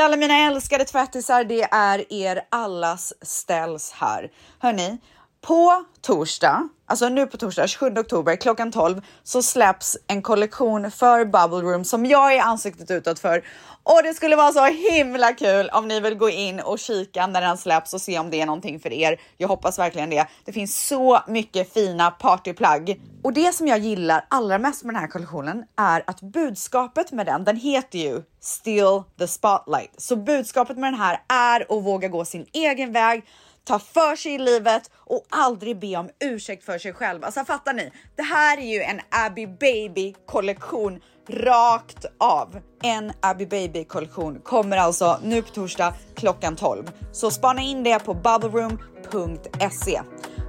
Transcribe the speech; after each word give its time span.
Hej 0.00 0.04
alla 0.04 0.16
mina 0.16 0.36
älskade 0.36 0.84
tvättisar, 0.84 1.44
det 1.44 1.62
är 1.62 2.12
er 2.12 2.42
allas 2.48 3.12
ställs 3.22 3.92
här. 3.92 4.30
Hörni, 4.58 4.98
på 5.40 5.84
torsdag, 6.00 6.68
alltså 6.86 7.08
nu 7.08 7.26
på 7.26 7.36
torsdag 7.36 7.66
27 7.66 7.86
oktober 7.98 8.36
klockan 8.36 8.72
12 8.72 9.02
så 9.22 9.42
släpps 9.42 9.96
en 10.06 10.22
kollektion 10.22 10.90
för 10.90 11.24
Bubble 11.24 11.70
Room 11.70 11.84
som 11.84 12.06
jag 12.06 12.34
är 12.34 12.42
ansiktet 12.42 12.90
utåt 12.90 13.18
för 13.18 13.44
och 13.82 14.00
det 14.02 14.14
skulle 14.14 14.36
vara 14.36 14.52
så 14.52 14.64
himla 14.64 15.32
kul 15.32 15.68
om 15.72 15.88
ni 15.88 16.00
vill 16.00 16.14
gå 16.14 16.30
in 16.30 16.60
och 16.60 16.78
kika 16.78 17.26
när 17.26 17.40
den 17.40 17.58
släpps 17.58 17.94
och 17.94 18.00
se 18.00 18.18
om 18.18 18.30
det 18.30 18.40
är 18.40 18.46
någonting 18.46 18.80
för 18.80 18.92
er. 18.92 19.20
Jag 19.36 19.48
hoppas 19.48 19.78
verkligen 19.78 20.10
det. 20.10 20.26
Det 20.44 20.52
finns 20.52 20.86
så 20.86 21.20
mycket 21.26 21.72
fina 21.72 22.10
partyplagg 22.10 23.00
och 23.22 23.32
det 23.32 23.54
som 23.54 23.66
jag 23.68 23.78
gillar 23.78 24.26
allra 24.28 24.58
mest 24.58 24.84
med 24.84 24.94
den 24.94 25.00
här 25.00 25.08
kollektionen 25.08 25.64
är 25.76 26.04
att 26.06 26.20
budskapet 26.20 27.12
med 27.12 27.26
den, 27.26 27.44
den 27.44 27.56
heter 27.56 27.98
ju 27.98 28.22
Still 28.40 29.02
the 29.18 29.26
spotlight. 29.26 29.94
Så 29.96 30.16
budskapet 30.16 30.76
med 30.78 30.92
den 30.92 31.00
här 31.00 31.22
är 31.28 31.60
att 31.60 31.84
våga 31.84 32.08
gå 32.08 32.24
sin 32.24 32.46
egen 32.52 32.92
väg 32.92 33.24
ta 33.64 33.78
för 33.78 34.16
sig 34.16 34.34
i 34.34 34.38
livet 34.38 34.90
och 34.96 35.26
aldrig 35.28 35.78
be 35.80 35.96
om 35.96 36.10
ursäkt 36.20 36.64
för 36.64 36.78
sig 36.78 36.92
själv. 36.92 37.24
Alltså 37.24 37.44
fattar 37.44 37.72
ni? 37.72 37.92
Det 38.16 38.22
här 38.22 38.58
är 38.58 38.66
ju 38.66 38.82
en 38.82 39.00
Abby 39.10 39.46
Baby 39.46 40.14
kollektion 40.26 41.00
rakt 41.32 42.04
av. 42.18 42.58
En 42.82 43.12
Abby 43.20 43.46
Baby 43.46 43.84
kollektion 43.84 44.40
kommer 44.44 44.76
alltså 44.76 45.18
nu 45.22 45.42
på 45.42 45.48
torsdag 45.48 45.94
klockan 46.14 46.56
12. 46.56 46.90
Så 47.12 47.30
spana 47.30 47.62
in 47.62 47.82
det 47.82 47.98
på 47.98 48.14
bubbleroom.se. 48.14 50.02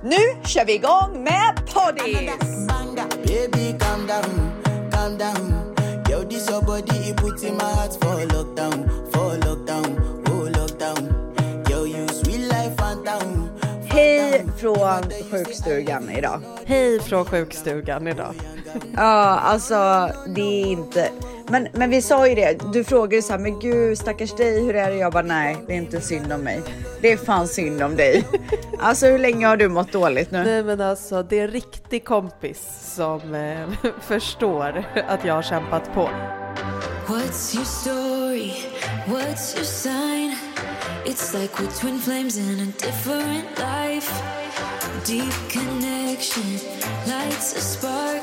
Nu 0.03 0.43
kör 0.45 0.65
vi 0.65 0.73
igång 0.73 1.23
med 1.23 1.55
poddis! 1.73 2.31
Baby, 3.25 3.79
calm 3.79 4.07
down, 4.07 4.51
calm 4.91 5.17
down. 5.17 5.61
Yo, 6.09 6.23
this 6.29 6.49
your 6.49 6.61
body, 6.61 7.09
it 7.09 7.17
puts 7.17 7.43
in 7.43 7.53
my 7.53 7.63
heart 7.63 7.93
for 8.01 8.25
lockdown, 8.25 8.89
for 9.11 9.37
lockdown. 9.37 10.10
Hej 14.31 14.45
från 14.57 15.03
sjukstugan 15.31 16.09
idag. 16.09 16.41
Hej 16.65 16.99
från 16.99 17.25
sjukstugan 17.25 18.07
idag. 18.07 18.35
Ja, 18.95 19.39
alltså 19.39 20.09
det 20.35 20.41
är 20.41 20.65
inte. 20.65 21.09
Men, 21.49 21.67
men 21.73 21.89
vi 21.89 22.01
sa 22.01 22.27
ju 22.27 22.35
det. 22.35 22.73
Du 22.73 22.83
frågade 22.83 23.21
så 23.21 23.33
här, 23.33 23.39
men 23.39 23.59
gud 23.59 23.97
stackars 23.97 24.35
dig, 24.35 24.65
hur 24.65 24.75
är 24.75 24.91
det? 24.91 24.97
Jag 24.97 25.13
bara 25.13 25.23
nej, 25.23 25.57
det 25.67 25.73
är 25.73 25.77
inte 25.77 26.01
synd 26.01 26.33
om 26.33 26.41
mig. 26.41 26.61
Det 27.01 27.11
är 27.11 27.17
fan 27.17 27.47
synd 27.47 27.83
om 27.83 27.95
dig. 27.95 28.27
Alltså 28.79 29.05
hur 29.05 29.19
länge 29.19 29.47
har 29.47 29.57
du 29.57 29.69
mått 29.69 29.91
dåligt 29.91 30.31
nu? 30.31 30.43
Nej 30.43 30.63
men 30.63 30.81
alltså 30.81 31.23
det 31.23 31.39
är 31.39 31.43
en 31.43 31.51
riktig 31.51 32.05
kompis 32.05 32.93
som 32.95 33.35
eh, 33.35 33.91
förstår 34.01 34.85
att 35.07 35.25
jag 35.25 35.33
har 35.33 35.41
kämpat 35.41 35.93
på. 35.93 36.09
What's 37.07 37.55
your 37.55 37.65
story? 37.65 38.53
What's 39.07 39.55
your 39.55 39.65
sign? 39.65 40.50
It's 41.03 41.33
like 41.33 41.59
we're 41.59 41.71
twin 41.79 41.99
flames 41.99 42.37
in 42.37 42.59
a 42.59 42.65
different 42.65 43.57
life. 43.57 44.11
Deep 45.05 45.33
connection 45.49 46.43
lights 47.07 47.57
a 47.57 47.61
spark. 47.61 48.21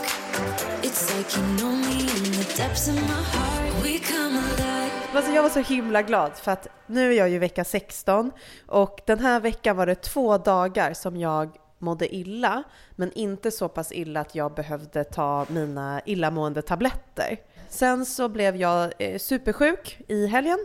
It's 0.82 1.16
like 1.16 1.36
you 1.36 1.42
know 1.56 1.72
me 1.72 2.00
in 2.00 2.32
the 2.32 2.54
depths 2.56 2.88
of 2.88 2.94
my 2.94 3.00
heart. 3.00 3.84
We 3.84 3.98
come 3.98 4.38
alive. 4.38 4.92
Alltså 5.12 5.32
jag 5.32 5.42
var 5.42 5.50
så 5.50 5.60
himla 5.60 6.02
glad 6.02 6.32
för 6.36 6.52
att 6.52 6.68
nu 6.86 7.12
är 7.12 7.18
jag 7.18 7.28
ju 7.28 7.38
vecka 7.38 7.64
16 7.64 8.32
och 8.66 9.00
den 9.06 9.18
här 9.18 9.40
veckan 9.40 9.76
var 9.76 9.86
det 9.86 9.94
två 9.94 10.38
dagar 10.38 10.94
som 10.94 11.16
jag 11.16 11.50
mådde 11.78 12.14
illa, 12.14 12.62
men 12.96 13.12
inte 13.12 13.50
så 13.50 13.68
pass 13.68 13.92
illa 13.92 14.20
att 14.20 14.34
jag 14.34 14.54
behövde 14.54 15.04
ta 15.04 15.46
mina 15.48 16.00
illamående 16.04 16.62
tabletter. 16.62 17.36
Sen 17.68 18.06
så 18.06 18.28
blev 18.28 18.56
jag 18.56 18.92
eh, 18.98 19.18
supersjuk 19.18 20.00
i 20.08 20.26
helgen 20.26 20.58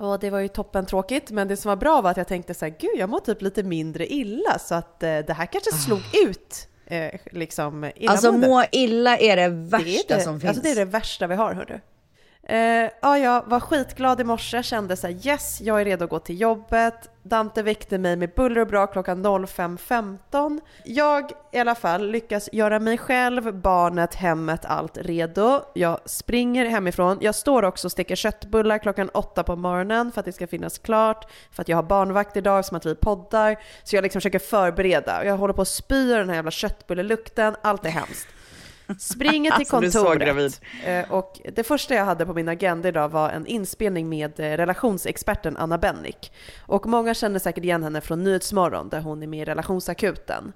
och 0.00 0.18
det 0.18 0.30
var 0.30 0.38
ju 0.38 0.48
toppen 0.48 0.86
tråkigt, 0.86 1.30
men 1.30 1.48
det 1.48 1.56
som 1.56 1.68
var 1.68 1.76
bra 1.76 2.00
var 2.00 2.10
att 2.10 2.16
jag 2.16 2.28
tänkte 2.28 2.54
så 2.54 2.64
här, 2.64 2.74
gud 2.78 2.90
jag 2.96 3.08
mår 3.10 3.20
typ 3.20 3.42
lite 3.42 3.62
mindre 3.62 4.06
illa 4.06 4.58
så 4.58 4.74
att 4.74 5.02
eh, 5.02 5.18
det 5.18 5.32
här 5.32 5.46
kanske 5.46 5.72
slog 5.72 6.00
ut 6.26 6.68
eh, 6.86 7.20
liksom 7.32 7.84
Ah. 7.84 7.90
Alltså 8.10 8.32
må 8.32 8.64
illa 8.72 9.16
är 9.18 9.36
det 9.36 9.42
Det 9.42 9.42
är 9.42 9.48
värsta 9.70 10.16
det. 10.16 10.20
som 10.20 10.40
finns. 10.40 10.48
Alltså 10.48 10.62
det 10.62 10.70
är 10.70 10.76
det 10.76 10.84
värsta 10.84 11.26
vi 11.26 11.34
har 11.34 11.54
hördu. 11.54 11.80
Eh, 12.50 12.90
ja, 13.00 13.18
jag 13.18 13.46
var 13.46 13.60
skitglad 13.60 14.20
i 14.20 14.24
morse, 14.24 14.62
kände 14.62 14.96
så 14.96 15.06
här, 15.06 15.26
yes, 15.26 15.60
jag 15.60 15.80
är 15.80 15.84
redo 15.84 16.04
att 16.04 16.10
gå 16.10 16.18
till 16.18 16.40
jobbet. 16.40 17.10
Dante 17.22 17.62
väckte 17.62 17.98
mig 17.98 18.16
med 18.16 18.30
buller 18.36 18.60
och 18.60 18.66
bra 18.66 18.86
klockan 18.86 19.26
05.15. 19.26 20.60
Jag 20.84 21.30
i 21.52 21.58
alla 21.58 21.74
fall 21.74 22.10
lyckas 22.10 22.48
göra 22.52 22.78
mig 22.78 22.98
själv, 22.98 23.54
barnet, 23.54 24.14
hemmet, 24.14 24.64
allt 24.64 24.98
redo. 24.98 25.60
Jag 25.74 25.98
springer 26.04 26.66
hemifrån. 26.66 27.18
Jag 27.20 27.34
står 27.34 27.62
också 27.62 27.88
och 27.88 27.92
steker 27.92 28.16
köttbullar 28.16 28.78
klockan 28.78 29.08
8 29.08 29.42
på 29.42 29.56
morgonen 29.56 30.12
för 30.12 30.20
att 30.20 30.26
det 30.26 30.32
ska 30.32 30.46
finnas 30.46 30.78
klart, 30.78 31.30
för 31.52 31.62
att 31.62 31.68
jag 31.68 31.76
har 31.76 31.82
barnvakt 31.82 32.36
idag 32.36 32.64
som 32.64 32.76
att 32.76 32.86
vi 32.86 32.94
poddar. 32.94 33.56
Så 33.84 33.96
jag 33.96 34.02
liksom 34.02 34.20
försöker 34.20 34.38
förbereda. 34.38 35.24
Jag 35.24 35.36
håller 35.36 35.54
på 35.54 35.62
att 35.62 35.68
spy 35.68 36.12
av 36.12 36.18
den 36.18 36.28
här 36.28 36.36
jävla 36.36 36.50
köttbullelukten, 36.50 37.56
allt 37.62 37.84
är 37.86 37.90
hemskt. 37.90 38.28
Springer 38.98 39.50
till 39.50 39.66
kontoret. 39.92 40.60
Eh, 40.84 41.10
Och 41.12 41.40
det 41.54 41.64
första 41.64 41.94
jag 41.94 42.04
hade 42.04 42.26
på 42.26 42.34
min 42.34 42.48
agenda 42.48 42.88
idag 42.88 43.08
var 43.08 43.30
en 43.30 43.46
inspelning 43.46 44.08
med 44.08 44.40
eh, 44.40 44.56
relationsexperten 44.56 45.56
Anna 45.56 45.78
Bennick. 45.78 46.32
Och 46.66 46.86
många 46.86 47.14
känner 47.14 47.38
säkert 47.38 47.64
igen 47.64 47.82
henne 47.82 48.00
från 48.00 48.24
Nyhetsmorgon 48.24 48.88
där 48.88 49.00
hon 49.00 49.22
är 49.22 49.26
med 49.26 49.40
i 49.40 49.44
relationsakuten. 49.44 50.52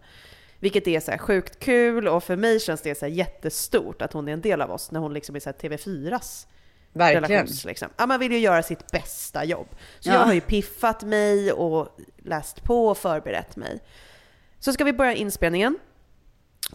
Vilket 0.59 0.87
är 0.87 1.01
så 1.01 1.11
här 1.11 1.19
sjukt 1.19 1.59
kul 1.59 2.09
och 2.09 2.25
för 2.25 2.37
mig 2.37 2.61
känns 2.61 2.81
det 2.83 2.99
så 2.99 3.07
jättestort 3.07 4.03
att 4.03 4.13
hon 4.13 4.29
är 4.29 4.33
en 4.33 4.41
del 4.41 4.63
av 4.63 4.71
oss 4.71 4.91
när 4.91 5.01
hon 5.01 5.15
liksom 5.15 5.37
är 5.37 5.41
så 5.41 5.49
här 5.51 5.57
TV4s 5.69 6.47
Verkligen. 6.93 7.23
relations, 7.23 7.65
liksom. 7.65 7.89
Ja, 7.97 8.07
man 8.07 8.21
vill 8.21 8.33
ju 8.33 8.39
göra 8.39 8.63
sitt 8.63 8.91
bästa 8.91 9.45
jobb. 9.45 9.67
Så 10.01 10.09
Ja. 10.09 10.15
jag 10.15 10.21
har 10.21 10.33
ju 10.33 10.41
piffat 10.41 11.03
mig 11.03 11.53
och 11.53 11.89
läst 12.19 12.63
på 12.65 12.87
och 12.89 12.99
förberett 12.99 13.57
mig. 13.57 13.81
Så 14.59 14.73
ska 14.73 14.85
vi 14.85 14.93
börja 14.93 15.15
inspelningen. 15.15 15.79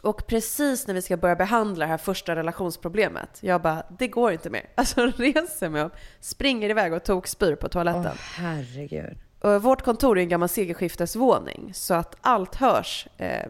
Och 0.01 0.27
precis 0.27 0.87
när 0.87 0.93
vi 0.93 1.01
ska 1.01 1.17
börja 1.17 1.35
behandla 1.35 1.85
det 1.85 1.89
här 1.91 1.97
första 1.97 2.35
relationsproblemet, 2.35 3.37
jag 3.41 3.61
bara, 3.61 3.83
det 3.99 4.07
går 4.07 4.31
inte 4.31 4.49
mer. 4.49 4.69
Alltså 4.75 5.05
reser 5.05 5.69
mig 5.69 5.83
upp, 5.83 5.93
springer 6.19 6.69
iväg 6.69 6.93
och 6.93 7.03
tog 7.03 7.27
spyr 7.27 7.55
på 7.55 7.69
toaletten. 7.69 8.05
Åh 8.05 8.13
herregud. 8.35 9.17
Och 9.41 9.63
vårt 9.63 9.81
kontor 9.81 10.17
är 10.17 10.21
en 10.21 10.29
gammal 10.29 10.49
segelskiftesvåning, 10.49 11.71
så 11.73 11.93
att 11.93 12.15
allt 12.21 12.55
hörs 12.55 13.07
eh, 13.17 13.45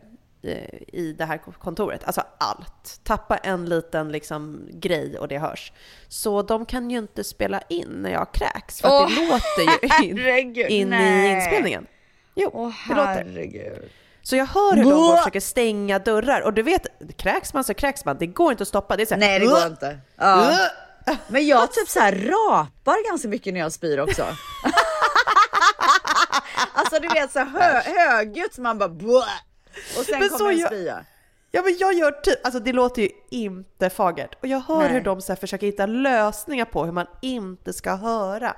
i- 0.87 1.15
det 1.17 1.25
här 1.25 1.37
kontoret. 1.37 2.03
Alltså 2.03 2.21
allt. 2.37 2.99
Tappa 3.03 3.37
en 3.37 3.65
liten 3.65 4.11
liksom, 4.11 4.67
grej 4.71 5.17
och 5.19 5.27
det 5.27 5.37
hörs. 5.37 5.71
Så 6.07 6.41
de 6.41 6.65
kan 6.65 6.91
ju 6.91 6.97
inte 6.97 7.23
spela 7.23 7.61
in 7.69 7.89
när 7.89 8.09
jag 8.11 8.31
kräks, 8.33 8.81
för 8.81 8.89
Åh, 8.89 9.07
det 9.09 9.25
låter 9.29 9.61
ju 10.01 10.07
in, 10.09 10.17
herregud, 10.17 10.69
in 10.69 10.93
i 10.93 11.27
inspelningen. 11.35 11.87
Jo, 12.35 12.49
Åh 12.53 12.73
det 12.89 12.95
låter. 12.95 13.13
herregud. 13.13 13.89
Så 14.27 14.35
jag 14.35 14.45
hör 14.45 14.75
hur 14.75 14.83
de 14.83 14.91
går 14.91 15.17
försöker 15.17 15.39
stänga 15.39 15.99
dörrar. 15.99 16.41
Och 16.41 16.53
du 16.53 16.61
vet, 16.63 16.87
kräks 17.17 17.53
man 17.53 17.63
så 17.63 17.73
kräks 17.73 18.05
man. 18.05 18.17
Det 18.17 18.27
går 18.27 18.51
inte 18.51 18.61
att 18.61 18.67
stoppa. 18.67 18.97
Det 18.97 19.03
är 19.03 19.05
så 19.05 19.13
här, 19.13 19.19
Nej 19.19 19.39
det 19.39 19.45
går 19.45 19.67
inte. 19.67 19.97
Ja. 20.15 20.57
Men 21.27 21.47
jag 21.47 21.71
typ 21.71 21.89
så 21.89 21.99
här 21.99 22.11
rapar 22.11 23.09
ganska 23.09 23.27
mycket 23.27 23.53
när 23.53 23.59
jag 23.59 23.71
spyr 23.71 23.99
också. 23.99 24.23
alltså 26.73 26.99
du 26.99 27.07
vet 27.07 27.31
så 27.31 27.39
hö 27.39 27.81
högljutt 27.85 28.53
så 28.53 28.61
man 28.61 28.77
bara 28.77 28.89
Blå! 28.89 29.23
och 29.97 30.05
sen 30.05 30.19
Men 30.19 30.29
kommer 30.29 30.51
en 30.51 30.57
jag- 30.57 30.67
spya. 30.67 31.05
Ja 31.51 31.61
men 31.61 31.77
jag 31.79 31.93
gör 31.93 32.11
typ, 32.11 32.45
alltså 32.45 32.59
det 32.59 32.73
låter 32.73 33.01
ju 33.01 33.09
inte 33.29 33.89
fagert. 33.89 34.35
Och 34.41 34.47
jag 34.47 34.59
hör 34.59 34.79
Nej. 34.79 34.89
hur 34.89 35.01
de 35.01 35.21
så 35.21 35.35
försöker 35.35 35.67
hitta 35.67 35.85
lösningar 35.85 36.65
på 36.65 36.85
hur 36.85 36.91
man 36.91 37.07
inte 37.21 37.73
ska 37.73 37.95
höra 37.95 38.55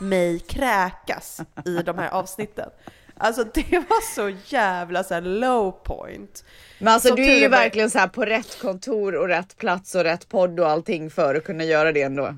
mig 0.00 0.38
kräkas 0.38 1.40
i 1.64 1.74
de 1.82 1.98
här 1.98 2.08
avsnitten. 2.08 2.68
Alltså 3.16 3.44
det 3.54 3.78
var 3.78 4.14
så 4.14 4.36
jävla 4.46 5.04
så 5.04 5.20
low 5.20 5.70
point. 5.70 6.44
Men 6.78 6.94
alltså 6.94 7.08
Som 7.08 7.16
du 7.16 7.22
är 7.22 7.40
ju 7.40 7.48
verkligen 7.48 7.90
så 7.90 7.98
här 7.98 8.08
på 8.08 8.24
rätt 8.24 8.60
kontor 8.62 9.14
och 9.14 9.28
rätt 9.28 9.56
plats 9.56 9.94
och 9.94 10.04
rätt 10.04 10.28
podd 10.28 10.60
och 10.60 10.68
allting 10.68 11.10
för 11.10 11.34
att 11.34 11.44
kunna 11.44 11.64
göra 11.64 11.92
det 11.92 12.02
ändå. 12.02 12.34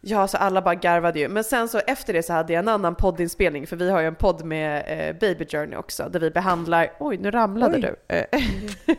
Ja, 0.00 0.28
så 0.28 0.36
alla 0.36 0.62
bara 0.62 0.74
garvade 0.74 1.18
ju. 1.18 1.28
Men 1.28 1.44
sen 1.44 1.68
så 1.68 1.78
efter 1.78 2.12
det 2.12 2.22
så 2.22 2.32
hade 2.32 2.52
jag 2.52 2.60
en 2.60 2.68
annan 2.68 2.94
poddinspelning, 2.94 3.66
för 3.66 3.76
vi 3.76 3.90
har 3.90 4.00
ju 4.00 4.06
en 4.06 4.14
podd 4.14 4.44
med 4.44 4.84
eh, 4.86 5.16
Baby 5.20 5.46
Journey 5.46 5.76
också, 5.76 6.08
där 6.08 6.20
vi 6.20 6.30
behandlar, 6.30 6.92
oj 6.98 7.18
nu 7.18 7.30
ramlade 7.30 7.76
Oj. 7.76 7.80
du. 7.80 8.14
Eh, 8.14 8.42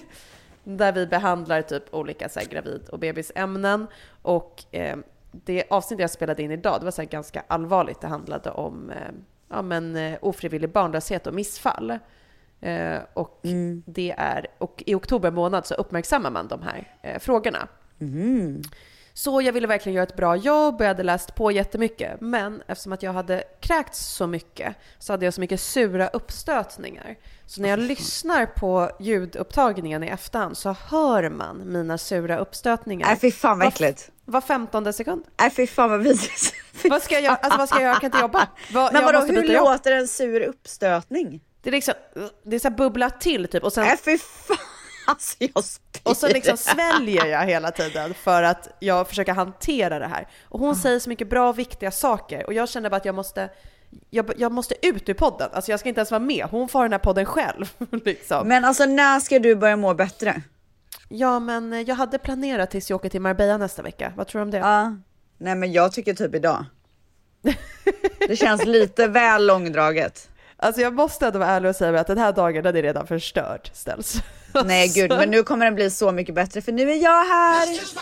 där 0.63 0.91
vi 0.91 1.07
behandlar 1.07 1.61
typ 1.61 1.93
olika 1.93 2.29
så 2.29 2.39
här, 2.39 2.47
gravid 2.47 2.89
och 2.91 2.99
bebisämnen. 2.99 3.87
Och 4.21 4.63
eh, 4.71 4.97
det 5.31 5.63
avsnitt 5.69 5.99
jag 5.99 6.11
spelade 6.11 6.43
in 6.43 6.51
idag, 6.51 6.81
det 6.81 6.85
var 6.85 6.91
så 6.91 7.01
här, 7.01 7.09
ganska 7.09 7.43
allvarligt. 7.47 8.01
Det 8.01 8.07
handlade 8.07 8.51
om 8.51 8.89
eh, 8.89 8.97
ja, 9.49 9.61
men, 9.61 9.95
eh, 9.95 10.17
ofrivillig 10.21 10.69
barnlöshet 10.69 11.27
och 11.27 11.33
missfall. 11.33 11.99
Eh, 12.61 12.97
och, 13.13 13.39
det 13.85 14.15
är, 14.17 14.47
och 14.57 14.83
i 14.85 14.95
oktober 14.95 15.31
månad 15.31 15.65
så 15.65 15.73
uppmärksammar 15.73 16.31
man 16.31 16.47
de 16.47 16.61
här 16.61 16.93
eh, 17.01 17.19
frågorna. 17.19 17.67
Så 19.13 19.41
jag 19.41 19.53
ville 19.53 19.67
verkligen 19.67 19.95
göra 19.95 20.03
ett 20.03 20.15
bra 20.15 20.35
jobb 20.35 20.75
och 20.75 20.81
jag 20.81 20.87
hade 20.87 21.03
läst 21.03 21.35
på 21.35 21.51
jättemycket. 21.51 22.21
Men 22.21 22.61
eftersom 22.67 22.93
att 22.93 23.03
jag 23.03 23.13
hade 23.13 23.43
kräkts 23.59 24.05
så 24.05 24.27
mycket 24.27 24.75
så 24.99 25.13
hade 25.13 25.25
jag 25.25 25.33
så 25.33 25.41
mycket 25.41 25.61
sura 25.61 26.07
uppstötningar. 26.07 27.17
Så 27.45 27.61
när 27.61 27.69
jag 27.69 27.79
lyssnar 27.79 28.45
på 28.45 28.91
ljudupptagningen 28.99 30.03
i 30.03 30.07
efterhand 30.07 30.57
så 30.57 30.75
hör 30.89 31.29
man 31.29 31.71
mina 31.71 31.97
sura 31.97 32.37
uppstötningar. 32.37 33.07
Nej 33.07 33.17
fy 33.19 33.31
fan 33.31 33.59
vad 33.59 33.67
äckligt. 33.67 34.11
Var 34.29 34.41
femtonde 34.41 34.93
sekund. 34.93 35.23
Nej 35.39 35.49
fy 35.51 35.67
fan 35.67 35.89
vad 35.89 35.99
vidrigt. 35.99 36.53
vad 36.89 37.01
ska 37.01 37.13
jag 37.15 37.23
göra? 37.23 37.35
Alltså 37.35 37.57
vad 37.57 37.69
ska 37.69 37.75
jag 37.77 37.83
göra? 37.83 37.93
Jag 37.93 38.01
kan 38.01 38.07
inte 38.07 38.17
jobba. 38.19 38.47
Vad, 38.73 38.93
Men 38.93 39.03
vadå, 39.05 39.19
hur 39.19 39.43
jobb. 39.43 39.65
låter 39.65 39.91
en 39.91 40.07
sur 40.07 40.41
uppstötning? 40.41 41.41
Det 41.61 41.69
är 41.69 41.71
liksom, 41.71 41.93
det 42.45 42.55
är 42.55 42.59
så 42.59 42.67
här 42.69 42.75
bubbla 42.75 43.09
till 43.09 43.47
typ 43.47 43.63
och 43.63 43.73
sen, 43.73 43.83
Nej 43.83 43.93
Äh, 43.93 43.99
fy 44.05 44.17
fan, 44.17 44.57
alltså 45.07 45.35
jag 45.39 45.63
spyr. 45.63 46.01
och 46.03 46.17
så 46.17 46.27
liksom 46.27 46.57
sväljer 46.57 47.25
jag 47.25 47.45
hela 47.45 47.71
tiden 47.71 48.13
för 48.13 48.43
att 48.43 48.67
jag 48.79 49.07
försöker 49.07 49.33
hantera 49.33 49.99
det 49.99 50.07
här. 50.07 50.27
Och 50.49 50.59
Ah. 50.61 50.63
hon 50.63 50.75
säger 50.75 50.99
så 50.99 51.09
mycket 51.09 51.29
bra 51.29 51.49
och 51.49 51.59
viktiga 51.59 51.91
saker 51.91 52.45
och 52.45 52.53
jag 52.53 52.69
känner 52.69 52.89
bara 52.89 52.95
att 52.97 53.05
jag 53.05 53.15
måste, 53.15 53.49
jag, 54.09 54.31
jag 54.37 54.51
måste 54.51 54.87
ut 54.87 55.09
ur 55.09 55.13
podden. 55.13 55.49
Alltså 55.53 55.71
jag 55.71 55.79
ska 55.79 55.89
inte 55.89 55.99
ens 55.99 56.11
vara 56.11 56.19
med. 56.19 56.45
Hon 56.51 56.67
får 56.69 56.81
den 56.83 56.91
här 56.91 56.99
podden 56.99 57.25
själv. 57.25 57.73
Liksom. 58.05 58.47
Men 58.47 58.65
alltså 58.65 58.85
när 58.85 59.19
ska 59.19 59.39
du 59.39 59.55
börja 59.55 59.75
må 59.75 59.93
bättre? 59.93 60.41
Ja, 61.09 61.39
men 61.39 61.73
eh, 61.73 61.81
jag 61.81 61.95
hade 61.95 62.17
planerat 62.17 62.71
tills 62.71 62.89
jag 62.89 62.97
åker 62.97 63.09
till 63.09 63.21
Marbella 63.21 63.57
nästa 63.57 63.81
vecka. 63.81 64.13
Vad 64.15 64.27
tror 64.27 64.39
du 64.39 64.43
om 64.43 64.51
det? 64.51 64.57
Ja. 64.57 64.95
Nej 65.37 65.55
men 65.55 65.71
jag 65.71 65.91
tycker 65.91 66.13
typ 66.13 66.35
idag. 66.35 66.65
Det 68.27 68.35
känns 68.35 68.65
lite 68.65 69.07
väl 69.07 69.47
långdraget. 69.47 70.29
Alltså 70.59 70.81
jag 70.81 70.93
måste 70.93 71.27
ändå 71.27 71.39
vara 71.39 71.49
ärlig 71.49 71.69
och 71.69 71.75
säga 71.75 71.99
att 71.99 72.07
den 72.07 72.17
här 72.17 72.33
dagen 72.33 72.63
den 72.63 72.75
är 72.75 72.81
redan 72.81 73.07
förstörd 73.07 73.69
ställs. 73.73 74.21
Nej 74.65 74.87
gud, 74.87 75.09
men 75.09 75.29
nu 75.29 75.43
kommer 75.43 75.65
den 75.65 75.75
bli 75.75 75.89
så 75.89 76.11
mycket 76.11 76.35
bättre 76.35 76.61
för 76.61 76.71
nu 76.71 76.91
är 76.91 76.95
jag 76.95 77.25
här. 77.25 77.67
It's 77.67 77.95
my 77.95 78.01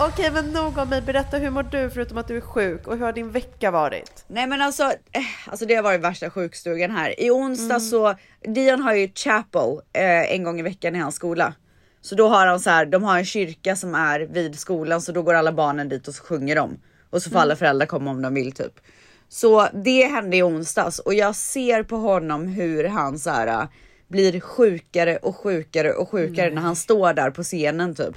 Okej, 0.00 0.30
men 0.32 0.52
nog 0.52 0.78
om 0.78 0.88
mig. 0.88 1.02
Berätta, 1.02 1.38
hur 1.38 1.50
mår 1.50 1.62
du 1.62 1.90
förutom 1.90 2.18
att 2.18 2.28
du 2.28 2.36
är 2.36 2.40
sjuk 2.40 2.86
och 2.86 2.96
hur 2.96 3.04
har 3.04 3.12
din 3.12 3.30
vecka 3.30 3.70
varit? 3.70 4.24
Nej 4.28 4.46
men 4.46 4.62
alltså, 4.62 4.82
eh, 4.82 5.22
alltså 5.46 5.66
det 5.66 5.74
har 5.74 5.82
varit 5.82 6.00
värsta 6.00 6.30
sjukstugan 6.30 6.90
här. 6.90 7.20
I 7.20 7.30
onsdag 7.30 7.80
så, 7.80 8.14
Dion 8.44 8.80
har 8.82 8.94
ju 8.94 9.08
chapel 9.14 9.80
eh, 9.92 10.34
en 10.34 10.42
gång 10.44 10.60
i 10.60 10.62
veckan 10.62 10.96
i 10.96 10.98
hans 10.98 11.14
skola. 11.14 11.54
Så 12.00 12.14
då 12.14 12.28
har 12.28 12.46
han 12.46 12.60
så 12.60 12.70
här, 12.70 12.86
de 12.86 13.02
har 13.02 13.18
en 13.18 13.24
kyrka 13.24 13.76
som 13.76 13.94
är 13.94 14.20
vid 14.20 14.58
skolan 14.58 15.02
så 15.02 15.12
då 15.12 15.22
går 15.22 15.34
alla 15.34 15.52
barnen 15.52 15.88
dit 15.88 16.08
och 16.08 16.14
så 16.14 16.22
sjunger 16.22 16.56
de. 16.56 16.78
Och 17.10 17.22
så 17.22 17.30
får 17.30 17.38
alla 17.38 17.56
föräldrar 17.56 17.86
komma 17.86 18.10
om 18.10 18.22
de 18.22 18.34
vill 18.34 18.52
typ. 18.52 18.80
Så 19.28 19.68
det 19.72 20.06
hände 20.06 20.36
i 20.36 20.42
onsdags 20.42 20.98
och 20.98 21.14
jag 21.14 21.36
ser 21.36 21.82
på 21.82 21.96
honom 21.96 22.46
hur 22.46 22.84
han 22.84 23.18
så 23.18 23.30
här 23.30 23.46
eh, 23.46 23.68
blir 24.08 24.40
sjukare 24.40 25.16
och 25.16 25.36
sjukare 25.36 25.92
och 25.92 26.10
sjukare 26.10 26.50
när 26.50 26.62
han 26.62 26.76
står 26.76 27.12
där 27.12 27.30
på 27.30 27.42
scenen 27.42 27.94
typ. 27.94 28.16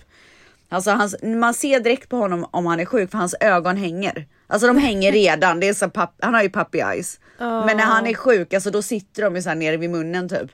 Alltså 0.70 0.92
hans, 0.92 1.16
man 1.24 1.54
ser 1.54 1.80
direkt 1.80 2.10
på 2.10 2.18
honom 2.18 2.48
om 2.52 2.66
han 2.66 2.80
är 2.80 2.86
sjuk 2.86 3.12
för 3.12 3.18
hans 3.18 3.36
ögon 3.40 3.78
hänger. 3.78 4.28
Alltså 4.48 4.68
de 4.68 4.78
hänger 4.78 5.12
redan, 5.12 5.60
det 5.60 5.70
är 5.70 5.74
så 5.74 5.90
papp, 5.90 6.16
han 6.22 6.34
har 6.34 6.44
ju 6.44 6.50
puppy 6.50 6.78
eyes. 6.80 7.20
Men 7.40 7.78
när 7.78 7.84
han 7.84 8.08
är 8.08 8.14
sjuk, 8.14 8.54
alltså 8.54 8.72
då 8.72 8.82
sitter 8.82 9.24
de 9.24 9.36
ju 9.36 9.42
så 9.42 9.50
här 9.50 9.56
nere 9.56 9.78
vid 9.78 9.90
munnen 9.90 10.30
typ. 10.30 10.52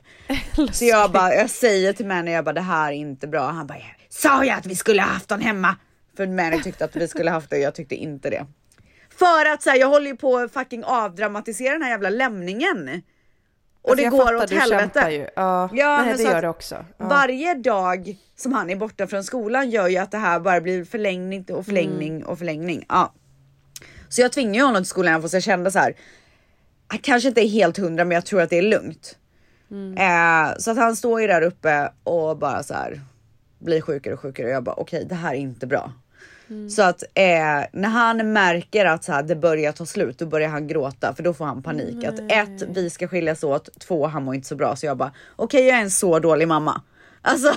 så 0.72 0.84
jag 0.84 1.12
bara, 1.12 1.34
jag 1.34 1.50
säger 1.50 1.92
till 1.92 2.06
Manny, 2.06 2.30
jag 2.30 2.44
bara 2.44 2.52
det 2.52 2.60
här 2.60 2.88
är 2.92 2.96
inte 2.96 3.26
bra. 3.26 3.50
Han 3.50 3.66
bara, 3.66 3.78
sa 4.08 4.44
jag 4.44 4.58
att 4.58 4.66
vi 4.66 4.76
skulle 4.76 5.02
ha 5.02 5.08
haft 5.08 5.30
honom 5.30 5.46
hemma? 5.46 5.76
För 6.16 6.26
Manny 6.26 6.62
tyckte 6.62 6.84
att 6.84 6.96
vi 6.96 7.08
skulle 7.08 7.30
haft 7.30 7.50
det 7.50 7.56
och 7.56 7.62
jag 7.62 7.74
tyckte 7.74 7.94
inte 7.94 8.30
det. 8.30 8.46
För 9.18 9.52
att 9.52 9.62
så 9.62 9.70
här, 9.70 9.76
jag 9.76 9.88
håller 9.88 10.06
ju 10.06 10.16
på 10.16 10.36
att 10.38 10.52
fucking 10.52 10.84
avdramatisera 10.84 11.72
den 11.72 11.82
här 11.82 11.90
jävla 11.90 12.10
lämningen. 12.10 13.02
Och 13.90 13.96
det 13.96 14.02
jag 14.02 14.10
går 14.12 14.18
fattar, 14.18 14.34
åt 14.34 14.48
du 14.48 14.56
helvete. 14.58 15.08
ju. 15.10 15.26
Ja, 15.36 15.70
Ja, 15.72 15.96
nej, 15.96 16.06
men 16.06 16.16
det 16.16 16.22
gör 16.22 16.34
att 16.36 16.42
det 16.42 16.48
också. 16.48 16.84
Ja. 16.98 17.08
Varje 17.08 17.54
dag 17.54 18.16
som 18.36 18.52
han 18.52 18.70
är 18.70 18.76
borta 18.76 19.06
från 19.06 19.24
skolan 19.24 19.70
gör 19.70 19.88
ju 19.88 19.96
att 19.98 20.10
det 20.10 20.18
här 20.18 20.40
bara 20.40 20.60
blir 20.60 20.84
förlängning 20.84 21.44
och 21.50 21.64
förlängning 21.64 22.16
Mm. 22.16 22.28
och 22.28 22.38
förlängning. 22.38 22.84
Ja. 22.88 23.12
Så 24.08 24.20
jag 24.20 24.32
tvingar 24.32 24.54
ju 24.54 24.62
honom 24.66 24.82
till 24.82 24.88
skolan 24.88 25.22
fast 25.22 25.34
jag 25.34 25.42
kände 25.42 25.70
så 25.70 25.78
här. 25.78 25.94
Han 26.88 26.98
kanske 26.98 27.28
inte 27.28 27.40
är 27.46 27.48
helt 27.48 27.76
hundra 27.76 28.04
men 28.04 28.14
jag 28.14 28.26
tror 28.26 28.40
att 28.40 28.50
det 28.50 28.58
är 28.58 28.62
lugnt. 28.62 29.18
Mm. 29.70 29.96
Eh, 29.98 30.54
så 30.58 30.70
att 30.70 30.76
han 30.76 30.96
står 30.96 31.20
ju 31.20 31.26
där 31.26 31.42
uppe 31.42 31.92
och 32.04 32.38
bara 32.38 32.62
så 32.62 32.74
här 32.74 33.00
blir 33.58 33.80
sjukare 33.80 34.14
och 34.14 34.20
sjukare 34.20 34.46
och 34.46 34.52
jag 34.52 34.62
bara 34.62 34.74
okej 34.74 35.06
det 35.08 35.14
här 35.14 35.30
är 35.34 35.38
inte 35.38 35.66
bra. 35.66 35.92
Mm. 36.48 36.70
Så 36.70 36.82
att 36.82 37.02
eh, 37.02 37.64
när 37.72 37.88
han 37.88 38.32
märker 38.32 38.84
att 38.84 39.04
så 39.04 39.12
här, 39.12 39.22
det 39.22 39.36
börjar 39.36 39.72
ta 39.72 39.86
slut, 39.86 40.18
då 40.18 40.26
börjar 40.26 40.48
han 40.48 40.66
gråta 40.66 41.14
för 41.14 41.22
då 41.22 41.34
får 41.34 41.44
han 41.44 41.62
panik. 41.62 42.04
Att 42.04 42.18
ett, 42.18 42.62
vi 42.68 42.90
ska 42.90 43.08
skiljas 43.08 43.44
åt, 43.44 43.68
två, 43.80 44.06
han 44.06 44.24
mår 44.24 44.34
inte 44.34 44.48
så 44.48 44.56
bra. 44.56 44.76
Så 44.76 44.86
jag 44.86 44.96
bara, 44.96 45.12
okej 45.36 45.66
jag 45.66 45.78
är 45.78 45.82
en 45.82 45.90
så 45.90 46.18
dålig 46.18 46.48
mamma. 46.48 46.82
Alltså 47.22 47.52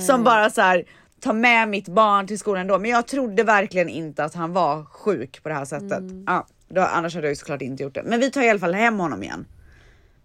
som 0.00 0.24
bara 0.24 0.50
så 0.50 0.60
här 0.60 0.84
ta 1.20 1.32
med 1.32 1.68
mitt 1.68 1.88
barn 1.88 2.26
till 2.26 2.38
skolan 2.38 2.66
då. 2.66 2.78
Men 2.78 2.90
jag 2.90 3.06
trodde 3.06 3.42
verkligen 3.42 3.88
inte 3.88 4.24
att 4.24 4.34
han 4.34 4.52
var 4.52 4.84
sjuk 4.84 5.42
på 5.42 5.48
det 5.48 5.54
här 5.54 5.64
sättet. 5.64 6.02
Ja, 6.26 6.46
då, 6.68 6.80
annars 6.80 7.14
hade 7.14 7.26
jag 7.26 7.32
ju 7.32 7.36
såklart 7.36 7.62
inte 7.62 7.82
gjort 7.82 7.94
det. 7.94 8.02
Men 8.02 8.20
vi 8.20 8.30
tar 8.30 8.42
i 8.42 8.50
alla 8.50 8.58
fall 8.58 8.74
hem 8.74 8.98
honom 8.98 9.22
igen. 9.22 9.46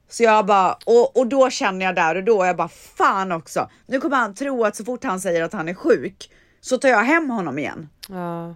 Så 0.09 0.24
jag 0.24 0.45
bara, 0.45 0.77
och, 0.86 1.18
och 1.18 1.27
då 1.27 1.50
känner 1.50 1.86
jag 1.86 1.95
där 1.95 2.15
och 2.15 2.24
då, 2.24 2.45
jag 2.45 2.56
bara 2.56 2.68
fan 2.68 3.31
också. 3.31 3.69
Nu 3.86 4.00
kommer 4.00 4.18
han 4.18 4.36
tro 4.36 4.63
att 4.63 4.75
så 4.75 4.86
fort 4.86 5.04
han 5.04 5.21
säger 5.21 5.44
att 5.44 5.54
han 5.54 5.69
är 5.69 5.74
sjuk 5.74 6.30
så 6.62 6.78
tar 6.78 6.90
jag 6.90 7.04
hem 7.04 7.30
honom 7.30 7.60
igen. 7.60 7.90
Ja. 8.10 8.56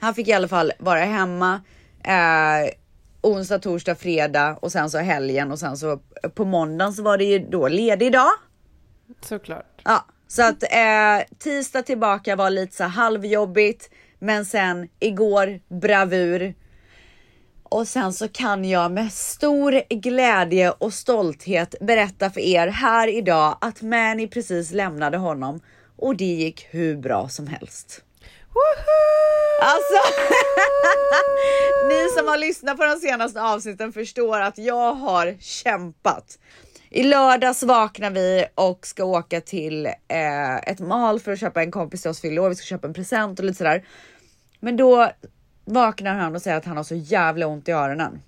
Han 0.00 0.14
fick 0.14 0.28
i 0.28 0.32
alla 0.32 0.48
fall 0.48 0.72
vara 0.78 1.00
hemma 1.00 1.60
eh, 2.04 2.70
onsdag, 3.20 3.58
torsdag, 3.58 3.94
fredag 3.94 4.58
och 4.62 4.72
sen 4.72 4.90
så 4.90 4.98
helgen 4.98 5.52
och 5.52 5.58
sen 5.58 5.76
så 5.76 6.00
på 6.34 6.44
måndagen 6.44 6.92
så 6.92 7.02
var 7.02 7.18
det 7.18 7.24
ju 7.24 7.38
då 7.38 7.68
ledig 7.68 8.12
dag. 8.12 8.30
Såklart. 9.20 9.80
Ja, 9.84 10.04
så 10.28 10.42
att 10.42 10.62
eh, 10.62 11.36
tisdag 11.38 11.82
tillbaka 11.82 12.36
var 12.36 12.50
lite 12.50 12.76
så 12.76 12.84
halvjobbigt, 12.84 13.90
men 14.18 14.44
sen 14.44 14.88
igår 15.00 15.60
bravur. 15.80 16.54
Och 17.62 17.88
sen 17.88 18.12
så 18.12 18.28
kan 18.28 18.64
jag 18.64 18.92
med 18.92 19.12
stor 19.12 20.00
glädje 20.00 20.70
och 20.70 20.94
stolthet 20.94 21.74
berätta 21.80 22.30
för 22.30 22.40
er 22.40 22.66
här 22.66 23.08
idag 23.08 23.58
att 23.60 23.82
Manny 23.82 24.28
precis 24.28 24.72
lämnade 24.72 25.16
honom 25.16 25.60
och 25.98 26.16
det 26.16 26.24
gick 26.24 26.66
hur 26.70 26.96
bra 26.96 27.28
som 27.28 27.46
helst. 27.46 28.04
Alltså, 29.62 30.14
ni 31.88 32.08
som 32.16 32.28
har 32.28 32.38
lyssnat 32.38 32.76
på 32.76 32.84
de 32.84 32.96
senaste 32.96 33.42
avsnitten 33.42 33.92
förstår 33.92 34.40
att 34.40 34.58
jag 34.58 34.94
har 34.94 35.36
kämpat. 35.40 36.38
I 36.90 37.02
lördags 37.02 37.62
vaknar 37.62 38.10
vi 38.10 38.46
och 38.54 38.86
ska 38.86 39.04
åka 39.04 39.40
till 39.40 39.86
eh, 39.86 40.56
ett 40.56 40.80
mal 40.80 41.20
för 41.20 41.32
att 41.32 41.40
köpa 41.40 41.62
en 41.62 41.70
kompis 41.70 42.02
till 42.02 42.10
oss 42.10 42.20
fyller. 42.20 42.48
Vi 42.48 42.54
ska 42.54 42.64
köpa 42.64 42.86
en 42.86 42.94
present 42.94 43.38
och 43.38 43.44
lite 43.44 43.58
sådär. 43.58 43.84
Men 44.60 44.76
då 44.76 45.10
vaknar 45.64 46.14
han 46.14 46.34
och 46.34 46.42
säger 46.42 46.56
att 46.56 46.64
han 46.64 46.76
har 46.76 46.84
så 46.84 46.94
jävla 46.94 47.46
ont 47.46 47.68
i 47.68 47.72
öronen. 47.72 48.22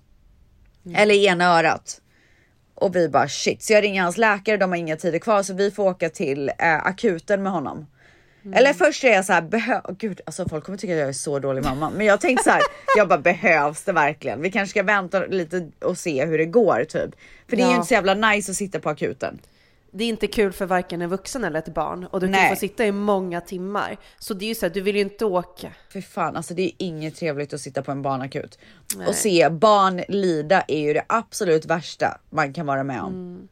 Eller 0.95 1.15
i 1.15 1.25
ena 1.25 1.45
örat. 1.57 2.01
Och 2.81 2.95
vi 2.95 3.09
bara 3.09 3.27
shit, 3.27 3.63
så 3.63 3.73
jag 3.73 3.83
ringer 3.83 4.01
hans 4.01 4.17
läkare, 4.17 4.57
de 4.57 4.69
har 4.69 4.77
inga 4.77 4.95
tider 4.95 5.19
kvar 5.19 5.43
så 5.43 5.53
vi 5.53 5.71
får 5.71 5.83
åka 5.83 6.09
till 6.09 6.49
eh, 6.49 6.85
akuten 6.85 7.43
med 7.43 7.51
honom. 7.51 7.87
Eller 8.53 8.73
först 8.73 9.03
är 9.03 9.13
jag 9.13 9.25
så 9.25 9.33
här, 9.33 9.41
behö- 9.41 9.81
oh, 9.83 9.95
gud 9.97 10.21
alltså 10.25 10.49
folk 10.49 10.63
kommer 10.63 10.77
tycka 10.77 10.93
att 10.93 10.99
jag 10.99 11.09
är 11.09 11.13
så 11.13 11.39
dålig 11.39 11.63
mamma. 11.63 11.89
Men 11.89 12.05
jag 12.05 12.21
tänkte 12.21 12.43
så 12.43 12.49
här, 12.49 12.61
jag 12.97 13.07
bara 13.07 13.19
behövs 13.19 13.83
det 13.83 13.91
verkligen? 13.91 14.41
Vi 14.41 14.51
kanske 14.51 14.69
ska 14.69 14.83
vänta 14.83 15.25
lite 15.25 15.69
och 15.79 15.97
se 15.97 16.25
hur 16.25 16.37
det 16.37 16.45
går 16.45 16.83
typ. 16.83 17.15
För 17.49 17.57
det 17.57 17.63
är 17.63 17.67
ju 17.69 17.75
inte 17.75 17.87
så 17.87 17.93
jävla 17.93 18.13
nice 18.13 18.51
att 18.51 18.57
sitta 18.57 18.79
på 18.79 18.89
akuten. 18.89 19.39
Det 19.93 20.03
är 20.03 20.09
inte 20.09 20.27
kul 20.27 20.53
för 20.53 20.65
varken 20.65 21.01
en 21.01 21.09
vuxen 21.09 21.43
eller 21.43 21.59
ett 21.59 21.73
barn 21.73 22.05
och 22.05 22.19
du 22.19 22.25
kan 22.25 22.31
Nej. 22.31 22.49
få 22.49 22.55
sitta 22.55 22.85
i 22.85 22.91
många 22.91 23.41
timmar. 23.41 23.97
Så 24.19 24.33
det 24.33 24.45
är 24.45 24.49
ju 24.49 24.55
så 24.55 24.65
här, 24.65 24.73
du 24.73 24.81
vill 24.81 24.95
ju 24.95 25.01
inte 25.01 25.25
åka. 25.25 25.71
För 25.89 26.01
fan, 26.01 26.35
alltså 26.35 26.53
det 26.53 26.61
är 26.61 26.71
inget 26.77 27.15
trevligt 27.15 27.53
att 27.53 27.61
sitta 27.61 27.81
på 27.81 27.91
en 27.91 28.01
barnakut 28.01 28.59
och 29.07 29.15
se 29.15 29.49
barn 29.49 30.03
lida 30.07 30.61
är 30.67 30.79
ju 30.79 30.93
det 30.93 31.05
absolut 31.09 31.65
värsta 31.65 32.17
man 32.29 32.53
kan 32.53 32.65
vara 32.65 32.83
med 32.83 33.01
om. 33.01 33.47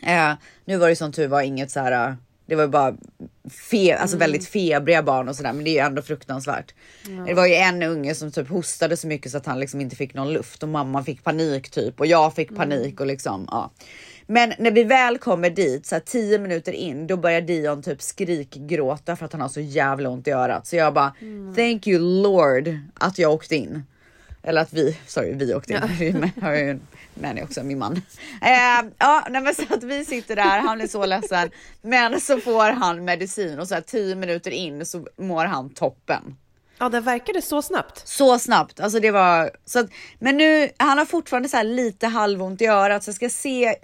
Eh, 0.00 0.32
nu 0.64 0.76
var 0.76 0.88
det 0.88 0.96
som 0.96 1.12
tur 1.12 1.28
var 1.28 1.42
inget 1.42 1.70
så 1.70 1.80
här. 1.80 2.16
Det 2.46 2.54
var 2.54 2.62
ju 2.62 2.68
bara 2.68 2.96
fe 3.70 3.98
alltså 3.98 4.16
väldigt 4.16 4.48
febriga 4.48 5.02
barn 5.02 5.28
och 5.28 5.36
sådär, 5.36 5.52
men 5.52 5.64
det 5.64 5.70
är 5.70 5.72
ju 5.72 5.78
ändå 5.78 6.02
fruktansvärt. 6.02 6.74
Det 7.26 7.34
var 7.34 7.46
ju 7.46 7.54
en 7.54 7.82
unge 7.82 8.14
som 8.14 8.32
typ 8.32 8.48
hostade 8.48 8.96
så 8.96 9.06
mycket 9.06 9.32
så 9.32 9.38
att 9.38 9.46
han 9.46 9.60
liksom 9.60 9.80
inte 9.80 9.96
fick 9.96 10.14
någon 10.14 10.32
luft 10.32 10.62
och 10.62 10.68
mamma 10.68 11.04
fick 11.04 11.24
panik 11.24 11.70
typ 11.70 12.00
och 12.00 12.06
jag 12.06 12.34
fick 12.34 12.56
panik 12.56 13.00
och 13.00 13.06
liksom 13.06 13.48
ja. 13.50 13.70
Men 14.26 14.52
när 14.58 14.70
vi 14.70 14.84
väl 14.84 15.18
kommer 15.18 15.50
dit 15.50 15.86
så 15.86 15.94
här 15.94 16.00
10 16.00 16.38
minuter 16.38 16.72
in, 16.72 17.06
då 17.06 17.16
börjar 17.16 17.40
Dion 17.40 17.82
typ 17.82 18.02
skrikgråta 18.02 19.16
för 19.16 19.26
att 19.26 19.32
han 19.32 19.40
har 19.40 19.48
så 19.48 19.60
jävla 19.60 20.08
ont 20.08 20.28
i 20.28 20.30
örat. 20.30 20.66
Så 20.66 20.76
jag 20.76 20.94
bara 20.94 21.14
thank 21.56 21.86
you 21.86 22.22
Lord 22.22 22.78
att 22.94 23.18
jag 23.18 23.32
åkte 23.32 23.56
in. 23.56 23.82
Eller 24.42 24.60
att 24.60 24.72
vi, 24.72 24.98
sorry 25.06 25.32
vi 25.32 25.54
åkte 25.54 25.72
in. 25.72 26.32
Jag 26.36 26.42
har 26.42 26.54
ju 26.54 26.70
en 26.70 26.80
också, 27.42 27.62
min 27.62 27.78
man. 27.78 27.92
Eh, 28.42 28.90
ja, 28.98 29.26
nej, 29.30 29.42
men 29.42 29.54
så 29.54 29.74
att 29.74 29.82
vi 29.82 30.04
sitter 30.04 30.36
där, 30.36 30.58
han 30.58 30.80
är 30.80 30.86
så 30.86 31.06
ledsen. 31.06 31.50
Men 31.82 32.20
så 32.20 32.40
får 32.40 32.70
han 32.70 33.04
medicin 33.04 33.58
och 33.58 33.68
så 33.68 33.74
här 33.74 33.80
10 33.80 34.14
minuter 34.14 34.50
in 34.50 34.86
så 34.86 35.06
mår 35.16 35.44
han 35.44 35.70
toppen. 35.70 36.36
Ja, 36.78 36.88
det 36.88 37.00
verkade 37.00 37.42
så 37.42 37.62
snabbt. 37.62 38.08
Så 38.08 38.38
snabbt, 38.38 38.80
alltså 38.80 39.00
det 39.00 39.10
var 39.10 39.50
så 39.64 39.78
att, 39.78 39.86
men 40.18 40.36
nu, 40.36 40.70
han 40.76 40.98
har 40.98 41.04
fortfarande 41.04 41.48
så 41.48 41.56
här 41.56 41.64
lite 41.64 42.06
halvont 42.06 42.62
i 42.62 42.66
örat 42.66 43.04
så 43.04 43.08
jag 43.08 43.14
ska 43.14 43.28
se 43.28 43.74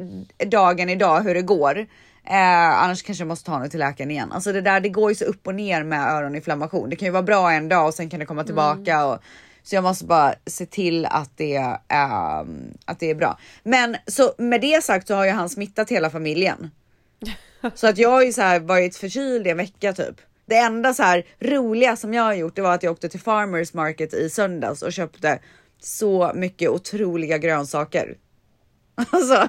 dagen 0.47 0.89
idag 0.89 1.21
hur 1.21 1.35
det 1.35 1.43
går. 1.43 1.79
Eh, 2.25 2.83
annars 2.83 3.03
kanske 3.03 3.23
jag 3.23 3.29
måste 3.29 3.45
ta 3.47 3.53
honom 3.53 3.71
till 3.71 3.81
läkaren 3.81 4.11
igen. 4.11 4.33
Alltså 4.33 4.53
det 4.53 4.61
där, 4.61 4.81
det 4.81 4.89
går 4.89 5.11
ju 5.11 5.15
så 5.15 5.25
upp 5.25 5.47
och 5.47 5.55
ner 5.55 5.83
med 5.83 6.09
öroninflammation. 6.09 6.91
Det 6.91 6.97
kan 6.97 7.07
ju 7.07 7.13
vara 7.13 7.23
bra 7.23 7.53
en 7.53 7.69
dag 7.69 7.87
och 7.87 7.95
sen 7.95 8.11
kan 8.11 8.21
det 8.21 8.27
komma 8.27 8.45
tillbaka 8.45 9.07
och 9.07 9.19
Så 9.63 9.75
jag 9.75 9.85
måste 9.85 10.05
bara 10.05 10.35
se 10.47 10.67
till 10.67 11.07
att 11.07 11.37
det, 11.37 11.79
ehm, 11.89 12.75
att 12.85 13.01
det 13.01 13.11
är 13.11 13.15
bra. 13.15 13.39
Men 13.63 13.97
så 14.07 14.33
med 14.39 14.61
det 14.61 14.85
sagt 14.85 15.07
så 15.07 15.15
har 15.15 15.25
ju 15.25 15.31
han 15.31 15.49
smittat 15.49 15.91
hela 15.91 16.11
familjen. 16.11 16.71
Så 17.75 17.87
att 17.87 17.99
jag 17.99 18.11
har 18.11 18.23
ju 18.23 18.33
så 18.33 18.43
här 18.43 18.61
varit 18.61 18.97
förkyld 18.97 19.47
i 19.47 19.51
en 19.51 19.57
vecka 19.57 19.93
typ. 19.93 20.21
Det 20.47 20.57
enda 20.57 20.95
så 20.95 21.03
här 21.03 21.27
roliga 21.41 21.97
som 21.97 22.15
jag 22.15 22.23
har 22.23 22.35
gjort, 22.35 22.57
det 22.57 22.63
var 22.63 22.75
att 22.75 22.83
jag 22.83 22.93
åkte 22.93 23.09
till 23.09 23.21
Farmers 23.21 23.75
Market 23.75 24.15
i 24.15 24.31
söndags 24.31 24.83
och 24.83 24.93
köpte 24.93 25.39
så 25.81 26.33
mycket 26.35 26.71
otroliga 26.71 27.39
grönsaker. 27.39 28.17
Alltså, 28.95 29.49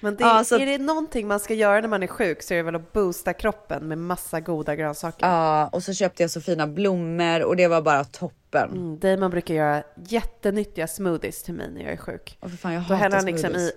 Men 0.00 0.16
det, 0.16 0.24
Ja, 0.24 0.44
så- 0.44 0.58
är 0.58 0.66
det 0.66 0.78
någonting 0.78 1.28
man 1.28 1.40
ska 1.40 1.54
göra 1.54 1.80
när 1.80 1.88
man 1.88 2.02
är 2.02 2.06
sjuk 2.06 2.42
så 2.42 2.54
är 2.54 2.56
det 2.58 2.62
väl 2.62 2.74
att 2.74 2.92
boosta 2.92 3.32
kroppen 3.32 3.88
med 3.88 3.98
massa 3.98 4.40
goda 4.40 4.76
grönsaker. 4.76 5.26
ja, 5.26 5.68
och 5.68 5.82
så 5.82 5.92
köpte 5.94 6.22
jag 6.22 6.30
så 6.30 6.40
fina 6.40 6.66
blommor 6.66 7.42
och 7.42 7.56
det 7.56 7.68
var 7.68 7.82
bara 7.82 8.04
toppen. 8.04 8.70
Mm, 8.70 8.98
Damon 8.98 9.30
brukar 9.30 9.54
göra 9.54 9.82
jättenyttiga 10.08 10.86
smoothies 10.86 11.42
till 11.42 11.54
mig 11.54 11.70
när 11.70 11.80
jag 11.82 11.92
är 11.92 11.96
sjuk. 11.96 12.38
Och 12.40 12.50
för 12.50 12.56
fan, 12.56 12.72
jag 12.72 12.82
Då 12.88 12.94
häller 12.94 13.16
han 13.16 13.26
liksom 13.26 13.54
i... 13.56 13.72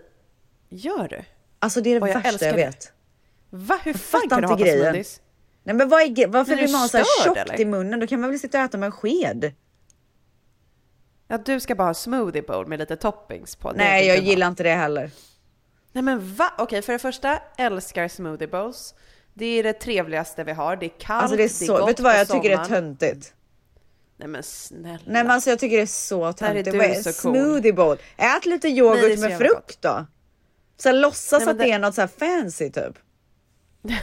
Gör 0.70 1.08
du? 1.08 1.22
Alltså 1.60 1.82
det 1.82 1.90
är 1.90 1.94
det 1.96 2.02
Och 2.02 2.10
jag 2.10 2.22
värsta 2.22 2.46
jag 2.46 2.56
det. 2.56 2.66
vet. 2.66 2.92
Va? 3.50 3.80
Hur 3.84 3.94
fan 3.94 4.30
kan 4.30 4.42
du 4.42 4.48
hata 4.48 4.64
grejen. 4.64 4.80
smoothies? 4.84 5.22
Nej 5.64 5.76
men 5.76 5.90
vad 5.90 6.02
är, 6.02 6.28
varför 6.28 6.52
Är 6.54 6.56
du 6.58 6.62
vill 6.64 6.72
man 6.72 6.82
ha 6.82 6.88
så 6.88 6.98
här 6.98 7.04
störd, 7.04 7.26
tjockt 7.26 7.38
eller? 7.40 7.62
i 7.62 7.66
munnen? 7.66 8.00
Då 8.00 8.08
kan 8.08 8.20
man 8.22 8.30
väl 8.30 8.40
sitta 8.40 8.58
och 8.60 8.64
äta 8.64 8.78
med 8.78 8.88
en 8.88 8.92
sked? 8.92 9.54
Ja, 11.28 11.38
du 11.38 11.60
ska 11.60 11.76
bara 11.76 11.88
ha 11.88 11.94
smoothie 11.94 12.42
bowl 12.42 12.68
med 12.68 12.80
lite 12.80 12.96
toppings 12.96 13.56
på. 13.56 13.72
Det 13.72 13.78
Nej, 13.78 14.08
jag 14.08 14.20
du 14.20 14.24
gillar 14.24 14.48
inte 14.48 14.64
det 14.64 14.74
heller. 14.76 15.12
Nej 15.92 16.04
men 16.04 16.36
va? 16.36 16.54
Okej, 16.58 16.82
för 16.82 16.94
det 16.94 17.00
första, 17.00 17.40
älskar 17.58 18.08
smoothie 18.08 18.48
bowls. 18.48 18.96
Det 19.34 19.46
är 19.46 19.64
det 19.64 19.74
trevligaste 19.74 20.44
vi 20.44 20.52
har. 20.52 20.76
Det 20.76 20.86
är 20.86 21.00
kallt, 21.00 21.22
Alltså 21.22 21.38
det 21.38 21.44
är 21.44 21.48
så, 21.50 21.78
gott 21.78 21.90
vet 21.90 21.98
du 21.98 22.04
vad 22.04 22.20
jag 22.20 22.28
tycker 22.28 22.50
det 22.50 22.56
är 22.56 22.66
töntigt? 22.66 23.34
Nej 24.18 24.28
men 24.28 24.44
snälla. 24.44 25.00
Nej 25.06 25.24
men 25.24 25.32
alltså 25.32 25.50
jag 25.50 25.60
tycker 25.60 25.78
det 25.78 25.82
är 25.84 25.86
så 25.86 26.26
är 26.26 26.34
töntigt. 26.34 26.72
du 26.72 26.78
Vad 26.78 26.88
är 26.88 27.02
så 27.02 27.22
cool. 27.22 27.36
smoothie 27.36 27.74
bowl? 27.74 27.98
Ät 28.18 28.46
lite 28.46 28.68
Nej, 28.68 28.78
yoghurt 28.78 29.02
det 29.02 29.14
är 29.14 29.18
så 29.18 29.30
med 29.30 29.38
frukt 29.38 29.82
då. 29.82 30.06
Så 30.78 30.90
här, 30.90 30.96
låtsas 30.96 31.40
Nej, 31.40 31.50
att 31.50 31.58
det... 31.58 31.64
det- 31.64 31.72
är 31.72 31.80
något 31.80 31.96
så 31.96 32.02
här 32.02 32.08
fancy 32.08 32.70
typ. 32.72 32.98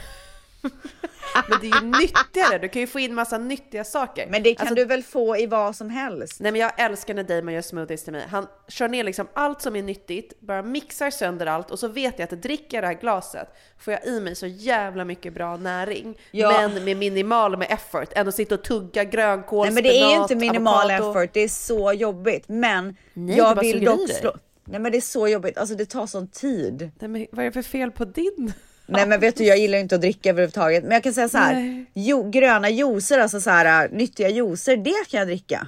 Men 1.49 1.59
det 1.61 1.67
är 1.77 1.81
ju 1.81 1.87
nyttigare. 1.87 2.57
Du 2.61 2.69
kan 2.69 2.79
ju 2.79 2.87
få 2.87 2.99
in 2.99 3.13
massa 3.15 3.37
nyttiga 3.37 3.83
saker. 3.83 4.27
Men 4.29 4.43
det 4.43 4.55
kan 4.55 4.61
Alltså, 4.67 4.75
du 4.75 4.85
väl 4.85 5.03
få 5.03 5.37
i 5.37 5.45
vad 5.45 5.75
som 5.75 5.89
helst? 5.89 6.39
Nej 6.39 6.51
men 6.51 6.61
jag 6.61 6.79
älskar 6.79 7.13
när 7.13 7.23
Damon 7.23 7.53
gör 7.53 7.61
smoothies 7.61 8.03
till 8.03 8.13
mig. 8.13 8.25
Han 8.29 8.47
kör 8.67 8.87
ner 8.87 9.03
liksom 9.03 9.27
allt 9.33 9.61
som 9.61 9.75
är 9.75 9.83
nyttigt, 9.83 10.41
bara 10.41 10.61
mixar 10.63 11.09
sönder 11.09 11.45
allt 11.45 11.71
och 11.71 11.79
så 11.79 11.87
vet 11.87 12.19
jag 12.19 12.33
att 12.33 12.41
dricker 12.41 12.77
jag 12.77 12.83
det 12.83 12.87
här 12.87 12.93
glaset 13.01 13.47
får 13.79 13.93
jag 13.93 14.05
i 14.05 14.19
mig 14.19 14.35
så 14.35 14.47
jävla 14.47 15.05
mycket 15.05 15.33
bra 15.33 15.57
näring. 15.57 16.17
Ja. 16.31 16.51
Men 16.51 16.83
med 16.83 16.97
minimal 16.97 17.57
med 17.57 17.67
effort. 17.71 18.09
Än 18.15 18.27
att 18.27 18.35
sitta 18.35 18.55
och 18.55 18.63
tugga 18.63 19.03
grönkål, 19.03 19.65
Nej 19.65 19.73
men 19.73 19.83
det 19.83 19.89
är 19.89 19.93
ju 19.93 20.09
spenat, 20.09 20.31
inte 20.31 20.45
minimal 20.47 20.91
avokado. 20.91 21.09
effort, 21.11 21.29
det 21.33 21.39
är 21.39 21.47
så 21.49 21.93
jobbigt. 21.93 22.43
Men 22.47 22.95
Nej, 23.13 23.37
jag 23.37 23.59
vill 23.61 23.85
dock 23.85 24.09
slå... 24.11 24.35
Nej 24.65 24.79
men 24.79 24.91
det 24.91 24.97
är 24.97 25.01
så 25.01 25.27
jobbigt, 25.27 25.57
alltså 25.57 25.75
det 25.75 25.85
tar 25.85 26.07
sån 26.07 26.27
tid. 26.27 26.91
Nej, 26.99 27.09
men 27.09 27.27
vad 27.31 27.45
är 27.45 27.49
det 27.49 27.51
för 27.51 27.61
fel 27.61 27.91
på 27.91 28.05
din? 28.05 28.53
Nej 28.91 29.07
men 29.07 29.19
vet 29.19 29.35
du 29.35 29.43
jag 29.43 29.57
gillar 29.57 29.77
inte 29.77 29.95
att 29.95 30.01
dricka 30.01 30.29
överhuvudtaget. 30.29 30.83
Men 30.83 30.91
jag 30.91 31.03
kan 31.03 31.13
säga 31.13 31.29
så 31.29 31.37
här. 31.37 31.85
Jo, 31.93 32.29
gröna 32.29 32.69
juicer, 32.69 33.19
alltså 33.19 33.41
så 33.41 33.49
här 33.49 33.85
äh, 33.85 33.91
nyttiga 33.91 34.29
juicer, 34.29 34.77
det 34.77 35.09
kan 35.09 35.17
jag 35.19 35.27
dricka. 35.27 35.67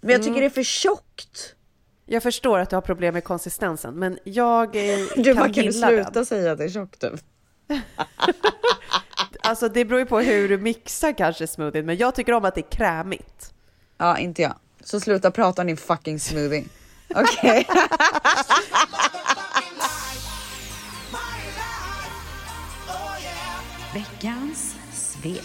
Men 0.00 0.10
jag 0.10 0.20
Mm. 0.20 0.26
tycker 0.32 0.40
det 0.40 0.46
är 0.46 0.50
för 0.50 0.62
tjockt. 0.62 1.54
Jag 2.06 2.22
förstår 2.22 2.58
att 2.58 2.70
du 2.70 2.76
har 2.76 2.80
problem 2.80 3.14
med 3.14 3.24
konsistensen, 3.24 3.94
men 3.94 4.18
jag 4.24 4.76
eh, 4.76 4.98
Du 5.16 5.24
kan 5.24 5.36
bara 5.36 5.44
kan 5.44 5.52
du 5.52 5.60
gilla 5.70 5.88
sluta 5.88 6.10
den. 6.10 6.26
säga 6.26 6.52
att 6.52 6.58
det 6.58 6.64
är 6.64 6.68
tjockt 6.68 7.00
typ. 7.00 7.12
Alltså 9.44 9.68
det 9.68 9.84
beror 9.84 10.00
ju 10.00 10.06
på 10.06 10.20
hur 10.20 10.48
du 10.48 10.58
mixar 10.58 11.12
kanske 11.18 11.46
smoothien, 11.46 11.86
men 11.86 11.96
jag 11.96 12.14
tycker 12.14 12.32
om 12.32 12.44
att 12.44 12.54
det 12.54 12.60
är 12.60 12.70
krämigt. 12.70 13.52
Ja, 13.98 14.18
inte 14.18 14.42
jag. 14.42 14.54
Så 14.84 15.00
sluta 15.00 15.30
prata 15.30 15.62
om 15.62 15.66
din 15.66 15.76
fucking 15.76 16.20
smoothie. 16.20 16.64
Okej. 17.14 17.66
Motherfucking 17.68 19.61
Veckans 23.94 24.76
svek. 24.92 25.42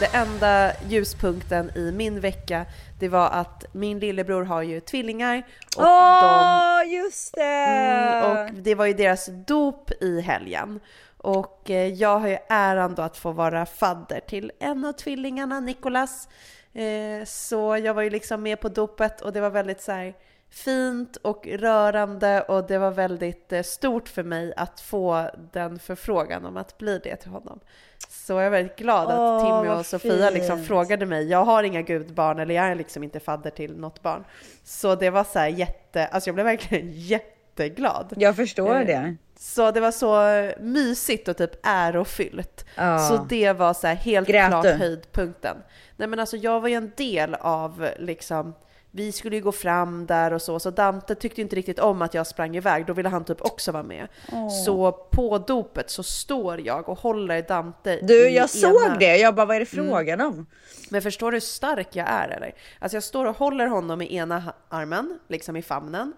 Det 0.00 0.06
enda 0.16 0.72
ljuspunkten 0.88 1.70
i 1.74 1.92
min 1.92 2.20
vecka, 2.20 2.66
det 3.00 3.08
var 3.08 3.30
att 3.30 3.64
min 3.72 3.98
lillebror 3.98 4.44
har 4.44 4.62
ju 4.62 4.80
tvillingar 4.80 5.42
och 5.76 5.82
Åh, 5.82 6.80
de 6.84 6.90
just 6.90 7.34
det! 7.34 7.42
Mm, 7.42 8.30
och 8.30 8.52
det 8.54 8.74
var 8.74 8.86
ju 8.86 8.92
deras 8.92 9.26
dop 9.46 9.90
i 10.00 10.20
helgen. 10.20 10.80
Och 11.16 11.70
eh, 11.70 11.86
jag 11.86 12.18
har 12.18 12.28
ju 12.28 12.38
äran 12.48 12.94
då 12.94 13.02
att 13.02 13.16
få 13.16 13.32
vara 13.32 13.66
fadder 13.66 14.20
till 14.20 14.52
en 14.60 14.84
av 14.84 14.92
tvillingarna, 14.92 15.60
Nikolas. 15.60 16.28
Eh, 16.72 17.24
Så 17.26 17.76
jag 17.76 17.94
var 17.94 18.02
ju 18.02 18.10
liksom 18.10 18.42
med 18.42 18.60
på 18.60 18.68
dopet 18.68 19.20
och 19.20 19.32
det 19.32 19.40
var 19.40 19.50
väldigt 19.50 19.82
så 19.82 19.92
här 19.92 20.14
fint 20.50 21.16
och 21.16 21.46
rörande 21.46 22.42
och 22.42 22.66
det 22.66 22.78
var 22.78 22.90
väldigt 22.90 23.52
eh, 23.52 23.62
stort 23.62 24.08
för 24.08 24.22
mig 24.22 24.52
att 24.56 24.80
få 24.80 25.30
den 25.52 25.78
förfrågan 25.78 26.44
om 26.46 26.56
att 26.56 26.78
bli 26.78 27.00
det 27.04 27.16
till 27.16 27.30
honom. 27.30 27.60
Så 28.08 28.32
jag 28.32 28.42
är 28.46 28.50
väldigt 28.50 28.76
glad 28.78 29.08
att 29.10 29.18
Åh, 29.18 29.60
Timmy 29.62 29.74
och 29.74 29.86
Sofia 29.86 30.30
liksom 30.30 30.64
frågade 30.64 31.06
mig. 31.06 31.28
Jag 31.28 31.44
har 31.44 31.62
inga 31.62 31.82
gudbarn 31.82 32.38
eller 32.38 32.54
jag 32.54 32.64
är 32.64 32.74
liksom 32.74 33.02
inte 33.04 33.20
fadder 33.20 33.50
till 33.50 33.76
något 33.76 34.02
barn. 34.02 34.24
Så 34.64 34.94
det 34.94 35.10
var 35.10 35.24
så 35.24 35.38
här 35.38 35.48
jätte, 35.48 36.06
alltså 36.06 36.28
jag 36.28 36.34
blev 36.34 36.46
verkligen 36.46 36.90
jätteglad. 36.94 38.12
Jag 38.16 38.36
förstår 38.36 38.74
Eh, 38.76 38.86
det. 38.86 39.16
Så 39.38 39.70
det 39.70 39.80
var 39.80 39.90
så 39.90 40.22
mysigt 40.62 41.28
och 41.28 41.36
typ 41.36 41.50
ärofyllt. 41.66 42.64
Ja. 42.76 42.98
Så 42.98 43.16
det 43.28 43.52
var 43.52 43.74
så 43.74 43.86
här 43.86 43.94
helt 43.94 44.28
Grät 44.28 44.48
klart 44.48 44.64
du? 44.64 44.70
höjdpunkten. 44.72 45.56
Nej 45.96 46.08
men 46.08 46.18
alltså 46.18 46.36
jag 46.36 46.60
var 46.60 46.68
ju 46.68 46.74
en 46.74 46.92
del 46.96 47.34
av 47.34 47.88
liksom 47.98 48.54
vi 48.90 49.12
skulle 49.12 49.36
ju 49.36 49.42
gå 49.42 49.52
fram 49.52 50.06
där 50.06 50.32
och 50.32 50.42
så, 50.42 50.58
så 50.58 50.70
Dante 50.70 51.14
tyckte 51.14 51.40
inte 51.40 51.56
riktigt 51.56 51.78
om 51.78 52.02
att 52.02 52.14
jag 52.14 52.26
sprang 52.26 52.56
iväg, 52.56 52.86
då 52.86 52.92
ville 52.92 53.08
han 53.08 53.24
typ 53.24 53.40
också 53.40 53.72
vara 53.72 53.82
med. 53.82 54.08
Så 54.66 54.92
på 54.92 55.38
dopet 55.38 55.90
så 55.90 56.02
står 56.02 56.60
jag 56.60 56.88
och 56.88 56.98
håller 56.98 57.42
Dante 57.42 57.98
Du, 58.02 58.28
jag 58.28 58.50
såg 58.50 58.84
ena... 58.86 58.96
det. 58.98 59.16
Jag 59.16 59.34
bara, 59.34 59.46
vad 59.46 59.56
är 59.56 59.60
det 59.60 59.72
Mm. 59.72 59.88
frågan 59.90 60.20
om? 60.20 60.46
Men 60.90 61.02
förstår 61.02 61.30
du 61.30 61.34
hur 61.34 61.40
stark 61.40 61.88
jag 61.96 62.08
är 62.08 62.28
eller? 62.28 62.54
Alltså 62.78 62.96
jag 62.96 63.02
står 63.02 63.24
och 63.26 63.36
håller 63.36 63.66
honom 63.66 64.02
i 64.02 64.16
ena 64.16 64.52
armen, 64.68 65.18
liksom 65.28 65.56
i 65.56 65.62
famnen. 65.62 66.12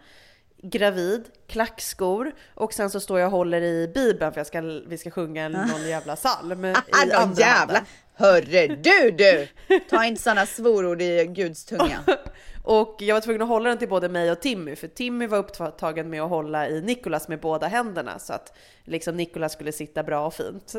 Gravid, 0.62 1.24
klackskor 1.46 2.32
och 2.54 2.72
sen 2.72 2.90
så 2.90 3.00
står 3.00 3.20
jag 3.20 3.26
och 3.26 3.32
håller 3.32 3.62
i 3.62 3.88
bibeln 3.94 4.32
för 4.32 4.40
jag 4.40 4.46
ska, 4.46 4.60
vi 4.60 4.98
ska 4.98 5.10
sjunga 5.10 5.48
någon 5.48 5.88
jävla 5.88 6.16
psalm 6.16 6.64
i 6.64 6.68
andra 6.92 7.40
jävla... 7.40 7.58
handen. 7.58 7.84
Hörre 8.14 8.66
du 8.66 9.10
du! 9.10 9.48
Ta 9.90 10.04
inte 10.04 10.22
sådana 10.22 10.46
svorord 10.46 11.02
i 11.02 11.26
Guds 11.26 11.64
tunga. 11.64 12.00
Och 12.64 12.96
jag 12.98 13.14
var 13.14 13.20
tvungen 13.20 13.42
att 13.42 13.48
hålla 13.48 13.68
den 13.68 13.78
till 13.78 13.88
både 13.88 14.08
mig 14.08 14.30
och 14.30 14.40
Timmy, 14.40 14.76
för 14.76 14.88
Timmy 14.88 15.26
var 15.26 15.38
upptagen 15.38 16.10
med 16.10 16.22
att 16.22 16.28
hålla 16.28 16.68
i 16.68 16.82
Nikolas 16.82 17.28
med 17.28 17.40
båda 17.40 17.66
händerna 17.66 18.18
så 18.18 18.32
att 18.32 18.56
liksom 18.84 19.16
Nikolas 19.16 19.52
skulle 19.52 19.72
sitta 19.72 20.02
bra 20.02 20.26
och 20.26 20.34
fint. 20.34 20.74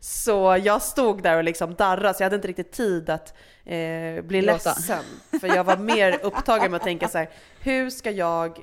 Så 0.00 0.60
jag 0.64 0.82
stod 0.82 1.22
där 1.22 1.36
och 1.36 1.44
liksom 1.44 1.74
darrade, 1.74 2.14
så 2.14 2.22
jag 2.22 2.26
hade 2.26 2.36
inte 2.36 2.48
riktigt 2.48 2.72
tid 2.72 3.10
att 3.10 3.34
eh, 3.64 4.22
bli 4.22 4.40
Gråta. 4.40 4.52
ledsen. 4.52 5.04
För 5.40 5.48
jag 5.48 5.64
var 5.64 5.76
mer 5.76 6.18
upptagen 6.22 6.70
med 6.70 6.78
att 6.78 6.84
tänka 6.84 7.08
så 7.08 7.18
här, 7.18 7.30
hur 7.60 7.90
ska 7.90 8.10
jag 8.10 8.58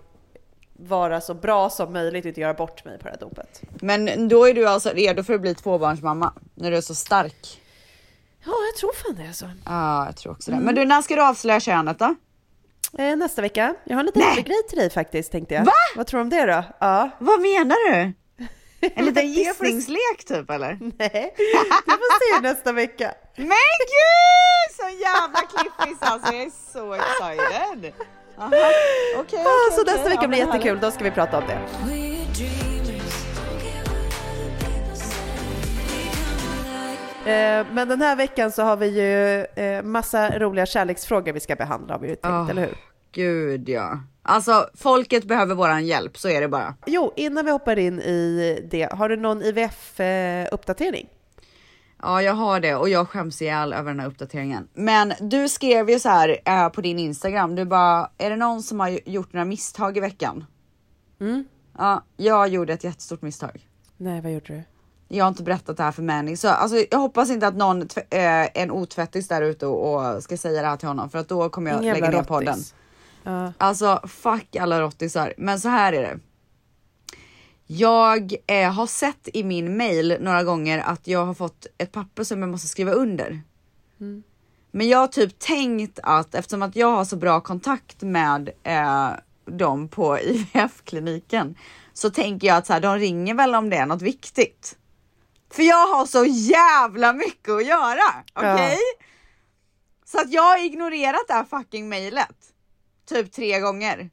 vara 0.80 1.22
så 1.22 1.34
bra 1.34 1.70
som 1.70 1.94
möjligt 1.94 2.26
och 2.26 2.30
inte 2.30 2.42
göra 2.42 2.54
bort 2.54 2.86
mig 2.86 2.98
på 2.98 3.04
det 3.04 3.10
här 3.10 3.20
dopet? 3.20 3.62
Men 3.82 4.28
då 4.28 4.46
är 4.50 4.54
du 4.54 4.68
alltså 4.68 4.90
redo 4.90 5.24
för 5.24 5.34
att 5.34 5.42
bli 5.42 5.56
tvåbarnsmamma 5.56 6.34
när 6.56 6.72
du 6.72 6.78
är 6.78 6.82
så 6.82 6.96
stark. 6.96 7.62
Ja, 8.46 8.52
jag 8.72 8.76
tror 8.80 8.92
fan 8.94 9.16
det 9.16 9.30
är 9.30 9.34
så. 9.34 9.46
Ja, 9.66 10.06
jag 10.06 10.16
tror 10.16 10.32
också 10.32 10.52
det. 10.52 10.56
Mm. 10.56 10.66
Men 10.66 10.76
du, 10.76 10.86
när 10.86 11.02
ska 11.02 11.16
du 11.16 11.22
avslöja 11.22 11.60
könet 11.60 12.00
då? 12.00 12.16
Eh, 12.98 13.16
nästa 13.16 13.42
vecka. 13.42 13.76
Jag 13.84 13.96
har 13.96 14.00
en 14.00 14.06
liten 14.06 14.44
grej 14.44 14.64
till 14.70 14.78
dig 14.78 14.90
faktiskt, 14.90 15.32
tänkte 15.32 15.54
jag. 15.54 15.66
Va? 15.66 15.72
Vad 15.96 16.08
tror 16.08 16.18
du 16.18 16.22
om 16.22 16.30
det 16.30 16.46
då? 16.46 16.64
Ja. 16.80 17.10
Vad 17.20 17.42
menar 17.42 17.92
du? 17.92 18.14
En 18.82 19.06
liten 19.06 19.14
Det 19.14 19.22
gissningslek 19.22 20.26
typ 20.28 20.50
eller? 20.50 20.78
Nej, 20.98 21.34
du 21.86 21.92
får 21.92 22.36
se 22.36 22.42
nästa 22.42 22.72
vecka. 22.72 23.14
Men 23.36 23.48
gud! 23.48 24.76
Så 24.76 24.90
jävla 24.90 25.40
cliffis 25.40 25.98
alltså, 26.02 26.34
jag 26.34 26.44
är 26.44 26.52
så 26.74 26.94
excited. 26.94 27.94
Aha. 28.40 28.50
Okej, 29.18 29.40
Ja, 29.44 29.50
så 29.76 29.82
okej. 29.82 29.94
nästa 29.94 30.10
vecka 30.10 30.22
Ja, 30.22 30.28
blir 30.28 30.40
jättekul, 30.40 30.68
härligt. 30.68 30.82
då 30.82 30.92
ska 30.92 31.04
vi 31.04 31.12
prata 31.12 31.38
om 31.38 31.44
det. 31.48 31.60
Eh, 37.26 37.66
Men 37.72 37.88
den 37.88 38.02
här 38.02 38.16
veckan 38.16 38.52
så 38.52 38.62
har 38.64 38.78
vi 38.78 38.88
ju 38.88 39.46
eh, 39.64 39.84
massa 39.84 40.40
roliga 40.40 40.66
kärleksfrågor 40.66 41.34
vi 41.34 41.40
ska 41.40 41.56
behandla 41.56 41.94
har 41.94 42.00
vi 42.00 42.08
ju 42.08 42.16
tänkt, 42.16 42.26
Ah. 42.34 42.50
eller 42.50 42.62
hur? 42.62 42.78
Gud 43.12 43.70
ja. 43.70 44.00
Alltså 44.24 44.70
folket 44.78 45.24
behöver 45.26 45.56
våran 45.56 45.86
hjälp, 45.86 46.18
så 46.18 46.30
är 46.30 46.42
det 46.42 46.48
bara. 46.48 46.76
Jo, 46.86 47.14
innan 47.16 47.46
vi 47.46 47.52
hoppar 47.52 47.80
in 47.80 48.00
i 48.02 48.68
det, 48.72 48.92
har 48.94 49.10
du 49.10 49.16
någon 49.18 49.42
IVF-uppdatering? 49.44 51.08
Ja, 52.02 52.22
jag 52.22 52.34
har 52.34 52.60
det 52.60 52.76
och 52.76 52.90
jag 52.90 53.10
skäms 53.10 53.42
ihjäl 53.42 53.74
över 53.74 53.92
den 53.92 54.00
här 54.00 54.08
uppdateringen. 54.08 54.68
Men 54.74 55.14
du 55.22 55.50
skrev 55.50 55.90
ju 55.90 56.00
så 56.00 56.10
här 56.10 56.38
eh, 56.46 56.70
på 56.70 56.82
din 56.82 57.00
Instagram. 57.00 57.56
Du 57.56 57.66
bara, 57.66 58.10
är 58.18 58.30
det 58.30 58.36
någon 58.36 58.64
som 58.64 58.80
har 58.80 59.10
gjort 59.10 59.34
några 59.34 59.46
misstag 59.46 59.98
i 59.98 60.00
veckan? 60.00 60.46
Mm. 61.22 61.46
Ja, 61.78 62.04
jag 62.18 62.48
gjorde 62.48 62.74
ett 62.74 62.84
jättestort 62.84 63.22
misstag. 63.22 63.68
Nej, 63.98 64.22
vad 64.22 64.32
gjorde 64.32 64.54
du? 64.54 64.64
Jag 65.08 65.26
har 65.26 65.30
inte 65.30 65.44
berättat 65.44 65.78
det 65.78 65.84
här 65.84 65.92
för 65.92 66.04
Manny, 66.04 66.38
så 66.38 66.48
alltså, 66.48 66.86
jag 66.92 67.00
hoppas 67.00 67.30
inte 67.30 67.48
att 67.48 67.56
någon 67.56 67.82
eh, 68.10 68.62
en 68.62 68.72
otvättis 68.72 69.28
där 69.28 69.42
ute 69.42 69.66
och, 69.66 70.06
och 70.16 70.24
ska 70.24 70.38
säga 70.38 70.62
det 70.62 70.68
här 70.68 70.78
till 70.78 70.88
honom 70.88 71.10
för 71.10 71.20
att 71.20 71.28
då 71.28 71.50
kommer 71.50 71.72
jag 71.72 71.82
Ingen 71.82 71.94
lägga 71.94 72.10
ner 72.10 72.24
podden. 72.24 72.54
rottis. 72.54 72.74
Ja. 73.24 73.54
Alltså 73.58 74.02
fuck 74.08 74.56
alla 74.56 74.82
rottisar. 74.82 75.34
Men 75.38 75.60
så 75.60 75.70
här 75.70 75.94
är 75.94 76.02
det. 76.02 76.20
Jag 77.72 78.36
eh, 78.48 78.72
har 78.72 78.88
sett 78.88 79.30
i 79.34 79.44
min 79.44 79.78
mail 79.78 80.18
några 80.20 80.44
gånger 80.44 80.80
att 80.80 81.08
jag 81.08 81.26
har 81.26 81.34
fått 81.34 81.68
ett 81.78 81.92
papper 81.92 82.24
som 82.24 82.42
jag 82.42 82.50
måste 82.50 82.68
skriva 82.68 82.92
under. 82.92 83.42
Men 84.72 84.88
jag 84.88 84.98
har 84.98 85.08
typ 85.08 85.40
tänkt 85.40 86.00
att 86.04 86.36
eftersom 86.36 86.62
att 86.62 86.76
jag 86.76 86.92
har 86.92 87.06
så 87.06 87.16
bra 87.16 87.42
kontakt 87.42 88.02
med 88.02 88.50
eh, 88.64 89.10
dem 89.46 89.88
på 89.88 90.20
IVF-kliniken 90.24 91.56
så 91.94 92.10
tänker 92.10 92.48
jag 92.48 92.58
att 92.58 92.68
så 92.68 92.74
här, 92.74 92.80
de 92.80 92.98
ringer 92.98 93.34
väl 93.34 93.56
om 93.56 93.70
det 93.70 93.78
är 93.78 93.86
något 93.86 94.02
viktigt. 94.02 94.78
För 95.52 95.64
jag 95.64 95.88
har 95.88 96.06
så 96.06 96.26
jävla 96.26 97.14
mycket 97.14 97.50
att 97.50 97.66
göra. 97.66 98.24
Okej? 98.34 98.78
Så 100.06 100.20
att 100.22 100.32
jag 100.32 100.44
har 100.44 100.66
ignorerat 100.66 101.28
det 101.28 101.34
här 101.34 101.44
fucking 101.44 101.90
mailet. 101.90 102.38
Typ 103.10 103.32
tre 103.32 103.60
gånger. 103.60 104.10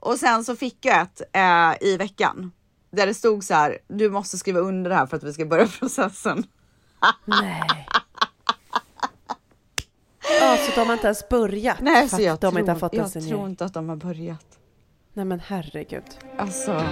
Och 0.00 0.18
sen 0.18 0.44
så 0.44 0.56
fick 0.56 0.84
jag 0.84 1.00
ett 1.02 1.22
eh, 1.32 1.88
i 1.88 1.96
veckan. 1.96 2.52
Där 2.96 3.06
det 3.06 3.14
stod 3.14 3.44
så 3.44 3.54
här, 3.54 3.78
du 3.88 4.10
måste 4.10 4.38
skriva 4.38 4.60
under 4.60 4.90
det 4.90 4.96
här 4.96 5.06
för 5.06 5.16
att 5.16 5.22
vi 5.22 5.32
ska 5.32 5.44
börja 5.44 5.66
processen. 5.80 6.46
Nej. 7.24 7.86
Ja, 10.40 10.56
så 10.56 10.80
de 10.80 10.86
har 10.86 10.92
inte 10.92 11.06
ens 11.06 11.28
börjat? 11.28 11.80
Nej, 11.80 12.08
så 12.08 12.22
jag, 12.22 12.38
de 12.38 12.50
tror, 12.50 12.60
inte 12.60 12.72
har 12.72 12.78
fått 12.78 12.94
jag 12.94 13.12
tror 13.12 13.48
inte 13.48 13.64
att 13.64 13.74
de 13.74 13.88
har 13.88 13.96
börjat. 13.96 14.46
Nej 15.12 15.24
men 15.24 15.40
herregud. 15.40 16.02
Alltså, 16.38 16.84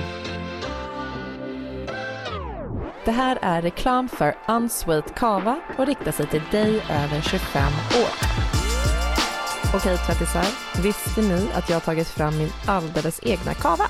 Det 3.05 3.11
här 3.11 3.39
är 3.43 3.63
reklam 3.63 4.09
för 4.09 4.35
Unsweet 4.49 5.15
Kava 5.15 5.61
och 5.79 5.87
riktar 5.87 6.13
sig 6.13 6.27
till 6.27 6.43
dig 6.51 6.75
över 6.91 7.21
25 7.21 7.63
år. 8.03 8.11
Okej 9.75 9.99
tvättisar, 9.99 10.47
visste 10.83 11.21
ni 11.23 11.49
att 11.55 11.69
jag 11.69 11.77
har 11.77 11.81
tagit 11.81 12.09
fram 12.09 12.39
min 12.39 12.51
alldeles 12.67 13.21
egna 13.23 13.55
kava? 13.55 13.85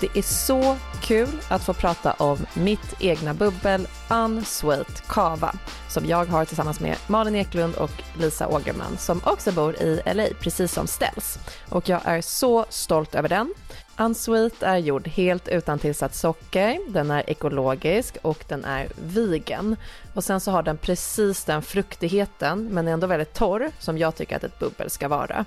Det 0.00 0.18
är 0.18 0.22
så 0.22 0.76
kul 1.00 1.28
att 1.48 1.64
få 1.64 1.72
prata 1.72 2.12
om 2.12 2.46
mitt 2.54 2.94
egna 3.00 3.34
bubbel 3.34 3.86
Unsweet 4.10 5.02
Kava 5.08 5.54
som 5.88 6.06
jag 6.06 6.24
har 6.26 6.44
tillsammans 6.44 6.80
med 6.80 6.96
Malin 7.06 7.34
Eklund 7.34 7.74
och 7.74 7.90
Lisa 8.18 8.48
Ågerman 8.48 8.98
som 8.98 9.20
också 9.24 9.52
bor 9.52 9.76
i 9.76 10.02
LA, 10.14 10.26
precis 10.40 10.72
som 10.72 10.86
Ställs. 10.86 11.38
Och 11.68 11.88
jag 11.88 12.00
är 12.04 12.20
så 12.20 12.66
stolt 12.68 13.14
över 13.14 13.28
den. 13.28 13.54
Unsweet 13.96 14.62
är 14.62 14.76
gjord 14.76 15.08
helt 15.08 15.48
utan 15.48 15.78
tillsatt 15.78 16.14
socker, 16.14 16.78
den 16.88 17.10
är 17.10 17.30
ekologisk 17.30 18.16
och 18.22 18.44
den 18.48 18.64
är 18.64 18.88
vegan. 19.02 19.76
Och 20.14 20.24
sen 20.24 20.40
så 20.40 20.50
har 20.50 20.62
den 20.62 20.76
precis 20.76 21.44
den 21.44 21.62
fruktigheten, 21.62 22.68
men 22.72 22.88
är 22.88 22.92
ändå 22.92 23.06
väldigt 23.06 23.34
torr, 23.34 23.70
som 23.78 23.98
jag 23.98 24.16
tycker 24.16 24.36
att 24.36 24.44
ett 24.44 24.58
bubbel 24.58 24.90
ska 24.90 25.08
vara. 25.08 25.44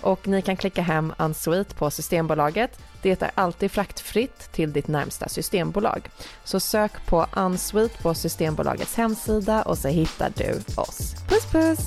Och 0.00 0.28
ni 0.28 0.42
kan 0.42 0.56
klicka 0.56 0.82
hem 0.82 1.12
Unsweet 1.18 1.76
på 1.76 1.90
Systembolaget. 1.90 2.78
Det 3.04 3.22
är 3.22 3.30
alltid 3.34 3.70
fraktfritt 3.70 4.52
till 4.52 4.72
ditt 4.72 4.88
närmsta 4.88 5.28
systembolag. 5.28 6.10
Så 6.44 6.60
sök 6.60 7.06
på 7.06 7.26
Unsweet 7.36 7.98
på 8.02 8.14
Systembolagets 8.14 8.94
hemsida 8.94 9.62
och 9.62 9.78
så 9.78 9.88
hittar 9.88 10.32
du 10.36 10.60
oss. 10.76 11.14
Puss 11.28 11.46
puss! 11.52 11.78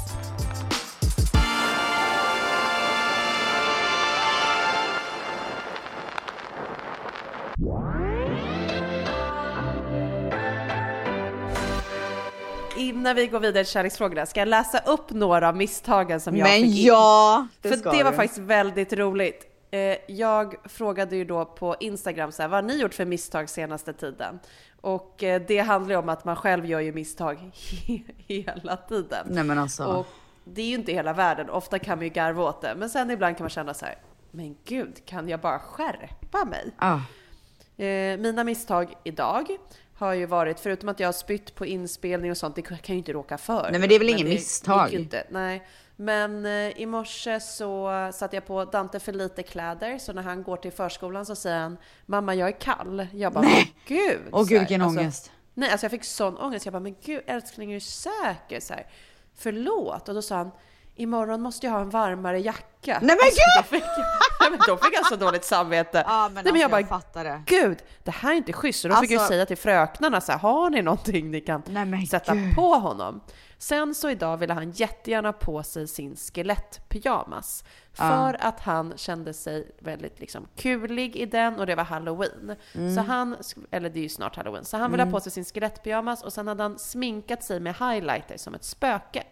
Innan 12.78 13.16
vi 13.16 13.28
går 13.28 13.40
vidare 13.40 13.64
till 13.64 13.74
kärleksfrågorna 13.74 14.26
ska 14.26 14.40
jag 14.40 14.48
läsa 14.48 14.80
upp 14.80 15.10
några 15.12 15.48
av 15.50 15.56
misstagen 15.58 16.20
som 16.22 16.38
jag 16.38 16.50
men 16.50 16.62
fick 16.62 16.80
in. 16.80 16.86
ja, 16.86 17.48
det 17.62 17.70
För 17.70 17.78
ska 17.78 17.92
det 17.92 18.04
var 18.04 18.12
du. 18.12 18.18
faktiskt 18.18 18.40
väldigt 18.40 18.94
roligt. 18.94 19.57
Eh, 19.72 19.98
Jag 20.08 20.56
frågade 20.66 21.16
ju 21.16 21.26
då 21.26 21.46
på 21.46 21.76
Instagram 21.80 22.32
så 22.32 22.42
här, 22.42 22.50
vad 22.50 22.64
har 22.64 22.68
ni 22.72 22.82
gjort 22.82 22.94
för 22.94 23.06
misstag 23.06 23.50
senaste 23.50 23.94
tiden? 23.94 24.40
Och 24.82 25.24
eh, 25.24 25.42
det 25.48 25.60
handlar 25.60 25.92
ju 25.92 25.98
om 26.00 26.10
att 26.10 26.26
man 26.26 26.36
själv 26.36 26.66
gör 26.66 26.80
ju 26.80 26.94
misstag 26.94 27.38
he- 27.53 28.03
hela 28.27 28.77
tiden. 28.77 29.27
Nej 29.30 29.44
men 29.44 29.58
alltså. 29.60 29.84
Och 29.86 30.08
det 30.44 30.62
är 30.62 30.66
ju 30.66 30.75
inte 30.75 30.92
hela 30.92 31.14
världen, 31.14 31.50
ofta 31.50 31.80
kan 31.80 31.98
man 31.98 32.03
ju 32.06 32.10
garva 32.10 32.44
åt 32.44 32.62
det. 32.62 32.75
Men 32.77 32.90
sen 32.90 33.12
ibland 33.12 33.38
kan 33.38 33.44
man 33.44 33.50
känna 33.50 33.74
så 33.74 33.86
här, 33.86 33.96
men 34.32 34.58
gud, 34.66 35.06
kan 35.06 35.30
jag 35.30 35.40
bara 35.40 35.60
skärpa 35.60 36.46
mig? 36.46 36.72
ah, 36.77 37.00
mina 38.20 38.44
misstag 38.44 38.94
idag 39.03 39.48
har 39.94 40.14
ju 40.14 40.25
varit, 40.25 40.60
förutom 40.60 40.90
att 40.90 41.00
jag 41.00 41.08
har 41.08 41.14
spytt 41.14 41.56
på 41.56 41.66
inspelning 41.66 42.32
och 42.32 42.38
sånt, 42.38 42.56
det 42.56 42.62
kan 42.62 42.77
jag 42.82 42.90
ju 42.90 42.96
inte 42.98 43.14
råka 43.14 43.38
för. 43.38 43.68
Nej, 43.72 43.80
men 43.80 43.90
det 43.90 43.96
är 43.96 44.00
väl 44.00 44.10
ingen 44.10 44.25
det 44.27 44.34
misstag? 44.34 44.94
Inte, 44.94 45.24
nej. 45.30 45.68
Men 46.00 46.46
eh, 46.46 46.81
i 46.81 46.86
morse 46.86 47.40
så 47.40 47.90
satte 48.14 48.36
jag 48.36 48.46
på 48.46 48.66
Dante 48.66 49.00
för 49.00 49.14
lite 49.14 49.44
kläder, 49.44 49.98
så 49.98 50.14
när 50.14 50.22
han 50.22 50.44
går 50.44 50.57
till 50.57 50.72
förskolan 50.72 51.25
så 51.25 51.36
säger 51.36 51.60
han 51.60 51.77
Mamma 52.05 52.36
jag 52.36 52.48
är 52.48 52.60
kall. 52.60 53.07
Jag 53.14 53.33
bara, 53.33 53.42
Nej. 53.42 53.74
gud. 53.88 54.20
Åh, 54.31 54.46
gud, 54.48 54.60
vilken 54.60 54.81
alltså, 54.81 55.00
ångest. 55.00 55.31
Nej, 55.53 55.72
alltså 55.72 55.86
jag 55.86 55.92
fick 55.92 56.03
sån 56.03 56.38
ångest. 56.38 56.66
Jag 56.66 56.74
bara, 56.74 56.79
men 56.79 56.96
gud 57.03 57.22
älskling 57.27 57.72
är 57.72 57.74
du 57.74 57.79
säker? 57.79 58.60
Så 58.60 58.74
här, 58.74 58.88
Förlåt. 59.36 60.10
Och 60.10 60.16
då 60.16 60.22
sa 60.22 60.36
han, 60.36 60.51
imorgon 60.98 61.42
måste 61.42 61.66
jag 61.66 61.74
ha 61.74 61.81
en 61.81 61.90
varmare 61.90 62.40
jacka. 62.40 62.64
Nej, 62.83 63.00
men 63.01 63.12
alltså, 63.12 63.29
gud! 63.29 63.57
Då 63.57 63.64
fick, 63.64 63.83
jag, 64.40 64.51
men 64.51 64.60
då 64.68 64.77
fick 64.77 64.98
jag 64.98 65.05
så 65.05 65.16
dåligt 65.16 65.46
samvete. 65.46 66.03
Ja, 66.07 66.24
men 66.24 66.33
Nej, 66.33 66.40
alltså, 66.40 66.53
men 66.53 66.62
jag 66.62 66.72
jag 66.72 66.86
bara, 66.88 67.01
fattar 67.01 67.24
det. 67.24 67.42
Gud, 67.46 67.77
det 68.03 68.12
här 68.12 68.31
är 68.31 68.36
inte 68.36 68.53
schysst. 68.53 68.81
Så 68.81 68.88
då 68.88 68.96
fick 68.96 69.12
jag 69.12 69.18
Alltså- 69.20 69.31
säga 69.33 69.46
till 69.46 69.57
fröknarna 69.57 70.22
så 70.22 70.31
här, 70.31 70.40
har 70.40 70.70
ni 70.70 70.81
någonting 70.81 71.31
ni 71.31 71.42
kan 71.42 71.64
Nej, 71.68 72.07
sätta 72.07 72.36
gud. 72.36 72.55
på 72.55 72.74
honom? 72.74 73.22
Sen 73.60 73.96
så 73.96 74.10
idag 74.10 74.38
ville 74.38 74.53
han 74.53 74.72
jättegärna 74.72 75.33
på 75.33 75.64
sig 75.64 75.88
sin 75.88 76.16
skelettpyjamas. 76.16 77.64
För 77.94 78.38
att 78.40 78.60
han 78.60 78.94
kände 78.96 79.33
sig 79.33 79.72
väldigt 79.79 80.20
liksom 80.20 80.48
kulig 80.55 81.16
i 81.16 81.25
den 81.25 81.60
och 81.60 81.66
det 81.66 81.75
var 81.75 81.83
halloween. 81.83 82.55
Mm. 82.74 82.96
Så 82.96 83.01
han, 83.01 83.36
eller 83.72 83.90
det 83.90 84.00
är 84.00 84.03
ju 84.03 84.10
snart 84.10 84.36
halloween, 84.36 84.66
så 84.66 84.77
han 84.77 84.92
ville 84.92 85.03
ha 85.03 85.12
på 85.12 85.20
sig 85.20 85.31
sin 85.31 85.46
skelettpyjamas 85.46 86.24
och 86.24 86.33
sen 86.33 86.48
hade 86.48 86.64
han 86.64 86.79
sminkat 86.79 87.44
sig 87.44 87.60
med 87.60 87.75
highlighter 87.75 88.38
som 88.38 88.53
ett 88.55 88.64
spöke. 88.64 89.24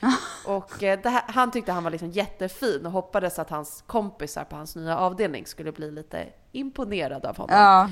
Och 0.46 0.82
eh, 0.82 1.00
här, 1.04 1.22
han 1.26 1.50
tyckte 1.50 1.72
han 1.72 1.84
var 1.84 1.90
liksom 1.90 2.10
jättefin 2.10 2.86
och 2.86 2.92
hoppades 2.92 3.38
att 3.38 3.50
hans 3.50 3.84
kompisar 3.86 4.44
på 4.44 4.56
hans 4.56 4.76
nya 4.76 4.98
avdelning 4.98 5.46
skulle 5.46 5.72
bli 5.72 5.90
lite 5.90 6.26
imponerade 6.52 7.28
av 7.28 7.36
honom. 7.36 7.56
Ja. 7.56 7.90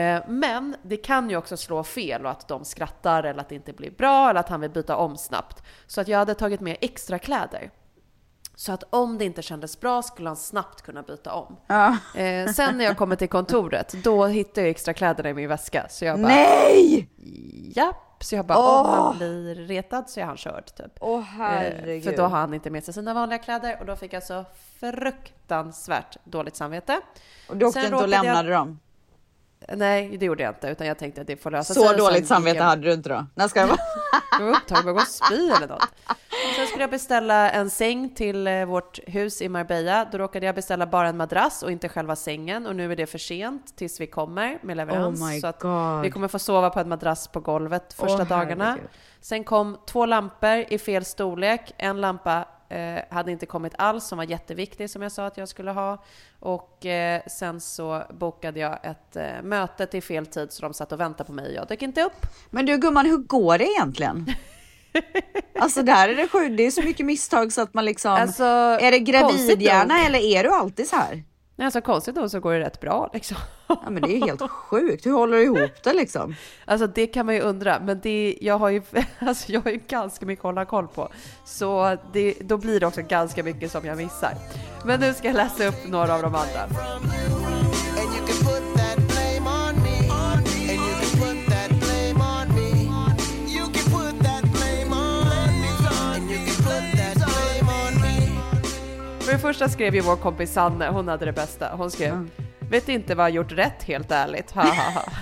Eh, 0.00 0.22
Men 0.28 0.76
det 0.82 0.96
kan 0.96 1.30
ju 1.30 1.36
också 1.36 1.56
slå 1.56 1.84
fel 1.84 2.24
och 2.24 2.30
att 2.30 2.48
de 2.48 2.64
skrattar 2.64 3.22
eller 3.24 3.40
att 3.40 3.48
det 3.48 3.54
inte 3.54 3.72
blir 3.72 3.90
bra 3.90 4.30
eller 4.30 4.40
att 4.40 4.48
han 4.48 4.60
vill 4.60 4.70
byta 4.70 4.96
om 4.96 5.16
snabbt. 5.16 5.62
Så 5.86 6.00
att 6.00 6.08
jag 6.08 6.18
hade 6.18 6.34
tagit 6.34 6.60
med 6.60 6.76
extra 6.80 7.18
kläder. 7.18 7.70
Så 8.54 8.72
att 8.72 8.84
om 8.90 9.18
det 9.18 9.24
inte 9.24 9.42
kändes 9.42 9.80
bra 9.80 10.02
skulle 10.02 10.28
han 10.28 10.36
snabbt 10.36 10.82
kunna 10.82 11.02
byta 11.02 11.32
om. 11.34 11.56
Ja. 11.66 11.96
Eh, 12.14 12.52
sen 12.52 12.78
när 12.78 12.84
jag 12.84 12.96
kommer 12.96 13.16
till 13.16 13.28
kontoret, 13.28 13.94
då 14.04 14.26
hittar 14.26 14.62
jag 14.62 14.70
extra 14.70 14.94
kläderna 14.94 15.30
i 15.30 15.34
min 15.34 15.48
väska. 15.48 15.86
Så 15.90 16.04
jag 16.04 16.20
bara, 16.20 16.28
Nej! 16.28 17.08
Så 18.22 18.34
jag 18.36 18.46
bara, 18.46 18.58
om 18.58 18.86
Åh! 18.86 19.04
han 19.04 19.16
blir 19.18 19.54
retad 19.54 20.10
så 20.10 20.20
är 20.20 20.24
han 20.24 20.36
körd 20.36 20.74
typ. 20.74 20.92
Åh 21.00 21.18
Eh, 21.18 21.24
herregud. 21.24 22.04
För 22.04 22.16
då 22.16 22.22
har 22.22 22.38
han 22.38 22.54
inte 22.54 22.70
med 22.70 22.84
sig 22.84 22.94
sina 22.94 23.14
vanliga 23.14 23.38
kläder 23.38 23.76
och 23.80 23.86
då 23.86 23.96
fick 23.96 24.12
jag 24.12 24.22
så 24.22 24.44
fruktansvärt 24.80 26.16
dåligt 26.24 26.56
samvete. 26.56 27.00
och 27.48 27.56
du 27.56 27.66
åkte 27.66 27.80
sen 27.80 27.84
inte 27.84 27.96
och 27.96 28.02
råkade 28.02 28.16
jag- 28.16 28.24
lämnade 28.34 28.50
dem? 28.50 28.78
Nej, 29.68 30.16
det 30.18 30.26
gjorde 30.26 30.42
jag 30.42 30.50
inte, 30.50 30.68
utan 30.68 30.86
jag 30.86 30.98
tänkte 30.98 31.20
att 31.20 31.26
det 31.26 31.36
får 31.36 31.50
lösa 31.50 31.74
Så 31.74 31.88
sig. 31.88 31.96
dåligt 31.98 32.18
gick 32.18 32.26
samvete 32.26 32.56
jag- 32.56 32.64
hade 32.64 32.82
du 32.82 32.92
inte 32.92 33.08
då? 33.08 33.26
När 33.34 33.48
ska 33.48 33.60
jag 33.60 33.66
vara? 33.66 33.78
Jag 34.38 34.46
var 34.46 34.52
upptagen 34.56 34.84
med 34.84 34.90
att 34.92 34.96
gå 34.96 35.02
och 35.02 35.08
spy 35.08 35.50
eller 35.50 35.68
något. 35.68 35.82
Sen 36.56 36.66
skulle 36.66 36.82
jag 36.82 36.90
beställa 36.90 37.50
en 37.50 37.70
säng 37.70 38.14
till 38.14 38.46
eh, 38.46 38.64
vårt 38.64 38.98
hus 39.06 39.42
i 39.42 39.48
Marbella. 39.48 40.08
Då 40.12 40.18
råkade 40.18 40.46
jag 40.46 40.54
beställa 40.54 40.86
bara 40.86 41.08
en 41.08 41.16
madrass 41.16 41.62
och 41.62 41.72
inte 41.72 41.88
själva 41.88 42.16
sängen 42.16 42.66
och 42.66 42.76
nu 42.76 42.92
är 42.92 42.96
det 42.96 43.06
för 43.06 43.18
sent 43.18 43.76
tills 43.76 44.00
vi 44.00 44.06
kommer 44.06 44.58
med 44.62 44.76
leverans. 44.76 45.22
Oh 45.22 45.38
så 45.40 45.46
att 45.46 45.60
God. 45.60 46.02
vi 46.02 46.10
kommer 46.10 46.28
få 46.28 46.38
sova 46.38 46.70
på 46.70 46.80
en 46.80 46.88
madrass 46.88 47.28
på 47.28 47.40
golvet 47.40 47.92
första 47.92 48.22
Åh, 48.22 48.28
dagarna. 48.28 48.64
herregud. 48.64 48.88
Sen 49.20 49.44
kom 49.44 49.78
två 49.86 50.06
lampor 50.06 50.64
i 50.68 50.78
fel 50.78 51.04
storlek. 51.04 51.74
En 51.76 52.00
lampa 52.00 52.44
eh, 52.68 52.98
hade 53.10 53.32
inte 53.32 53.46
kommit 53.46 53.74
alls 53.78 54.04
som 54.04 54.18
var 54.18 54.24
jätteviktig 54.24 54.90
som 54.90 55.02
jag 55.02 55.12
sa 55.12 55.26
att 55.26 55.36
jag 55.36 55.48
skulle 55.48 55.70
ha. 55.70 56.04
Och 56.40 56.86
eh, 56.86 57.22
sen 57.26 57.60
så 57.60 58.02
bokade 58.10 58.60
jag 58.60 58.78
ett 58.82 59.16
eh, 59.16 59.42
möte 59.42 59.86
till 59.86 60.02
fel 60.02 60.26
tid 60.26 60.52
så 60.52 60.62
de 60.62 60.74
satt 60.74 60.92
och 60.92 61.00
väntade 61.00 61.26
på 61.26 61.32
mig 61.32 61.46
och 61.46 61.54
jag 61.54 61.68
dök 61.68 61.82
inte 61.82 62.02
upp. 62.02 62.26
Men 62.50 62.66
du 62.66 62.78
gumman, 62.78 63.06
hur 63.06 63.18
går 63.18 63.58
det 63.58 63.64
egentligen? 63.64 64.26
Alltså 65.58 65.82
där 65.82 66.08
är 66.08 66.14
det 66.14 66.28
sjukt, 66.28 66.56
det 66.56 66.66
är 66.66 66.70
så 66.70 66.82
mycket 66.82 67.06
misstag 67.06 67.52
så 67.52 67.60
att 67.60 67.74
man 67.74 67.84
liksom... 67.84 68.12
Alltså, 68.12 68.44
är 68.44 68.90
det 68.90 68.98
gravidhjärna 68.98 70.06
eller 70.06 70.18
är 70.18 70.42
du 70.42 70.50
alltid 70.50 70.88
så 70.88 70.96
här? 70.96 71.22
Nej, 71.56 71.64
alltså 71.64 71.80
konstigt 71.80 72.14
nog 72.14 72.30
så 72.30 72.40
går 72.40 72.52
det 72.52 72.60
rätt 72.60 72.80
bra 72.80 73.10
liksom. 73.12 73.36
Ja 73.66 73.90
men 73.90 74.02
det 74.02 74.08
är 74.08 74.16
ju 74.16 74.26
helt 74.26 74.50
sjukt, 74.50 75.06
hur 75.06 75.12
håller 75.12 75.36
du 75.36 75.42
ihop 75.44 75.82
det 75.82 75.92
liksom? 75.92 76.34
Alltså 76.64 76.86
det 76.86 77.06
kan 77.06 77.26
man 77.26 77.34
ju 77.34 77.40
undra, 77.40 77.80
men 77.80 78.00
det, 78.00 78.38
jag, 78.40 78.58
har 78.58 78.68
ju, 78.68 78.82
alltså, 79.18 79.52
jag 79.52 79.60
har 79.60 79.70
ju 79.70 79.80
ganska 79.88 80.26
mycket 80.26 80.40
att 80.40 80.48
hålla 80.48 80.64
koll 80.64 80.88
på. 80.88 81.08
Så 81.44 81.96
det, 82.12 82.34
då 82.40 82.56
blir 82.56 82.80
det 82.80 82.86
också 82.86 83.02
ganska 83.02 83.42
mycket 83.42 83.72
som 83.72 83.86
jag 83.86 83.96
missar. 83.96 84.34
Men 84.84 85.00
nu 85.00 85.14
ska 85.14 85.26
jag 85.26 85.36
läsa 85.36 85.66
upp 85.66 85.88
några 85.88 86.14
av 86.14 86.22
de 86.22 86.34
andra. 86.34 86.68
Första 99.38 99.68
skrev 99.68 99.94
ju 99.94 100.00
vår 100.00 100.16
kompis 100.16 100.52
Sanne, 100.52 100.88
hon 100.88 101.08
hade 101.08 101.24
det 101.24 101.32
bästa. 101.32 101.76
Hon 101.76 101.90
skrev, 101.90 102.28
vet 102.70 102.88
inte 102.88 103.14
vad 103.14 103.26
jag 103.26 103.34
gjort 103.34 103.52
rätt 103.52 103.82
helt 103.82 104.10
ärligt. 104.10 104.50
Ha, 104.50 104.62
ha, 104.62 104.90
ha. 104.90 105.04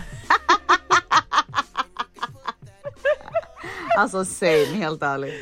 Alltså 3.97 4.25
same, 4.25 4.65
helt 4.75 5.03
ärligt. 5.03 5.35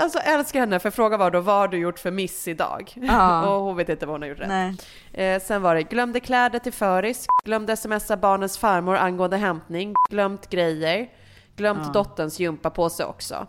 Alltså 0.00 0.18
älskar 0.18 0.60
henne, 0.60 0.78
för 0.78 0.90
fråga 0.90 1.16
var 1.16 1.30
då 1.30 1.40
vad 1.40 1.56
har 1.56 1.68
du 1.68 1.78
gjort 1.78 1.98
för 1.98 2.10
miss 2.10 2.48
idag? 2.48 2.92
Ja. 2.94 3.46
Och 3.48 3.62
hon 3.62 3.76
vet 3.76 3.88
inte 3.88 4.06
vad 4.06 4.14
hon 4.14 4.22
har 4.22 4.28
gjort 4.28 4.38
rätt. 4.38 4.86
Eh, 5.12 5.42
sen 5.42 5.62
var 5.62 5.74
det 5.74 5.82
glömde 5.82 6.20
kläder 6.20 6.58
till 6.58 6.72
föris, 6.72 7.26
glömde 7.44 7.76
smsa 7.76 8.16
barnens 8.16 8.58
farmor 8.58 8.96
angående 8.96 9.36
hämtning, 9.36 9.94
glömt 10.10 10.50
grejer, 10.50 11.08
glömt 11.56 11.94
dotterns 11.94 12.40
gympapåse 12.40 13.04
också. 13.04 13.46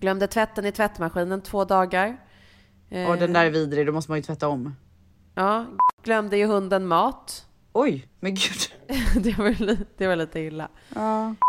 Glömde 0.00 0.26
tvätten 0.26 0.66
i 0.66 0.72
tvättmaskinen 0.72 1.42
två 1.42 1.64
dagar. 1.64 2.16
Eh, 2.90 3.10
Och 3.10 3.16
den 3.18 3.32
där 3.32 3.44
är 3.44 3.50
vidrig, 3.50 3.86
då 3.86 3.92
måste 3.92 4.10
man 4.10 4.18
ju 4.18 4.22
tvätta 4.22 4.48
om. 4.48 4.76
Ja, 5.34 5.66
glömde 6.02 6.36
ju 6.36 6.46
hunden 6.46 6.86
mat. 6.86 7.44
Oj, 7.72 8.08
men 8.20 8.34
gud. 8.34 8.58
det, 9.24 9.38
var, 9.38 9.50
li- 9.64 9.86
det 9.96 10.06
var 10.06 10.16
lite 10.16 10.40
illa. 10.40 10.68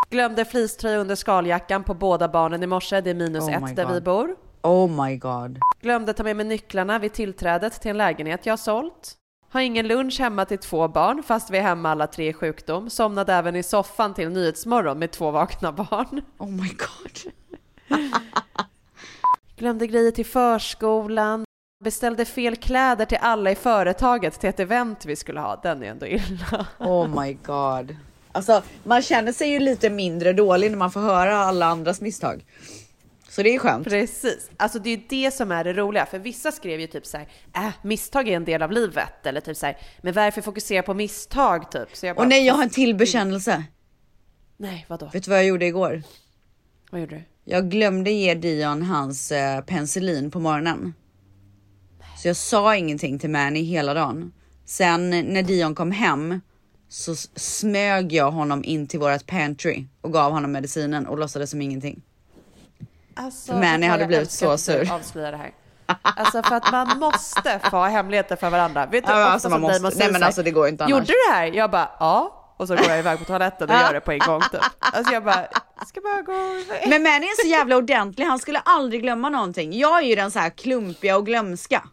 Glömde 0.10 0.46
fleecetröja 0.46 0.98
under 0.98 1.16
skaljackan 1.16 1.84
på 1.84 1.94
båda 1.94 2.28
barnen 2.28 2.64
i 2.64 2.68
morse. 2.68 3.02
Det 3.02 3.10
är 3.10 3.14
minus 3.14 3.44
Oh 3.44 3.64
ett 3.70 3.76
där 3.76 3.86
God. 3.86 3.94
vi 3.94 4.02
bor. 4.02 4.36
Oh 4.62 5.06
my 5.06 5.18
god. 5.18 5.60
Glömde 5.82 6.14
ta 6.14 6.24
med 6.24 6.36
mig 6.36 6.46
nycklarna 6.46 7.00
vid 7.00 7.14
tillträdet 7.14 7.82
till 7.82 7.92
en 7.92 7.98
lägenhet 7.98 8.46
jag 8.46 8.52
har 8.54 8.58
sålt. 8.58 9.16
Har 9.52 9.62
ingen 9.62 9.88
lunch 9.88 10.20
hemma 10.20 10.46
till 10.46 10.58
två 10.58 10.88
barn 10.88 11.24
fast 11.24 11.50
vi 11.50 11.58
är 11.58 11.62
hemma 11.62 11.90
alla 11.90 12.08
tre 12.08 12.30
i 12.30 12.34
sjukdom. 12.34 12.90
Somnade 12.90 13.34
även 13.34 13.56
i 13.56 13.64
soffan 13.64 14.14
till 14.14 14.30
Nyhetsmorgon 14.30 15.00
med 15.00 15.12
två 15.12 15.32
vakna 15.32 15.72
barn. 15.72 16.22
Oh 16.38 16.50
my 16.50 16.70
god. 16.70 17.34
Glömde 19.60 19.88
grejer 19.88 20.12
till 20.12 20.26
förskolan. 20.26 21.46
Beställde 21.84 22.26
fel 22.26 22.56
kläder 22.56 23.06
till 23.06 23.18
alla 23.22 23.52
i 23.52 23.56
företaget 23.56 24.40
till 24.40 24.50
ett 24.50 24.60
event 24.60 25.06
vi 25.06 25.16
skulle 25.16 25.40
ha. 25.40 25.60
Den 25.64 25.84
är 25.84 25.88
ändå 25.88 26.08
illa. 26.08 26.68
Oh 26.80 27.22
my 27.24 27.34
god. 27.34 27.96
Alltså 28.32 28.64
man 28.84 29.02
känner 29.02 29.32
sig 29.32 29.50
ju 29.50 29.60
lite 29.60 29.90
mindre 29.90 30.34
dålig 30.34 30.72
när 30.72 30.78
man 30.78 30.92
får 30.92 31.00
höra 31.00 31.38
alla 31.38 31.66
andras 31.66 32.02
misstag. 32.02 32.46
Så 33.30 33.44
det 33.44 33.56
är 33.56 33.60
skönt. 33.60 33.88
Precis. 33.88 34.50
Alltså 34.58 34.80
det 34.80 34.90
är 34.90 34.98
ju 34.98 35.04
det 35.10 35.32
som 35.32 35.52
är 35.52 35.64
det 35.64 35.74
roliga. 35.74 36.06
För 36.06 36.20
vissa 36.20 36.52
skrev 36.52 36.80
ju 36.80 36.88
typ 36.88 37.06
så 37.06 37.18
här, 37.18 37.28
äh, 37.56 37.70
misstag 37.82 38.28
är 38.28 38.36
en 38.36 38.46
del 38.46 38.62
av 38.62 38.72
livet. 38.72 39.26
Eller 39.26 39.42
typ 39.42 39.58
så 39.58 39.66
här, 39.66 39.78
men 40.02 40.14
varför 40.14 40.42
fokusera 40.42 40.84
på 40.84 40.94
misstag 40.94 41.72
typ? 41.72 41.96
Så 41.96 42.06
jag 42.06 42.16
bara, 42.16 42.22
Och 42.22 42.28
nej, 42.28 42.46
jag 42.46 42.54
har 42.54 42.64
en 42.64 42.70
till 42.70 42.96
bekännelse. 42.96 43.64
Nej, 44.58 44.86
vadå? 44.90 45.10
Vet 45.14 45.24
du 45.24 45.30
vad 45.30 45.40
jag 45.40 45.46
gjorde 45.46 45.66
igår? 45.66 46.04
Vad 46.92 47.02
gjorde 47.02 47.16
du? 47.16 47.24
Jag 47.52 47.70
glömde 47.70 48.12
ge 48.12 48.34
Dion 48.34 48.82
hans 48.82 49.32
eh, 49.32 49.62
penicillin 49.62 50.32
på 50.32 50.40
morgonen. 50.40 50.94
Så 52.18 52.28
jag 52.28 52.36
sa 52.36 52.76
ingenting 52.76 53.20
till 53.20 53.30
Manny 53.30 53.64
hela 53.64 53.94
dagen. 53.94 54.32
Sen 54.66 55.10
när 55.10 55.44
Dion 55.44 55.76
kom 55.76 55.92
hem 55.92 56.42
så 56.90 57.16
smög 57.36 58.14
jag 58.14 58.32
honom 58.32 58.64
in 58.64 58.88
till 58.88 59.00
vårat 59.00 59.26
pantry 59.26 59.86
och 60.02 60.14
gav 60.14 60.32
honom 60.32 60.52
medicinen 60.52 61.08
och 61.08 61.18
låtsades 61.18 61.50
som 61.50 61.62
ingenting. 61.62 62.02
Alltså, 63.16 63.54
Manny 63.54 63.88
hade 63.88 64.06
blivit 64.06 64.32
så 64.32 64.58
sur. 64.58 64.92
avslöjar 64.92 65.32
det 65.32 65.38
här. 65.38 65.52
Alltså 66.02 66.44
för 66.44 66.56
att 66.56 66.72
man 66.72 67.00
måste 67.00 67.60
få 67.70 67.78
ha 67.78 67.88
hemligheter 67.88 68.36
för 68.36 68.50
varandra. 68.50 68.86
Vet 68.86 69.06
du, 69.06 69.12
Ja, 69.12 69.18
alltså, 69.18 69.50
man 69.50 69.62
måste- 69.62 69.92
nej, 69.98 70.12
men 70.12 70.24
alltså, 70.24 70.44
det 70.44 70.52
går 70.52 70.68
inte 70.68 70.84
annars. 70.84 70.92
Gjorde 70.92 71.06
du 71.06 71.14
det 71.30 71.34
här? 71.36 71.46
Jag 71.46 71.72
bara, 71.72 71.90
ja. 72.00 72.36
Och 72.58 72.68
så 72.68 72.76
går 72.76 72.86
jag 72.90 73.00
iväg 73.00 73.20
på 73.20 73.26
toaletten 73.26 73.70
och 73.70 73.76
gör 73.76 73.94
det 73.94 74.00
på 74.00 74.12
en 74.12 74.20
gång 74.20 74.42
typ. 74.52 74.62
Alltså 74.80 75.14
jag 75.14 75.24
bara, 75.24 75.48
ska 75.88 76.02
bara 76.02 76.22
gå. 76.22 76.64
Men 76.90 77.04
Manny 77.04 77.26
är 77.26 77.44
så 77.44 77.48
jävla 77.48 77.78
ordentlig, 77.78 78.26
han 78.26 78.40
skulle 78.40 78.60
aldrig 78.60 79.02
glömma 79.02 79.30
någonting. 79.30 79.80
Jag 79.80 79.98
är 79.98 80.08
ju 80.08 80.16
den 80.16 80.32
så 80.32 80.40
här 80.40 80.50
klumpiga 80.50 81.18
och 81.18 81.26
glömska. 81.26 81.84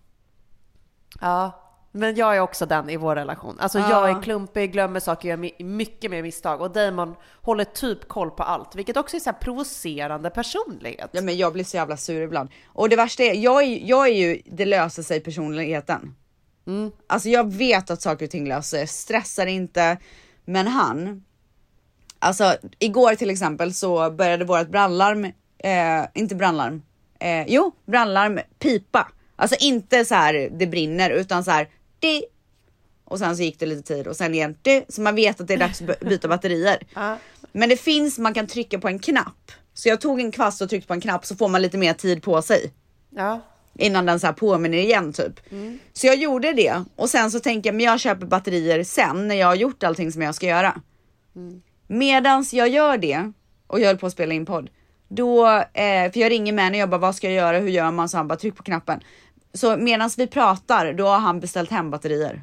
Ja, 1.20 1.62
men 1.92 2.14
jag 2.14 2.36
är 2.36 2.40
också 2.40 2.66
den 2.66 2.90
i 2.90 2.96
vår 2.96 3.14
relation. 3.16 3.56
Alltså 3.60 3.78
jag 3.78 4.10
är 4.10 4.22
klumpig, 4.22 4.72
glömmer 4.72 5.00
saker, 5.00 5.28
gör 5.28 5.64
mycket 5.64 6.10
mer 6.10 6.22
misstag. 6.22 6.60
Och 6.60 6.70
Damon 6.70 7.14
håller 7.42 7.64
typ 7.64 8.08
koll 8.08 8.30
på 8.30 8.42
allt, 8.42 8.74
vilket 8.74 8.96
också 8.96 9.16
är 9.16 9.20
så 9.20 9.30
här 9.30 9.38
provocerande 9.38 10.30
personlighet. 10.30 11.10
Ja 11.12 11.22
men 11.22 11.36
jag 11.36 11.52
blir 11.52 11.64
så 11.64 11.76
jävla 11.76 11.96
sur 11.96 12.22
ibland. 12.22 12.48
Och 12.66 12.88
det 12.88 12.96
värsta 12.96 13.22
är, 13.22 13.34
jag 13.34 13.62
är, 13.62 13.88
jag 13.88 14.08
är 14.08 14.12
ju 14.12 14.42
det 14.44 14.64
löser 14.64 15.02
sig 15.02 15.20
personligheten. 15.20 16.14
Alltså 17.06 17.28
jag 17.28 17.52
vet 17.52 17.90
att 17.90 18.02
saker 18.02 18.24
och 18.24 18.30
ting 18.30 18.48
löser 18.48 18.78
sig, 18.78 18.86
stressar 18.86 19.46
inte. 19.46 19.98
Men 20.44 20.66
han, 20.66 21.24
alltså 22.18 22.56
igår 22.78 23.14
till 23.14 23.30
exempel 23.30 23.74
så 23.74 24.10
började 24.10 24.44
vårt 24.44 24.68
brandlarm, 24.68 25.24
eh, 25.58 26.04
inte 26.14 26.34
brandlarm, 26.34 26.82
eh, 27.20 27.44
jo 27.46 27.72
brandlarm 27.86 28.40
pipa. 28.58 29.08
Alltså 29.36 29.56
inte 29.60 30.04
så 30.04 30.14
här 30.14 30.48
det 30.58 30.66
brinner 30.66 31.10
utan 31.10 31.44
så 31.44 31.50
här 31.50 31.68
di. 32.00 32.24
Och 33.04 33.18
sen 33.18 33.36
så 33.36 33.42
gick 33.42 33.58
det 33.58 33.66
lite 33.66 33.94
tid 33.94 34.06
och 34.06 34.16
sen 34.16 34.34
igen 34.34 34.56
di. 34.62 34.84
Så 34.88 35.00
man 35.00 35.14
vet 35.14 35.40
att 35.40 35.48
det 35.48 35.54
är 35.54 35.58
dags 35.58 35.82
att 35.82 36.00
byta 36.08 36.28
batterier. 36.28 36.78
Men 37.52 37.68
det 37.68 37.76
finns, 37.76 38.18
man 38.18 38.34
kan 38.34 38.46
trycka 38.46 38.78
på 38.78 38.88
en 38.88 38.98
knapp. 38.98 39.52
Så 39.74 39.88
jag 39.88 40.00
tog 40.00 40.20
en 40.20 40.32
kvast 40.32 40.62
och 40.62 40.68
tryckte 40.70 40.88
på 40.88 40.94
en 40.94 41.00
knapp 41.00 41.26
så 41.26 41.36
får 41.36 41.48
man 41.48 41.62
lite 41.62 41.78
mer 41.78 41.92
tid 41.94 42.22
på 42.22 42.42
sig. 42.42 42.72
Ja, 43.10 43.40
Innan 43.78 44.06
den 44.06 44.20
så 44.20 44.26
här 44.26 44.34
påminner 44.34 44.78
igen 44.78 45.12
typ. 45.12 45.40
Så 45.92 46.06
jag 46.06 46.16
gjorde 46.16 46.52
det 46.52 46.84
och 46.96 47.10
sen 47.10 47.30
så 47.30 47.40
tänker 47.40 47.68
jag, 47.68 47.74
men 47.74 47.86
jag 47.86 48.00
köper 48.00 48.26
batterier 48.26 48.84
sen 48.84 49.28
när 49.28 49.34
jag 49.34 49.46
har 49.46 49.54
gjort 49.54 49.82
allting 49.82 50.12
som 50.12 50.22
jag 50.22 50.34
ska 50.34 50.46
göra. 50.46 50.80
Medans 51.86 52.52
jag 52.54 52.68
gör 52.68 52.98
det 52.98 53.32
och 53.66 53.80
jag 53.80 53.86
höll 53.86 53.98
på 53.98 54.06
att 54.06 54.12
spela 54.12 54.34
in 54.34 54.46
podd. 54.46 54.70
Då, 55.08 55.46
eh, 55.48 56.12
för 56.12 56.18
jag 56.18 56.30
ringer 56.30 56.52
med 56.52 56.70
och 56.72 56.76
jag 56.76 56.90
bara, 56.90 56.98
vad 56.98 57.14
ska 57.14 57.26
jag 57.26 57.36
göra? 57.36 57.58
Hur 57.58 57.68
gör 57.68 57.90
man? 57.90 58.08
Så 58.08 58.16
han 58.16 58.28
bara, 58.28 58.36
tryck 58.38 58.56
på 58.56 58.62
knappen. 58.62 59.00
Så 59.54 59.76
medans 59.76 60.18
vi 60.18 60.26
pratar, 60.26 60.92
då 60.92 61.06
har 61.06 61.18
han 61.18 61.40
beställt 61.40 61.70
hem 61.70 61.90
batterier. 61.90 62.42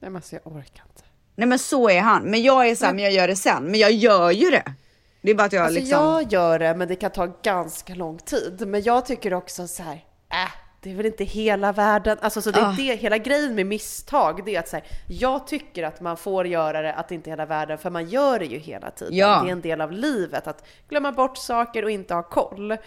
nej 0.00 0.10
men 0.10 0.16
alltså 0.16 0.34
jag 0.36 0.46
orkar 0.46 0.84
inte. 0.88 1.02
Nej 1.36 1.48
men 1.48 1.58
så 1.58 1.90
är 1.90 2.00
han. 2.00 2.22
Men 2.22 2.42
jag 2.42 2.68
är 2.68 2.74
så 2.74 2.86
här, 2.86 2.92
men 2.94 3.04
jag 3.04 3.12
gör 3.12 3.28
det 3.28 3.36
sen. 3.36 3.64
Men 3.64 3.80
jag 3.80 3.92
gör 3.92 4.30
ju 4.30 4.50
det. 4.50 4.74
Det 5.22 5.30
är 5.30 5.34
bara 5.34 5.44
att 5.44 5.52
jag 5.52 5.64
Alltså 5.64 5.80
liksom. 5.80 6.04
jag 6.04 6.32
gör 6.32 6.58
det, 6.58 6.74
men 6.74 6.88
det 6.88 6.96
kan 6.96 7.10
ta 7.10 7.26
ganska 7.42 7.94
lång 7.94 8.18
tid. 8.18 8.64
Men 8.66 8.82
jag 8.82 9.06
tycker 9.06 9.34
också 9.34 9.66
så 9.68 9.82
här, 9.82 10.04
äh, 10.32 10.50
det 10.80 10.90
är 10.90 10.94
väl 10.94 11.06
inte 11.06 11.24
hela 11.24 11.72
världen. 11.72 12.18
Alltså 12.20 12.42
så 12.42 12.50
det 12.50 12.60
är 12.60 12.64
Ah. 12.64 12.74
det, 12.76 12.94
hela 12.94 13.18
grejen 13.18 13.54
med 13.54 13.66
misstag, 13.66 14.44
det 14.44 14.54
är 14.56 14.60
att 14.60 14.68
så 14.68 14.76
här, 14.76 14.84
jag 15.06 15.46
tycker 15.46 15.82
att 15.82 16.00
man 16.00 16.16
får 16.16 16.46
göra 16.46 16.82
det, 16.82 16.94
att 16.94 17.08
det 17.08 17.14
inte 17.14 17.30
är 17.30 17.32
hela 17.32 17.46
världen, 17.46 17.78
för 17.78 17.90
man 17.90 18.08
gör 18.08 18.38
det 18.38 18.44
ju 18.46 18.58
hela 18.58 18.90
tiden. 18.90 19.16
Ja. 19.16 19.40
Det 19.42 19.48
är 19.48 19.52
en 19.52 19.60
del 19.60 19.80
av 19.80 19.92
livet, 19.92 20.46
att 20.46 20.66
glömma 20.88 21.12
bort 21.12 21.36
saker 21.36 21.84
och 21.84 21.90
inte 21.90 22.14
ha 22.14 22.22
koll. 22.22 22.70
Eh, 22.70 22.78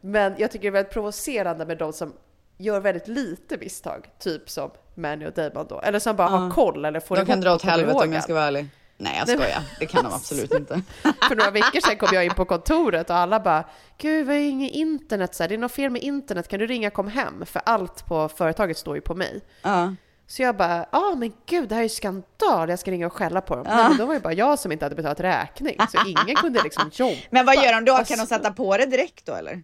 men 0.00 0.34
jag 0.38 0.50
tycker 0.50 0.62
det 0.62 0.68
är 0.68 0.70
väldigt 0.70 0.92
provocerande 0.92 1.66
med 1.66 1.78
de 1.78 1.92
som 1.92 2.12
gör 2.58 2.80
väldigt 2.80 3.08
lite 3.08 3.56
misstag, 3.58 4.10
typ 4.18 4.50
som 4.50 4.70
Manny 4.94 5.26
och 5.26 5.32
Damon 5.32 5.66
då. 5.68 5.80
Eller 5.80 5.98
som 5.98 6.16
bara 6.16 6.28
har 6.28 6.50
koll 6.50 6.84
eller 6.84 7.00
får 7.00 7.16
De 7.16 7.26
kan 7.26 7.40
dra 7.40 7.54
åt 7.54 7.62
helvete 7.62 7.98
om 8.04 8.12
jag 8.12 8.22
ska 8.22 8.34
vara 8.34 8.44
ärlig. 8.44 8.66
Nej 9.02 9.16
jag 9.18 9.28
skojar, 9.28 9.62
det 9.78 9.86
kan 9.86 10.04
de 10.04 10.12
absolut 10.12 10.54
inte. 10.54 10.82
För 11.28 11.36
några 11.36 11.50
veckor 11.50 11.80
sedan 11.80 11.96
kom 11.96 12.08
jag 12.12 12.24
in 12.24 12.34
på 12.34 12.44
kontoret 12.44 13.10
och 13.10 13.16
alla 13.16 13.40
bara 13.40 13.64
Gud, 13.98 14.26
vi 14.26 14.32
har 14.32 14.40
inget 14.40 14.72
internet, 14.72 15.34
så 15.34 15.42
här, 15.42 15.48
det 15.48 15.54
är 15.54 15.58
något 15.58 15.72
fel 15.72 15.90
med 15.90 16.02
internet, 16.02 16.48
kan 16.48 16.58
du 16.58 16.66
ringa 16.66 16.90
kom 16.90 17.08
hem? 17.08 17.46
För 17.46 17.62
allt 17.66 18.06
på 18.06 18.28
företaget 18.28 18.78
står 18.78 18.94
ju 18.94 19.00
på 19.00 19.14
mig. 19.14 19.40
Ja. 19.62 19.94
Så 20.26 20.42
jag 20.42 20.56
bara, 20.56 20.76
ja 20.76 20.86
ah, 20.90 21.14
men 21.14 21.32
gud, 21.46 21.68
det 21.68 21.74
här 21.74 21.82
är 21.82 21.84
ju 21.84 21.88
skandal, 21.88 22.68
jag 22.68 22.78
ska 22.78 22.90
ringa 22.90 23.06
och 23.06 23.12
skälla 23.12 23.40
på 23.40 23.56
dem. 23.56 23.64
Nej, 23.68 23.88
men 23.88 23.98
då 23.98 24.06
var 24.06 24.14
det 24.14 24.20
bara 24.20 24.32
jag 24.32 24.58
som 24.58 24.72
inte 24.72 24.84
hade 24.84 24.94
betalat 24.94 25.20
räkning, 25.20 25.76
så 25.90 25.98
ingen 26.06 26.36
kunde 26.36 26.62
liksom 26.62 26.90
jobba. 26.92 27.16
Men 27.30 27.46
vad 27.46 27.54
gör 27.56 27.72
de 27.72 27.84
då? 27.84 28.04
Kan 28.04 28.18
de 28.18 28.26
sätta 28.26 28.52
på 28.52 28.76
det 28.76 28.86
direkt 28.86 29.26
då 29.26 29.34
eller? 29.34 29.62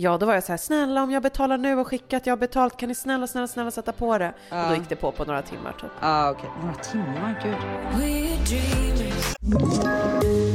Ja, 0.00 0.18
då 0.18 0.26
var 0.26 0.34
jag 0.34 0.44
så 0.44 0.52
här, 0.52 0.56
snälla 0.56 1.02
om 1.02 1.10
jag 1.10 1.22
betalar 1.22 1.58
nu 1.58 1.74
och 1.78 1.86
skickar 1.86 2.16
att 2.16 2.26
jag 2.26 2.32
har 2.32 2.38
betalt, 2.38 2.76
kan 2.76 2.88
ni 2.88 2.94
snälla, 2.94 3.26
snälla, 3.26 3.48
snälla 3.48 3.70
sätta 3.70 3.92
på 3.92 4.18
det? 4.18 4.32
Och 4.50 4.68
då 4.68 4.74
gick 4.74 4.88
det 4.88 4.96
på 4.96 5.12
på 5.12 5.24
några 5.24 5.42
timmar 5.42 5.72
typ. 5.80 5.90
Ja 6.00 6.30
okej, 6.30 6.50
några 6.62 6.74
timmar, 6.74 7.42
gud. 7.42 7.54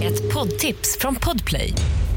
Ett 0.04 0.34
poddtips 0.34 0.98
från 1.00 1.16
Podplay. 1.16 1.74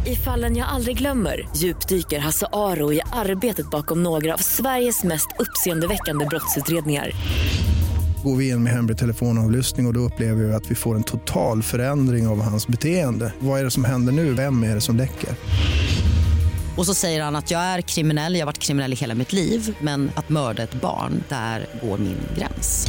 I 0.06 0.16
fallen 0.16 0.56
jag 0.56 0.68
aldrig 0.68 0.98
glömmer 0.98 1.48
djupdyker 1.56 2.18
Hasse 2.18 2.46
Aro 2.52 2.92
i 2.92 3.00
arbetet 3.12 3.70
bakom 3.70 4.02
några 4.02 4.34
av 4.34 4.38
Sveriges 4.38 5.04
mest 5.04 5.28
uppseendeväckande 5.38 6.26
brottsutredningar. 6.26 7.10
Går 8.24 8.36
vi 8.36 8.48
in 8.48 8.62
med 8.62 8.72
hemlig 8.72 8.98
telefonavlyssning 8.98 9.86
och, 9.86 9.90
och 9.90 9.94
då 9.94 10.00
upplever 10.00 10.44
vi 10.44 10.54
att 10.54 10.70
vi 10.70 10.74
får 10.74 10.94
en 10.94 11.02
total 11.02 11.62
förändring 11.62 12.28
av 12.28 12.42
hans 12.42 12.66
beteende. 12.68 13.32
Vad 13.38 13.60
är 13.60 13.64
det 13.64 13.70
som 13.70 13.84
händer 13.84 14.12
nu? 14.12 14.34
Vem 14.34 14.62
är 14.64 14.74
det 14.74 14.80
som 14.80 14.96
läcker? 14.96 15.30
Och 16.76 16.86
så 16.86 16.94
säger 16.94 17.22
han 17.22 17.36
att 17.36 17.50
jag 17.50 17.60
är 17.60 17.80
kriminell, 17.80 18.34
jag 18.34 18.40
har 18.40 18.46
varit 18.46 18.58
kriminell 18.58 18.92
i 18.92 18.96
hela 18.96 19.14
mitt 19.14 19.32
liv 19.32 19.76
men 19.80 20.10
att 20.16 20.28
mörda 20.28 20.62
ett 20.62 20.74
barn, 20.74 21.24
där 21.28 21.66
går 21.82 21.98
min 21.98 22.18
gräns. 22.38 22.86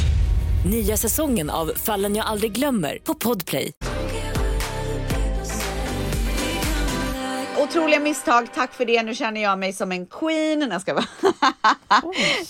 Nya 0.71 0.97
säsongen 0.97 1.49
av 1.49 1.71
Fallen 1.75 2.15
jag 2.15 2.25
aldrig 2.25 2.51
glömmer 2.51 2.97
på 3.03 3.13
Podplay. 3.13 3.71
Otroliga 7.57 7.99
misstag, 7.99 8.47
tack 8.55 8.73
för 8.73 8.85
det. 8.85 9.03
Nu 9.03 9.15
känner 9.15 9.43
jag 9.43 9.59
mig 9.59 9.73
som 9.73 9.91
en 9.91 10.05
queen. 10.05 10.59
Nej, 10.59 10.69
Jag 10.71 10.81
ska 10.81 10.93
vara. 10.93 11.05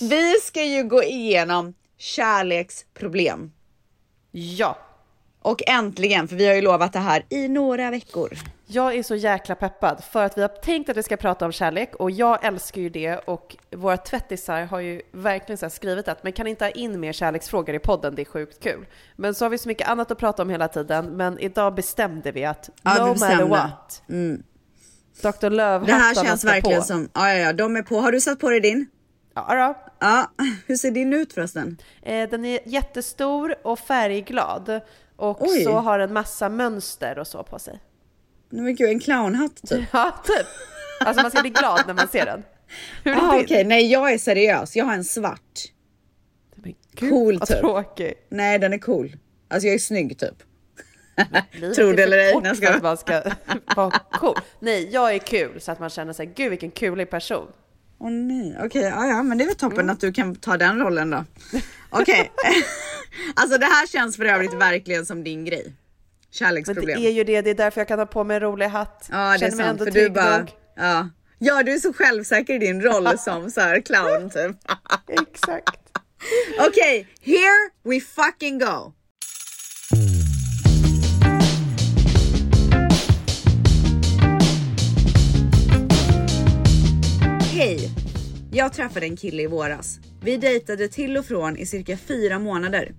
Vi 0.00 0.34
ska 0.42 0.64
ju 0.64 0.82
gå 0.84 1.02
igenom 1.02 1.74
kärleksproblem. 1.98 3.52
Ja, 4.30 4.78
Och 5.42 5.62
äntligen, 5.68 6.28
för 6.28 6.36
vi 6.36 6.46
har 6.46 6.54
ju 6.54 6.60
lovat 6.62 6.92
det 6.92 6.98
här 6.98 7.24
i 7.30 7.48
några 7.48 7.90
veckor. 7.90 8.38
Jag 8.70 8.94
är 8.94 9.02
så 9.02 9.14
jäkla 9.14 9.54
peppad 9.54 10.04
för 10.04 10.24
att 10.24 10.38
vi 10.38 10.42
har 10.42 10.48
tänkt 10.48 10.90
att 10.90 10.96
vi 10.96 11.02
ska 11.02 11.16
prata 11.16 11.44
om 11.46 11.52
kärlek 11.52 11.94
och 11.96 12.10
jag 12.10 12.44
älskar 12.44 12.80
ju 12.80 12.88
det 12.88 13.16
och 13.16 13.56
våra 13.76 13.96
tvättisar 13.96 14.62
har 14.64 14.80
ju 14.80 15.02
verkligen 15.12 15.58
så 15.58 15.70
skrivit 15.70 16.08
att 16.08 16.22
man 16.24 16.32
kan 16.32 16.46
inte 16.46 16.64
ha 16.64 16.70
in 16.70 17.00
mer 17.00 17.12
kärleksfrågor 17.12 17.74
i 17.74 17.78
podden, 17.78 18.14
det 18.14 18.22
är 18.22 18.26
sjukt 18.26 18.62
kul. 18.62 18.86
Men 19.16 19.34
så 19.34 19.44
har 19.44 19.50
vi 19.50 19.58
så 19.58 19.68
mycket 19.68 19.88
annat 19.88 20.10
att 20.10 20.18
prata 20.18 20.42
om 20.42 20.50
hela 20.50 20.68
tiden, 20.68 21.06
men 21.06 21.38
idag 21.38 21.74
bestämde 21.74 22.32
vi 22.32 22.44
att 22.44 22.70
Ja, 22.82 22.94
vi 22.94 23.00
no 23.00 23.12
bestämde. 23.12 23.36
matter 23.46 23.48
what, 23.70 24.02
Mm. 24.08 24.42
Dr. 25.22 25.50
Löv 25.50 25.84
Det 25.86 25.92
här 25.92 26.14
känns 26.24 26.44
verkligen 26.44 26.80
på. 26.80 26.86
som, 26.86 27.08
ja, 27.14 27.28
ja, 27.28 27.34
ja, 27.34 27.52
de 27.52 27.76
är 27.76 27.82
på. 27.82 27.94
Har 28.00 28.12
du 28.12 28.20
satt 28.20 28.38
på 28.40 28.50
dig 28.50 28.60
din? 28.60 28.86
Ja, 29.34 29.54
då. 29.54 29.90
Ja, 29.98 30.30
hur 30.66 30.76
ser 30.76 30.90
din 30.90 31.12
ut 31.12 31.32
förresten? 31.32 31.76
Eh, 32.02 32.28
Den 32.28 32.44
är 32.44 32.60
jättestor 32.64 33.54
och 33.64 33.78
färgglad 33.78 34.80
och 35.16 35.42
Oj. 35.42 35.64
så 35.64 35.72
har 35.72 35.98
en 35.98 36.12
massa 36.12 36.48
mönster 36.48 37.18
och 37.18 37.26
så 37.26 37.42
på 37.42 37.58
sig. 37.58 37.80
Nej 38.50 38.62
men 38.64 38.74
gud, 38.76 38.88
en 38.90 39.00
clownhatt 39.00 39.68
typ. 39.68 39.84
Ja, 39.92 40.22
typ. 40.24 40.46
Alltså 41.00 41.22
man 41.22 41.30
ska 41.30 41.40
bli 41.40 41.50
glad 41.50 41.82
när 41.86 41.94
man 41.94 42.08
ser 42.08 42.26
den. 42.26 42.42
Hur 43.04 43.12
är 43.12 43.16
Ah? 43.16 43.40
Okej, 43.40 43.64
nej 43.64 43.92
jag 43.92 44.12
är 44.12 44.18
seriös. 44.18 44.76
Jag 44.76 44.84
har 44.84 44.94
en 44.94 45.04
svart. 45.04 45.58
Men 46.54 46.74
gud, 46.94 47.10
Cool 47.10 47.38
vad 47.38 47.48
typ. 47.48 47.60
tråkig. 47.60 48.14
Nej, 48.30 48.58
den 48.58 48.72
är 48.72 48.78
cool. 48.78 49.16
Alltså 49.48 49.66
jag 49.66 49.74
är 49.74 49.78
snygg 49.78 50.18
typ. 50.18 50.34
Tror 51.76 51.94
det 51.94 52.02
eller 52.02 52.18
ej. 52.18 52.32
kort 52.32 52.42
Nej, 52.42 52.52
jag 52.60 52.70
för 52.70 52.74
att 52.76 52.82
man 52.82 52.96
ska 52.96 53.22
vara 53.76 53.98
cool. 54.12 54.36
Nej, 54.60 54.88
jag 54.92 55.14
är 55.14 55.18
kul 55.18 55.60
så 55.60 55.72
att 55.72 55.80
man 55.80 55.90
känner 55.90 56.12
sig, 56.12 56.26
gud 56.26 56.50
vilken 56.50 56.70
kulig 56.70 57.10
person. 57.10 57.46
Åh 58.00 58.10
nej, 58.10 58.56
okej, 58.64 58.82
ja, 58.82 59.06
ja, 59.06 59.22
men 59.22 59.38
det 59.38 59.44
är 59.44 59.46
väl 59.46 59.54
toppen 59.56 59.78
Mm. 59.78 59.90
att 59.90 60.00
du 60.00 60.12
kan 60.12 60.36
ta 60.36 60.56
den 60.56 60.78
rollen 60.78 61.10
då. 61.10 61.24
Okej, 61.90 62.32
alltså 63.34 63.58
det 63.58 63.66
här 63.66 63.86
känns 63.86 64.16
för 64.16 64.24
övrigt 64.24 64.54
verkligen 64.54 65.06
som 65.06 65.24
din 65.24 65.44
grej. 65.44 65.72
Men 66.28 66.32
Kärleksproblem. 66.32 67.00
det 67.00 67.08
är 67.08 67.12
ju 67.12 67.24
det, 67.24 67.40
det 67.40 67.50
är 67.50 67.54
därför 67.54 67.80
jag 67.80 67.88
kan 67.88 67.98
ha 67.98 68.06
på 68.06 68.24
mig 68.24 68.34
en 68.34 68.40
rolig 68.40 68.66
hatt. 68.66 69.08
Ja, 69.10 69.16
det 69.16 69.22
är 69.22 69.38
Känner 69.38 69.56
mig 69.56 69.66
sant 69.66 69.80
ändå 69.80 69.92
för 69.92 70.00
du 70.00 70.10
bara, 70.10 70.38
nog. 70.38 70.50
ja. 70.76 71.08
ja, 71.38 71.62
du 71.62 71.72
är 71.72 71.78
så 71.78 71.92
självsäker 71.92 72.54
i 72.54 72.58
din 72.58 72.82
roll 72.82 73.18
som 73.18 73.50
så 73.50 73.60
här 73.60 73.80
clown 73.80 74.30
typ. 74.30 74.56
Exakt. 75.32 75.78
Okej, 76.68 77.06
here 77.22 77.70
we 77.84 78.00
fucking 78.00 78.58
go. 78.58 78.92
Hej! 87.52 87.90
Jag 88.52 88.72
träffade 88.72 89.06
en 89.06 89.16
kille 89.16 89.42
i 89.42 89.46
våras. 89.46 89.98
Vi 90.22 90.36
dejtade 90.36 90.88
till 90.88 91.16
och 91.16 91.24
från 91.26 91.56
i 91.56 91.66
cirka 91.66 91.96
fyra 91.96 92.38
månader. 92.38 92.92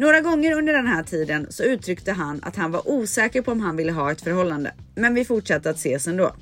Några 0.00 0.20
gånger 0.20 0.52
under 0.52 0.72
den 0.72 0.86
här 0.86 1.02
tiden 1.02 1.46
så 1.50 1.62
uttryckte 1.62 2.12
han 2.12 2.40
att 2.42 2.56
han 2.56 2.72
var 2.72 2.88
osäker 2.88 3.42
på 3.42 3.52
om 3.52 3.60
han 3.60 3.76
ville 3.76 3.92
ha 3.92 4.12
ett 4.12 4.20
förhållande, 4.20 4.72
men 4.94 5.14
vi 5.14 5.24
fortsatte 5.24 5.70
att 5.70 5.76
ses 5.76 6.06
ändå. 6.06 6.36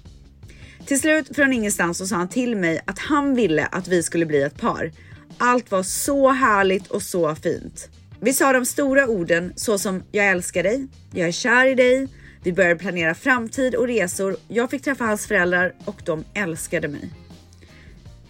Till 0.86 1.00
slut 1.00 1.36
från 1.36 1.52
ingenstans 1.52 1.98
så 1.98 2.06
sa 2.06 2.16
han 2.16 2.28
till 2.28 2.56
mig 2.56 2.80
att 2.84 2.98
han 2.98 3.34
ville 3.34 3.66
att 3.66 3.88
vi 3.88 4.02
skulle 4.02 4.26
bli 4.26 4.42
ett 4.42 4.60
par. 4.60 4.92
Allt 5.38 5.70
var 5.70 5.82
så 5.82 6.28
härligt 6.28 6.86
och 6.86 7.02
så 7.02 7.34
fint. 7.34 7.88
Vi 8.20 8.32
sa 8.32 8.52
de 8.52 8.66
stora 8.66 9.06
orden 9.06 9.52
såsom 9.56 10.02
jag 10.12 10.28
älskar 10.28 10.62
dig, 10.62 10.86
jag 11.14 11.28
är 11.28 11.32
kär 11.32 11.66
i 11.66 11.74
dig, 11.74 12.08
vi 12.42 12.52
började 12.52 12.76
planera 12.76 13.14
framtid 13.14 13.74
och 13.74 13.86
resor. 13.86 14.36
Jag 14.48 14.70
fick 14.70 14.82
träffa 14.82 15.04
hans 15.04 15.26
föräldrar 15.26 15.74
och 15.84 16.02
de 16.04 16.24
älskade 16.34 16.88
mig. 16.88 17.10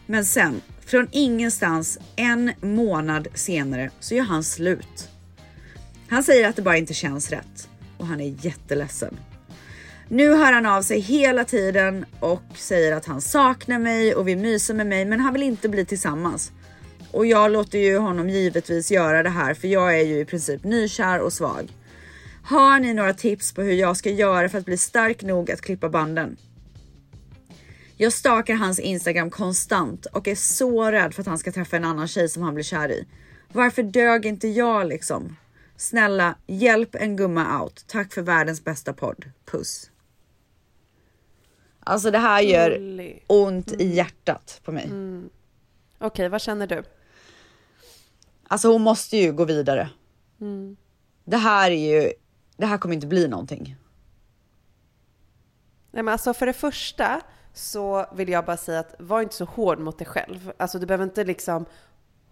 Men 0.06 0.24
sen, 0.24 0.60
från 0.86 1.08
ingenstans 1.12 1.98
en 2.16 2.52
månad 2.60 3.28
senare 3.34 3.90
så 4.00 4.14
gör 4.14 4.24
han 4.24 4.44
slut. 4.44 5.08
Han 6.09 6.23
säger 6.23 6.49
att 6.49 6.57
det 6.57 6.62
bara 6.62 6.77
inte 6.77 6.94
känns 6.94 7.31
rätt 7.31 7.68
och 7.99 8.07
han 8.07 8.21
är 8.21 8.35
jätteledsen. 8.47 9.16
Nu 10.09 10.35
hör 10.35 10.53
han 10.53 10.66
av 10.66 10.83
sig 10.83 11.01
hela 11.01 11.44
tiden 11.44 12.05
och 12.21 12.42
säger 12.55 12.97
att 12.97 13.07
han 13.07 13.21
saknar 13.21 13.79
mig 13.79 14.14
och 14.14 14.29
vill 14.29 14.38
mysa 14.38 14.75
med 14.75 14.87
mig 14.87 15.05
men 15.05 15.21
han 15.21 15.33
vill 15.33 15.42
inte 15.42 15.68
bli 15.68 15.85
tillsammans. 15.85 16.53
Och 17.11 17.27
jag 17.27 17.51
låter 17.51 17.79
ju 17.79 17.99
honom 17.99 18.29
givetvis 18.29 18.90
göra 18.90 19.23
det 19.23 19.31
här 19.31 19.55
för 19.55 19.68
jag 19.68 20.01
är 20.01 20.05
ju 20.05 20.21
i 20.21 20.25
princip 20.25 20.64
nykär 20.64 21.21
och 21.21 21.33
svag. 21.33 21.73
Har 22.42 22.79
ni 22.79 22.94
några 22.94 23.14
tips 23.14 23.53
på 23.53 23.62
hur 23.62 23.73
jag 23.73 23.97
ska 23.97 24.11
göra 24.11 24.49
för 24.49 24.59
att 24.59 24.64
bli 24.64 24.77
stark 24.77 25.23
nog 25.23 25.51
att 25.51 25.61
klippa 25.61 25.88
banden? 25.88 26.37
Jag 27.97 28.12
stakar 28.12 28.55
hans 28.55 28.79
Instagram 28.79 29.31
konstant 29.31 30.07
och 30.07 30.29
är 30.29 30.35
så 30.35 30.90
rädd 30.90 31.14
för 31.14 31.23
att 31.23 31.27
han 31.27 31.38
ska 31.38 31.53
träffa 31.53 31.77
en 31.77 31.85
annan 31.85 32.09
tjej 32.09 32.29
som 32.29 32.42
han 32.42 32.55
blir 32.55 32.64
kär 32.64 32.90
i. 32.90 33.07
Varför 33.53 33.83
dög 33.83 34.27
inte 34.27 34.49
jag 34.49 34.88
liksom? 34.88 35.37
Snälla, 35.78 36.34
hjälp 36.46 36.94
en 36.94 37.16
gumma 37.16 37.62
out. 37.62 37.84
Tack 37.86 38.12
för 38.12 38.22
världens 38.22 38.64
bästa 38.64 38.92
podd. 38.92 39.24
Puss. 39.44 39.90
Alltså 41.80 42.10
det 42.10 42.18
här 42.18 42.40
gör 42.40 42.70
Gullig. 42.70 43.24
ont 43.26 43.72
i 43.72 43.94
hjärtat 43.94 44.60
på 44.64 44.72
mig. 44.72 44.90
Okej, 45.98 46.28
vad 46.28 46.40
känner 46.40 46.66
du? 46.66 46.82
Alltså 48.48 48.72
hon 48.72 48.82
måste 48.82 49.16
ju 49.16 49.32
gå 49.32 49.44
vidare. 49.44 49.90
Det 51.24 51.36
här 51.36 51.70
är 51.70 51.94
ju, 51.94 52.12
det 52.56 52.66
här 52.66 52.78
kommer 52.78 52.94
inte 52.94 53.06
bli 53.06 53.28
någonting. 53.28 53.76
Nej, 55.90 56.02
men 56.02 56.08
alltså 56.08 56.34
för 56.34 56.46
det 56.46 56.52
första 56.52 57.20
så 57.54 58.06
vill 58.14 58.28
jag 58.28 58.44
bara 58.44 58.56
säga 58.56 58.80
att 58.80 58.94
var 58.98 59.22
inte 59.22 59.34
så 59.34 59.44
hård 59.44 59.78
mot 59.78 59.98
dig 59.98 60.06
själv. 60.06 60.52
Alltså 60.56 60.78
du 60.78 60.86
behöver 60.86 61.04
inte 61.04 61.24
liksom 61.24 61.66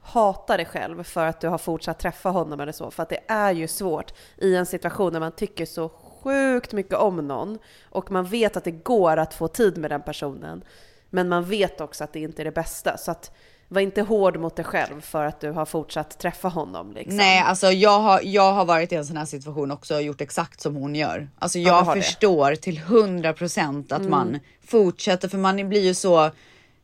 hata 0.06 0.56
dig 0.56 0.66
själv 0.66 1.02
för 1.02 1.26
att 1.26 1.40
du 1.40 1.48
har 1.48 1.58
fortsatt 1.58 1.98
träffa 1.98 2.28
honom 2.30 2.60
eller 2.60 2.72
så. 2.72 2.90
För 2.90 3.02
att 3.02 3.08
det 3.08 3.20
är 3.28 3.52
ju 3.52 3.68
svårt 3.68 4.12
i 4.36 4.56
en 4.56 4.66
situation 4.66 5.12
där 5.12 5.20
man 5.20 5.32
tycker 5.32 5.66
så 5.66 5.88
sjukt 5.88 6.72
mycket 6.72 6.94
om 6.94 7.28
någon 7.28 7.58
och 7.90 8.10
man 8.10 8.24
vet 8.24 8.56
att 8.56 8.64
det 8.64 8.70
går 8.70 9.16
att 9.16 9.34
få 9.34 9.48
tid 9.48 9.78
med 9.78 9.90
den 9.90 10.02
personen. 10.02 10.64
Men 11.10 11.28
man 11.28 11.44
vet 11.44 11.80
också 11.80 12.04
att 12.04 12.12
det 12.12 12.20
inte 12.20 12.42
är 12.42 12.44
det 12.44 12.52
bästa. 12.52 12.98
Så 12.98 13.10
att 13.10 13.30
var 13.68 13.80
inte 13.80 14.02
hård 14.02 14.36
mot 14.36 14.56
dig 14.56 14.64
själv 14.64 15.00
för 15.00 15.24
att 15.24 15.40
du 15.40 15.50
har 15.50 15.64
fortsatt 15.66 16.18
träffa 16.18 16.48
honom. 16.48 16.92
Liksom. 16.92 17.16
Nej, 17.16 17.40
alltså 17.40 17.66
jag 17.72 18.00
har, 18.00 18.20
jag 18.24 18.52
har 18.52 18.64
varit 18.64 18.92
i 18.92 18.94
en 18.94 19.06
sån 19.06 19.16
här 19.16 19.24
situation 19.24 19.70
också 19.70 19.94
och 19.94 20.02
gjort 20.02 20.20
exakt 20.20 20.60
som 20.60 20.76
hon 20.76 20.94
gör. 20.94 21.28
Alltså 21.38 21.58
Ja, 21.58 21.68
jag 21.68 21.82
du 21.82 21.86
har 21.86 21.94
det. 21.96 22.02
förstår 22.02 22.54
till 22.54 22.78
100% 22.78 23.94
att 23.94 24.02
man 24.02 24.38
fortsätter 24.66 25.28
för 25.28 25.38
man 25.38 25.68
blir 25.68 25.80
ju 25.84 25.94
så 25.94 26.30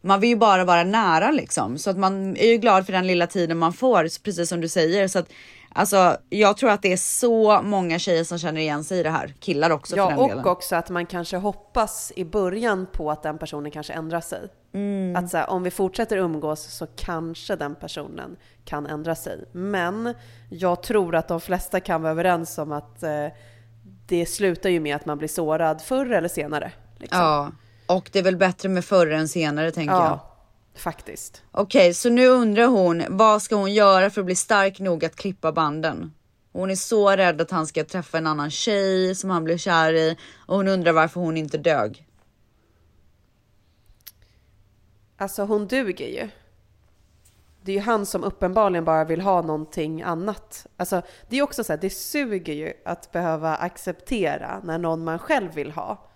man 0.02 0.20
vill 0.20 0.30
ju 0.30 0.36
bara 0.36 0.64
vara 0.64 0.84
nära 0.84 1.30
liksom 1.30 1.78
så 1.78 1.90
att 1.90 1.98
man 1.98 2.36
är 2.36 2.46
ju 2.48 2.56
glad 2.56 2.86
för 2.86 2.92
den 2.92 3.06
lilla 3.06 3.26
tiden 3.26 3.58
man 3.58 3.72
får, 3.72 4.22
precis 4.22 4.48
som 4.48 4.60
du 4.60 4.68
säger. 4.68 5.08
Så 5.08 5.18
att 5.18 5.28
alltså, 5.72 6.16
jag 6.28 6.56
tror 6.56 6.70
att 6.70 6.82
det 6.82 6.92
är 6.92 6.96
så 6.96 7.62
många 7.62 7.98
tjejer 7.98 8.24
som 8.24 8.38
känner 8.38 8.60
igen 8.60 8.84
sig 8.84 8.98
i 8.98 9.02
det 9.02 9.10
här. 9.10 9.34
Killar 9.40 9.70
också 9.70 9.90
för 9.94 10.02
Ja, 10.02 10.08
den 10.08 10.18
och 10.18 10.28
delen. 10.28 10.44
också 10.46 10.76
att 10.76 10.90
man 10.90 11.06
kanske 11.06 11.36
hoppas 11.36 12.12
i 12.16 12.24
början 12.24 12.86
på 12.92 13.10
att 13.10 13.22
den 13.22 13.38
personen 13.38 13.70
kanske 13.70 13.92
ändrar 13.92 14.20
sig. 14.20 14.48
Mm. 14.74 15.16
Att 15.24 15.30
så 15.30 15.36
här, 15.36 15.50
om 15.50 15.62
vi 15.62 15.70
fortsätter 15.70 16.16
umgås 16.16 16.62
så 16.62 16.86
kanske 16.86 17.56
den 17.56 17.74
personen 17.74 18.36
kan 18.64 18.86
ändra 18.86 19.14
sig. 19.14 19.44
Men 19.52 20.14
jag 20.50 20.82
tror 20.82 21.14
att 21.14 21.28
de 21.28 21.40
flesta 21.40 21.80
kan 21.80 22.02
vara 22.02 22.12
överens 22.12 22.58
om 22.58 22.72
att 22.72 23.02
eh, 23.02 23.26
det 24.06 24.26
slutar 24.26 24.70
ju 24.70 24.80
med 24.80 24.96
att 24.96 25.06
man 25.06 25.18
blir 25.18 25.28
sårad 25.28 25.82
förr 25.82 26.12
eller 26.12 26.28
senare. 26.28 26.72
Liksom. 26.98 27.20
Ja, 27.20 27.50
och 27.86 28.10
det 28.12 28.18
är 28.18 28.22
väl 28.22 28.36
bättre 28.36 28.68
med 28.68 28.84
förr 28.84 29.06
än 29.06 29.28
senare 29.28 29.70
tänker 29.70 29.94
jag. 29.94 30.02
ja 30.02 30.28
faktiskt. 30.74 31.42
Okej, 31.50 31.94
så 31.94 32.10
nu 32.10 32.26
undrar 32.26 32.66
hon 32.66 33.04
vad 33.08 33.42
ska 33.42 33.56
hon 33.56 33.72
göra 33.72 34.10
för 34.10 34.20
att 34.20 34.24
bli 34.24 34.36
stark 34.36 34.80
nog 34.80 35.04
att 35.04 35.16
klippa 35.16 35.52
banden? 35.52 36.12
Hon 36.52 36.70
är 36.70 36.74
så 36.74 37.10
rädd 37.10 37.40
att 37.40 37.50
han 37.50 37.66
ska 37.66 37.84
träffa 37.84 38.18
en 38.18 38.26
annan 38.26 38.50
tjej 38.50 39.14
som 39.14 39.30
han 39.30 39.44
blir 39.44 39.58
kär 39.58 39.92
i 39.92 40.16
och 40.46 40.56
hon 40.56 40.68
undrar 40.68 40.92
varför 40.92 41.20
hon 41.20 41.36
inte 41.36 41.58
dög. 41.58 42.06
Alltså 45.16 45.44
hon 45.44 45.66
duger 45.66 46.08
ju. 46.08 46.28
Det 47.62 47.72
är 47.72 47.76
ju 47.76 47.82
han 47.82 48.06
som 48.06 48.24
uppenbarligen 48.24 48.84
bara 48.84 49.04
vill 49.04 49.20
ha 49.20 49.42
någonting 49.42 50.02
annat. 50.02 50.66
Alltså 50.76 51.02
det 51.28 51.38
är 51.38 51.42
också 51.42 51.64
så 51.64 51.72
här, 51.72 51.80
det 51.80 51.90
suger 51.90 52.54
ju 52.54 52.72
att 52.84 53.12
behöva 53.12 53.56
acceptera 53.56 54.60
när 54.64 54.78
någon 54.78 55.04
man 55.04 55.18
själv 55.18 55.54
vill 55.54 55.72
ha 55.72 56.11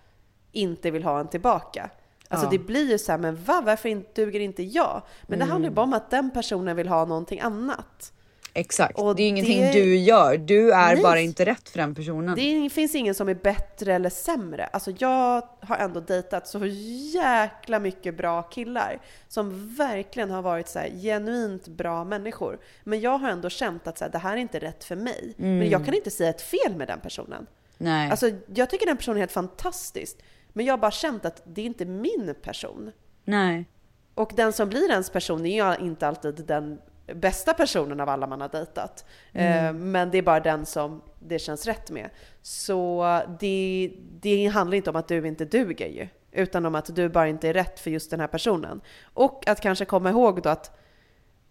inte 0.57 0.91
vill 0.91 1.03
ha 1.03 1.19
en 1.19 1.27
tillbaka. 1.27 1.89
Alltså 2.29 2.45
Ja. 2.47 2.51
det 2.51 2.59
blir 2.59 2.91
ju 2.91 2.97
så 2.97 3.11
här, 3.11 3.19
men 3.19 3.43
va, 3.43 3.61
varför 3.65 3.89
inte, 3.89 4.21
duger 4.25 4.39
inte 4.39 4.63
jag? 4.63 5.01
Men 5.23 5.39
det 5.39 5.45
handlar 5.45 5.69
ju 5.69 5.75
bara 5.75 5.83
om 5.83 5.93
att 5.93 6.11
den 6.11 6.31
personen 6.31 6.75
vill 6.75 6.87
ha 6.87 7.05
någonting 7.05 7.39
annat. 7.39 8.13
Exakt, 8.53 8.99
Och 8.99 9.15
det 9.15 9.23
är 9.23 9.27
ingenting 9.27 9.61
det- 9.61 9.71
du 9.73 9.95
gör. 9.97 10.37
Du 10.37 10.71
är 10.71 10.93
Nej. 10.93 11.03
bara 11.03 11.19
inte 11.19 11.45
rätt 11.45 11.69
för 11.69 11.77
den 11.77 11.95
personen. 11.95 12.35
Det 12.35 12.69
finns 12.69 12.95
ingen 12.95 13.15
som 13.15 13.29
är 13.29 13.33
bättre 13.35 13.93
eller 13.93 14.09
sämre. 14.09 14.65
Alltså 14.65 14.91
jag 14.97 15.47
har 15.61 15.77
ändå 15.77 15.99
dejtat 15.99 16.47
så 16.47 16.65
jäkla 17.13 17.79
mycket 17.79 18.17
bra 18.17 18.43
killar 18.43 18.99
som 19.27 19.75
verkligen 19.75 20.29
har 20.31 20.41
varit 20.41 20.67
så 20.67 20.79
här 20.79 20.89
genuint 20.89 21.67
bra 21.67 22.03
människor. 22.03 22.59
Men 22.83 22.99
jag 22.99 23.17
har 23.17 23.29
ändå 23.29 23.49
känt 23.49 23.87
att 23.87 23.97
så 23.97 24.03
här, 24.05 24.11
det 24.11 24.17
här 24.17 24.33
är 24.33 24.37
inte 24.37 24.59
rätt 24.59 24.83
för 24.83 24.95
mig. 24.95 25.33
Men 25.37 25.69
jag 25.69 25.85
kan 25.85 25.93
inte 25.93 26.11
säga 26.11 26.29
ett 26.29 26.41
fel 26.41 26.75
med 26.75 26.87
den 26.87 26.99
personen. 26.99 27.47
Nej. 27.77 28.11
Alltså 28.11 28.29
jag 28.55 28.69
tycker 28.69 28.85
den 28.85 28.97
personen 28.97 29.17
är 29.17 29.21
helt 29.21 29.31
fantastisk. 29.31 30.17
Men 30.57 30.65
jag 30.65 30.73
har 30.73 30.77
bara 30.77 30.91
känt 30.91 31.25
att 31.25 31.41
det 31.45 31.61
är 31.61 31.65
inte 31.65 31.85
min 31.85 32.35
person. 32.41 32.91
Nej. 33.23 33.65
Och 34.13 34.31
den 34.35 34.53
som 34.53 34.69
blir 34.69 34.91
ens 34.91 35.09
person 35.09 35.45
är 35.45 35.79
ju 35.79 35.85
inte 35.85 36.07
alltid 36.07 36.35
den 36.35 36.79
bästa 37.13 37.53
personen 37.53 37.99
av 37.99 38.09
alla 38.09 38.27
man 38.27 38.41
har 38.41 38.49
dejtat. 38.49 39.05
Eh, 39.33 39.73
men 39.73 40.11
det 40.11 40.17
är 40.17 40.21
bara 40.21 40.39
den 40.39 40.65
som 40.65 41.01
det 41.19 41.39
känns 41.39 41.65
rätt 41.65 41.91
med. 41.91 42.09
Så 42.41 43.05
det, 43.39 43.91
det 44.21 44.47
handlar 44.47 44.77
inte 44.77 44.89
om 44.89 44.95
att 44.95 45.07
du 45.07 45.27
inte 45.27 45.45
duger 45.45 45.87
ju, 45.87 46.07
utan 46.31 46.65
om 46.65 46.75
att 46.75 46.95
du 46.95 47.09
bara 47.09 47.27
inte 47.27 47.49
är 47.49 47.53
rätt 47.53 47.79
för 47.79 47.91
just 47.91 48.11
den 48.11 48.19
här 48.19 48.27
personen. 48.27 48.81
Och 49.13 49.47
att 49.47 49.61
kanske 49.61 49.85
komma 49.85 50.09
ihåg 50.09 50.41
då 50.41 50.49
att 50.49 50.79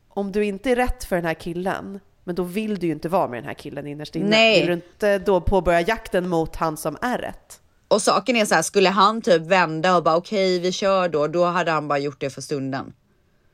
om 0.08 0.32
du 0.32 0.44
inte 0.44 0.70
är 0.70 0.76
rätt 0.76 1.04
för 1.04 1.16
den 1.16 1.24
här 1.24 1.34
killen, 1.34 2.00
men 2.24 2.34
då 2.34 2.42
vill 2.42 2.78
du 2.78 2.86
ju 2.86 2.92
inte 2.92 3.08
vara 3.08 3.28
med 3.28 3.38
den 3.38 3.46
här 3.46 3.54
killen 3.54 3.86
innerst 3.86 4.16
inne. 4.16 4.54
Vill 4.58 4.66
du 4.66 4.72
inte 4.72 5.18
då 5.18 5.40
påbörja 5.40 5.80
jakten 5.80 6.28
mot 6.28 6.56
han 6.56 6.76
som 6.76 6.96
är 7.02 7.18
rätt? 7.18 7.60
Och 7.88 8.02
saken 8.02 8.36
är 8.36 8.44
så 8.44 8.54
här, 8.54 8.62
skulle 8.62 8.88
han 8.88 9.22
typ 9.22 9.42
vända 9.42 9.96
och 9.96 10.02
bara 10.02 10.16
okej 10.16 10.60
vi 10.60 10.72
kör 10.72 11.08
då, 11.08 11.26
då 11.26 11.44
hade 11.44 11.70
han 11.70 11.88
bara 11.88 11.98
gjort 11.98 12.20
det 12.20 12.30
för 12.30 12.40
stunden. 12.40 12.92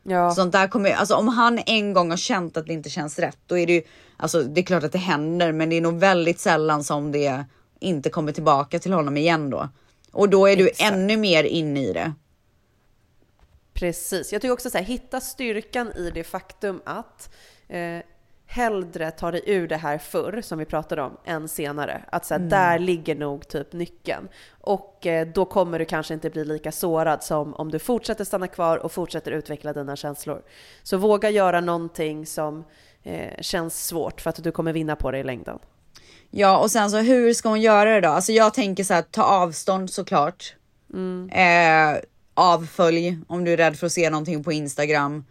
Ja. 0.03 0.35
Sånt 0.35 0.53
där 0.53 0.68
kommer, 0.68 0.90
alltså 0.90 1.14
om 1.14 1.29
han 1.29 1.61
en 1.66 1.92
gång 1.92 2.11
har 2.11 2.16
känt 2.16 2.57
att 2.57 2.66
det 2.66 2.73
inte 2.73 2.90
känns 2.90 3.18
rätt, 3.18 3.38
då 3.47 3.59
är 3.59 3.66
det 3.66 3.73
ju, 3.73 3.83
alltså 4.16 4.42
det 4.42 4.61
är 4.61 4.64
klart 4.64 4.85
att 4.85 4.92
det 4.92 4.99
händer, 4.99 5.53
men 5.53 5.71
det 5.71 5.77
är 5.77 5.81
nog 5.81 5.99
väldigt 5.99 6.40
sällan 6.40 6.85
som 6.85 7.12
det 7.12 7.45
inte 7.81 8.11
kommer 8.11 8.33
tillbaka 8.33 8.79
till 8.79 8.92
honom 8.92 9.16
igen 9.16 9.51
då. 9.51 9.68
Och 10.12 10.29
då 10.29 10.47
är 10.47 10.57
du 10.57 10.68
Exakt. 10.68 10.92
ännu 10.92 11.16
mer 11.16 11.45
inne 11.45 11.85
i 11.85 11.92
det. 11.92 12.12
Precis. 13.75 14.33
Jag 14.33 14.42
tycker 14.42 14.53
också 14.53 14.71
så 14.71 14.79
här, 14.79 14.85
hitta 14.85 15.21
styrkan 15.21 15.92
i 15.92 16.11
det 16.11 16.25
faktum 16.25 16.81
att 16.85 17.35
eh, 17.68 17.99
hellre 18.53 19.11
ta 19.11 19.31
dig 19.31 19.43
ur 19.47 19.69
det 19.69 19.77
här 19.77 19.99
förr, 19.99 20.41
som 20.43 20.59
vi 20.59 20.65
pratade 20.65 21.03
om, 21.03 21.17
än 21.25 21.49
senare. 21.49 22.05
Att 22.12 22.27
så 22.27 22.35
här, 22.35 22.41
där 22.41 22.79
ligger 22.79 23.15
nog 23.15 23.49
typ 23.49 23.73
nyckeln. 23.73 24.29
Och 24.51 25.07
eh, 25.07 25.27
då 25.27 25.45
kommer 25.45 25.79
du 25.79 25.85
kanske 25.85 26.15
inte 26.15 26.31
bli 26.31 26.45
lika 26.45 26.73
sårad 26.73 27.23
som 27.23 27.55
om 27.55 27.71
du 27.71 27.79
fortsätter 27.79 28.25
stanna 28.25 28.49
kvar 28.49 28.79
och 28.79 28.93
fortsätter 28.93 29.33
utveckla 29.33 29.73
dina 29.73 29.97
känslor. 29.97 30.43
Så 30.83 30.97
våga 30.97 31.31
göra 31.31 31.61
någonting 31.61 32.27
som 32.27 32.65
eh, 33.03 33.41
känns 33.41 33.87
svårt 33.87 34.21
för 34.21 34.31
att 34.31 34.45
du 34.45 34.51
kommer 34.51 34.73
vinna 34.73 34.97
på 34.97 35.11
det 35.11 35.19
i 35.19 35.25
längden. 35.25 35.59
Ja, 36.31 36.59
och 36.59 36.71
sen 36.71 36.91
så 36.91 36.99
hur 36.99 37.35
ska 37.35 37.49
hon 37.49 37.61
göra 37.61 37.95
det 37.95 38.01
då? 38.01 38.09
Alltså 38.09 38.33
jag 38.33 38.55
tänker 38.55 38.85
så 38.85 38.95
här, 38.95 39.03
ta 39.03 39.23
avstånd 39.23 39.91
såklart. 39.91 40.55
Eh, 41.31 42.03
avfölj 42.35 43.19
om 43.29 43.45
du 43.45 43.53
är 43.53 43.57
rädd 43.57 43.77
för 43.77 43.87
att 43.87 43.93
se 43.93 44.11
någonting 44.11 44.45
på 44.45 44.53
Instagram. 44.53 45.25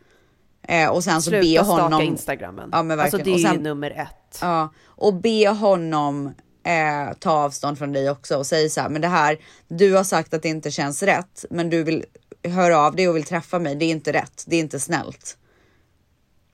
Eh, 0.68 0.90
och 0.90 1.04
sen 1.04 1.22
så 1.22 1.32
be 1.32 1.42
Sluta 1.42 1.64
staka 1.66 1.82
honom. 1.82 2.02
Instagrammen. 2.02 2.70
Ja, 2.72 2.84
men 2.84 3.00
alltså 3.00 3.18
verkligen. 3.18 3.40
det 3.40 3.48
är 3.48 3.50
Och 3.50 3.54
ju 3.54 3.58
sen- 3.58 3.64
nummer 3.64 3.92
ett. 3.92 4.38
Ja, 4.42 4.74
och 4.86 5.14
be 5.14 5.50
honom 5.50 6.28
eh, 6.64 7.14
ta 7.20 7.32
avstånd 7.32 7.78
från 7.78 7.92
dig 7.94 8.10
också 8.10 8.38
och 8.38 8.46
säg 8.48 8.70
så 8.70 8.82
här, 8.82 8.90
men 8.90 9.02
det 9.02 9.08
här, 9.08 9.38
du 9.68 9.94
har 9.94 10.04
sagt 10.04 10.34
att 10.34 10.42
det 10.44 10.50
inte 10.50 10.72
känns 10.72 11.04
rätt, 11.04 11.46
men 11.50 11.70
du 11.70 11.84
vill 11.84 12.06
höra 12.44 12.78
av 12.78 12.96
dig 12.96 13.10
och 13.10 13.16
vill 13.16 13.24
träffa 13.24 13.60
mig. 13.60 13.76
Det 13.76 13.86
är 13.86 13.90
inte 13.90 14.14
rätt. 14.14 14.44
Det 14.48 14.56
är 14.56 14.60
inte 14.60 14.80
snällt. 14.80 15.38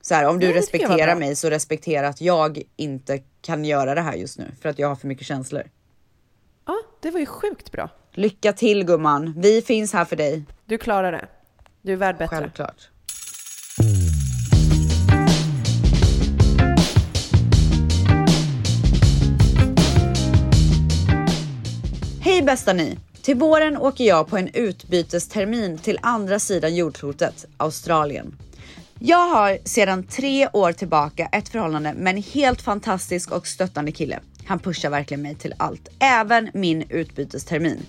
Så 0.01 0.15
här, 0.15 0.25
om 0.27 0.39
du 0.39 0.47
Nej, 0.47 0.55
respekterar 0.55 1.15
mig 1.15 1.35
så 1.35 1.49
respektera 1.49 2.07
att 2.07 2.21
jag 2.21 2.61
inte 2.75 3.19
kan 3.41 3.65
göra 3.65 3.95
det 3.95 4.01
här 4.01 4.13
just 4.13 4.37
nu 4.37 4.51
för 4.61 4.69
att 4.69 4.79
jag 4.79 4.87
har 4.87 4.95
för 4.95 5.07
mycket 5.07 5.27
känslor. 5.27 5.63
Ja, 6.65 6.75
det 7.01 7.11
var 7.11 7.19
ju 7.19 7.25
sjukt 7.25 7.71
bra. 7.71 7.89
Lycka 8.13 8.53
till 8.53 8.83
gumman. 8.85 9.33
Vi 9.37 9.61
finns 9.61 9.93
här 9.93 10.05
för 10.05 10.15
dig. 10.15 10.43
Du 10.65 10.77
klarar 10.77 11.11
det. 11.11 11.27
Du 11.81 11.93
är 11.93 11.97
värd 11.97 12.17
bättre. 12.17 12.35
Självklart. 12.37 12.89
Hej 13.79 13.85
bästa 22.43 22.73
ni! 22.73 22.97
Till 23.21 23.37
våren 23.37 23.77
åker 23.77 24.03
jag 24.03 24.27
på 24.27 24.37
en 24.37 24.47
utbytestermin 24.47 25.77
till 25.77 25.99
andra 26.01 26.39
sidan 26.39 26.75
jordklotet, 26.75 27.45
Australien. 27.57 28.35
Jag 28.99 29.29
har 29.29 29.57
sedan 29.63 30.03
tre 30.03 30.47
år 30.53 30.71
tillbaka 30.71 31.29
ett 31.31 31.49
förhållande 31.49 31.93
med 31.93 32.15
en 32.15 32.23
helt 32.23 32.61
fantastisk 32.61 33.31
och 33.31 33.47
stöttande 33.47 33.91
kille. 33.91 34.19
Han 34.45 34.59
pushar 34.59 34.89
verkligen 34.89 35.21
mig 35.21 35.35
till 35.35 35.53
allt, 35.57 35.89
även 35.99 36.49
min 36.53 36.83
utbytestermin. 36.89 37.85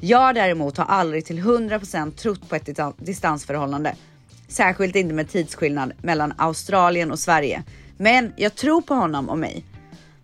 Jag 0.00 0.34
däremot 0.34 0.76
har 0.76 0.84
aldrig 0.84 1.24
till 1.24 1.38
100% 1.38 2.10
trott 2.10 2.48
på 2.48 2.56
ett 2.56 2.68
distansförhållande. 2.98 3.96
Särskilt 4.52 4.96
inte 4.96 5.14
med 5.14 5.28
tidsskillnad 5.28 5.92
mellan 6.02 6.34
Australien 6.38 7.10
och 7.10 7.18
Sverige. 7.18 7.62
Men 7.96 8.32
jag 8.36 8.54
tror 8.54 8.82
på 8.82 8.94
honom 8.94 9.28
och 9.28 9.38
mig. 9.38 9.64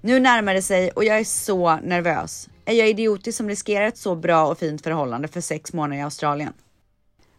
Nu 0.00 0.20
närmar 0.20 0.54
det 0.54 0.62
sig 0.62 0.90
och 0.90 1.04
jag 1.04 1.18
är 1.18 1.24
så 1.24 1.76
nervös. 1.76 2.48
Är 2.64 2.74
jag 2.74 2.88
idiotisk 2.88 3.36
som 3.36 3.48
riskerar 3.48 3.86
ett 3.86 3.98
så 3.98 4.14
bra 4.14 4.46
och 4.46 4.58
fint 4.58 4.82
förhållande 4.82 5.28
för 5.28 5.40
sex 5.40 5.72
månader 5.72 6.00
i 6.00 6.02
Australien? 6.02 6.52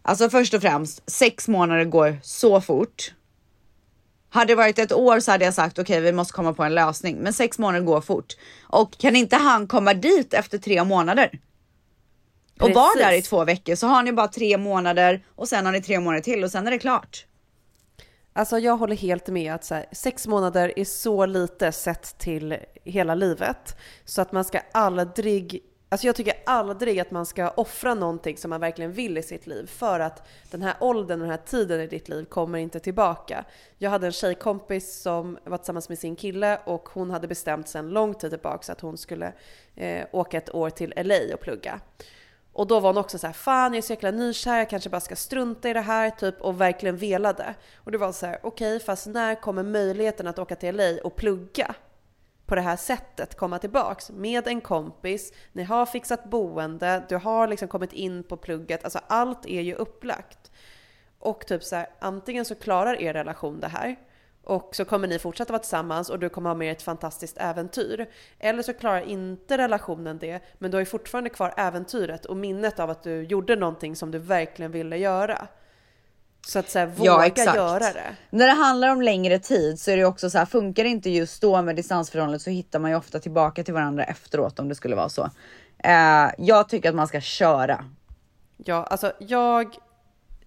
Alltså 0.02 0.30
först 0.30 0.54
och 0.54 0.60
främst, 0.60 1.10
sex 1.10 1.48
månader 1.48 1.84
går 1.84 2.18
så 2.22 2.60
fort. 2.60 3.14
Hade 4.30 4.52
det 4.52 4.56
varit 4.56 4.78
ett 4.78 4.92
år 4.92 5.20
så 5.20 5.30
hade 5.30 5.44
jag 5.44 5.54
sagt 5.54 5.78
okej, 5.78 6.00
vi 6.00 6.12
måste 6.12 6.32
komma 6.32 6.52
på 6.52 6.64
en 6.64 6.74
lösning, 6.74 7.16
men 7.16 7.32
sex 7.32 7.58
månader 7.58 7.84
går 7.84 8.00
fort. 8.00 8.36
Och 8.62 8.98
kan 8.98 9.16
inte 9.16 9.36
han 9.36 9.66
komma 9.66 9.94
dit 9.94 10.34
efter 10.34 10.58
tre 10.58 10.84
månader? 10.84 11.38
Och 12.60 12.66
Precis. 12.66 13.02
där 13.02 13.12
i 13.12 13.22
två 13.22 13.44
veckor 13.44 13.74
så 13.74 13.86
har 13.86 14.02
ni 14.02 14.12
bara 14.12 14.28
tre 14.28 14.58
månader 14.58 15.24
och 15.36 15.48
sen 15.48 15.66
har 15.66 15.72
ni 15.72 15.82
tre 15.82 16.00
månader 16.00 16.22
till 16.22 16.44
och 16.44 16.50
sen 16.50 16.66
är 16.66 16.70
det 16.70 16.78
klart. 16.78 17.26
Alltså 18.32 18.58
jag 18.58 18.76
håller 18.76 18.96
helt 18.96 19.28
med 19.28 19.54
att 19.54 19.70
här, 19.70 19.86
sex 19.92 20.26
månader 20.26 20.72
är 20.76 20.84
så 20.84 21.26
lite 21.26 21.72
sett 21.72 22.18
till 22.18 22.56
hela 22.84 23.14
livet. 23.14 23.76
Så 24.04 24.22
att 24.22 24.32
man 24.32 24.44
ska 24.44 24.60
aldrig, 24.72 25.62
alltså 25.88 26.06
jag 26.06 26.16
tycker 26.16 26.34
aldrig 26.46 27.00
att 27.00 27.10
man 27.10 27.26
ska 27.26 27.48
offra 27.48 27.94
någonting 27.94 28.36
som 28.36 28.50
man 28.50 28.60
verkligen 28.60 28.92
vill 28.92 29.18
i 29.18 29.22
sitt 29.22 29.46
liv. 29.46 29.66
För 29.66 30.00
att 30.00 30.28
den 30.50 30.62
här 30.62 30.74
åldern 30.80 31.20
och 31.20 31.26
den 31.26 31.30
här 31.30 31.46
tiden 31.46 31.80
i 31.80 31.86
ditt 31.86 32.08
liv 32.08 32.24
kommer 32.24 32.58
inte 32.58 32.80
tillbaka. 32.80 33.44
Jag 33.78 33.90
hade 33.90 34.06
en 34.06 34.12
tjejkompis 34.12 35.02
som 35.02 35.38
var 35.44 35.58
tillsammans 35.58 35.88
med 35.88 35.98
sin 35.98 36.16
kille 36.16 36.60
och 36.64 36.88
hon 36.88 37.10
hade 37.10 37.28
bestämt 37.28 37.68
sig 37.68 37.78
en 37.78 37.88
lång 37.88 38.14
tid 38.14 38.30
tillbaka 38.30 38.72
att 38.72 38.80
hon 38.80 38.98
skulle 38.98 39.32
eh, 39.76 40.06
åka 40.12 40.38
ett 40.38 40.54
år 40.54 40.70
till 40.70 40.92
LA 40.96 41.34
och 41.34 41.40
plugga. 41.40 41.80
Och 42.52 42.66
då 42.66 42.80
var 42.80 42.88
hon 42.88 42.98
också 42.98 43.18
så 43.18 43.26
här, 43.26 43.34
fan 43.34 43.72
jag 43.72 43.78
är 43.78 43.82
så 43.82 43.92
jäkla 43.92 44.10
nykär, 44.10 44.58
jag 44.58 44.70
kanske 44.70 44.90
bara 44.90 45.00
ska 45.00 45.16
strunta 45.16 45.70
i 45.70 45.72
det 45.72 45.80
här 45.80 46.10
typ 46.10 46.40
och 46.40 46.60
verkligen 46.60 46.96
velade. 46.96 47.54
Och 47.76 47.92
det 47.92 47.98
var 47.98 48.12
så 48.12 48.26
här, 48.26 48.38
okej 48.42 48.80
fast 48.80 49.06
när 49.06 49.34
kommer 49.34 49.62
möjligheten 49.62 50.26
att 50.26 50.38
åka 50.38 50.56
till 50.56 50.76
LA 50.76 51.02
och 51.04 51.16
plugga? 51.16 51.74
På 52.46 52.54
det 52.54 52.60
här 52.60 52.76
sättet, 52.76 53.34
komma 53.34 53.58
tillbaks 53.58 54.10
med 54.10 54.48
en 54.48 54.60
kompis, 54.60 55.32
ni 55.52 55.62
har 55.62 55.86
fixat 55.86 56.24
boende, 56.24 57.04
du 57.08 57.16
har 57.16 57.48
liksom 57.48 57.68
kommit 57.68 57.92
in 57.92 58.22
på 58.22 58.36
plugget, 58.36 58.84
alltså 58.84 59.00
allt 59.06 59.46
är 59.46 59.60
ju 59.60 59.74
upplagt. 59.74 60.50
Och 61.18 61.46
typ 61.46 61.64
så 61.64 61.76
här, 61.76 61.86
antingen 61.98 62.44
så 62.44 62.54
klarar 62.54 63.00
er 63.00 63.14
relation 63.14 63.60
det 63.60 63.68
här 63.68 63.96
och 64.44 64.76
så 64.76 64.84
kommer 64.84 65.08
ni 65.08 65.18
fortsätta 65.18 65.52
vara 65.52 65.62
tillsammans 65.62 66.10
och 66.10 66.18
du 66.18 66.28
kommer 66.28 66.50
ha 66.50 66.54
med 66.54 66.72
ett 66.72 66.82
fantastiskt 66.82 67.36
äventyr. 67.38 68.06
Eller 68.38 68.62
så 68.62 68.72
klarar 68.72 69.00
inte 69.00 69.58
relationen 69.58 70.18
det, 70.18 70.40
men 70.58 70.70
du 70.70 70.76
har 70.76 70.80
ju 70.80 70.86
fortfarande 70.86 71.30
kvar 71.30 71.54
äventyret 71.56 72.24
och 72.24 72.36
minnet 72.36 72.80
av 72.80 72.90
att 72.90 73.02
du 73.02 73.22
gjorde 73.22 73.56
någonting 73.56 73.96
som 73.96 74.10
du 74.10 74.18
verkligen 74.18 74.72
ville 74.72 74.96
göra. 74.96 75.48
Så 76.46 76.58
att 76.58 76.70
så 76.70 76.78
här, 76.78 76.86
våga 76.86 77.54
göra 77.54 77.78
det. 77.78 78.16
När 78.30 78.46
det 78.46 78.52
handlar 78.52 78.88
om 78.88 79.02
längre 79.02 79.38
tid 79.38 79.80
så 79.80 79.90
är 79.90 79.96
det 79.96 80.04
också 80.04 80.30
så 80.30 80.38
här, 80.38 80.46
funkar 80.46 80.84
det 80.84 80.90
inte 80.90 81.10
just 81.10 81.42
då 81.42 81.62
med 81.62 81.76
distansförhållandet 81.76 82.42
så 82.42 82.50
hittar 82.50 82.78
man 82.78 82.90
ju 82.90 82.96
ofta 82.96 83.18
tillbaka 83.18 83.64
till 83.64 83.74
varandra 83.74 84.04
efteråt 84.04 84.58
om 84.58 84.68
det 84.68 84.74
skulle 84.74 84.96
vara 84.96 85.08
så. 85.08 85.30
Eh, 85.78 86.30
jag 86.38 86.68
tycker 86.68 86.88
att 86.88 86.94
man 86.94 87.08
ska 87.08 87.20
köra. 87.20 87.84
Ja, 88.56 88.84
alltså 88.84 89.12
jag 89.18 89.76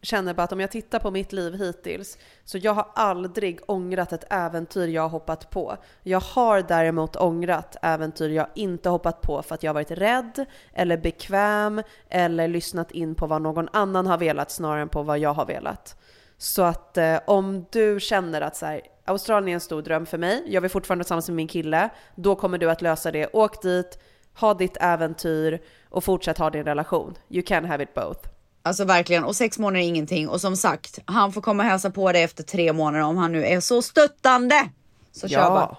känner 0.03 0.33
bara 0.33 0.43
att 0.43 0.51
om 0.51 0.59
jag 0.59 0.71
tittar 0.71 0.99
på 0.99 1.11
mitt 1.11 1.33
liv 1.33 1.53
hittills 1.53 2.17
så 2.43 2.57
jag 2.57 2.73
har 2.73 2.87
aldrig 2.95 3.59
ångrat 3.65 4.13
ett 4.13 4.23
äventyr 4.29 4.87
jag 4.87 5.01
har 5.01 5.09
hoppat 5.09 5.49
på. 5.49 5.77
Jag 6.03 6.19
har 6.19 6.61
däremot 6.61 7.15
ångrat 7.15 7.75
äventyr 7.81 8.29
jag 8.29 8.47
inte 8.55 8.89
hoppat 8.89 9.21
på 9.21 9.41
för 9.41 9.55
att 9.55 9.63
jag 9.63 9.69
har 9.69 9.73
varit 9.73 9.91
rädd 9.91 10.45
eller 10.73 10.97
bekväm 10.97 11.81
eller 12.09 12.47
lyssnat 12.47 12.91
in 12.91 13.15
på 13.15 13.27
vad 13.27 13.41
någon 13.41 13.69
annan 13.73 14.07
har 14.07 14.17
velat 14.17 14.51
snarare 14.51 14.81
än 14.81 14.89
på 14.89 15.03
vad 15.03 15.19
jag 15.19 15.33
har 15.33 15.45
velat. 15.45 15.95
Så 16.37 16.61
att 16.61 16.97
eh, 16.97 17.19
om 17.27 17.65
du 17.71 17.99
känner 17.99 18.41
att 18.41 18.55
så 18.55 18.65
här, 18.65 18.81
Australien 19.05 19.49
är 19.49 19.53
en 19.53 19.59
stor 19.59 19.81
dröm 19.81 20.05
för 20.05 20.17
mig, 20.17 20.43
jag 20.47 20.61
vill 20.61 20.71
fortfarande 20.71 21.03
tillsammans 21.03 21.29
med 21.29 21.35
min 21.35 21.47
kille, 21.47 21.89
då 22.15 22.35
kommer 22.35 22.57
du 22.57 22.71
att 22.71 22.81
lösa 22.81 23.11
det. 23.11 23.29
Åk 23.33 23.61
dit, 23.61 23.99
ha 24.39 24.53
ditt 24.53 24.77
äventyr 24.79 25.61
och 25.89 26.03
fortsätt 26.03 26.37
ha 26.37 26.49
din 26.49 26.63
relation. 26.63 27.13
You 27.29 27.43
can 27.43 27.65
have 27.65 27.83
it 27.83 27.93
both. 27.93 28.32
Alltså 28.65 28.85
verkligen 28.85 29.23
och 29.23 29.35
sex 29.35 29.59
månader 29.59 29.79
är 29.79 29.87
ingenting 29.87 30.29
och 30.29 30.41
som 30.41 30.57
sagt, 30.57 30.99
han 31.05 31.33
får 31.33 31.41
komma 31.41 31.63
och 31.63 31.69
hälsa 31.69 31.89
på 31.89 32.11
dig 32.11 32.23
efter 32.23 32.43
tre 32.43 32.73
månader 32.73 33.05
om 33.05 33.17
han 33.17 33.31
nu 33.31 33.45
är 33.45 33.59
så 33.59 33.81
stöttande. 33.81 34.69
Så 35.11 35.27
kör 35.27 35.49
bara. 35.49 35.77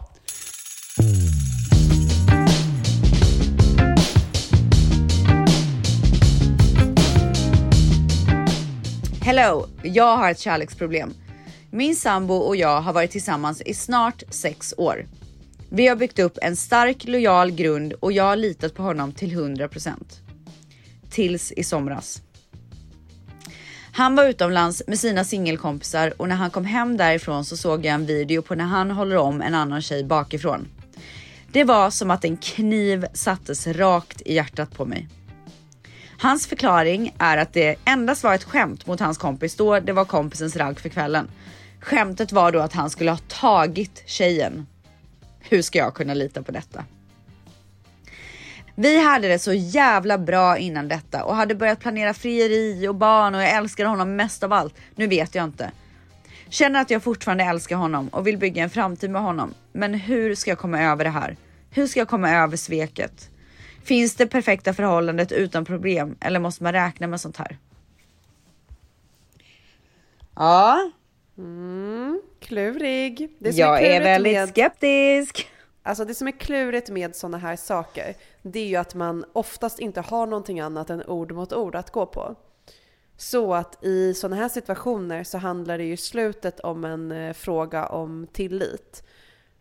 Hello, 9.21 9.67
jag 9.83 10.17
har 10.17 10.31
ett 10.31 10.39
kärleksproblem. 10.39 11.15
Min 11.71 11.97
sambo 11.97 12.35
och 12.35 12.57
jag 12.57 12.81
har 12.81 12.93
varit 12.93 13.11
tillsammans 13.11 13.61
i 13.61 13.75
snart 13.75 14.23
sex 14.29 14.75
år. 14.77 15.07
Vi 15.69 15.87
har 15.87 15.97
byggt 15.97 16.19
upp 16.19 16.39
en 16.43 16.57
stark 16.57 17.05
lojal 17.05 17.51
grund 17.51 17.93
och 17.93 18.13
jag 18.13 18.25
har 18.25 18.37
litat 18.37 18.75
på 18.75 18.83
honom 18.83 19.13
till 19.13 19.31
100%. 19.31 19.91
Tills 21.11 21.53
i 21.53 21.65
somras. 21.65 22.23
Han 23.97 24.15
var 24.15 24.25
utomlands 24.25 24.83
med 24.87 24.99
sina 24.99 25.25
singelkompisar 25.25 26.13
och 26.17 26.29
när 26.29 26.37
han 26.37 26.51
kom 26.51 26.65
hem 26.65 26.97
därifrån 26.97 27.45
så 27.45 27.57
såg 27.57 27.85
jag 27.85 27.95
en 27.95 28.07
video 28.07 28.43
på 28.43 28.55
när 28.55 28.65
han 28.65 28.91
håller 28.91 29.17
om 29.17 29.43
en 29.43 29.55
annan 29.55 29.83
tjej 29.83 30.05
bakifrån. 30.05 30.69
Det 31.53 31.65
var 31.65 31.91
som 31.91 32.11
att 32.11 32.25
en 32.25 32.37
kniv 32.37 33.07
sattes 33.13 33.67
rakt 33.67 34.23
i 34.25 34.35
hjärtat 34.35 34.75
på 34.77 34.85
mig. 34.85 35.09
Hans 36.19 36.47
förklaring 36.47 37.15
är 37.19 37.37
att 37.37 37.53
det 37.53 37.77
endast 37.85 38.25
var 38.25 38.35
ett 38.35 38.45
skämt 38.45 38.87
mot 38.87 39.01
hans 39.01 39.19
kompis 39.19 39.57
då 39.57 39.81
det 39.81 39.93
var 39.93 40.05
kompisens 40.05 40.57
ragg 40.57 40.81
för 40.81 40.89
kvällen. 40.89 41.29
Skämtet 41.81 42.33
var 42.33 42.53
då 42.53 42.59
att 42.59 42.73
han 42.73 42.91
skulle 42.91 43.11
ha 43.11 43.19
tagit 43.29 44.03
tjejen. 44.07 44.67
Hur 45.41 45.63
ska 45.63 45.79
jag 45.79 45.95
kunna 45.95 46.15
lita 46.15 46.43
på 46.43 46.53
detta? 46.53 46.85
Vi 48.77 49.01
hade 49.05 49.29
det 49.29 49.39
så 49.39 49.53
jävla 49.53 50.19
bra 50.19 50.59
innan 50.59 50.89
detta 50.89 51.25
och 51.25 51.37
hade 51.37 51.55
börjat 51.55 51.81
planera 51.81 52.15
frieri 52.15 52.89
och 52.89 52.95
barn 52.95 53.35
och 53.35 53.43
jag 53.43 53.51
älskar 53.51 53.85
honom 53.85 54.17
mest 54.17 54.43
av 54.43 54.53
allt. 54.53 54.75
Nu 54.95 55.07
vet 55.07 55.35
jag 55.35 55.45
inte. 55.45 55.71
Känner 56.49 56.81
att 56.81 56.91
jag 56.91 57.03
fortfarande 57.03 57.45
älskar 57.45 57.77
honom 57.77 58.09
och 58.09 58.27
vill 58.27 58.39
bygga 58.39 58.63
en 58.63 58.71
framtid 58.71 59.11
med 59.11 59.23
honom. 59.23 59.55
Men 59.73 59.95
hur 59.95 60.35
ska 60.35 60.51
jag 60.51 60.59
komma 60.59 60.81
över 60.83 61.05
det 61.05 61.11
här? 61.11 61.37
Hur 61.71 61.87
ska 61.87 62.01
jag 62.01 62.09
komma 62.09 62.31
över 62.31 62.57
sveket? 62.57 63.31
Finns 63.85 64.15
det 64.15 64.27
perfekta 64.27 64.75
förhållandet 64.75 65.33
utan 65.33 65.65
problem 65.65 66.17
eller 66.21 66.41
måste 66.41 66.63
man 66.63 66.73
räkna 66.73 67.07
med 67.07 67.21
sånt 67.21 67.37
här? 67.37 67.59
Ja, 70.37 70.91
Klurig. 72.41 73.31
Det 73.39 73.53
som 73.53 73.61
jag 73.61 73.83
är 73.83 74.01
väldigt 74.01 74.33
med- 74.33 74.49
skeptisk. 74.49 75.47
Alltså 75.87 76.05
det 76.05 76.15
som 76.15 76.29
är 76.29 76.33
klurigt 76.33 76.91
med 76.91 77.17
sådana 77.17 77.39
här 77.39 77.57
saker, 77.57 78.15
det 78.43 78.61
är 78.61 78.67
ju 78.67 78.77
att 78.77 78.95
man 78.95 79.25
oftast 79.33 79.79
inte 79.79 80.01
har 80.01 80.27
någonting 80.27 80.61
annat 80.61 80.91
än 80.91 81.03
ord 81.07 81.33
mot 81.33 81.53
ord 81.53 81.75
att 81.75 81.91
gå 81.91 82.07
på. 82.07 82.35
Så 83.17 83.55
att 83.55 83.85
i 83.85 84.15
sådana 84.15 84.37
här 84.37 84.49
situationer 84.49 85.25
så 85.25 85.39
handlar 85.39 85.79
det 85.79 85.85
ju 85.85 85.97
slutet 85.97 86.61
om 86.61 86.85
en 86.85 87.13
eh, 87.13 87.33
fråga 87.33 87.87
om 87.87 88.27
tillit. 88.33 89.05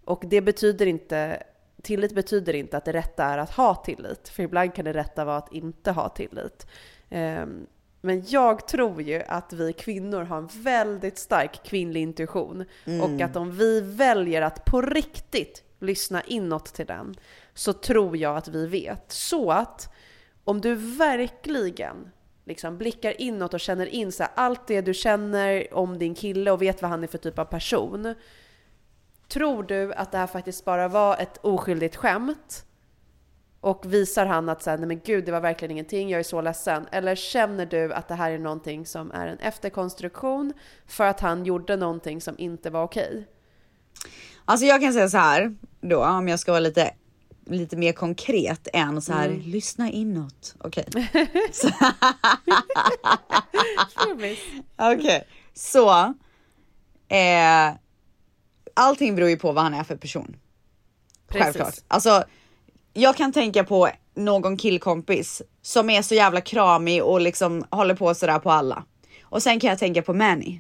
Och 0.06 0.24
det 0.26 0.42
betyder 0.42 0.86
inte, 0.86 1.44
tillit 1.82 2.16
betyder 2.16 2.54
inte 2.54 2.78
att 2.78 2.86
det 2.86 2.94
rätta 2.94 3.24
är 3.24 3.38
att 3.38 3.52
ha 3.52 3.76
tillit. 3.76 4.30
För 4.30 4.44
ibland 4.44 4.74
kan 4.74 4.86
det 4.86 4.94
rätta 4.94 5.26
vara 5.26 5.38
att 5.38 5.54
inte 5.54 5.92
ha 5.92 6.10
tillit. 6.10 6.68
Ehm, 7.10 7.68
Men 8.02 8.24
jag 8.28 8.68
tror 8.68 9.02
ju 9.02 9.24
att 9.28 9.54
vi 9.54 9.74
kvinnor 9.74 10.22
har 10.24 10.38
en 10.38 10.50
väldigt 10.54 11.18
stark 11.18 11.64
kvinnlig 11.64 12.02
intuition. 12.02 12.66
Och 13.04 13.22
att 13.22 13.36
om 13.36 13.52
vi 13.52 13.82
väljer 13.82 14.42
att 14.42 14.66
på 14.66 14.82
riktigt 14.82 15.64
lyssna 15.84 16.22
inåt 16.24 16.66
till 16.66 16.86
den, 16.86 17.16
så 17.54 17.74
tror 17.74 18.18
jag 18.18 18.38
att 18.38 18.48
vi 18.48 18.68
vet. 18.68 19.12
Så 19.12 19.52
att 19.52 19.94
om 20.44 20.62
du 20.62 20.76
verkligen 20.76 22.12
liksom 22.46 22.78
blickar 22.78 23.22
inåt 23.22 23.54
och 23.54 23.60
känner 23.60 23.86
in 23.86 24.12
så 24.12 24.24
här, 24.24 24.32
allt 24.36 24.68
det 24.68 24.82
du 24.82 24.94
känner 24.94 25.74
om 25.74 26.00
din 26.00 26.16
kille 26.16 26.52
och 26.52 26.62
vet 26.62 26.82
vad 26.82 26.92
han 26.92 27.04
är 27.04 27.08
för 27.08 27.18
typ 27.18 27.40
av 27.40 27.46
person. 27.46 28.16
Tror 29.28 29.64
du 29.64 29.94
att 29.94 30.12
det 30.12 30.18
här 30.18 30.28
faktiskt 30.28 30.66
bara 30.66 30.88
var 30.88 31.18
ett 31.18 31.38
oskyldigt 31.42 31.96
skämt? 31.96 32.66
Och 33.60 33.94
visar 33.94 34.26
han 34.26 34.50
att 34.50 34.64
så 34.64 34.70
här, 34.70 34.78
nej 34.78 34.88
men 34.88 35.00
gud 35.00 35.26
det 35.26 35.32
var 35.32 35.42
verkligen 35.42 35.72
ingenting, 35.72 36.10
jag 36.10 36.20
är 36.20 36.24
så 36.24 36.42
ledsen. 36.42 36.88
Eller 36.92 37.16
känner 37.16 37.66
du 37.66 37.94
att 37.94 38.08
det 38.08 38.16
här 38.16 38.32
är 38.32 38.40
någonting 38.40 38.86
som 38.86 39.12
är 39.12 39.28
en 39.28 39.40
efterkonstruktion 39.40 40.54
för 40.86 41.04
att 41.04 41.20
han 41.20 41.46
gjorde 41.46 41.76
någonting 41.76 42.22
som 42.22 42.36
inte 42.38 42.70
var 42.70 42.84
okej? 42.84 43.28
Alltså 44.46 44.66
jag 44.66 44.82
kan 44.82 44.94
säga 44.94 45.10
så 45.10 45.18
här 45.18 45.56
då 45.82 46.06
om 46.06 46.28
jag 46.28 46.40
ska 46.40 46.52
vara 46.52 46.60
lite 46.60 46.92
lite 47.46 47.78
mer 47.78 47.92
konkret 47.94 48.68
än 48.74 49.02
så 49.02 49.14
här 49.14 49.30
lyssna 49.30 49.90
inåt. 49.92 50.56
Okej. 50.60 50.86
Så- 51.52 51.70
Okej, 54.78 55.24
så. 55.54 55.90
Eh, 57.08 57.74
allting 58.74 59.16
beror 59.16 59.30
ju 59.30 59.38
på 59.38 59.52
vad 59.52 59.64
han 59.64 59.74
är 59.74 59.84
för 59.84 59.96
person. 59.96 60.36
Precis. 61.28 61.44
Självklart. 61.44 61.76
Alltså, 61.88 62.24
jag 62.94 63.16
kan 63.16 63.32
tänka 63.34 63.64
på 63.64 63.90
någon 64.16 64.58
killkompis 64.58 65.42
som 65.62 65.90
är 65.90 66.02
så 66.02 66.16
jävla 66.16 66.42
kramig 66.42 67.04
och 67.04 67.22
liksom 67.22 67.66
håller 67.70 67.96
på 67.96 68.16
sådär 68.16 68.40
på 68.40 68.52
alla. 68.52 68.84
Och 69.24 69.44
sen 69.44 69.60
kan 69.60 69.70
jag 69.70 69.80
tänka 69.80 70.02
på 70.02 70.14
Manny. 70.14 70.60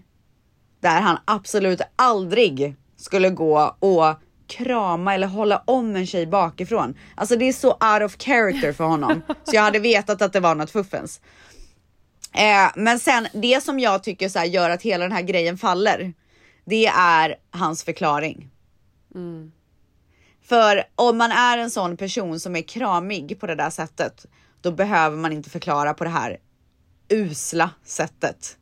Där 0.79 1.01
han 1.01 1.17
absolut 1.25 1.81
aldrig 1.95 2.75
skulle 3.03 3.29
gå 3.29 3.75
och 3.79 4.15
krama 4.47 5.13
eller 5.13 5.27
hålla 5.27 5.63
om 5.65 5.95
en 5.95 6.07
tjej 6.07 6.27
bakifrån. 6.27 6.97
Alltså 7.15 7.35
det 7.35 7.45
är 7.45 7.53
så 7.53 7.71
out 7.71 8.03
of 8.05 8.17
character 8.17 8.73
för 8.73 8.83
honom. 8.83 9.21
så 9.43 9.55
jag 9.55 9.61
hade 9.61 9.79
vetat 9.79 10.21
att 10.21 10.33
det 10.33 10.39
var 10.39 10.55
något 10.55 10.71
fuffens. 10.71 11.21
Eh, 12.33 12.71
men 12.75 12.99
sen 12.99 13.27
det 13.33 13.63
som 13.63 13.79
jag 13.79 14.03
tycker 14.03 14.29
så 14.29 14.43
gör 14.43 14.69
att 14.69 14.81
hela 14.81 15.03
den 15.03 15.11
här 15.11 15.21
grejen 15.21 15.57
faller. 15.57 16.13
Det 16.65 16.85
är 16.87 17.35
hans 17.51 17.83
förklaring. 17.83 18.49
För 20.43 20.83
om 20.95 21.17
man 21.17 21.31
är 21.31 21.57
en 21.57 21.71
sån 21.71 21.97
person 21.97 22.39
som 22.39 22.55
är 22.55 22.61
kramig 22.61 23.39
på 23.39 23.47
det 23.47 23.55
där 23.55 23.69
sättet, 23.69 24.25
då 24.61 24.71
behöver 24.71 25.17
man 25.17 25.31
inte 25.33 25.49
förklara 25.49 25.93
på 25.93 26.03
det 26.03 26.09
här 26.09 26.37
usla 27.09 27.69
sättet. 27.83 28.57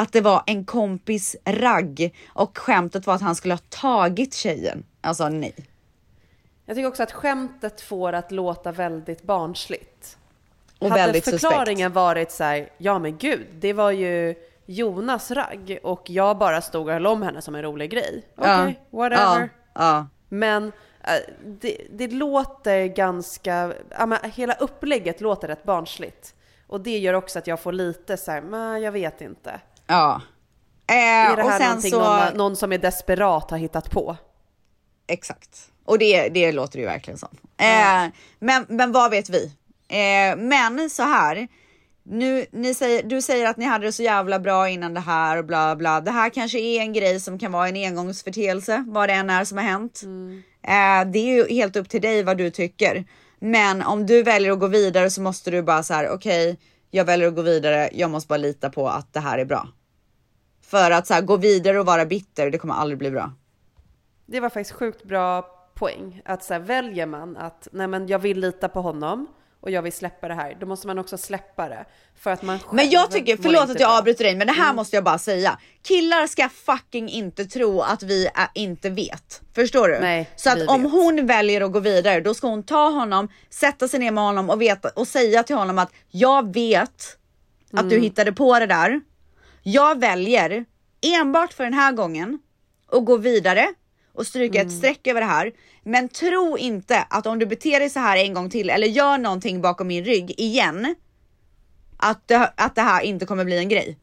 Att 0.00 0.12
det 0.12 0.20
var 0.20 0.42
en 0.46 0.64
kompis 0.64 1.36
ragg 1.44 2.14
och 2.28 2.58
skämtet 2.58 3.06
var 3.06 3.14
att 3.14 3.20
han 3.20 3.34
skulle 3.34 3.54
ha 3.54 3.62
tagit 3.68 4.34
tjejen. 4.34 4.84
Alltså 5.00 5.28
nej. 5.28 5.54
Jag 6.66 6.76
tycker 6.76 6.88
också 6.88 7.02
att 7.02 7.12
skämtet 7.12 7.80
får 7.80 8.12
att 8.12 8.32
låta 8.32 8.72
väldigt 8.72 9.22
barnsligt. 9.22 10.18
Och 10.78 10.88
Hade 10.88 11.02
väldigt 11.02 11.24
suspekt. 11.24 11.42
förklaringen 11.42 11.92
varit 11.92 12.30
så 12.30 12.44
här, 12.44 12.68
ja 12.78 12.98
men 12.98 13.18
gud, 13.18 13.46
det 13.60 13.72
var 13.72 13.90
ju 13.90 14.34
Jonas 14.66 15.30
ragg 15.30 15.78
och 15.82 16.10
jag 16.10 16.38
bara 16.38 16.60
stod 16.60 16.86
och 16.86 16.92
höll 16.92 17.06
om 17.06 17.22
henne 17.22 17.42
som 17.42 17.54
en 17.54 17.62
rolig 17.62 17.90
grej. 17.90 18.22
Okej, 18.36 18.80
whatever. 18.90 19.40
Ja, 19.40 19.48
ja. 19.74 20.06
Men 20.28 20.72
eh, 21.04 21.34
det, 21.44 21.78
det 21.90 22.08
låter 22.08 22.86
ganska, 22.86 23.72
ja, 23.90 24.06
men 24.06 24.18
hela 24.22 24.54
upplägget 24.54 25.20
låter 25.20 25.48
rätt 25.48 25.64
barnsligt. 25.64 26.34
Och 26.66 26.80
det 26.80 26.98
gör 26.98 27.14
också 27.14 27.38
att 27.38 27.46
jag 27.46 27.60
får 27.60 27.72
lite 27.72 28.16
så 28.16 28.30
här, 28.30 28.40
men 28.40 28.82
jag 28.82 28.92
vet 28.92 29.20
inte. 29.20 29.60
Ja. 29.88 30.22
Eh, 30.90 30.96
Är 30.96 31.36
det 31.36 31.42
och 31.42 31.50
här 31.50 31.58
sen 31.58 31.68
någonting 31.68 31.90
så... 31.90 31.98
någon, 31.98 32.36
någon 32.36 32.56
som 32.56 32.72
är 32.72 32.78
desperat 32.78 33.50
har 33.50 33.58
hittat 33.58 33.90
på? 33.90 34.16
Exakt. 35.06 35.70
Och 35.84 35.98
det, 35.98 36.28
det 36.28 36.52
låter 36.52 36.78
ju 36.78 36.84
verkligen 36.84 37.18
som. 37.18 37.28
Eh, 37.56 38.12
men, 38.38 38.66
men 38.68 38.92
vad 38.92 39.10
vet 39.10 39.30
vi? 39.30 39.52
Eh, 39.88 40.36
men 40.36 40.90
så 40.90 41.02
här. 41.02 41.48
Nu, 42.10 42.46
ni 42.52 42.74
säger, 42.74 43.02
du 43.02 43.22
säger 43.22 43.46
att 43.46 43.56
ni 43.56 43.64
hade 43.64 43.86
det 43.86 43.92
så 43.92 44.02
jävla 44.02 44.38
bra 44.38 44.68
innan 44.68 44.94
det 44.94 45.00
här 45.00 45.36
och 45.36 45.44
bla 45.44 45.76
bla. 45.76 46.00
Det 46.00 46.10
här 46.10 46.30
kanske 46.30 46.58
är 46.58 46.80
en 46.80 46.92
grej 46.92 47.20
som 47.20 47.38
kan 47.38 47.52
vara 47.52 47.68
en 47.68 47.76
engångsförteelse, 47.76 48.84
vad 48.88 49.08
det 49.08 49.12
än 49.12 49.30
är 49.30 49.44
som 49.44 49.58
har 49.58 49.64
hänt. 49.64 50.02
Eh, 50.62 51.10
det 51.12 51.18
är 51.18 51.36
ju 51.36 51.48
helt 51.54 51.76
upp 51.76 51.88
till 51.88 52.00
dig 52.00 52.22
vad 52.22 52.36
du 52.38 52.50
tycker. 52.50 53.04
Men 53.38 53.82
om 53.82 54.06
du 54.06 54.22
väljer 54.22 54.52
att 54.52 54.60
gå 54.60 54.66
vidare 54.66 55.10
så 55.10 55.20
måste 55.20 55.50
du 55.50 55.62
bara 55.62 55.82
så 55.82 55.94
här, 55.94 56.10
okej, 56.10 56.58
jag 56.90 57.04
väljer 57.04 57.28
att 57.28 57.34
gå 57.34 57.42
vidare. 57.42 57.90
Jag 57.92 58.10
måste 58.10 58.28
bara 58.28 58.36
lita 58.36 58.70
på 58.70 58.88
att 58.88 59.12
det 59.12 59.20
här 59.20 59.38
är 59.38 59.44
bra. 59.44 59.68
För 60.70 60.90
att 60.90 61.06
så 61.06 61.14
här, 61.14 61.22
gå 61.22 61.36
vidare 61.36 61.80
och 61.80 61.86
vara 61.86 62.06
bitter, 62.06 62.50
det 62.50 62.58
kommer 62.58 62.74
aldrig 62.74 62.98
bli 62.98 63.10
bra. 63.10 63.32
Det 64.26 64.40
var 64.40 64.48
faktiskt 64.50 64.72
sjukt 64.78 65.04
bra 65.04 65.42
poäng. 65.74 66.22
Att 66.24 66.44
så 66.44 66.52
här, 66.52 66.60
väljer 66.60 67.06
man 67.06 67.36
att 67.36 67.68
nej 67.72 67.86
men 67.88 68.06
jag 68.06 68.18
vill 68.18 68.40
lita 68.40 68.68
på 68.68 68.80
honom 68.82 69.26
och 69.60 69.70
jag 69.70 69.82
vill 69.82 69.92
släppa 69.92 70.28
det 70.28 70.34
här, 70.34 70.56
då 70.60 70.66
måste 70.66 70.86
man 70.86 70.98
också 70.98 71.18
släppa 71.18 71.68
det. 71.68 71.84
För 72.18 72.30
att 72.30 72.42
man 72.42 72.58
Men 72.72 72.90
jag 72.90 73.10
tycker, 73.10 73.36
förlåt 73.36 73.62
att 73.70 73.80
jag. 73.80 73.88
Mm. 73.90 73.98
avbryter 73.98 74.24
dig, 74.24 74.36
men 74.36 74.46
det 74.46 74.52
här 74.52 74.74
måste 74.74 74.96
jag 74.96 75.04
bara 75.04 75.18
säga. 75.18 75.58
Killar 75.82 76.26
ska 76.26 76.48
fucking 76.48 77.08
inte 77.08 77.44
tro 77.44 77.80
att 77.80 78.02
vi 78.02 78.26
är, 78.26 78.48
inte 78.54 78.90
vet. 78.90 79.42
Förstår 79.54 79.88
du? 79.88 79.98
Nej, 80.00 80.30
Så 80.36 80.50
att 80.50 80.68
om 80.68 80.82
vet. 80.82 80.92
hon 80.92 81.26
väljer 81.26 81.60
att 81.60 81.72
gå 81.72 81.80
vidare, 81.80 82.20
då 82.20 82.34
ska 82.34 82.48
hon 82.48 82.62
ta 82.62 82.88
honom, 82.90 83.28
sätta 83.50 83.88
sig 83.88 84.00
ner 84.00 84.10
med 84.10 84.24
honom 84.24 84.50
och, 84.50 84.60
veta, 84.62 84.88
och 84.88 85.08
säga 85.08 85.42
till 85.42 85.56
honom 85.56 85.78
att 85.78 85.90
jag 86.10 86.54
vet 86.54 87.16
att 87.72 87.80
Mm. 87.80 87.88
du 87.88 87.98
hittade 87.98 88.32
på 88.32 88.58
det 88.58 88.66
där. 88.66 89.00
Jag 89.72 90.00
väljer 90.00 90.64
enbart 91.20 91.52
för 91.52 91.64
den 91.64 91.74
här 91.74 91.92
gången 91.92 92.38
att 92.92 93.04
gå 93.04 93.16
vidare 93.16 93.68
och 94.12 94.26
stryka 94.26 94.60
Mm. 94.60 94.66
ett 94.68 94.78
streck 94.78 95.06
över 95.06 95.20
det 95.20 95.26
här. 95.26 95.52
Men 95.82 96.08
tro 96.08 96.58
inte 96.58 97.06
att 97.10 97.26
om 97.26 97.38
du 97.38 97.46
beter 97.46 97.80
dig 97.80 97.90
så 97.90 98.00
här 98.00 98.16
en 98.16 98.34
gång 98.34 98.50
till 98.50 98.70
eller 98.70 98.86
gör 98.86 99.18
någonting 99.18 99.60
bakom 99.60 99.86
min 99.88 100.04
rygg 100.04 100.34
igen, 100.40 100.94
att 101.96 102.28
det, 102.28 102.52
att 102.56 102.74
det 102.74 102.82
här 102.82 103.02
inte 103.02 103.26
kommer 103.26 103.44
bli 103.44 103.58
en 103.58 103.68
grej. 103.68 103.98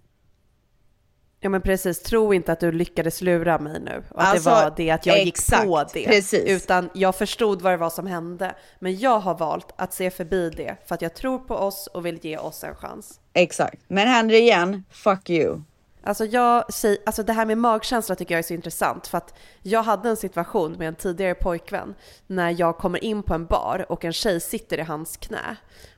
Ja 1.46 1.50
men 1.50 1.62
precis, 1.62 2.04
tro 2.04 2.34
inte 2.34 2.52
att 2.52 2.60
du 2.60 2.72
lyckades 2.72 3.22
lura 3.22 3.60
mig 3.60 3.80
nu. 3.80 4.04
Och 4.12 4.22
att 4.22 4.28
Alltså, 4.28 4.50
det 4.50 4.56
var 4.56 4.74
det 4.78 4.92
att 4.92 5.06
jag 5.06 5.20
exakt, 5.20 5.64
gick 5.64 5.70
på 5.70 5.84
det. 5.94 6.06
precis. 6.06 6.44
Utan 6.64 6.90
jag 6.94 7.16
förstod 7.16 7.62
vad 7.62 7.74
det 7.74 7.78
var 7.78 7.90
som 7.90 8.08
hände. 8.08 8.56
Men 8.80 9.00
jag 9.00 9.20
har 9.20 9.36
valt 9.36 9.74
att 9.76 9.94
se 9.94 10.12
förbi 10.12 10.50
det 10.50 10.78
för 10.86 10.96
att 10.96 11.02
jag 11.02 11.14
tror 11.14 11.40
på 11.40 11.56
oss 11.56 11.88
och 11.88 12.06
vill 12.06 12.20
ge 12.22 12.38
oss 12.38 12.64
en 12.64 12.76
chans. 12.76 13.20
Exakt. 13.34 13.82
Men 13.88 14.08
händer 14.08 14.36
det 14.36 14.42
igen, 14.42 14.84
fuck 14.90 15.30
you. 15.30 15.62
Alltså, 16.04 16.26
jag, 16.26 16.64
alltså 17.06 17.24
det 17.24 17.34
här 17.34 17.46
med 17.46 17.58
magkänsla 17.58 18.16
tycker 18.16 18.36
jag 18.36 18.40
är 18.40 18.44
så 18.44 18.54
intressant 18.54 19.08
för 19.08 19.18
att 19.18 19.34
jag 19.62 19.84
hade 19.84 20.10
en 20.10 20.18
situation 20.18 20.72
med 20.72 20.88
en 20.88 20.96
tidigare 20.96 21.36
pojkvän 21.36 21.96
när 22.28 22.56
jag 22.60 22.78
kommer 22.78 23.04
in 23.04 23.24
på 23.24 23.34
en 23.34 23.46
bar 23.46 23.86
och 23.90 24.06
en 24.06 24.14
tjej 24.14 24.40
sitter 24.40 24.78
i 24.78 24.82
hans 24.82 25.18
knä. 25.18 25.56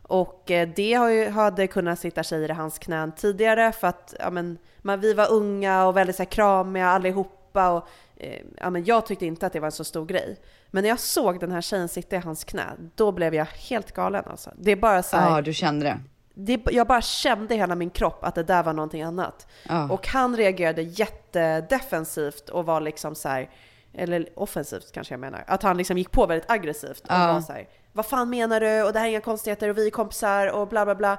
Och 0.07 0.51
eh, 0.51 0.69
det 0.75 0.93
har 0.93 1.09
ju, 1.09 1.29
hade 1.29 1.67
kunnat 1.67 1.99
sitta 1.99 2.23
tjejer 2.23 2.49
i 2.49 2.53
hans 2.53 2.79
knän 2.79 3.11
tidigare 3.11 3.71
för 3.71 3.87
att 3.87 4.13
ja, 4.19 4.29
men, 4.29 4.57
man, 4.81 4.99
vi 4.99 5.13
var 5.13 5.31
unga 5.31 5.85
och 5.85 5.97
väldigt 5.97 6.15
så 6.15 6.23
här, 6.23 6.29
kramiga 6.29 6.87
allihopa 6.87 7.69
och 7.69 7.87
eh, 8.17 8.41
ja, 8.57 8.69
men 8.69 8.85
jag 8.85 9.05
tyckte 9.05 9.25
inte 9.25 9.45
att 9.47 9.53
det 9.53 9.59
var 9.59 9.67
en 9.67 9.71
så 9.71 9.83
stor 9.83 10.05
grej. 10.05 10.37
Men 10.67 10.81
när 10.83 10.89
jag 10.89 10.99
såg 10.99 11.39
den 11.39 11.51
här 11.51 11.61
tjejen 11.61 11.87
sitta 11.89 12.15
i 12.15 12.19
hans 12.19 12.43
knä, 12.43 12.65
då 12.95 13.11
blev 13.11 13.35
jag 13.35 13.45
helt 13.45 13.91
galen 13.91 14.23
alltså. 14.27 14.51
Det 14.57 14.71
är 14.71 14.75
bara 14.75 15.03
så 15.03 15.17
här, 15.17 15.29
Ja, 15.35 15.41
du 15.41 15.53
kände 15.53 15.85
det. 15.85 15.99
det, 16.33 16.61
jag 16.71 16.87
bara 16.87 17.01
kände 17.01 17.55
i 17.55 17.57
hela 17.57 17.75
min 17.75 17.89
kropp 17.89 18.23
att 18.23 18.35
det 18.35 18.43
där 18.43 18.63
var 18.63 18.73
någonting 18.73 19.01
annat. 19.01 19.47
Ja. 19.69 19.89
Och 19.91 20.07
han 20.07 20.37
reagerade 20.37 20.81
jättedefensivt 20.81 22.49
och 22.49 22.65
var 22.65 22.81
liksom 22.81 23.15
så 23.15 23.29
här, 23.29 23.49
eller 23.93 24.29
offensivt 24.35 24.91
kanske 24.91 25.13
jag 25.13 25.19
menar, 25.19 25.43
att 25.47 25.63
han 25.63 25.77
liksom 25.77 25.97
gick 25.97 26.11
på 26.11 26.25
väldigt 26.25 26.51
aggressivt 26.51 26.99
och 27.01 27.07
Ja. 27.09 27.33
var 27.33 27.41
så 27.41 27.53
här, 27.53 27.67
vad 27.97 28.05
fan 28.05 28.29
menar 28.29 28.59
du? 28.59 28.83
Och 28.83 28.93
det 28.93 28.99
här 28.99 29.05
är 29.05 29.09
inga 29.09 29.21
konstigheter 29.21 29.69
och 29.69 29.77
vi 29.77 29.87
är 29.87 29.91
kompisar 29.91 30.47
och 30.47 30.67
bla 30.67 30.85
bla 30.85 30.95
bla. 30.95 31.17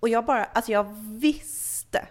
Och 0.00 0.08
jag 0.08 0.24
bara, 0.24 0.44
alltså 0.44 0.72
jag 0.72 0.84
visste 1.08 2.06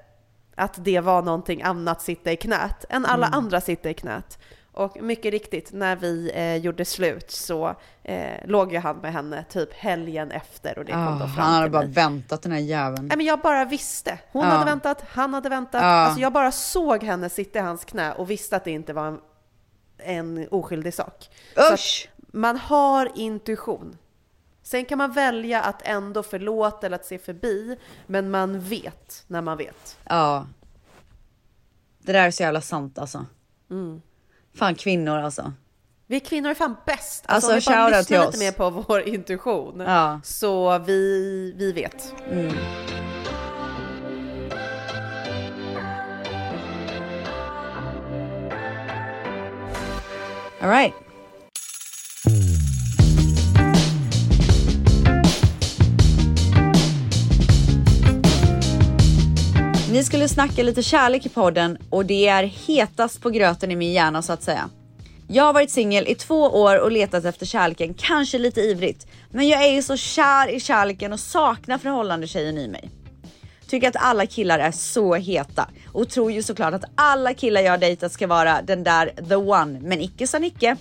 att 0.56 0.74
det 0.86 1.00
var 1.00 1.22
någonting 1.22 1.62
annat 1.62 2.02
sitta 2.02 2.32
i 2.32 2.36
knät 2.36 2.86
än 2.90 3.06
alla 3.06 3.28
Mm. 3.28 3.38
andra 3.40 3.62
sitta 3.62 3.90
i 3.90 3.94
knät. 3.94 4.40
Och 4.72 5.02
mycket 5.02 5.32
riktigt, 5.32 5.74
när 5.74 5.96
vi 5.96 6.32
eh, 6.36 6.56
gjorde 6.56 6.86
slut 6.86 7.32
så 7.32 7.76
eh, 8.04 8.46
låg 8.46 8.74
ju 8.74 8.80
han 8.80 8.98
med 8.98 9.14
henne 9.14 9.46
typ 9.50 9.74
helgen 9.74 10.32
efter 10.32 10.78
och 10.80 10.86
det 10.86 10.92
kom 10.92 11.02
Ja, 11.02 11.10
då 11.12 11.18
fram 11.18 11.30
han 11.46 11.54
hade 11.54 11.66
till 11.66 11.72
bara 11.72 11.82
mig. 11.84 11.92
väntat 11.92 12.42
den 12.42 12.52
här 12.52 12.60
jäveln. 12.60 13.08
Nej 13.08 13.18
men 13.18 13.26
jag 13.26 13.40
bara 13.40 13.66
visste. 13.66 14.20
Hon 14.32 14.44
Ja. 14.44 14.50
hade 14.50 14.66
väntat, 14.66 15.04
han 15.10 15.34
hade 15.34 15.50
väntat. 15.50 15.82
Ja. 15.82 15.88
Alltså 15.88 16.22
jag 16.22 16.34
bara 16.34 16.52
såg 16.52 17.04
henne 17.04 17.30
sitta 17.30 17.60
i 17.60 17.62
hans 17.62 17.86
knä 17.86 18.14
och 18.14 18.30
visste 18.30 18.56
att 18.56 18.64
det 18.64 18.72
inte 18.72 18.94
var 18.94 19.08
en, 19.08 19.20
en 19.98 20.48
oskyldig 20.52 20.94
sak. 20.94 21.30
Usch! 21.74 22.10
Man 22.36 22.58
har 22.58 23.12
intuition. 23.16 23.98
Sen 24.64 24.86
kan 24.86 24.98
man 24.98 25.12
välja 25.12 25.62
att 25.62 25.82
ändå 25.82 26.24
förlåta 26.24 26.86
eller 26.86 26.96
att 26.96 27.06
se 27.06 27.18
förbi, 27.18 27.78
men 28.08 28.32
man 28.32 28.60
vet 28.60 29.24
när 29.28 29.42
man 29.42 29.58
vet. 29.58 29.98
Ja. 30.04 30.48
Det 32.00 32.12
där 32.12 32.28
är 32.28 32.32
så 32.32 32.44
jävla 32.44 32.62
sant 32.62 33.00
alltså. 33.00 33.26
Fan 34.56 34.76
kvinnor 34.76 35.18
alltså. 35.18 35.54
Vi 36.08 36.20
kvinnor 36.20 36.50
är 36.50 36.54
fan 36.54 36.76
bäst. 36.86 37.24
Alltså, 37.28 37.54
om 37.54 37.60
vi 37.60 37.66
bara 37.66 37.98
lyssnar 37.98 38.26
lite 38.26 38.40
mer 38.40 38.52
på 38.52 38.70
vår 38.70 39.02
intuition. 39.02 39.80
Ja. 39.80 40.20
Så 40.24 40.80
vi, 40.80 41.54
vi 41.58 41.72
vet. 41.72 42.14
All 50.62 50.70
right. 50.70 51.05
Vi 59.96 60.04
skulle 60.04 60.30
snacka 60.30 60.64
lite 60.64 60.84
kärlek 60.84 61.26
i 61.26 61.30
podden 61.30 61.78
och 61.90 62.06
det 62.06 62.28
är 62.28 62.44
hetast 62.44 63.22
på 63.22 63.30
gröten 63.30 63.72
i 63.72 63.76
min 63.76 63.94
hjärna 63.94 64.22
så 64.22 64.34
att 64.34 64.44
säga. 64.44 64.70
Jag 65.28 65.44
har 65.44 65.54
varit 65.54 65.72
singel 65.72 66.08
i 66.08 66.16
två 66.16 66.42
år 66.42 66.80
och 66.80 66.92
letat 66.92 67.26
efter 67.26 67.46
kärleken, 67.46 67.94
kanske 67.94 68.38
lite 68.38 68.62
ivrigt. 68.62 69.08
Men 69.32 69.48
jag 69.48 69.66
är 69.66 69.72
ju 69.74 69.82
så 69.82 69.98
kär 69.98 70.48
i 70.48 70.60
kärleken 70.60 71.14
och 71.14 71.20
saknar 71.20 71.78
förhållande 71.78 72.28
tjejen 72.28 72.58
i 72.58 72.68
mig. 72.68 72.90
Tycker 73.68 73.88
att 73.88 73.96
alla 73.96 74.26
killar 74.26 74.60
är 74.60 74.72
så 74.72 75.16
heta 75.16 75.70
och 75.92 76.10
tror 76.10 76.32
ju 76.32 76.44
såklart 76.44 76.74
att 76.74 76.86
alla 76.96 77.34
killar 77.34 77.62
jag 77.62 77.80
dejtat 77.80 78.12
ska 78.12 78.28
vara 78.28 78.62
den 78.62 78.84
där 78.84 79.14
the 79.30 79.36
one, 79.36 79.80
men 79.82 80.02
icke 80.02 80.28
sa 80.28 80.40
Nicke. 80.40 80.78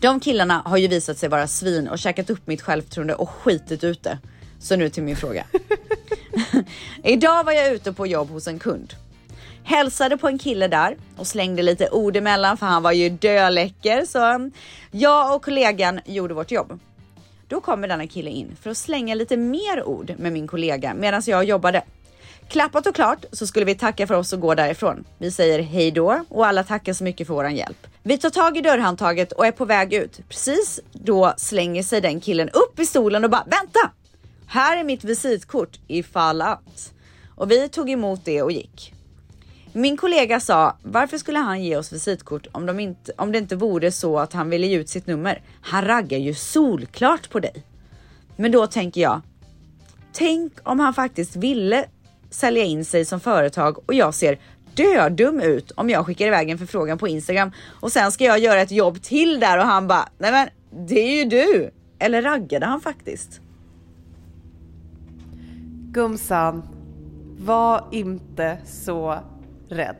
De 0.00 0.20
killarna 0.20 0.62
har 0.64 0.76
ju 0.76 0.88
visat 0.88 1.18
sig 1.18 1.28
vara 1.28 1.46
svin 1.46 1.88
och 1.88 1.98
käkat 1.98 2.30
upp 2.30 2.46
mitt 2.46 2.62
självförtroende 2.62 3.14
och 3.14 3.30
skitit 3.30 3.84
ut 3.84 4.02
det. 4.02 4.18
Så 4.60 4.76
nu 4.76 4.90
till 4.90 5.02
min 5.02 5.16
fråga. 5.16 5.44
Idag 7.04 7.44
var 7.44 7.52
jag 7.52 7.72
ute 7.72 7.92
på 7.92 8.06
jobb 8.06 8.30
hos 8.30 8.46
en 8.46 8.58
kund. 8.58 8.94
Hälsade 9.64 10.16
på 10.16 10.28
en 10.28 10.38
kille 10.38 10.68
där 10.68 10.96
och 11.16 11.26
slängde 11.26 11.62
lite 11.62 11.90
ord 11.90 12.16
emellan 12.16 12.56
för 12.56 12.66
han 12.66 12.82
var 12.82 12.92
ju 12.92 13.10
döläcker 13.10 14.04
så 14.04 14.50
jag 14.90 15.34
och 15.34 15.44
kollegan 15.44 16.00
gjorde 16.04 16.34
vårt 16.34 16.50
jobb. 16.50 16.80
Då 17.48 17.60
kommer 17.60 17.88
denna 17.88 18.06
kille 18.06 18.30
in 18.30 18.56
för 18.62 18.70
att 18.70 18.76
slänga 18.76 19.14
lite 19.14 19.36
mer 19.36 19.84
ord 19.84 20.14
med 20.18 20.32
min 20.32 20.46
kollega 20.46 20.94
medan 20.94 21.22
jag 21.26 21.44
jobbade. 21.44 21.82
Klappat 22.48 22.86
och 22.86 22.94
klart 22.94 23.24
så 23.32 23.46
skulle 23.46 23.64
vi 23.64 23.74
tacka 23.74 24.06
för 24.06 24.14
oss 24.14 24.32
och 24.32 24.40
gå 24.40 24.54
därifrån. 24.54 25.04
Vi 25.18 25.30
säger 25.30 25.62
hej 25.62 25.90
då 25.90 26.24
och 26.28 26.46
alla 26.46 26.64
tackar 26.64 26.92
så 26.92 27.04
mycket 27.04 27.26
för 27.26 27.34
våran 27.34 27.56
hjälp. 27.56 27.86
Vi 28.02 28.18
tar 28.18 28.30
tag 28.30 28.56
i 28.56 28.60
dörrhandtaget 28.60 29.32
och 29.32 29.46
är 29.46 29.52
på 29.52 29.64
väg 29.64 29.94
ut. 29.94 30.20
Precis 30.28 30.80
då 30.92 31.34
slänger 31.36 31.82
sig 31.82 32.00
den 32.00 32.20
killen 32.20 32.48
upp 32.48 32.78
i 32.78 32.86
stolen 32.86 33.24
och 33.24 33.30
bara 33.30 33.44
vänta! 33.46 33.97
Här 34.50 34.76
är 34.76 34.84
mitt 34.84 35.04
visitkort 35.04 35.80
ifall 35.86 36.42
att. 36.42 36.92
Och 37.34 37.50
vi 37.50 37.68
tog 37.68 37.90
emot 37.90 38.24
det 38.24 38.42
och 38.42 38.52
gick. 38.52 38.94
Min 39.72 39.96
kollega 39.96 40.40
sa, 40.40 40.76
varför 40.82 41.18
skulle 41.18 41.38
han 41.38 41.62
ge 41.62 41.76
oss 41.76 41.92
visitkort 41.92 42.46
om, 42.52 42.66
de 42.66 42.80
inte, 42.80 43.12
om 43.16 43.32
det 43.32 43.38
inte 43.38 43.56
vore 43.56 43.92
så 43.92 44.18
att 44.18 44.32
han 44.32 44.50
ville 44.50 44.66
ge 44.66 44.76
ut 44.76 44.88
sitt 44.88 45.06
nummer? 45.06 45.42
Han 45.60 45.84
raggar 45.84 46.18
ju 46.18 46.34
solklart 46.34 47.30
på 47.30 47.40
dig. 47.40 47.64
Men 48.36 48.52
då 48.52 48.66
tänker 48.66 49.00
jag, 49.00 49.20
tänk 50.12 50.52
om 50.62 50.80
han 50.80 50.94
faktiskt 50.94 51.36
ville 51.36 51.84
sälja 52.30 52.64
in 52.64 52.84
sig 52.84 53.04
som 53.04 53.20
företag 53.20 53.88
och 53.88 53.94
jag 53.94 54.14
ser 54.14 54.38
dödum 54.74 55.40
ut 55.40 55.70
om 55.70 55.90
jag 55.90 56.06
skickar 56.06 56.26
iväg 56.26 56.50
en 56.50 56.58
förfrågan 56.58 56.98
på 56.98 57.08
Instagram 57.08 57.52
och 57.80 57.92
sen 57.92 58.12
ska 58.12 58.24
jag 58.24 58.38
göra 58.38 58.60
ett 58.60 58.70
jobb 58.70 59.02
till 59.02 59.40
där 59.40 59.58
och 59.58 59.64
han 59.64 59.88
bara, 59.88 60.08
nej 60.18 60.32
men 60.32 60.48
det 60.88 61.00
är 61.00 61.16
ju 61.16 61.24
du. 61.24 61.70
Eller 61.98 62.22
raggade 62.22 62.66
han 62.66 62.80
faktiskt? 62.80 63.40
Gumsan, 65.90 66.62
var 67.38 67.88
inte 67.92 68.58
så 68.64 69.18
rädd. 69.68 69.96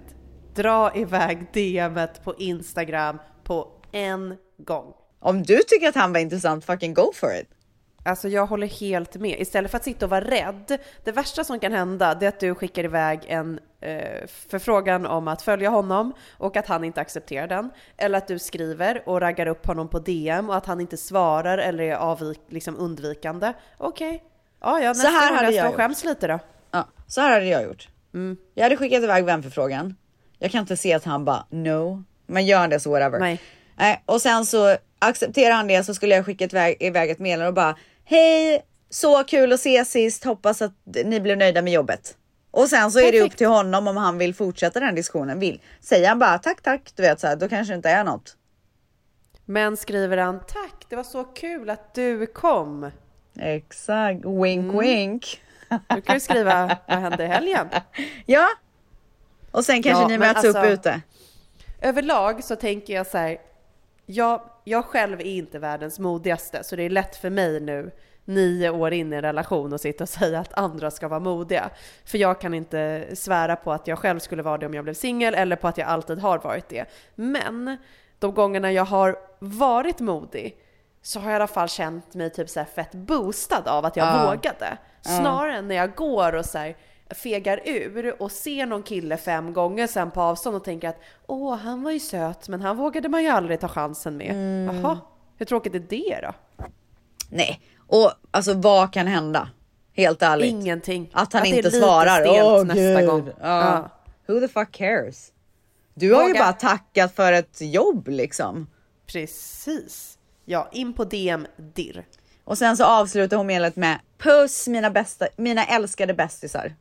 Dra 0.55 0.97
iväg 0.97 1.47
DMet 1.53 2.24
på 2.24 2.34
Instagram 2.39 3.18
på 3.45 3.68
en 3.93 4.36
gång. 4.59 4.93
Om 5.20 5.43
du 5.43 5.59
tycker 5.66 5.89
att 5.89 5.95
han 5.95 6.12
var 6.12 6.20
intressant, 6.20 6.64
fucking 6.64 6.95
go 6.95 7.12
for 7.14 7.34
it. 7.34 7.49
Alltså 8.05 8.28
jag 8.28 8.47
håller 8.47 8.66
helt 8.66 9.14
med. 9.16 9.41
Istället 9.41 9.70
för 9.70 9.78
att 9.78 9.84
sitta 9.84 10.07
och 10.07 10.11
vara 10.11 10.24
rädd. 10.24 10.78
Det 11.05 11.12
värsta 11.12 11.45
som 11.45 11.61
kan 11.61 11.72
hända 11.72 12.14
det 12.14 12.26
är 12.26 12.28
att 12.28 12.41
du 12.41 12.55
skickar 12.55 12.84
iväg 12.84 13.20
en 13.26 13.61
eh, 13.80 14.26
förfrågan 14.26 15.07
om 15.07 15.28
att 15.28 15.43
följa 15.43 15.70
honom 15.70 16.12
och 16.39 16.57
att 16.57 16.66
han 16.66 16.84
inte 16.84 17.01
accepterar 17.01 17.47
den. 17.47 17.70
Eller 17.97 18.18
att 18.18 18.28
du 18.28 18.39
skriver 18.39 19.09
och 19.09 19.20
raggar 19.20 19.47
upp 19.47 19.66
honom 19.66 19.89
på 19.89 19.99
DM 19.99 20.49
och 20.49 20.57
att 20.57 20.66
han 20.66 20.80
inte 20.80 20.97
svarar 20.97 21.59
eller 21.59 21.84
är 21.84 21.95
avvik, 21.95 22.41
liksom 22.49 22.76
undvikande. 22.76 23.53
Okej. 23.78 24.24
Ja, 24.61 24.81
ja, 24.81 24.89
nästa 24.89 25.09
här 25.09 25.35
hade 25.35 25.53
jag 25.53 25.75
skäms 25.75 26.05
lite 26.05 26.27
då. 26.27 26.39
Ja, 26.71 26.89
så 27.07 27.21
här 27.21 27.31
hade 27.31 27.47
jag 27.47 27.63
gjort. 27.63 27.89
Jag 28.55 28.63
hade 28.63 28.77
skickat 28.77 29.03
iväg 29.03 29.25
vänförfrågan. 29.25 29.97
Jag 30.39 30.51
kan 30.51 30.61
inte 30.61 30.77
se 30.77 30.95
att 30.95 31.05
han 31.05 31.25
bara 31.25 31.47
no, 31.51 32.05
men 32.27 32.47
gör 32.47 32.59
han 32.59 32.71
det 32.71 32.81
så 32.81 32.91
whatever. 32.91 33.19
Nej. 33.19 33.41
Nej, 33.77 34.03
och 34.07 34.23
sen 34.23 34.47
så 34.47 34.77
accepterar 34.99 35.55
han 35.55 35.67
det 35.67 35.85
så 35.85 35.95
skulle 35.95 36.15
jag 36.15 36.27
skicka 36.27 36.45
iväg, 36.45 36.77
iväg 36.81 37.11
ett 37.11 37.19
meddelande 37.19 37.49
och 37.49 37.55
bara 37.55 37.77
hej, 38.05 38.65
så 38.91 39.25
kul 39.25 39.53
att 39.53 39.61
se 39.61 39.85
sist. 39.85 40.25
Hoppas 40.25 40.63
att 40.63 40.73
ni 41.05 41.21
blev 41.21 41.39
nöjda 41.39 41.63
med 41.63 41.73
jobbet. 41.73 42.17
Och 42.51 42.69
sen 42.69 42.93
så 42.93 43.01
är 43.01 43.13
det 43.13 43.21
upp 43.21 43.37
till 43.37 43.47
honom 43.47 43.89
om 43.89 43.97
han 43.97 44.19
vill 44.19 44.35
fortsätta 44.35 44.81
den 44.81 44.95
diskussionen. 44.95 45.39
Vill. 45.39 45.61
Säger 45.81 46.09
han 46.09 46.19
bara 46.19 46.39
tack, 46.39 46.63
tack, 46.63 46.93
du 46.95 47.03
vet 47.03 47.21
så 47.21 47.27
här, 47.27 47.37
då 47.37 47.49
kanske 47.49 47.73
det 47.73 47.77
inte 47.77 47.91
är 47.91 48.05
något. 48.05 48.37
Men 49.45 49.77
skriver 49.77 50.17
han 50.17 50.41
tack, 50.41 50.87
det 50.89 50.97
var 50.97 51.05
så 51.05 51.25
kul 51.25 51.71
att 51.71 51.95
du 51.95 52.27
kom. 52.27 52.91
Exakt, 53.39 54.24
wink 54.24 54.82
wink. 54.82 55.41
Då 55.89 56.01
kan 56.01 56.14
du 56.14 56.20
skriva 56.20 56.78
vad 56.89 56.99
hände 56.99 57.24
i 57.24 57.26
helgen? 57.26 57.68
Ja. 58.26 58.47
Och 59.51 59.64
sen 59.64 59.82
kanske 59.82 60.03
Ja, 60.03 60.09
ni 60.09 60.18
möts 60.18 60.45
upp 60.45 60.57
alltså- 60.57 60.72
ute. 60.72 61.01
Överlag 61.80 62.45
så 62.45 62.57
tänker 62.57 62.95
jag 62.95 63.07
så 63.07 63.18
här, 63.18 63.39
jag, 64.07 64.41
jag 64.64 64.84
själv 64.84 65.20
är 65.20 65.24
inte 65.24 65.59
världens 65.59 65.99
modigaste, 65.99 66.64
så 66.64 66.76
det 66.76 66.82
är 66.82 66.91
lätt 66.91 67.16
för 67.16 67.30
mig 67.30 67.61
nu, 67.61 67.91
nio 68.24 68.70
år 68.70 68.93
in 68.93 69.12
i 69.12 69.16
en 69.16 69.22
relation, 69.22 69.72
att 69.72 69.80
sitta 69.80 70.05
och 70.05 70.09
säga 70.09 70.41
att 70.41 70.53
andra 70.59 70.91
ska 70.91 71.09
vara 71.09 71.20
modiga. 71.20 71.70
För 72.05 72.18
jag 72.18 72.41
kan 72.41 72.55
inte 72.55 73.07
svära 73.14 73.57
på 73.57 73.72
att 73.72 73.86
jag 73.86 73.99
själv 73.99 74.18
skulle 74.18 74.43
vara 74.43 74.59
det 74.59 74.66
om 74.66 74.74
jag 74.74 74.84
blev 74.84 74.95
singel, 74.95 75.34
eller 75.34 75.57
på 75.57 75.68
att 75.68 75.78
jag 75.78 75.89
alltid 75.89 76.18
har 76.18 76.39
varit 76.39 76.68
det. 76.68 76.84
Men 77.14 77.76
de 78.18 78.34
gångerna 78.34 78.72
jag 78.72 78.84
har 78.84 79.18
varit 79.39 80.01
modig, 80.01 80.57
så 81.03 81.21
har 81.21 81.31
jag 81.31 81.33
i 81.33 81.37
alla 81.37 81.47
fall 81.47 81.69
känt 81.69 82.15
mig 82.15 82.31
typ 82.31 82.49
så 82.51 82.61
här 82.61 82.67
fett 82.67 82.93
boostad 82.93 83.63
av 83.69 83.85
att 83.85 83.97
jag 83.97 84.07
Ja. 84.07 84.27
vågade. 84.31 84.79
Snarare 85.03 85.57
än 85.57 85.69
när 85.69 85.75
jag 85.75 85.95
går 85.95 86.33
och 86.35 86.45
så 86.45 86.59
här 86.59 86.77
fegar 87.11 87.61
ur 87.65 88.23
och 88.23 88.33
ser 88.33 88.67
någon 88.67 88.83
kille 88.83 89.17
fem 89.17 89.53
gånger 89.53 89.87
sen 89.87 90.11
på 90.11 90.21
avstånd 90.23 90.57
och 90.57 90.65
tänker 90.65 90.89
att 90.89 91.01
åh, 91.27 91.57
han 91.57 91.83
var 91.83 91.91
ju 91.91 92.01
söt, 92.01 92.49
men 92.49 92.61
han 92.61 92.77
vågade 92.77 93.09
man 93.09 93.23
ju 93.23 93.29
aldrig 93.29 93.61
ta 93.61 93.69
chansen 93.69 94.17
med. 94.17 94.35
Jaha, 94.75 94.99
hur 95.37 95.47
tråkigt 95.47 95.75
är 95.75 95.79
det 95.81 96.21
då? 96.23 96.65
Nej, 97.31 97.61
och 97.87 98.13
alltså 98.31 98.55
vad 98.55 98.93
kan 98.93 99.07
hända? 99.07 99.49
Helt 99.93 100.23
ärligt. 100.23 100.51
Ingenting. 100.51 101.11
Att 101.13 101.33
han 101.33 101.47
är 101.47 101.57
inte 101.57 101.71
svarar. 101.71 102.27
Åh, 102.29 102.65
nästa 102.65 103.01
Gud. 103.01 103.07
gång. 103.11 103.31
Ja. 103.41 103.89
Who 104.27 104.41
the 104.41 104.49
fuck 104.49 104.73
cares? 104.73 105.33
Du 105.95 106.15
har 106.15 106.23
ju 106.23 106.29
Våga. 106.29 106.41
bara 106.41 106.53
tackat 106.53 107.15
för 107.15 107.33
ett 107.33 107.61
jobb 107.61 108.09
liksom. 108.09 108.67
Precis. 109.07 110.18
Ja, 110.51 110.69
in 110.73 110.93
på 110.93 111.05
DM 111.05 111.47
dirr. 111.57 112.05
Och 112.45 112.59
sen 112.59 112.77
så 112.77 112.85
avslutar 112.85 113.37
hon 113.37 113.47
medlet 113.47 113.77
med 113.77 113.99
puss 114.19 114.69
mina 114.69 114.91
bästa, 114.91 115.29
mina 115.37 115.65
älskade 115.65 116.15
bästisar. 116.15 116.75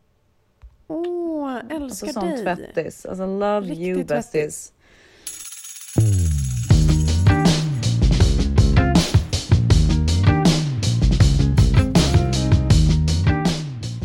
Åh, 0.88 1.57
älskar 1.70 2.07
Alltså 2.07 2.20
dig. 2.22 2.43
tvättis. 2.43 3.05
Alltså 3.05 3.26
love 3.26 3.68
you 3.68 3.89
Riktigt 3.97 4.07
bästis. 4.07 4.32
tvättis. 4.34 4.74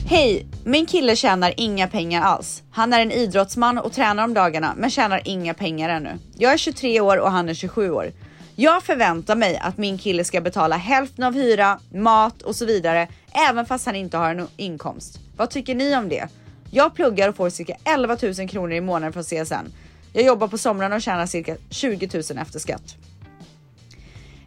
Hej! 0.06 0.46
Min 0.64 0.86
kille 0.86 1.16
tjänar 1.16 1.54
inga 1.56 1.88
pengar 1.88 2.22
alls. 2.22 2.62
Han 2.70 2.92
är 2.92 3.00
en 3.00 3.12
idrottsman 3.12 3.78
och 3.78 3.92
tränar 3.92 4.24
om 4.24 4.34
dagarna 4.34 4.74
men 4.76 4.90
tjänar 4.90 5.20
inga 5.24 5.54
pengar 5.54 5.88
ännu. 5.88 6.18
Jag 6.38 6.52
är 6.52 6.56
23 6.56 7.00
år 7.00 7.16
och 7.16 7.30
han 7.30 7.48
är 7.48 7.54
27 7.54 7.90
år. 7.90 8.12
Jag 8.56 8.82
förväntar 8.82 9.36
mig 9.36 9.58
att 9.58 9.78
min 9.78 9.98
kille 9.98 10.24
ska 10.24 10.40
betala 10.40 10.76
hälften 10.76 11.24
av 11.24 11.34
hyra, 11.34 11.78
mat 11.92 12.42
och 12.42 12.56
så 12.56 12.66
vidare 12.66 13.08
även 13.48 13.66
fast 13.66 13.86
han 13.86 13.96
inte 13.96 14.16
har 14.16 14.30
en 14.30 14.48
inkomst. 14.56 15.18
Vad 15.36 15.50
tycker 15.50 15.74
ni 15.74 15.96
om 15.96 16.08
det? 16.08 16.28
Jag 16.70 16.94
pluggar 16.94 17.28
och 17.28 17.36
får 17.36 17.50
cirka 17.50 17.76
11 17.84 18.16
000 18.38 18.48
kronor 18.48 18.72
i 18.72 18.80
månaden 18.80 19.12
från 19.12 19.24
CSN. 19.24 19.72
Jag 20.12 20.24
jobbar 20.24 20.48
på 20.48 20.58
somrarna 20.58 20.96
och 20.96 21.02
tjänar 21.02 21.26
cirka 21.26 21.56
20 21.70 22.10
000 22.12 22.38
efter 22.38 22.58
skatt. 22.58 22.96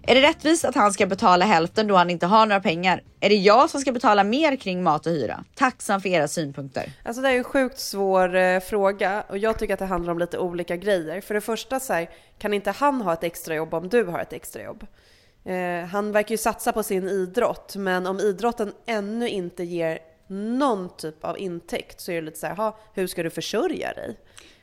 Är 0.07 0.15
det 0.15 0.21
rättvist 0.21 0.65
att 0.65 0.75
han 0.75 0.93
ska 0.93 1.05
betala 1.05 1.45
hälften 1.45 1.87
då 1.87 1.95
han 1.95 2.09
inte 2.09 2.25
har 2.25 2.45
några 2.45 2.61
pengar? 2.61 3.03
Är 3.19 3.29
det 3.29 3.35
jag 3.35 3.69
som 3.69 3.81
ska 3.81 3.91
betala 3.91 4.23
mer 4.23 4.55
kring 4.55 4.83
mat 4.83 5.05
och 5.05 5.11
hyra? 5.11 5.43
Tacksam 5.55 6.01
för 6.01 6.09
era 6.09 6.27
synpunkter. 6.27 6.91
Alltså 7.03 7.21
det 7.21 7.29
är 7.29 7.37
en 7.37 7.43
sjukt 7.43 7.79
svår 7.79 8.35
eh, 8.35 8.59
fråga 8.59 9.23
och 9.29 9.37
jag 9.37 9.59
tycker 9.59 9.73
att 9.73 9.79
det 9.79 9.85
handlar 9.85 10.11
om 10.11 10.19
lite 10.19 10.37
olika 10.37 10.75
grejer. 10.75 11.21
För 11.21 11.33
det 11.33 11.41
första 11.41 11.79
så 11.79 11.93
här, 11.93 12.09
kan 12.39 12.53
inte 12.53 12.71
han 12.71 13.01
ha 13.01 13.13
ett 13.13 13.23
extrajobb 13.23 13.73
om 13.73 13.89
du 13.89 14.03
har 14.03 14.19
ett 14.19 14.33
extrajobb? 14.33 14.85
Eh, 15.45 15.87
han 15.87 16.11
verkar 16.11 16.31
ju 16.31 16.37
satsa 16.37 16.71
på 16.71 16.83
sin 16.83 17.09
idrott, 17.09 17.75
men 17.75 18.07
om 18.07 18.19
idrotten 18.19 18.73
ännu 18.85 19.29
inte 19.29 19.63
ger 19.63 19.99
någon 20.27 20.89
typ 20.97 21.23
av 21.23 21.39
intäkt 21.39 22.01
så 22.01 22.11
är 22.11 22.15
det 22.15 22.21
lite 22.21 22.39
så 22.39 22.47
här, 22.47 22.55
"Ha, 22.55 22.77
hur 22.93 23.07
ska 23.07 23.23
du 23.23 23.29
försörja 23.29 23.93
dig? 23.93 24.17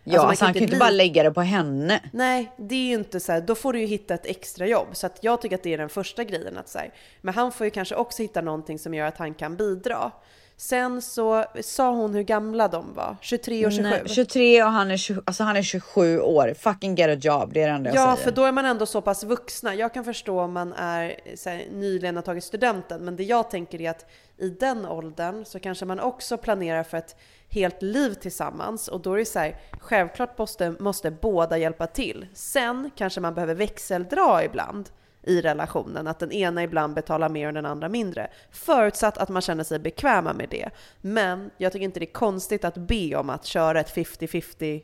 Ja, 0.05 0.17
man 0.21 0.29
alltså 0.29 0.45
han 0.45 0.55
kan 0.55 0.61
ju 0.61 0.67
inte 0.67 0.79
bara 0.79 0.91
lägga 0.91 1.23
det 1.23 1.31
på 1.31 1.41
henne. 1.41 2.01
Nej, 2.13 2.53
det 2.57 2.75
är 2.75 2.87
ju 2.89 2.95
inte 2.95 3.21
så 3.21 3.33
här, 3.33 3.41
då 3.41 3.55
får 3.55 3.73
du 3.73 3.81
ju 3.81 3.87
hitta 3.87 4.15
ett 4.15 4.27
extrajobb. 4.27 4.87
Så 4.93 5.07
att 5.07 5.19
jag 5.21 5.41
tycker 5.43 5.57
att 5.57 5.63
det 5.63 5.75
är 5.75 5.79
den 5.79 5.89
första 5.89 6.25
grejen. 6.25 6.59
Att 6.59 6.69
så 6.69 6.79
här, 6.79 6.91
men 7.21 7.35
han 7.35 7.53
får 7.53 7.65
ju 7.65 7.71
kanske 7.71 7.95
också 7.95 8.23
hitta 8.23 8.41
någonting 8.41 8.79
som 8.79 8.95
gör 8.95 9.07
att 9.07 9.19
han 9.19 9.35
kan 9.35 9.57
bidra. 9.57 10.11
Sen 10.57 11.03
så 11.03 11.45
sa 11.61 11.91
hon 11.91 12.15
hur 12.15 12.23
gamla 12.23 12.69
de 12.69 12.95
var, 12.95 13.17
23 13.21 13.67
och 13.67 13.73
27. 13.73 13.89
Nej, 13.89 14.03
23 14.07 14.63
och 14.65 14.71
han 14.71 14.91
är, 14.91 14.97
20, 14.97 15.23
alltså 15.25 15.45
han 15.45 15.57
är 15.57 15.63
27 15.63 16.21
år. 16.21 16.55
Fucking 16.59 16.95
get 16.95 17.09
a 17.11 17.15
job, 17.21 17.53
det 17.53 17.63
är 17.63 17.67
det 17.69 17.75
enda 17.75 17.91
jag 17.91 17.97
Ja, 17.97 18.17
säger. 18.17 18.25
för 18.25 18.37
då 18.37 18.45
är 18.45 18.53
man 18.53 18.65
ändå 18.65 18.87
så 18.87 19.01
pass 19.01 19.25
vuxna. 19.25 19.75
Jag 19.75 19.95
kan 19.95 20.05
förstå 20.05 20.41
om 20.41 20.53
man 20.53 20.73
är 20.73 21.21
här, 21.45 21.67
nyligen 21.73 22.17
har 22.17 22.23
tagit 22.23 22.45
studenten, 22.45 23.05
men 23.05 23.17
det 23.17 23.25
jag 23.25 23.51
tänker 23.51 23.81
är 23.81 23.91
att 23.91 24.11
i 24.39 24.49
den 24.49 24.87
åldern 24.87 25.45
så 25.45 25.59
kanske 25.59 25.85
man 25.85 26.01
också 26.01 26.37
planerar 26.37 26.83
för 26.83 26.97
ett 26.99 27.17
helt 27.53 27.83
liv 27.83 28.15
tillsammans 28.15 28.89
och 28.89 29.01
då 29.01 29.13
är 29.15 29.19
det 29.19 29.25
så 29.25 29.39
här, 29.39 29.57
självklart 29.81 30.39
måste, 30.39 30.75
måste 30.79 31.11
båda 31.11 31.59
hjälpa 31.59 31.87
till. 31.87 32.27
Sen 32.35 32.91
kanske 32.97 33.21
man 33.21 33.35
behöver 33.35 33.55
växeldra 33.55 34.45
ibland 34.45 34.91
i 35.23 35.41
relationen, 35.41 36.07
att 36.07 36.19
den 36.19 36.33
ena 36.33 36.63
ibland 36.63 36.95
betalar 36.95 37.29
mer 37.29 37.47
och 37.47 37.53
den 37.55 37.67
andra 37.67 37.89
mindre. 37.89 38.31
Förutsatt 38.51 39.19
att 39.19 39.29
man 39.29 39.43
känner 39.43 39.65
sig 39.65 39.79
bekväma 39.79 40.33
med 40.33 40.49
det. 40.51 40.71
Men 41.01 41.51
jag 41.59 41.73
tycker 41.73 41.85
inte 41.85 42.01
det 42.01 42.07
är 42.09 42.13
konstigt 42.13 42.65
att 42.65 42.75
be 42.77 43.17
om 43.17 43.31
att 43.31 43.45
köra 43.45 43.81
ett 43.81 43.95
50-50 43.95 44.83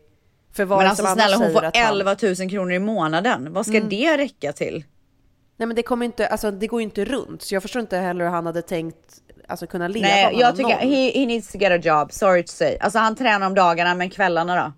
för 0.52 0.64
vad 0.64 0.78
Men 0.78 0.86
alltså 0.88 1.06
snälla 1.06 1.36
hon 1.36 1.52
får 1.52 1.62
att 1.64 1.76
han- 1.76 1.92
11 1.92 2.16
000 2.22 2.50
kronor 2.50 2.72
i 2.72 2.78
månaden. 2.78 3.52
Vad 3.52 3.66
ska 3.66 3.76
Mm. 3.76 3.88
det 3.88 4.16
räcka 4.16 4.52
till? 4.52 4.84
Nej 5.56 5.66
men 5.66 5.76
det 5.76 5.82
kommer 5.82 6.06
inte, 6.06 6.26
alltså 6.28 6.50
det 6.50 6.66
går 6.66 6.80
ju 6.80 6.84
inte 6.84 7.04
runt. 7.04 7.42
Så 7.42 7.54
jag 7.54 7.62
förstår 7.62 7.80
inte 7.80 7.96
heller 7.96 8.24
hur 8.24 8.30
han 8.32 8.46
hade 8.46 8.62
tänkt 8.62 9.22
alltså 9.48 9.66
kunna 9.66 9.88
leva 9.88 10.06
Nej, 10.08 10.34
jag 10.40 10.56
tycker 10.56 10.76
he, 10.76 11.20
he 11.20 11.26
needs 11.26 11.52
to 11.52 11.58
get 11.58 11.72
a 11.72 11.88
job. 11.88 12.12
Sorry 12.12 12.42
to 12.42 12.52
say. 12.52 12.76
Alltså 12.80 12.98
han 12.98 13.16
tränar 13.16 13.46
om 13.46 13.54
dagarna, 13.54 13.94
men 13.94 14.10
kvällarna 14.10 14.56
då? 14.56 14.72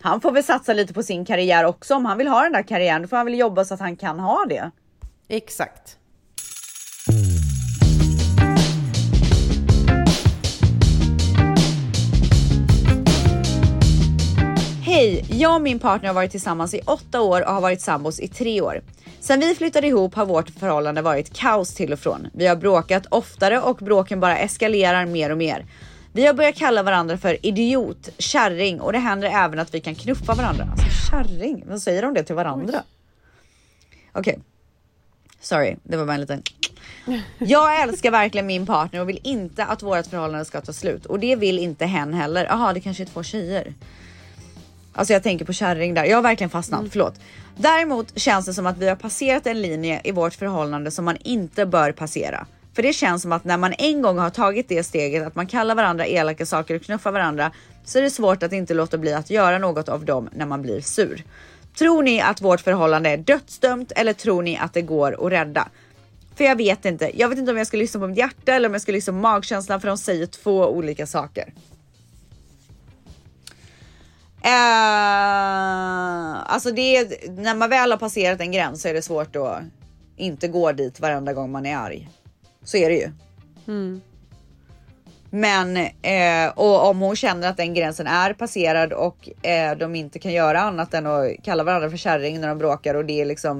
Han 0.00 0.20
får 0.20 0.32
väl 0.32 0.44
satsa 0.44 0.72
lite 0.72 0.94
på 0.94 1.02
sin 1.02 1.24
karriär 1.24 1.64
också. 1.64 1.94
Om 1.94 2.04
han 2.04 2.18
vill 2.18 2.28
ha 2.28 2.42
den 2.42 2.52
där 2.52 2.62
karriären, 2.62 3.02
då 3.02 3.08
får 3.08 3.16
han 3.16 3.26
väl 3.26 3.38
jobba 3.38 3.64
så 3.64 3.74
att 3.74 3.80
han 3.80 3.96
kan 3.96 4.20
ha 4.20 4.44
det. 4.48 4.70
Exakt. 5.28 5.98
Hej! 14.96 15.24
Jag 15.28 15.54
och 15.54 15.62
min 15.62 15.78
partner 15.78 16.08
har 16.08 16.14
varit 16.14 16.30
tillsammans 16.30 16.74
i 16.74 16.80
åtta 16.84 17.20
år 17.20 17.46
och 17.46 17.52
har 17.52 17.60
varit 17.60 17.80
sambos 17.80 18.20
i 18.20 18.28
tre 18.28 18.60
år. 18.60 18.82
Sen 19.20 19.40
vi 19.40 19.54
flyttade 19.54 19.86
ihop 19.86 20.14
har 20.14 20.26
vårt 20.26 20.50
förhållande 20.50 21.02
varit 21.02 21.32
kaos 21.32 21.74
till 21.74 21.92
och 21.92 21.98
från. 21.98 22.28
Vi 22.32 22.46
har 22.46 22.56
bråkat 22.56 23.06
oftare 23.10 23.60
och 23.60 23.76
bråken 23.76 24.20
bara 24.20 24.38
eskalerar 24.38 25.06
mer 25.06 25.30
och 25.30 25.38
mer. 25.38 25.66
Vi 26.12 26.26
har 26.26 26.34
börjat 26.34 26.56
kalla 26.56 26.82
varandra 26.82 27.18
för 27.18 27.46
idiot, 27.46 28.08
kärring 28.18 28.80
och 28.80 28.92
det 28.92 28.98
händer 28.98 29.28
även 29.28 29.58
att 29.58 29.74
vi 29.74 29.80
kan 29.80 29.94
knuffa 29.94 30.34
varandra. 30.34 30.68
Alltså 30.70 31.10
kärring, 31.10 31.64
vad 31.66 31.82
säger 31.82 32.02
de 32.02 32.14
det 32.14 32.22
till 32.22 32.34
varandra? 32.34 32.82
Okej. 34.12 34.38
Sorry, 35.40 35.76
det 35.82 35.96
var 35.96 36.04
bara 36.04 36.14
en 36.14 36.20
liten... 36.20 36.42
Jag 37.38 37.82
älskar 37.82 38.10
verkligen 38.10 38.46
min 38.46 38.66
partner 38.66 39.00
och 39.00 39.08
vill 39.08 39.20
inte 39.22 39.64
att 39.64 39.82
vårt 39.82 40.06
förhållande 40.06 40.44
ska 40.44 40.60
ta 40.60 40.72
slut 40.72 41.06
och 41.06 41.18
det 41.20 41.36
vill 41.36 41.58
inte 41.58 41.86
hen 41.86 42.14
heller. 42.14 42.44
Jaha, 42.44 42.72
det 42.72 42.80
kanske 42.80 43.02
är 43.02 43.06
två 43.06 43.22
tjejer. 43.22 43.74
Alltså 44.96 45.12
jag 45.12 45.22
tänker 45.22 45.44
på 45.44 45.52
kärring 45.52 45.94
där. 45.94 46.04
Jag 46.04 46.16
har 46.16 46.22
verkligen 46.22 46.50
fastnat, 46.50 46.84
förlåt. 46.90 47.14
Däremot 47.56 48.18
känns 48.18 48.46
det 48.46 48.54
som 48.54 48.66
att 48.66 48.78
vi 48.78 48.88
har 48.88 48.96
passerat 48.96 49.46
en 49.46 49.62
linje 49.62 50.00
i 50.04 50.12
vårt 50.12 50.34
förhållande 50.34 50.90
som 50.90 51.04
man 51.04 51.16
inte 51.24 51.66
bör 51.66 51.92
passera. 51.92 52.46
För 52.74 52.82
det 52.82 52.92
känns 52.92 53.22
som 53.22 53.32
att 53.32 53.44
när 53.44 53.56
man 53.56 53.74
en 53.78 54.02
gång 54.02 54.18
har 54.18 54.30
tagit 54.30 54.68
det 54.68 54.82
steget 54.82 55.26
att 55.26 55.34
man 55.34 55.46
kallar 55.46 55.74
varandra 55.74 56.06
elaka 56.06 56.46
saker 56.46 56.74
och 56.74 56.82
knuffar 56.82 57.12
varandra 57.12 57.52
så 57.84 57.98
är 57.98 58.02
det 58.02 58.10
svårt 58.10 58.42
att 58.42 58.52
inte 58.52 58.74
låta 58.74 58.98
bli 58.98 59.12
att 59.12 59.30
göra 59.30 59.58
något 59.58 59.88
av 59.88 60.04
dem 60.04 60.28
när 60.32 60.46
man 60.46 60.62
blir 60.62 60.80
sur. 60.80 61.24
Tror 61.78 62.02
ni 62.02 62.20
att 62.20 62.40
vårt 62.40 62.60
förhållande 62.60 63.10
är 63.10 63.16
dödsdömt 63.16 63.92
eller 63.96 64.12
tror 64.12 64.42
ni 64.42 64.58
att 64.58 64.74
det 64.74 64.82
går 64.82 65.26
att 65.26 65.32
rädda? 65.32 65.68
För 66.36 66.44
jag 66.44 66.56
vet 66.56 66.84
inte. 66.84 67.10
Jag 67.14 67.28
vet 67.28 67.38
inte 67.38 67.52
om 67.52 67.58
jag 67.58 67.66
ska 67.66 67.76
lyssna 67.76 68.00
på 68.00 68.06
mitt 68.06 68.18
hjärta 68.18 68.52
eller 68.52 68.68
om 68.68 68.74
jag 68.74 68.82
ska 68.82 68.92
lyssna 68.92 69.12
på 69.12 69.18
magkänslan 69.18 69.80
för 69.80 69.88
de 69.88 69.98
säger 69.98 70.26
två 70.26 70.66
olika 70.68 71.06
saker. 71.06 71.52
Eh, 74.42 74.50
alltså 76.52 76.70
det 76.70 76.96
är, 76.96 77.30
när 77.30 77.54
man 77.54 77.70
väl 77.70 77.90
har 77.90 77.98
passerat 77.98 78.40
en 78.40 78.52
gräns 78.52 78.82
så 78.82 78.88
är 78.88 78.94
det 78.94 79.02
svårt 79.02 79.36
att 79.36 79.58
inte 80.16 80.48
gå 80.48 80.72
dit 80.72 81.00
varenda 81.00 81.32
gång 81.32 81.50
man 81.52 81.66
är 81.66 81.76
arg. 81.76 82.08
Så 82.64 82.76
är 82.76 82.88
det 82.88 82.94
ju. 82.96 83.10
Men 85.30 85.76
eh, 86.02 86.48
och 86.54 86.88
om 86.88 87.00
hon 87.00 87.16
känner 87.16 87.48
att 87.48 87.56
den 87.56 87.74
gränsen 87.74 88.06
är 88.06 88.32
passerad 88.32 88.92
och 88.92 89.28
eh, 89.46 89.76
de 89.76 89.94
inte 89.94 90.18
kan 90.18 90.32
göra 90.32 90.60
annat 90.60 90.94
än 90.94 91.06
att 91.06 91.30
kalla 91.44 91.64
varandra 91.64 91.90
för 91.90 91.96
kärring 91.96 92.40
när 92.40 92.48
de 92.48 92.58
bråkar 92.58 92.94
och 92.94 93.04
det 93.04 93.20
är 93.20 93.24
liksom. 93.24 93.58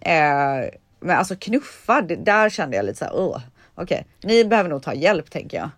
Eh, 0.00 0.68
men 1.00 1.18
alltså 1.18 1.36
knuffa, 1.36 2.00
det- 2.02 2.16
där 2.16 2.50
kände 2.50 2.76
jag 2.76 2.84
lite 2.86 2.98
så 2.98 3.04
här. 3.04 3.16
"Ugh." 3.18 3.40
Okej, 3.74 4.06
ni 4.22 4.44
behöver 4.44 4.70
nog 4.70 4.82
ta 4.82 4.94
hjälp 4.94 5.30
tänker 5.30 5.56
jag. 5.56 5.70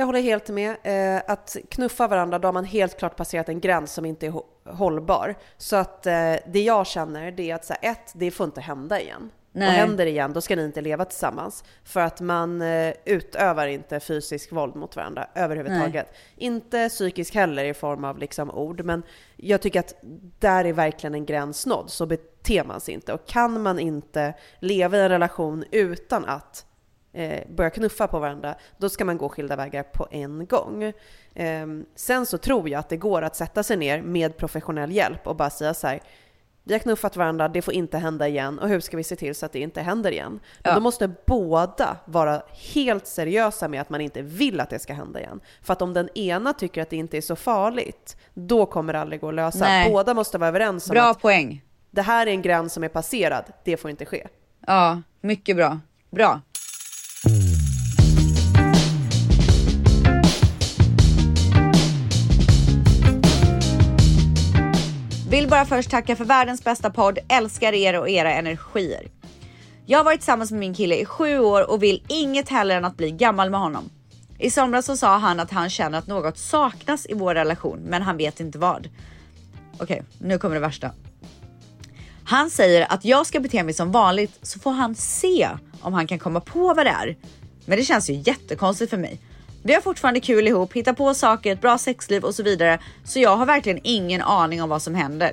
Jag 0.00 0.06
håller 0.06 0.20
helt 0.20 0.48
med. 0.48 0.76
Eh, 0.82 1.22
att 1.26 1.56
knuffa 1.70 2.08
varandra, 2.08 2.38
då 2.38 2.48
har 2.48 2.52
man 2.52 2.64
helt 2.64 2.98
klart 2.98 3.16
passerat 3.16 3.48
en 3.48 3.60
gräns 3.60 3.92
som 3.92 4.04
inte 4.04 4.26
är 4.26 4.30
hå- 4.30 4.44
hållbar. 4.64 5.34
Så 5.56 5.76
att 5.76 6.06
eh, 6.06 6.34
det 6.46 6.62
jag 6.62 6.86
känner, 6.86 7.30
det 7.30 7.50
är 7.50 7.54
att 7.54 7.64
så 7.64 7.74
här, 7.80 7.90
ett, 7.90 8.12
det 8.14 8.30
får 8.30 8.44
inte 8.44 8.60
hända 8.60 9.00
igen. 9.00 9.30
Nej. 9.52 9.68
Och 9.68 9.74
händer 9.74 10.04
det 10.04 10.10
igen, 10.10 10.32
då 10.32 10.40
ska 10.40 10.56
ni 10.56 10.64
inte 10.64 10.80
leva 10.80 11.04
tillsammans. 11.04 11.64
För 11.84 12.00
att 12.00 12.20
man 12.20 12.62
eh, 12.62 12.94
utövar 13.04 13.66
inte 13.66 14.00
fysisk 14.00 14.52
våld 14.52 14.76
mot 14.76 14.96
varandra 14.96 15.26
överhuvudtaget. 15.34 16.14
Inte 16.36 16.88
psykisk 16.88 17.34
heller 17.34 17.64
i 17.64 17.74
form 17.74 18.04
av 18.04 18.18
liksom 18.18 18.50
ord, 18.50 18.84
men 18.84 19.02
jag 19.36 19.60
tycker 19.60 19.80
att 19.80 19.94
där 20.38 20.64
är 20.64 20.72
verkligen 20.72 21.14
en 21.14 21.26
gräns 21.26 21.66
nådd. 21.66 21.90
Så 21.90 22.06
beter 22.06 22.64
man 22.64 22.80
sig 22.80 22.94
inte. 22.94 23.12
Och 23.12 23.26
kan 23.26 23.62
man 23.62 23.78
inte 23.78 24.34
leva 24.60 24.96
i 24.96 25.00
en 25.00 25.08
relation 25.08 25.64
utan 25.70 26.24
att 26.24 26.66
eh, 27.12 27.40
börja 27.50 27.70
knuffa 27.70 28.06
på 28.06 28.18
varandra, 28.18 28.54
då 28.78 28.88
ska 28.88 29.04
man 29.04 29.18
gå 29.18 29.28
skilda 29.28 29.56
vägar 29.56 29.82
på 29.82 30.06
en 30.10 30.46
gång. 30.46 30.92
Ehm, 31.34 31.84
sen 31.94 32.26
så 32.26 32.38
tror 32.38 32.68
jag 32.68 32.78
att 32.78 32.88
det 32.88 32.96
går 32.96 33.22
att 33.22 33.36
sätta 33.36 33.62
sig 33.62 33.76
ner 33.76 34.02
med 34.02 34.36
professionell 34.36 34.92
hjälp 34.92 35.26
och 35.26 35.36
bara 35.36 35.50
säga 35.50 35.74
så 35.74 35.86
här, 35.86 36.00
vi 36.64 36.74
har 36.74 36.78
knuffat 36.80 37.16
varandra, 37.16 37.48
det 37.48 37.62
får 37.62 37.74
inte 37.74 37.98
hända 37.98 38.28
igen 38.28 38.58
och 38.58 38.68
hur 38.68 38.80
ska 38.80 38.96
vi 38.96 39.04
se 39.04 39.16
till 39.16 39.34
så 39.34 39.46
att 39.46 39.52
det 39.52 39.60
inte 39.60 39.80
händer 39.82 40.10
igen? 40.12 40.32
Men 40.32 40.70
Ja. 40.70 40.74
då 40.74 40.80
måste 40.80 41.10
båda 41.26 41.96
vara 42.04 42.42
helt 42.74 43.06
seriösa 43.06 43.68
med 43.68 43.80
att 43.80 43.90
man 43.90 44.00
inte 44.00 44.22
vill 44.22 44.60
att 44.60 44.70
det 44.70 44.78
ska 44.78 44.92
hända 44.94 45.20
igen. 45.20 45.40
För 45.62 45.72
att 45.72 45.82
om 45.82 45.92
den 45.92 46.08
ena 46.18 46.52
tycker 46.52 46.82
att 46.82 46.90
det 46.90 46.96
inte 46.96 47.16
är 47.16 47.20
så 47.20 47.36
farligt, 47.36 48.16
då 48.34 48.66
kommer 48.66 48.92
det 48.92 49.00
aldrig 49.00 49.20
gå 49.20 49.28
att 49.28 49.34
lösa. 49.34 49.58
Nej. 49.64 49.90
Båda 49.92 50.14
måste 50.14 50.38
vara 50.38 50.48
överens 50.48 50.90
om 50.90 50.94
Bra 50.94 51.02
att 51.10 51.20
poäng. 51.20 51.64
det 51.90 52.02
här 52.02 52.26
är 52.26 52.30
en 52.30 52.42
gräns 52.42 52.72
som 52.72 52.84
är 52.84 52.88
passerad, 52.88 53.44
det 53.64 53.76
får 53.76 53.90
inte 53.90 54.04
ske. 54.06 54.26
Ja, 54.66 55.02
mycket 55.20 55.56
bra. 55.56 55.78
Bra. 56.10 56.40
Vill 65.30 65.48
bara 65.48 65.64
först 65.64 65.90
tacka 65.90 66.16
för 66.16 66.24
världens 66.24 66.64
bästa 66.64 66.90
podd. 66.90 67.18
Älskar 67.28 67.72
er 67.72 68.00
och 68.00 68.08
era 68.08 68.32
energier. 68.32 69.08
Jag 69.86 69.98
har 69.98 70.04
varit 70.04 70.20
tillsammans 70.20 70.50
med 70.50 70.60
min 70.60 70.74
kille 70.74 70.96
i 70.96 71.04
sju 71.04 71.38
år 71.38 71.70
och 71.70 71.82
vill 71.82 72.02
inget 72.08 72.48
hellre 72.48 72.74
än 72.74 72.84
att 72.84 72.96
bli 72.96 73.10
gammal 73.10 73.50
med 73.50 73.60
honom. 73.60 73.90
I 74.38 74.50
somras 74.50 74.86
så 74.86 74.96
sa 74.96 75.18
han 75.18 75.40
att 75.40 75.50
han 75.50 75.70
känner 75.70 75.98
att 75.98 76.06
något 76.06 76.38
saknas 76.38 77.06
i 77.08 77.14
vår 77.14 77.34
relation, 77.34 77.78
men 77.78 78.02
han 78.02 78.16
vet 78.16 78.40
inte 78.40 78.58
vad. 78.58 78.88
Okej, 79.78 80.02
nu 80.18 80.38
kommer 80.38 80.54
det 80.54 80.60
värsta. 80.60 80.90
Han 82.24 82.50
säger 82.50 82.92
att 82.92 83.04
jag 83.04 83.26
ska 83.26 83.40
bete 83.40 83.62
mig 83.62 83.74
som 83.74 83.92
vanligt 83.92 84.38
så 84.42 84.58
får 84.58 84.72
han 84.72 84.94
se 84.94 85.48
om 85.80 85.92
han 85.92 86.06
kan 86.06 86.18
komma 86.18 86.40
på 86.40 86.74
vad 86.74 86.86
det 86.86 86.90
är. 86.90 87.16
Men 87.64 87.78
det 87.78 87.84
känns 87.84 88.10
ju 88.10 88.14
jättekonstigt 88.14 88.90
för 88.90 88.98
mig. 88.98 89.20
Vi 89.62 89.74
har 89.74 89.80
fortfarande 89.80 90.20
kul 90.20 90.48
ihop, 90.48 90.72
hittar 90.72 90.92
på 90.92 91.14
saker, 91.14 91.52
ett 91.52 91.60
bra 91.60 91.78
sexliv 91.78 92.24
och 92.24 92.34
så 92.34 92.42
vidare. 92.42 92.78
Så 93.04 93.20
jag 93.20 93.36
har 93.36 93.46
verkligen 93.46 93.80
ingen 93.82 94.22
aning 94.22 94.62
om 94.62 94.68
vad 94.68 94.82
som 94.82 94.94
händer. 94.94 95.32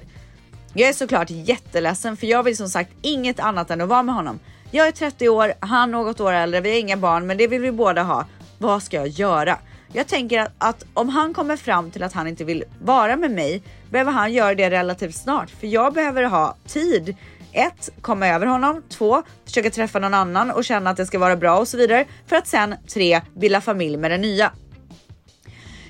Jag 0.74 0.90
är 0.90 0.94
såklart 0.94 1.30
jätteledsen 1.30 2.18
för 2.18 2.28
jag 2.28 2.44
vill 2.44 2.58
som 2.58 2.70
sagt 2.70 2.92
inget 3.02 3.40
annat 3.40 3.72
än 3.72 3.82
att 3.82 3.90
vara 3.90 4.04
med 4.04 4.16
honom. 4.16 4.40
Jag 4.72 4.88
är 4.88 4.92
30 4.92 5.30
år, 5.30 5.54
han 5.60 5.92
något 5.92 6.20
år 6.20 6.34
äldre, 6.34 6.62
vi 6.62 6.70
har 6.70 6.80
inga 6.80 6.98
barn 6.98 7.28
men 7.28 7.38
det 7.38 7.48
vill 7.48 7.62
vi 7.62 7.72
båda 7.72 8.04
ha. 8.04 8.26
Vad 8.58 8.84
ska 8.84 8.98
jag 8.98 9.08
göra? 9.08 9.58
Jag 9.94 10.08
tänker 10.08 10.40
att, 10.40 10.52
att 10.58 10.86
om 10.94 11.10
han 11.10 11.34
kommer 11.34 11.58
fram 11.58 11.92
till 11.92 12.04
att 12.04 12.14
han 12.14 12.28
inte 12.28 12.44
vill 12.44 12.64
vara 12.82 13.16
med 13.16 13.32
mig 13.32 13.62
behöver 13.90 14.12
han 14.12 14.34
göra 14.34 14.56
det 14.56 14.70
relativt 14.70 15.16
snart 15.16 15.50
för 15.50 15.68
jag 15.68 15.94
behöver 15.94 16.24
ha 16.24 16.56
tid. 16.68 17.16
Ett, 17.58 17.90
komma 18.02 18.28
över 18.28 18.46
honom. 18.46 18.84
Två, 18.90 19.24
försöka 19.46 19.70
träffa 19.70 20.00
någon 20.00 20.14
annan 20.14 20.52
och 20.52 20.66
känna 20.66 20.90
att 20.90 20.98
det 20.98 21.06
ska 21.06 21.20
vara 21.20 21.36
bra 21.36 21.60
och 21.60 21.68
så 21.68 21.78
vidare. 21.78 22.06
För 22.28 22.36
att 22.36 22.48
sen 22.48 22.76
tre, 22.94 23.22
bilda 23.36 23.62
familj 23.62 23.98
med 23.98 24.12
den 24.12 24.22
nya. 24.22 24.52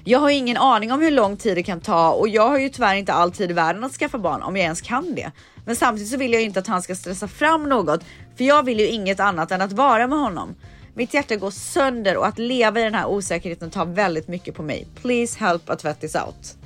Jag 0.03 0.19
har 0.19 0.29
ingen 0.29 0.57
aning 0.57 0.91
om 0.91 1.01
hur 1.01 1.11
lång 1.11 1.37
tid 1.37 1.57
det 1.57 1.63
kan 1.63 1.81
ta 1.81 2.11
och 2.11 2.27
jag 2.27 2.49
har 2.49 2.59
ju 2.59 2.69
tyvärr 2.69 2.95
inte 2.95 3.13
all 3.13 3.31
tid 3.31 3.51
i 3.51 3.53
världen 3.53 3.83
att 3.83 3.91
skaffa 3.91 4.17
barn 4.17 4.41
om 4.41 4.57
jag 4.57 4.63
ens 4.63 4.81
kan 4.81 5.15
det. 5.15 5.31
Men 5.65 5.75
samtidigt 5.75 6.11
så 6.11 6.17
vill 6.17 6.33
jag 6.33 6.41
ju 6.41 6.47
inte 6.47 6.59
att 6.59 6.67
han 6.67 6.81
ska 6.81 6.95
stressa 6.95 7.27
fram 7.27 7.69
något 7.69 8.03
för 8.37 8.43
jag 8.43 8.63
vill 8.63 8.79
ju 8.79 8.87
inget 8.87 9.19
annat 9.19 9.51
än 9.51 9.61
att 9.61 9.71
vara 9.71 10.07
med 10.07 10.19
honom. 10.19 10.55
Mitt 10.93 11.13
hjärta 11.13 11.35
går 11.35 11.51
sönder 11.51 12.17
och 12.17 12.27
att 12.27 12.39
leva 12.39 12.79
i 12.79 12.83
den 12.83 12.93
här 12.93 13.07
osäkerheten 13.07 13.69
tar 13.71 13.85
väldigt 13.85 14.27
mycket 14.27 14.55
på 14.55 14.63
mig. 14.63 14.87
Please 15.01 15.39
help 15.39 15.69
a 15.69 15.75
tvättis 15.75 16.15
out. 16.15 16.57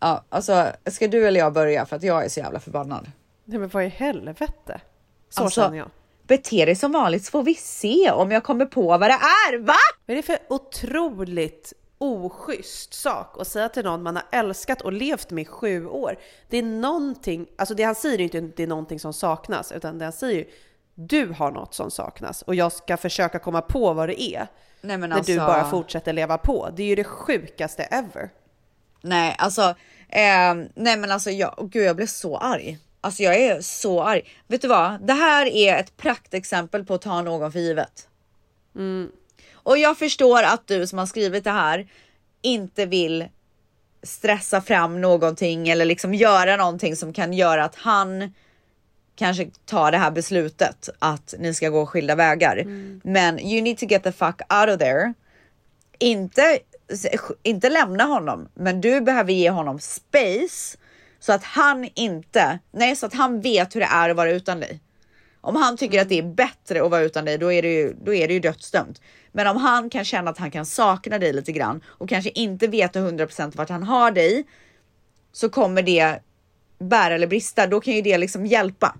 Ja, 0.00 0.24
alltså 0.28 0.66
ska 0.90 1.08
du 1.08 1.26
eller 1.26 1.40
jag 1.40 1.52
börja 1.52 1.86
för 1.86 1.96
att 1.96 2.02
jag 2.02 2.24
är 2.24 2.28
så 2.28 2.40
jävla 2.40 2.60
förbannad. 2.60 3.06
Nej 3.50 3.58
men 3.58 3.68
vad 3.68 3.84
i 3.84 3.88
helvete? 3.88 4.80
Så 5.28 5.42
Alltså, 5.42 5.60
känner 5.60 5.78
jag. 5.78 5.90
Bete 6.22 6.64
dig 6.64 6.76
som 6.76 6.92
vanligt 6.92 7.24
så 7.24 7.30
får 7.30 7.42
vi 7.42 7.54
se 7.54 8.10
om 8.10 8.30
jag 8.30 8.44
kommer 8.44 8.66
på 8.66 8.82
vad 8.82 9.00
det 9.00 9.18
är, 9.48 9.58
va? 9.58 9.74
Vad 10.06 10.12
är 10.12 10.16
det 10.16 10.22
för 10.22 10.38
otroligt 10.48 11.72
oschysst 11.98 12.94
sak 12.94 13.36
att 13.40 13.48
säga 13.48 13.68
till 13.68 13.84
någon 13.84 14.02
man 14.02 14.16
har 14.16 14.24
älskat 14.32 14.82
och 14.82 14.92
levt 14.92 15.30
med 15.30 15.42
i 15.42 15.44
sju 15.44 15.86
år? 15.86 16.16
Det 16.48 16.58
är 16.58 16.62
någonting, 16.62 17.46
alltså 17.58 17.74
det 17.74 17.82
han 17.82 17.94
säger 17.94 18.18
är 18.18 18.22
inte 18.22 18.38
att 18.38 18.56
det 18.56 18.62
är 18.62 18.66
någonting 18.66 19.00
som 19.00 19.12
saknas, 19.12 19.72
utan 19.72 19.98
det 19.98 20.04
han 20.04 20.12
säger 20.12 20.38
ju 20.38 20.44
du 20.94 21.26
har 21.26 21.50
något 21.50 21.74
som 21.74 21.90
saknas 21.90 22.42
och 22.42 22.54
jag 22.54 22.72
ska 22.72 22.96
försöka 22.96 23.38
komma 23.38 23.62
på 23.62 23.92
vad 23.92 24.08
det 24.08 24.22
är. 24.22 24.46
Nej 24.80 24.98
När 24.98 25.10
alltså. 25.10 25.32
du 25.32 25.38
bara 25.38 25.70
fortsätter 25.70 26.12
leva 26.12 26.38
på. 26.38 26.68
Det 26.76 26.82
är 26.82 26.86
ju 26.86 26.94
det 26.94 27.04
sjukaste 27.04 27.82
ever. 27.82 28.30
Nej, 29.02 29.34
alltså, 29.38 29.74
ehm, 30.08 30.68
nej 30.74 30.96
men 30.96 31.10
alltså 31.10 31.30
jag, 31.30 31.54
oh, 31.58 31.68
gud 31.68 31.84
jag 31.84 31.96
blev 31.96 32.06
så 32.06 32.36
arg. 32.38 32.78
Alltså 33.00 33.22
jag 33.22 33.36
är 33.36 33.60
så 33.60 34.02
arg. 34.02 34.22
Vet 34.46 34.62
du 34.62 34.68
vad? 34.68 35.06
Det 35.06 35.12
här 35.12 35.46
är 35.46 35.76
ett 35.76 35.96
praktexempel 35.96 36.84
på 36.84 36.94
att 36.94 37.02
ta 37.02 37.22
någon 37.22 37.52
för 37.52 37.58
givet. 37.58 38.08
Och 39.52 39.78
jag 39.78 39.98
förstår 39.98 40.42
att 40.42 40.66
du 40.66 40.86
som 40.86 40.98
har 40.98 41.06
skrivit 41.06 41.44
det 41.44 41.50
här 41.50 41.88
inte 42.42 42.86
vill 42.86 43.28
stressa 44.02 44.60
fram 44.60 45.00
någonting 45.00 45.68
eller 45.68 45.84
liksom 45.84 46.14
göra 46.14 46.56
någonting 46.56 46.96
som 46.96 47.12
kan 47.12 47.32
göra 47.32 47.64
att 47.64 47.74
han 47.74 48.34
kanske 49.16 49.50
tar 49.64 49.90
det 49.92 49.98
här 49.98 50.10
beslutet 50.10 50.88
att 50.98 51.34
ni 51.38 51.54
ska 51.54 51.68
gå 51.68 51.86
skilda 51.86 52.14
vägar. 52.14 52.64
Men 53.02 53.40
you 53.40 53.62
need 53.62 53.78
to 53.78 53.86
get 53.86 54.02
the 54.02 54.12
fuck 54.12 54.40
out 54.60 54.74
of 54.74 54.78
there. 54.78 55.14
Inte, 55.98 56.58
inte 57.42 57.68
lämna 57.68 58.04
honom, 58.04 58.48
men 58.54 58.80
du 58.80 59.00
behöver 59.00 59.32
ge 59.32 59.50
honom 59.50 59.78
space 59.78 60.78
så 61.20 61.32
att 61.32 61.44
han 61.44 61.88
inte, 61.94 62.58
nej 62.72 62.96
så 62.96 63.06
att 63.06 63.14
han 63.14 63.40
vet 63.40 63.76
hur 63.76 63.80
det 63.80 63.86
är 63.86 64.10
att 64.10 64.16
vara 64.16 64.30
utan 64.30 64.60
dig. 64.60 64.80
Om 65.40 65.56
han 65.56 65.76
tycker 65.76 66.00
att 66.00 66.08
det 66.08 66.18
är 66.18 66.22
bättre 66.22 66.84
att 66.84 66.90
vara 66.90 67.02
utan 67.02 67.24
dig, 67.24 67.38
då 67.38 67.52
är 67.52 67.62
det 67.62 67.72
ju, 67.72 67.94
då 68.04 68.14
är 68.14 68.28
det 68.28 68.34
ju 68.34 68.40
dödsdömt. 68.40 69.00
Men 69.32 69.46
om 69.46 69.56
han 69.56 69.90
kan 69.90 70.04
känna 70.04 70.30
att 70.30 70.38
han 70.38 70.50
kan 70.50 70.66
sakna 70.66 71.18
dig 71.18 71.32
lite 71.32 71.52
grann 71.52 71.80
och 71.86 72.08
kanske 72.08 72.30
inte 72.30 72.66
veta 72.66 73.00
100% 73.00 73.56
vart 73.56 73.68
han 73.68 73.82
har 73.82 74.10
dig 74.10 74.44
så 75.32 75.48
kommer 75.48 75.82
det 75.82 76.18
bära 76.78 77.14
eller 77.14 77.26
brista. 77.26 77.66
Då 77.66 77.80
kan 77.80 77.94
ju 77.94 78.02
det 78.02 78.18
liksom 78.18 78.46
hjälpa. 78.46 78.96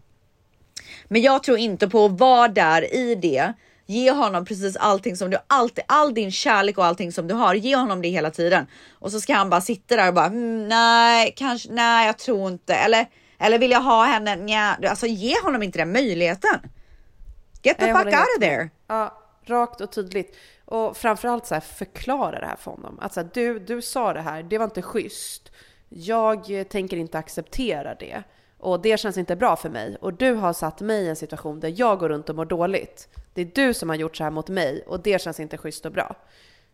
Men 1.08 1.22
jag 1.22 1.42
tror 1.42 1.58
inte 1.58 1.88
på 1.88 2.04
att 2.04 2.18
vara 2.18 2.48
där 2.48 2.94
i 2.94 3.14
det. 3.14 3.52
Ge 3.90 4.10
honom 4.10 4.44
precis 4.44 4.76
allting 4.76 5.16
som 5.16 5.30
du 5.30 5.38
alltid, 5.46 5.84
all 5.88 6.14
din 6.14 6.30
kärlek 6.30 6.78
och 6.78 6.84
allting 6.84 7.12
som 7.12 7.28
du 7.28 7.34
har. 7.34 7.54
Ge 7.54 7.76
honom 7.76 8.02
det 8.02 8.08
hela 8.08 8.30
tiden 8.30 8.66
och 8.92 9.12
så 9.12 9.20
ska 9.20 9.34
han 9.34 9.50
bara 9.50 9.60
sitta 9.60 9.96
där 9.96 10.08
och 10.08 10.14
bara 10.14 10.26
mm, 10.26 10.68
nej, 10.68 11.34
kanske 11.36 11.72
nej, 11.72 12.06
jag 12.06 12.18
tror 12.18 12.48
inte 12.50 12.74
eller 12.74 13.06
eller 13.38 13.58
vill 13.58 13.70
jag 13.70 13.80
ha 13.80 14.04
henne? 14.04 14.36
Nja, 14.36 14.76
alltså 14.88 15.06
ge 15.06 15.34
honom 15.42 15.62
inte 15.62 15.78
den 15.78 15.92
möjligheten. 15.92 16.60
Get 17.62 17.78
the 17.78 17.86
jag 17.86 17.98
fuck 17.98 18.06
out 18.06 18.36
of 18.36 18.40
there. 18.40 18.70
Ja, 18.86 19.22
rakt 19.46 19.80
och 19.80 19.92
tydligt. 19.92 20.36
Och 20.64 20.96
framförallt 20.96 21.46
så 21.46 21.54
här, 21.54 21.60
förklara 21.60 22.40
det 22.40 22.46
här 22.46 22.56
för 22.56 22.70
honom. 22.70 22.98
Att 23.00 23.14
så 23.14 23.20
här, 23.20 23.28
du, 23.34 23.58
du 23.58 23.82
sa 23.82 24.12
det 24.12 24.20
här, 24.20 24.42
det 24.42 24.58
var 24.58 24.64
inte 24.64 24.82
schysst. 24.82 25.52
Jag 25.88 26.50
eh, 26.50 26.64
tänker 26.64 26.96
inte 26.96 27.18
acceptera 27.18 27.94
det. 27.94 28.22
Och 28.60 28.80
det 28.80 29.00
känns 29.00 29.18
inte 29.18 29.36
bra 29.36 29.56
för 29.56 29.68
mig. 29.68 29.96
Och 30.00 30.14
du 30.14 30.32
har 30.32 30.52
satt 30.52 30.80
mig 30.80 31.04
i 31.04 31.08
en 31.08 31.16
situation 31.16 31.60
där 31.60 31.74
jag 31.76 31.98
går 31.98 32.08
runt 32.08 32.28
och 32.28 32.36
mår 32.36 32.44
dåligt. 32.44 33.08
Det 33.34 33.40
är 33.40 33.50
du 33.54 33.74
som 33.74 33.88
har 33.88 33.96
gjort 33.96 34.16
så 34.16 34.24
här 34.24 34.30
mot 34.30 34.48
mig 34.48 34.84
och 34.86 35.00
det 35.00 35.20
känns 35.20 35.40
inte 35.40 35.58
schysst 35.58 35.86
och 35.86 35.92
bra. 35.92 36.16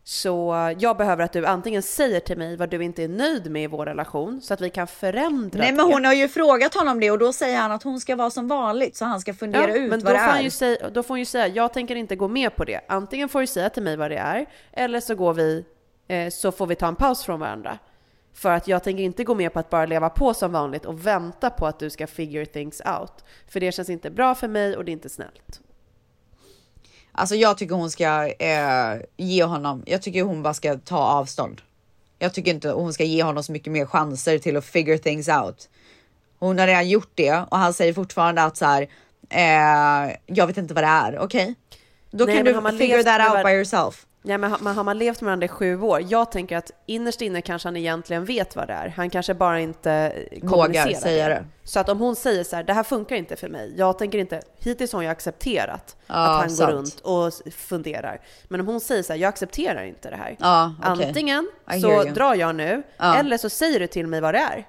Så 0.03 0.53
jag 0.79 0.97
behöver 0.97 1.23
att 1.23 1.33
du 1.33 1.45
antingen 1.45 1.83
säger 1.83 2.19
till 2.19 2.37
mig 2.37 2.55
vad 2.55 2.69
du 2.69 2.83
inte 2.83 3.03
är 3.03 3.07
nöjd 3.07 3.51
med 3.51 3.63
i 3.63 3.67
vår 3.67 3.85
relation 3.85 4.41
så 4.41 4.53
att 4.53 4.61
vi 4.61 4.69
kan 4.69 4.87
förändra 4.87 5.59
Nej, 5.59 5.71
men 5.71 5.85
hon 5.85 6.05
har 6.05 6.13
ju 6.13 6.27
frågat 6.27 6.73
honom 6.73 6.99
det 6.99 7.11
och 7.11 7.19
då 7.19 7.33
säger 7.33 7.57
han 7.57 7.71
att 7.71 7.83
hon 7.83 7.99
ska 7.99 8.15
vara 8.15 8.29
som 8.29 8.47
vanligt 8.47 8.95
så 8.95 9.05
han 9.05 9.21
ska 9.21 9.33
fundera 9.33 9.75
ut 9.75 9.89
men 9.89 9.99
vad 9.99 10.13
då 10.13 10.17
det 10.17 10.23
är. 10.23 10.41
ju 10.41 10.49
säga, 10.49 10.89
då 10.89 11.03
får 11.03 11.09
hon 11.09 11.19
ju 11.19 11.25
säga, 11.25 11.47
jag 11.47 11.73
tänker 11.73 11.95
inte 11.95 12.15
gå 12.15 12.27
med 12.27 12.55
på 12.55 12.63
det. 12.63 12.81
Antingen 12.87 13.29
får 13.29 13.41
du 13.41 13.47
säga 13.47 13.69
till 13.69 13.83
mig 13.83 13.97
vad 13.97 14.11
det 14.11 14.17
är, 14.17 14.45
eller 14.73 14.99
så 14.99 15.15
går 15.15 15.33
vi, 15.33 15.65
eh, 16.07 16.29
så 16.29 16.51
får 16.51 16.67
vi 16.67 16.75
ta 16.75 16.87
en 16.87 16.95
paus 16.95 17.23
från 17.23 17.39
varandra. 17.39 17.77
För 18.37 18.51
att 18.51 18.67
jag 18.67 18.83
tänker 18.83 19.03
inte 19.03 19.23
gå 19.23 19.35
med 19.35 19.53
på 19.53 19.59
att 19.59 19.69
bara 19.69 19.85
leva 19.85 20.09
på 20.09 20.33
som 20.33 20.51
vanligt 20.51 20.85
och 20.85 21.07
vänta 21.07 21.49
på 21.49 21.67
att 21.67 21.79
du 21.79 21.89
ska 21.89 22.07
figure 22.07 22.45
things 22.45 22.81
out. 22.99 23.13
För 23.47 23.59
det 23.59 23.71
känns 23.71 23.89
inte 23.89 24.09
bra 24.09 24.35
för 24.35 24.47
mig 24.47 24.77
och 24.77 24.85
det 24.85 24.91
är 24.91 24.93
inte 24.93 25.09
snällt. 25.09 25.61
Alltså 27.11 27.35
jag 27.35 27.57
tycker 27.57 27.75
hon 27.75 27.91
ska 27.91 28.27
eh, 28.27 28.95
ge 29.17 29.43
honom, 29.43 29.83
jag 29.85 30.01
tycker 30.01 30.23
hon 30.23 30.43
bara 30.43 30.53
ska 30.53 30.77
ta 30.77 30.97
avstånd. 30.97 31.61
Jag 32.19 32.33
tycker 32.33 32.51
inte 32.51 32.69
hon 32.71 32.93
ska 32.93 33.03
ge 33.03 33.23
honom 33.23 33.43
så 33.43 33.51
mycket 33.51 33.73
mer 33.73 33.85
chanser 33.85 34.39
till 34.39 34.57
att 34.57 34.65
figure 34.65 34.97
things 34.97 35.27
out. 35.27 35.69
Hon 36.39 36.59
har 36.59 36.67
redan 36.67 36.89
gjort 36.89 37.11
det 37.15 37.43
och 37.49 37.57
han 37.57 37.73
säger 37.73 37.93
fortfarande 37.93 38.43
att 38.43 38.57
så 38.57 38.65
här, 38.65 38.81
eh, 39.29 40.15
jag 40.25 40.47
vet 40.47 40.57
inte 40.57 40.73
vad 40.73 40.83
det 40.83 40.87
är, 40.87 41.19
okej? 41.19 41.55
Då 42.11 42.25
Nej, 42.25 42.35
kan 42.35 42.45
du 42.45 42.77
figure 42.77 43.03
that 43.03 43.21
out 43.21 43.33
var- 43.37 43.43
by 43.43 43.51
yourself. 43.51 44.06
Ja, 44.27 44.37
men 44.37 44.51
har, 44.51 44.73
har 44.73 44.83
man 44.83 44.97
levt 44.97 45.21
med 45.21 45.25
varandra 45.25 45.45
i 45.45 45.47
sju 45.47 45.81
år, 45.81 46.01
jag 46.07 46.31
tänker 46.31 46.57
att 46.57 46.71
innerst 46.85 47.21
inne 47.21 47.41
kanske 47.41 47.67
han 47.67 47.77
egentligen 47.77 48.25
vet 48.25 48.55
vad 48.55 48.67
det 48.67 48.73
är. 48.73 48.87
Han 48.97 49.09
kanske 49.09 49.33
bara 49.33 49.59
inte 49.59 49.91
eh, 50.31 50.39
kommunicerar 50.49 50.93
säga 50.93 51.29
det. 51.29 51.45
Så 51.63 51.79
att 51.79 51.89
om 51.89 51.99
hon 51.99 52.15
säger 52.15 52.43
så 52.43 52.55
här, 52.55 52.63
det 52.63 52.73
här 52.73 52.83
funkar 52.83 53.15
inte 53.15 53.35
för 53.35 53.49
mig. 53.49 53.73
Jag 53.77 53.97
tänker 53.99 54.17
inte, 54.17 54.41
hittills 54.59 54.93
har 54.93 55.01
jag 55.01 55.11
accepterat 55.11 55.95
Ja, 56.07 56.13
att 56.15 56.39
han 56.41 56.49
sant. 56.49 56.69
går 56.69 56.77
runt 56.77 56.99
och 56.99 57.53
funderar. 57.53 58.21
Men 58.47 58.59
om 58.61 58.67
hon 58.67 58.79
säger 58.79 59.03
så 59.03 59.13
här, 59.13 59.19
jag 59.19 59.29
accepterar 59.29 59.83
inte 59.83 60.09
det 60.09 60.15
här. 60.15 60.35
Ja, 60.39 60.73
okej. 60.91 61.05
Antingen 61.07 61.49
så 61.81 62.03
drar 62.03 62.35
jag 62.35 62.55
nu, 62.55 62.83
Ja. 62.97 63.15
eller 63.15 63.37
så 63.37 63.49
säger 63.49 63.79
du 63.79 63.87
till 63.87 64.07
mig 64.07 64.21
vad 64.21 64.33
det 64.33 64.39
är. 64.39 64.65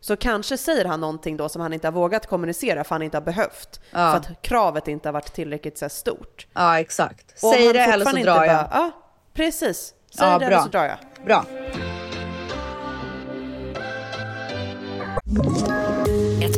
Så 0.00 0.16
kanske 0.16 0.56
säger 0.58 0.84
han 0.84 1.00
någonting 1.00 1.36
då 1.36 1.48
som 1.48 1.62
han 1.62 1.72
inte 1.72 1.86
har 1.86 1.92
vågat 1.92 2.26
kommunicera 2.26 2.84
för 2.84 2.94
han 2.94 3.02
inte 3.02 3.16
har 3.16 3.22
behövt. 3.22 3.80
Ja. 3.90 3.96
För 4.10 4.16
att 4.16 4.42
kravet 4.42 4.88
inte 4.88 5.08
har 5.08 5.12
varit 5.12 5.32
tillräckligt 5.32 5.78
så 5.78 5.88
stort. 5.88 6.46
ja, 6.54 6.80
exakt. 6.80 7.30
Och 7.42 7.52
Säg 7.54 7.72
det 7.72 7.80
eller 7.80 8.04
så 8.04 8.16
drar 8.16 8.44
jag. 8.44 8.56
Bara, 8.56 8.68
ja, 8.72 8.90
precis. 9.34 9.94
Säg 10.18 10.26
Ja, 10.28 10.32
det 10.32 10.38
bra. 10.38 10.46
eller 10.46 10.62
så 10.62 10.68
drar 10.68 10.84
jag. 10.84 10.98
Bra. 11.26 11.44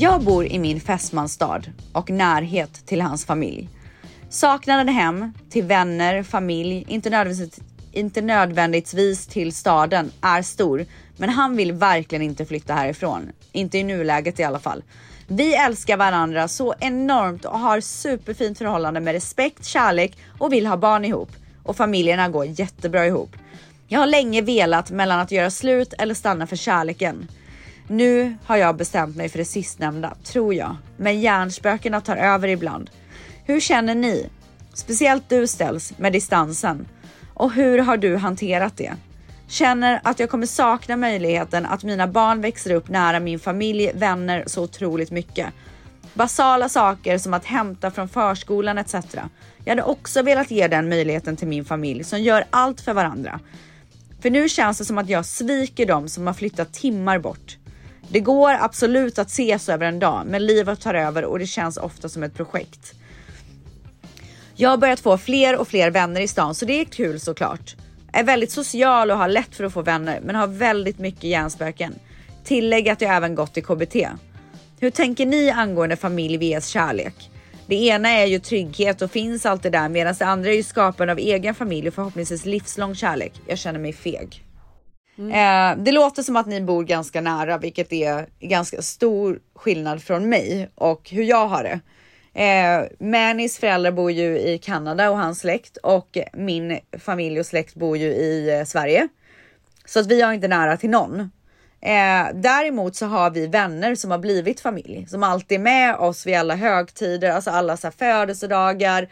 Jag 0.00 0.22
bor 0.22 0.46
i 0.46 0.58
min 0.58 0.80
fästmansstad 0.80 1.62
och 1.92 2.10
närhet 2.10 2.86
till 2.86 3.00
hans 3.00 3.26
familj. 3.26 3.68
Saknaden 4.28 4.88
hem 4.88 5.32
till 5.50 5.64
vänner, 5.64 6.22
familj, 6.22 6.84
inte 6.88 7.10
nödvändigtvis, 7.10 7.64
inte 7.92 8.20
nödvändigtvis 8.20 9.26
till 9.26 9.52
staden 9.52 10.10
är 10.20 10.42
stor, 10.42 10.86
men 11.16 11.28
han 11.28 11.56
vill 11.56 11.72
verkligen 11.72 12.22
inte 12.22 12.44
flytta 12.44 12.74
härifrån. 12.74 13.32
Inte 13.52 13.78
i 13.78 13.84
nuläget 13.84 14.40
i 14.40 14.44
alla 14.44 14.58
fall. 14.58 14.82
Vi 15.26 15.54
älskar 15.54 15.96
varandra 15.96 16.48
så 16.48 16.74
enormt 16.80 17.44
och 17.44 17.58
har 17.58 17.80
superfint 17.80 18.58
förhållande 18.58 19.00
med 19.00 19.12
respekt, 19.12 19.64
kärlek 19.64 20.18
och 20.38 20.52
vill 20.52 20.66
ha 20.66 20.76
barn 20.76 21.04
ihop. 21.04 21.30
Och 21.62 21.76
familjerna 21.76 22.28
går 22.28 22.44
jättebra 22.44 23.06
ihop. 23.06 23.30
Jag 23.86 24.00
har 24.00 24.06
länge 24.06 24.42
velat 24.42 24.90
mellan 24.90 25.20
att 25.20 25.32
göra 25.32 25.50
slut 25.50 25.94
eller 25.98 26.14
stanna 26.14 26.46
för 26.46 26.56
kärleken. 26.56 27.28
Nu 27.90 28.36
har 28.44 28.56
jag 28.56 28.76
bestämt 28.76 29.16
mig 29.16 29.28
för 29.28 29.38
det 29.38 29.44
sistnämnda, 29.44 30.14
tror 30.24 30.54
jag. 30.54 30.76
Men 30.96 31.20
hjärnspökena 31.20 32.00
tar 32.00 32.16
över 32.16 32.48
ibland. 32.48 32.90
Hur 33.44 33.60
känner 33.60 33.94
ni? 33.94 34.28
Speciellt 34.74 35.28
du 35.28 35.46
ställs 35.46 35.98
med 35.98 36.12
distansen. 36.12 36.88
Och 37.34 37.52
hur 37.52 37.78
har 37.78 37.96
du 37.96 38.16
hanterat 38.16 38.76
det? 38.76 38.92
Känner 39.48 40.00
att 40.04 40.20
jag 40.20 40.30
kommer 40.30 40.46
sakna 40.46 40.96
möjligheten 40.96 41.66
att 41.66 41.84
mina 41.84 42.06
barn 42.06 42.40
växer 42.40 42.74
upp 42.74 42.88
nära 42.88 43.20
min 43.20 43.38
familj, 43.38 43.90
vänner 43.94 44.44
så 44.46 44.62
otroligt 44.62 45.10
mycket. 45.10 45.46
Basala 46.14 46.68
saker 46.68 47.18
som 47.18 47.34
att 47.34 47.44
hämta 47.44 47.90
från 47.90 48.08
förskolan 48.08 48.78
etc. 48.78 48.94
Jag 49.64 49.70
hade 49.70 49.82
också 49.82 50.22
velat 50.22 50.50
ge 50.50 50.68
den 50.68 50.88
möjligheten 50.88 51.36
till 51.36 51.48
min 51.48 51.64
familj 51.64 52.04
som 52.04 52.22
gör 52.22 52.44
allt 52.50 52.80
för 52.80 52.92
varandra. 52.92 53.40
För 54.20 54.30
nu 54.30 54.48
känns 54.48 54.78
det 54.78 54.84
som 54.84 54.98
att 54.98 55.08
jag 55.08 55.26
sviker 55.26 55.86
dem 55.86 56.08
som 56.08 56.26
har 56.26 56.34
flyttat 56.34 56.72
timmar 56.72 57.18
bort. 57.18 57.57
Det 58.10 58.20
går 58.20 58.50
absolut 58.50 59.18
att 59.18 59.28
ses 59.28 59.68
över 59.68 59.86
en 59.86 59.98
dag, 59.98 60.22
men 60.26 60.46
livet 60.46 60.80
tar 60.80 60.94
över 60.94 61.24
och 61.24 61.38
det 61.38 61.46
känns 61.46 61.76
ofta 61.76 62.08
som 62.08 62.22
ett 62.22 62.34
projekt. 62.34 62.94
Jag 64.54 64.70
har 64.70 64.76
börjat 64.76 65.00
få 65.00 65.18
fler 65.18 65.56
och 65.56 65.68
fler 65.68 65.90
vänner 65.90 66.20
i 66.20 66.28
stan, 66.28 66.54
så 66.54 66.64
det 66.64 66.80
är 66.80 66.84
kul 66.84 67.20
såklart. 67.20 67.76
Är 68.12 68.24
väldigt 68.24 68.50
social 68.50 69.10
och 69.10 69.18
har 69.18 69.28
lätt 69.28 69.56
för 69.56 69.64
att 69.64 69.72
få 69.72 69.82
vänner, 69.82 70.20
men 70.24 70.34
har 70.34 70.46
väldigt 70.46 70.98
mycket 70.98 71.24
hjärnspöken. 71.24 71.94
Tillägg 72.44 72.88
att 72.88 73.00
jag 73.00 73.16
även 73.16 73.34
gått 73.34 73.56
i 73.56 73.62
KBT. 73.62 73.96
Hur 74.80 74.90
tänker 74.90 75.26
ni 75.26 75.50
angående 75.50 75.96
familj 75.96 76.58
vs 76.58 76.66
kärlek? 76.66 77.30
Det 77.66 77.74
ena 77.74 78.08
är 78.08 78.26
ju 78.26 78.38
trygghet 78.38 79.02
och 79.02 79.10
finns 79.10 79.46
alltid 79.46 79.72
där 79.72 79.88
medan 79.88 80.14
det 80.18 80.26
andra 80.26 80.50
är 80.50 80.54
ju 80.54 80.62
skapande 80.62 81.12
av 81.12 81.18
egen 81.18 81.54
familj 81.54 81.88
och 81.88 81.94
förhoppningsvis 81.94 82.44
livslång 82.44 82.94
kärlek. 82.94 83.32
Jag 83.46 83.58
känner 83.58 83.78
mig 83.78 83.92
feg. 83.92 84.47
Eh, 85.18 85.76
det 85.76 85.92
låter 85.92 86.22
som 86.22 86.36
att 86.36 86.46
ni 86.46 86.60
bor 86.60 86.84
ganska 86.84 87.20
nära, 87.20 87.58
vilket 87.58 87.92
är 87.92 88.26
ganska 88.40 88.82
stor 88.82 89.40
skillnad 89.54 90.02
från 90.02 90.28
mig 90.28 90.70
och 90.74 91.10
hur 91.10 91.22
jag 91.22 91.46
har 91.46 91.62
det. 91.62 91.80
Eh, 92.42 93.06
Manis 93.06 93.58
föräldrar 93.58 93.92
bor 93.92 94.10
ju 94.10 94.38
i 94.38 94.58
Kanada 94.58 95.10
och 95.10 95.18
hans 95.18 95.38
släkt 95.38 95.76
och 95.76 96.18
min 96.32 96.78
familj 96.98 97.40
och 97.40 97.46
släkt 97.46 97.74
bor 97.74 97.96
ju 97.96 98.06
i 98.06 98.58
eh, 98.58 98.64
Sverige. 98.64 99.08
Så 99.84 100.00
att 100.00 100.06
vi 100.06 100.22
har 100.22 100.32
inte 100.32 100.48
nära 100.48 100.76
till 100.76 100.90
någon. 100.90 101.20
Eh, 101.80 102.26
däremot 102.34 102.96
så 102.96 103.06
har 103.06 103.30
vi 103.30 103.46
vänner 103.46 103.94
som 103.94 104.10
har 104.10 104.18
blivit 104.18 104.60
familj 104.60 105.06
som 105.08 105.22
alltid 105.22 105.58
är 105.58 105.62
med 105.62 105.96
oss 105.96 106.26
vid 106.26 106.36
alla 106.36 106.54
högtider, 106.54 107.30
alltså 107.30 107.50
alla 107.50 107.76
så 107.76 107.86
här 107.86 107.92
födelsedagar, 107.92 109.08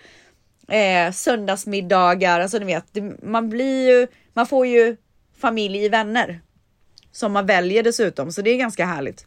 eh, 0.68 1.12
söndagsmiddagar, 1.12 2.40
alltså 2.40 2.58
ni 2.58 2.64
vet, 2.64 2.84
det, 2.92 3.22
man 3.22 3.48
blir 3.48 3.88
ju, 3.88 4.06
man 4.32 4.46
får 4.46 4.66
ju 4.66 4.96
familj 5.38 5.88
vänner 5.88 6.40
som 7.12 7.32
man 7.32 7.46
väljer 7.46 7.82
dessutom, 7.82 8.32
så 8.32 8.42
det 8.42 8.50
är 8.50 8.56
ganska 8.56 8.86
härligt. 8.86 9.26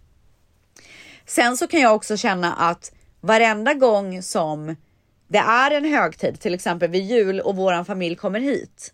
Sen 1.26 1.58
så 1.58 1.68
kan 1.68 1.80
jag 1.80 1.96
också 1.96 2.18
känna 2.18 2.54
att 2.54 2.92
varenda 3.22 3.74
gång 3.74 4.22
som 4.22 4.76
det 5.28 5.38
är 5.38 5.72
en 5.72 5.86
högtid, 5.86 6.40
till 6.40 6.54
exempel 6.54 6.90
vid 6.90 7.04
jul 7.04 7.40
och 7.40 7.56
våran 7.56 7.86
familj 7.86 8.16
kommer 8.16 8.40
hit. 8.40 8.94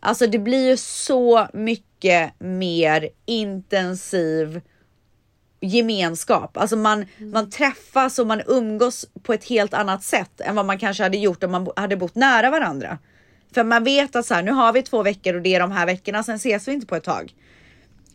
Alltså 0.00 0.26
det 0.26 0.38
blir 0.38 0.70
ju 0.70 0.76
så 0.76 1.48
mycket 1.52 2.40
mer 2.40 3.08
intensiv 3.24 4.60
gemenskap. 5.60 6.56
Alltså 6.56 6.76
man, 6.76 7.06
man 7.18 7.50
träffas 7.50 8.18
och 8.18 8.26
man 8.26 8.42
umgås 8.46 9.06
på 9.22 9.32
ett 9.32 9.44
helt 9.44 9.74
annat 9.74 10.02
sätt 10.04 10.40
än 10.40 10.54
vad 10.54 10.66
man 10.66 10.78
kanske 10.78 11.02
hade 11.02 11.18
gjort 11.18 11.44
om 11.44 11.50
man 11.50 11.68
hade 11.76 11.96
bott 11.96 12.14
nära 12.14 12.50
varandra. 12.50 12.98
För 13.54 13.64
man 13.64 13.84
vet 13.84 14.16
att 14.16 14.26
så 14.26 14.34
här, 14.34 14.42
nu 14.42 14.50
har 14.50 14.72
vi 14.72 14.82
två 14.82 15.02
veckor 15.02 15.34
och 15.34 15.42
det 15.42 15.54
är 15.54 15.60
de 15.60 15.72
här 15.72 15.86
veckorna, 15.86 16.22
sen 16.22 16.36
ses 16.36 16.68
vi 16.68 16.72
inte 16.72 16.86
på 16.86 16.96
ett 16.96 17.04
tag. 17.04 17.34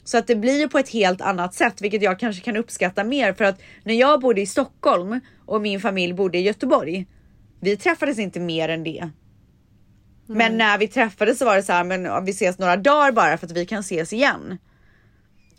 Så 0.03 0.17
att 0.17 0.27
det 0.27 0.36
blir 0.36 0.59
ju 0.59 0.69
på 0.69 0.79
ett 0.79 0.89
helt 0.89 1.21
annat 1.21 1.53
sätt, 1.53 1.82
vilket 1.82 2.01
jag 2.01 2.19
kanske 2.19 2.43
kan 2.43 2.57
uppskatta 2.57 3.03
mer 3.03 3.34
för 3.34 3.43
att 3.43 3.61
när 3.84 3.93
jag 3.93 4.19
bodde 4.21 4.41
i 4.41 4.45
Stockholm 4.45 5.19
och 5.45 5.61
min 5.61 5.82
familj 5.82 6.13
bodde 6.13 6.38
i 6.38 6.41
Göteborg, 6.41 7.07
vi 7.59 7.77
träffades 7.77 8.19
inte 8.19 8.39
mer 8.39 8.69
än 8.69 8.84
det. 8.84 9.09
Men 10.27 10.57
när 10.57 10.77
vi 10.77 10.88
träffades 10.88 11.39
så 11.39 11.45
var 11.45 11.55
det 11.55 11.63
så 11.63 11.73
här, 11.73 11.84
men 11.84 12.25
vi 12.25 12.32
ses 12.32 12.57
några 12.57 12.77
dagar 12.77 13.11
bara 13.11 13.38
för 13.38 13.45
att 13.45 13.51
vi 13.51 13.65
kan 13.65 13.79
ses 13.79 14.13
igen. 14.13 14.57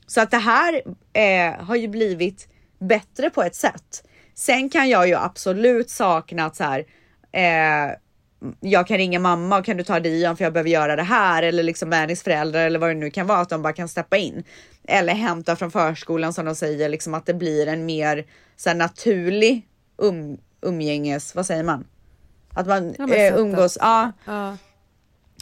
Så 0.06 0.20
att 0.20 0.30
det 0.30 0.36
här 0.36 0.82
eh, 1.12 1.64
har 1.64 1.76
ju 1.76 1.88
blivit 1.88 2.48
bättre 2.80 3.30
på 3.30 3.42
ett 3.42 3.54
sätt. 3.54 4.08
Sen 4.34 4.70
kan 4.70 4.88
jag 4.88 5.08
ju 5.08 5.14
absolut 5.14 5.90
sakna 5.90 6.44
att 6.44 6.56
så 6.56 6.64
här, 6.64 6.84
eh, 7.32 7.94
jag 8.61 8.86
kan 8.86 8.97
ringa 8.97 9.18
mamma 9.18 9.59
och 9.59 9.64
kan 9.64 9.76
du 9.76 9.84
ta 9.84 10.01
Dion 10.01 10.36
för 10.36 10.45
jag 10.45 10.53
behöver 10.53 10.70
göra 10.70 10.97
det 10.97 11.03
här 11.03 11.43
eller 11.43 11.62
liksom 11.62 11.90
Mannys 11.90 12.22
föräldrar 12.22 12.66
eller 12.66 12.78
vad 12.78 12.90
det 12.90 12.95
nu 12.95 13.11
kan 13.11 13.26
vara 13.26 13.38
att 13.38 13.49
de 13.49 13.62
bara 13.62 13.72
kan 13.72 13.88
steppa 13.88 14.16
in 14.16 14.45
eller 14.88 15.14
hämta 15.14 15.57
från 15.57 15.70
förskolan 15.70 16.32
som 16.32 16.45
de 16.45 16.55
säger 16.55 16.88
liksom 16.88 17.14
att 17.14 17.26
det 17.26 17.34
blir 17.34 17.66
en 17.66 17.86
mer 17.86 18.26
så 18.57 18.68
här, 18.68 18.76
naturlig 18.76 19.68
um, 19.97 20.38
umgänges, 20.61 21.34
vad 21.34 21.47
säger 21.47 21.64
man? 21.64 21.84
Att 22.55 22.66
man 22.66 22.95
Ja, 22.99 23.14
eh, 23.14 23.36
umgås. 23.36 23.78
Ja. 23.80 24.12
Ja. 24.24 24.57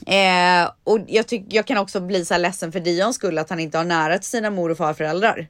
Eh, 0.07 0.71
och 0.85 0.99
jag, 1.07 1.27
tyck, 1.27 1.45
jag 1.49 1.67
kan 1.67 1.79
också 1.79 2.01
bli 2.01 2.25
så 2.25 2.35
här 2.35 2.39
ledsen 2.39 2.73
för 2.73 2.81
Dions 2.81 3.17
skull 3.17 3.39
att 3.39 3.51
han 3.51 3.61
inte 3.61 3.79
har 3.79 3.85
nära 3.85 4.19
till 4.19 4.29
sina 4.29 4.51
mor 4.51 4.71
och 4.71 4.77
farföräldrar. 4.77 5.49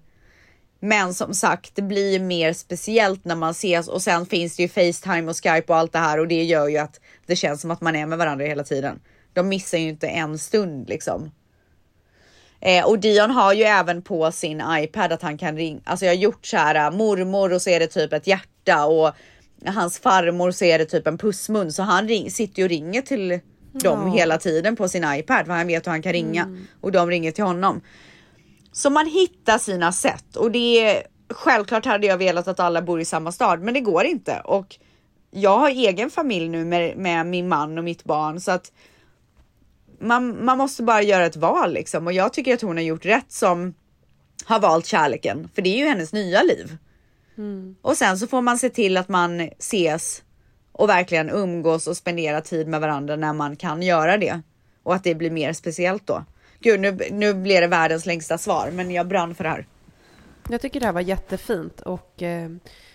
Men 0.81 1.15
som 1.15 1.35
sagt, 1.35 1.75
det 1.75 1.83
blir 1.83 2.13
ju 2.13 2.19
mer 2.19 2.53
speciellt 2.53 3.25
när 3.25 3.37
man 3.37 3.51
ses 3.51 3.89
och 3.89 4.03
sen 4.03 4.27
finns 4.27 4.57
det 4.57 4.63
ju 4.63 4.69
Facetime 4.69 5.31
och 5.31 5.37
Skype 5.37 5.73
och 5.73 5.77
allt 5.77 5.93
det 5.93 5.99
här 5.99 6.19
och 6.19 6.29
det 6.29 6.45
gör 6.45 6.69
ju 6.69 6.79
att 6.79 7.01
det 7.27 7.37
känns 7.37 7.61
som 7.61 7.71
att 7.71 7.81
man 7.81 7.97
är 7.97 8.07
med 8.07 8.19
varandra 8.19 8.45
hela 8.45 8.65
tiden. 8.65 9.01
De 9.33 9.49
missar 9.49 9.79
ju 9.79 9.89
inte 9.89 10.09
en 10.09 10.39
stund 10.39 10.89
liksom. 10.89 11.31
Eh, 12.61 12.85
och 12.85 12.99
Dion 12.99 13.31
har 13.31 13.53
ju 13.53 13.63
även 13.63 14.03
på 14.03 14.33
sin 14.33 14.63
iPad 14.71 15.13
att 15.13 15.23
han 15.23 15.39
kan 15.39 15.57
ringa. 15.57 15.81
Alltså 15.85 16.05
jag 16.07 16.13
har 16.13 16.19
gjort 16.19 16.47
så 16.47 16.57
här 16.57 16.75
äh, 16.75 16.91
mormor 16.97 17.53
och 17.53 17.63
så 17.63 17.71
är 17.71 17.81
det 17.81 17.87
typ 17.87 18.13
ett 18.13 18.27
hjärta 18.27 18.87
och 18.87 19.15
hans 19.67 19.99
farmor 19.99 20.51
så 20.51 20.65
är 20.65 20.79
det 20.79 20.85
typ 20.85 21.07
en 21.07 21.19
pussmun. 21.19 21.73
Så 21.73 21.83
han 21.83 22.09
ring, 22.09 22.31
sitter 22.31 22.59
ju 22.59 22.65
och 22.65 22.71
ringer 22.71 23.03
till 23.03 23.29
dem 23.73 24.03
Ja. 24.07 24.13
hela 24.15 24.39
tiden 24.39 24.77
på 24.77 24.89
sin 24.89 25.05
iPad 25.15 25.47
för 25.47 25.53
han 25.53 25.67
vet 25.67 25.87
hur 25.87 25.91
han 25.91 26.03
kan 26.03 26.13
ringa 26.13 26.59
och 26.81 26.93
de 26.93 27.11
ringer 27.11 27.33
till 27.33 27.45
honom. 27.45 27.81
Så 28.73 28.91
man 28.91 29.07
hittar 29.07 29.59
sina 29.59 29.93
sätt. 29.93 30.37
Och 30.37 30.51
det 30.51 30.81
är 30.81 31.03
självklart 31.31 31.85
hade 31.85 32.07
jag 32.07 32.19
velat 32.19 32.49
att 32.49 32.61
alla 32.61 32.83
bor 32.83 33.01
i 33.01 33.05
samma 33.05 33.33
stad, 33.33 33.63
men 33.63 33.75
det 33.75 33.81
går 33.81 34.05
inte. 34.05 34.41
Och 34.45 34.79
jag 35.31 35.59
har 35.59 35.71
egen 35.71 36.11
familj 36.11 36.49
nu 36.49 36.65
med, 36.65 36.97
med 36.97 37.27
min 37.27 37.49
man 37.49 37.79
och 37.79 37.85
mitt 37.85 38.05
barn 38.05 38.41
så 38.41 38.51
att 38.51 38.73
man, 40.01 40.45
man 40.45 40.59
måste 40.59 40.83
bara 40.83 41.03
göra 41.03 41.27
ett 41.27 41.37
val 41.37 41.73
liksom. 41.73 42.07
Och 42.07 42.13
jag 42.13 42.33
tycker 42.33 42.55
att 42.55 42.63
hon 42.63 42.77
har 42.77 42.85
gjort 42.85 43.05
rätt 43.05 43.33
som 43.33 43.75
har 44.45 44.61
valt 44.61 44.87
kärleken, 44.87 45.49
för 45.55 45.63
det 45.63 45.71
är 45.71 45.79
ju 45.79 45.87
hennes 45.87 46.13
nya 46.13 46.43
liv. 46.43 46.77
Och 47.83 47.97
sen 47.97 48.19
så 48.19 48.27
får 48.27 48.41
man 48.43 48.59
se 48.59 48.69
till 48.69 48.97
att 48.97 49.09
man 49.09 49.41
ses 49.41 50.23
och 50.73 50.89
verkligen 50.89 51.31
umgås 51.31 51.87
och 51.87 51.97
spendera 51.97 52.41
tid 52.41 52.69
med 52.69 52.81
varandra 52.81 53.17
när 53.17 53.33
man 53.33 53.57
kan 53.57 53.83
göra 53.83 54.17
det. 54.17 54.41
Och 54.83 54.95
att 54.95 55.05
det 55.05 55.15
blir 55.15 55.31
mer 55.31 55.53
speciellt 55.53 56.07
då. 56.07 56.25
Gud, 56.61 56.81
nu, 56.81 56.99
nu 57.11 57.35
blir 57.35 57.61
det 57.61 57.67
världens 57.67 58.07
längsta 58.07 58.39
svar, 58.39 58.71
men 58.73 58.91
jag 58.91 59.09
brann 59.09 59.35
för 59.35 59.45
det 59.45 59.51
här. 59.51 59.67
Jag 60.49 60.61
tycker 60.61 60.81
det 60.81 60.87
här 60.87 60.93
var 60.93 61.01
jättefint 61.01 61.81
och 61.81 62.23
eh, 62.23 62.51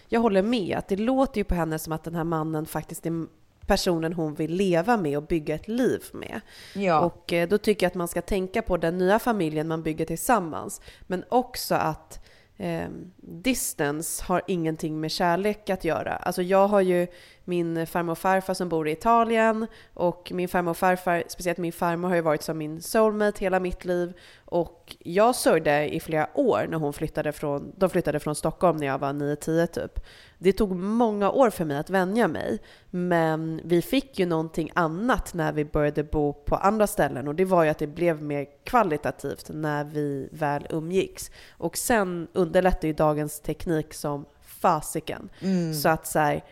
jag 0.08 0.22
håller 0.22 0.42
med 0.42 0.78
att 0.78 0.88
det 0.88 0.96
låter 0.96 1.38
ju 1.38 1.44
på 1.44 1.56
henne 1.56 1.80
som 1.80 1.94
att 1.94 2.04
den 2.04 2.16
här 2.16 2.24
mannen 2.24 2.66
faktiskt 2.66 3.06
är 3.06 3.26
personen 3.68 4.14
hon 4.14 4.36
vill 4.36 4.52
leva 4.52 4.98
med 4.98 5.18
och 5.18 5.24
bygga 5.24 5.56
ett 5.56 5.68
liv 5.68 6.04
med. 6.14 6.42
Ja. 6.74 7.00
Och 7.00 7.34
eh, 7.34 7.48
då 7.48 7.58
tycker 7.58 7.86
jag 7.86 7.90
att 7.90 7.96
man 7.96 8.08
ska 8.08 8.22
tänka 8.22 8.62
på 8.62 8.78
den 8.78 8.98
nya 8.98 9.20
familjen 9.20 9.68
man 9.68 9.84
bygger 9.84 10.06
tillsammans. 10.06 10.82
Men 11.08 11.24
också 11.30 11.76
att 11.76 12.25
eh, 12.58 12.88
distance 13.18 14.24
har 14.28 14.42
ingenting 14.48 15.00
med 15.00 15.12
kärlek 15.12 15.70
att 15.70 15.84
göra. 15.84 16.16
Alltså 16.16 16.42
jag 16.42 16.68
har 16.68 16.82
ju 16.82 17.08
min 17.44 17.88
farmor 17.88 18.12
och 18.12 18.18
farfar 18.18 18.54
som 18.54 18.70
bor 18.70 18.88
i 18.88 18.92
Italien 18.92 19.68
och 19.94 20.32
min 20.36 20.48
farmor 20.48 20.72
och 20.72 20.78
farfar, 20.78 21.24
speciellt 21.28 21.58
min 21.58 21.74
farmor 21.74 22.10
har 22.10 22.16
ju 22.16 22.22
varit 22.22 22.42
som 22.42 22.58
min 22.58 22.82
soulmate 22.82 23.40
hela 23.40 23.60
mitt 23.60 23.86
liv 23.86 24.14
och 24.46 24.96
jag 25.00 25.36
sörjde 25.36 25.96
i 25.96 26.00
flera 26.00 26.30
år 26.34 26.68
när 26.70 26.78
hon 26.78 26.94
flyttade 26.94 27.32
från, 27.32 27.72
de 27.78 27.90
flyttade 27.90 28.20
från 28.20 28.36
Stockholm 28.36 28.78
när 28.78 28.88
jag 28.88 28.98
var 28.98 29.14
9-10 29.14 29.68
typ. 29.68 30.00
Det 30.46 30.54
tog 30.54 30.76
många 30.76 31.32
år 31.32 31.50
för 31.50 31.66
mig 31.66 31.78
att 31.78 31.90
vänja 31.90 32.28
mig, 32.28 32.60
men 32.90 33.62
vi 33.64 33.82
fick 33.82 34.20
ju 34.20 34.26
någonting 34.26 34.72
annat 34.74 35.34
när 35.34 35.54
vi 35.54 35.66
började 35.66 36.04
bo 36.04 36.34
på 36.34 36.56
andra 36.56 36.88
ställen 36.88 37.28
och 37.28 37.36
det 37.36 37.46
var 37.46 37.64
ju 37.64 37.70
att 37.70 37.78
det 37.78 37.88
blev 37.88 38.22
mer 38.24 38.46
kvalitativt 38.64 39.50
när 39.54 39.84
vi 39.84 40.30
väl 40.32 40.68
umgicks. 40.70 41.32
Och 41.58 41.78
sen 41.78 42.28
underlättar 42.34 42.88
ju 42.88 42.94
dagens 42.94 43.40
teknik 43.40 43.94
som 43.94 44.26
fasiken. 44.42 45.30
Så 45.74 45.90
att 45.90 46.08
så 46.08 46.20
här, 46.20 46.44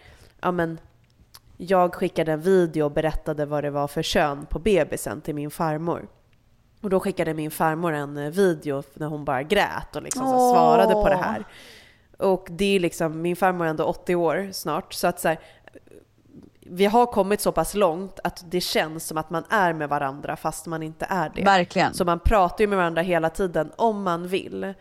ja 0.41 0.51
men 0.51 0.79
jag 1.57 1.95
skickade 1.95 2.31
en 2.31 2.41
video 2.41 2.85
och 2.85 2.91
berättade 2.91 3.45
vad 3.45 3.63
det 3.63 3.71
var 3.71 3.87
för 3.87 4.01
kön 4.01 4.45
på 4.45 4.59
bebisen 4.59 5.21
till 5.21 5.35
min 5.35 5.51
farmor. 5.51 6.07
Och 6.81 6.89
då 6.89 6.99
skickade 6.99 7.33
min 7.33 7.51
farmor 7.51 7.93
en 7.93 8.17
eh, 8.17 8.29
video 8.29 8.83
när 8.93 9.07
hon 9.07 9.25
bara 9.25 9.43
grät 9.43 9.95
och 9.95 10.03
liksom 10.03 10.27
så 10.27 10.35
Åh. 10.35 10.53
svarade 10.53 10.93
på 10.93 11.09
det 11.09 11.15
här. 11.15 11.45
Och 12.17 12.47
det 12.51 12.75
är 12.75 12.79
liksom, 12.79 13.21
min 13.21 13.35
farmor 13.35 13.65
är 13.65 13.69
ändå 13.69 13.83
80 13.83 14.15
år 14.15 14.49
snart, 14.53 14.93
så 14.93 15.07
att 15.07 15.19
så 15.19 15.27
här, 15.27 15.39
vi 16.65 16.85
har 16.85 17.05
kommit 17.05 17.41
så 17.41 17.51
pass 17.51 17.73
långt 17.73 18.19
att 18.23 18.43
det 18.47 18.61
känns 18.61 19.07
som 19.07 19.17
att 19.17 19.29
man 19.29 19.43
är 19.49 19.73
med 19.73 19.89
varandra 19.89 20.35
fast 20.35 20.65
man 20.65 20.83
inte 20.83 21.05
är 21.09 21.31
det. 21.35 21.43
Verkligen. 21.43 21.93
Så 21.93 22.05
man 22.05 22.19
pratar 22.19 22.61
ju 22.63 22.67
med 22.67 22.77
varandra 22.77 23.01
hela 23.01 23.29
tiden 23.29 23.71
om 23.75 24.03
man 24.03 24.27
vill. 24.27 24.73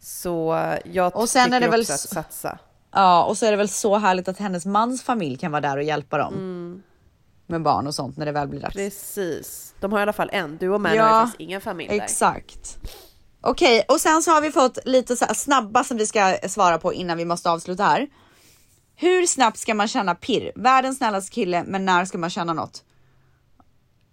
Så 0.00 0.68
jag 0.84 1.16
Och 1.16 1.28
sen 1.28 1.44
tycker 1.44 1.56
är 1.56 1.60
det 1.60 1.68
väl 1.68 1.80
också 1.80 1.92
att 1.92 2.00
satsa. 2.00 2.58
Ja, 2.92 3.24
och 3.24 3.38
så 3.38 3.46
är 3.46 3.50
det 3.50 3.56
väl 3.56 3.68
så 3.68 3.96
härligt 3.96 4.28
att 4.28 4.38
hennes 4.38 4.66
mans 4.66 5.02
familj 5.02 5.36
kan 5.36 5.52
vara 5.52 5.60
där 5.60 5.76
och 5.76 5.82
hjälpa 5.82 6.18
dem. 6.18 6.34
Mm. 6.34 6.82
Med 7.46 7.62
barn 7.62 7.86
och 7.86 7.94
sånt 7.94 8.16
när 8.16 8.26
det 8.26 8.32
väl 8.32 8.48
blir 8.48 8.60
dags. 8.60 8.74
Precis. 8.74 9.74
De 9.80 9.92
har 9.92 9.98
i 9.98 10.02
alla 10.02 10.12
fall 10.12 10.30
en. 10.32 10.56
Du 10.56 10.68
och 10.68 10.80
Man 10.80 10.94
Ja, 10.94 11.02
har 11.02 11.20
ju 11.20 11.26
faktiskt 11.26 11.40
ingen 11.40 11.60
familj 11.60 11.88
där. 11.88 12.04
Exakt. 12.04 12.78
Okej, 13.42 13.84
och 13.88 14.00
sen 14.00 14.22
så 14.22 14.30
har 14.30 14.40
vi 14.40 14.52
fått 14.52 14.78
lite 14.84 15.16
så 15.16 15.26
snabba 15.34 15.84
som 15.84 15.96
vi 15.96 16.06
ska 16.06 16.36
svara 16.48 16.78
på 16.78 16.92
innan 16.94 17.18
vi 17.18 17.24
måste 17.24 17.50
avsluta 17.50 17.84
här. 17.84 18.06
Hur 18.96 19.26
snabbt 19.26 19.58
ska 19.58 19.74
man 19.74 19.88
känna 19.88 20.14
pirr? 20.14 20.52
Världens 20.54 20.98
snällaste 20.98 21.32
kille, 21.32 21.64
men 21.66 21.84
när 21.84 22.04
ska 22.04 22.18
man 22.18 22.30
känna 22.30 22.52
något? 22.52 22.84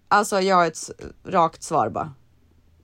Alltså 0.08 0.40
jag 0.40 0.56
har 0.56 0.66
ett 0.66 0.90
rakt 1.26 1.62
svar 1.62 1.88
bara. 1.88 2.12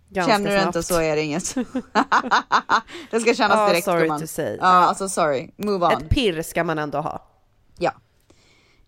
Ganska 0.08 0.32
Känner 0.32 0.50
du 0.50 0.56
snabbt. 0.60 0.76
inte 0.76 0.82
så 0.82 1.00
är 1.00 1.16
det 1.16 1.22
inget. 1.22 1.54
det 3.10 3.20
ska 3.20 3.34
kännas 3.34 3.56
Ja, 3.58 3.68
direkt 3.68 3.84
sorry 3.84 4.00
gumman. 4.02 4.20
to 4.20 4.26
say. 4.26 4.56
Ja, 4.60 4.66
alltså 4.66 5.08
sorry. 5.08 5.50
Move 5.56 5.86
on. 5.86 5.92
Ett 5.92 6.08
pirr 6.10 6.42
ska 6.42 6.64
man 6.64 6.78
ändå 6.78 6.98
ha. 6.98 7.22
Ja. 7.78 7.92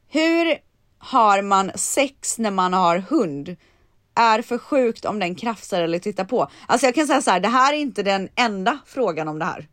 Hur 0.09 0.59
har 0.99 1.43
man 1.43 1.71
sex 1.75 2.39
när 2.39 2.51
man 2.51 2.73
har 2.73 2.99
hund? 2.99 3.57
Är 4.17 4.43
för 4.43 4.59
sjukt 4.59 5.05
om 5.05 5.19
den 5.19 5.35
krafsar 5.35 5.83
eller 5.83 5.99
tittar 5.99 6.25
på. 6.25 6.49
Alltså 6.67 6.87
jag 6.87 6.95
kan 6.95 7.07
säga 7.07 7.23
så 7.23 7.31
här, 7.31 7.41
det 7.41 7.49
här 7.49 7.73
är 7.73 7.77
inte 7.77 8.03
den 8.03 8.29
enda 8.35 8.79
frågan 8.87 9.29
om 9.29 9.39
det 9.39 9.45
här. 9.45 9.69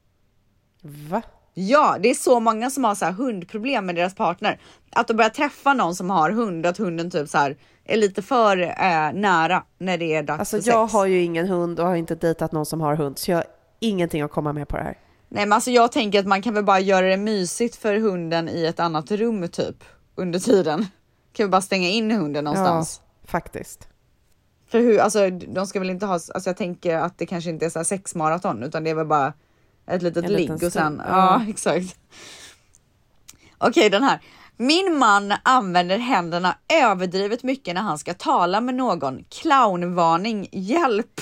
Va? 0.82 1.22
Ja, 1.54 1.98
det 2.00 2.10
är 2.10 2.14
så 2.14 2.40
många 2.40 2.70
som 2.70 2.84
har 2.84 2.96
så 2.96 3.06
här 3.06 3.12
hundproblem 3.12 3.86
med 3.86 3.96
deras 3.96 4.16
partner. 4.16 4.60
Att 4.92 5.08
de 5.08 5.14
börjar 5.14 5.30
träffa 5.30 5.74
någon 5.74 5.96
som 5.96 6.10
har 6.10 6.32
hund, 6.32 6.66
att 6.66 6.78
hunden 6.78 7.12
typ 7.12 7.30
så 7.30 7.38
här 7.38 7.58
är 7.86 7.98
lite 7.98 8.22
för 8.22 8.58
eh, 8.62 9.14
nära 9.14 9.64
när 9.78 9.98
det 9.98 10.16
är 10.16 10.24
dags 10.24 10.40
Alltså 10.40 10.62
för 10.62 10.78
jag 10.78 10.90
sex. 10.90 10.94
har 10.94 11.06
ju 11.06 11.22
ingen 11.22 11.48
hund 11.48 11.80
och 11.80 11.88
har 11.88 11.96
inte 11.96 12.16
dejtat 12.16 12.52
någon 12.52 12.66
som 12.66 12.82
har 12.82 12.96
hund, 12.96 13.18
så 13.18 13.32
jag 13.32 13.38
har 13.38 13.46
ingenting 13.80 14.22
att 14.22 14.32
komma 14.32 14.54
med 14.54 14.68
på 14.68 14.78
det 14.78 14.84
här. 14.84 14.98
Nej 15.30 15.46
men 15.46 15.54
alltså 15.54 15.72
jag 15.72 15.92
tänker 15.92 16.20
att 16.20 16.28
man 16.28 16.42
kan 16.42 16.54
väl 16.54 16.64
bara 16.64 16.80
göra 16.80 17.06
det 17.08 17.18
mysigt 17.18 17.76
för 17.76 17.98
hunden 17.98 18.50
i 18.50 18.66
ett 18.66 18.80
annat 18.80 19.12
rum 19.12 19.48
typ 19.48 19.84
under 20.16 20.40
tiden. 20.40 20.86
Kan 21.34 21.46
vi 21.46 21.50
bara 21.50 21.62
stänga 21.62 21.90
in 21.90 22.12
hunden 22.12 22.44
någonstans? 22.44 23.02
Ja, 23.04 23.28
faktiskt. 23.28 23.88
För 24.74 24.80
hur, 24.80 25.00
alltså 25.00 25.30
de 25.30 25.68
ska 25.68 25.80
väl 25.80 25.90
inte 25.90 26.06
ha, 26.06 26.14
alltså 26.14 26.50
jag 26.50 26.58
tänker 26.58 26.98
att 26.98 27.18
det 27.18 27.26
kanske 27.26 27.50
inte 27.50 27.66
är 27.66 27.70
så 27.70 27.80
här 27.80 27.84
sexmaraton 27.84 28.64
utan 28.64 28.84
det 28.84 28.90
är 28.90 28.96
väl 28.96 29.06
bara 29.06 29.34
ett 29.88 30.02
litet 30.02 30.30
ligg 30.30 30.64
och 30.64 30.72
sen, 30.72 31.02
ja, 31.08 31.14
ja. 31.40 31.46
exakt. 31.50 31.98
Okej 33.58 33.90
den 33.90 34.04
här. 34.04 34.20
Min 34.58 34.98
man 34.98 35.34
använder 35.44 35.98
händerna 35.98 36.58
överdrivet 36.74 37.44
mycket 37.44 37.76
när 37.76 37.82
han 37.82 38.00
ska 38.00 38.14
tala 38.14 38.62
med 38.62 38.76
någon. 38.76 39.24
Clownvarning, 39.30 40.48
hjälp! 40.52 41.22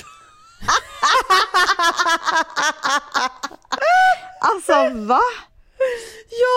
alltså 4.40 4.90
va? 4.94 5.20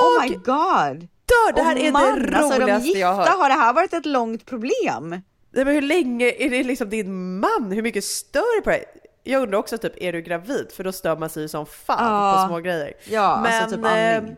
Oh 0.02 0.22
my 0.22 0.36
god! 0.36 1.08
Dör, 1.26 1.54
det 1.56 1.62
här 1.62 1.76
Och 1.76 1.82
är 1.82 1.92
man, 1.92 2.04
det 2.04 2.38
alltså, 2.38 2.60
de 2.60 2.64
roligaste 2.64 2.88
gifta, 2.88 3.00
jag 3.00 3.08
har 3.08 3.16
hört. 3.16 3.38
Har 3.38 3.50
det 3.50 3.56
här 3.56 3.74
varit 3.74 3.94
ett 3.94 4.06
långt 4.06 4.46
problem? 4.46 5.22
Nej, 5.56 5.66
men 5.66 5.74
hur 5.74 5.82
länge 5.82 6.26
är 6.38 6.50
det 6.50 6.64
liksom 6.64 6.90
din 6.90 7.40
man? 7.40 7.72
Hur 7.72 7.82
mycket 7.82 8.04
stör 8.04 8.56
du 8.58 8.62
på 8.62 8.70
det? 8.70 8.84
Jag 9.24 9.42
undrar 9.42 9.58
också 9.60 9.78
typ, 9.78 9.94
är 10.02 10.14
du 10.14 10.22
gravid? 10.22 10.68
För 10.76 10.84
då 10.84 10.92
stör 10.92 11.18
man 11.18 11.30
sig 11.30 11.42
ju 11.44 11.48
som 11.50 11.66
fan 11.66 12.14
Ja. 12.14 12.42
på 12.44 12.48
små 12.50 12.60
grejer. 12.60 12.94
Ja, 13.10 13.22
alltså 13.22 13.76
typ 13.76 13.86
amning. 13.86 14.30
eh, 14.32 14.38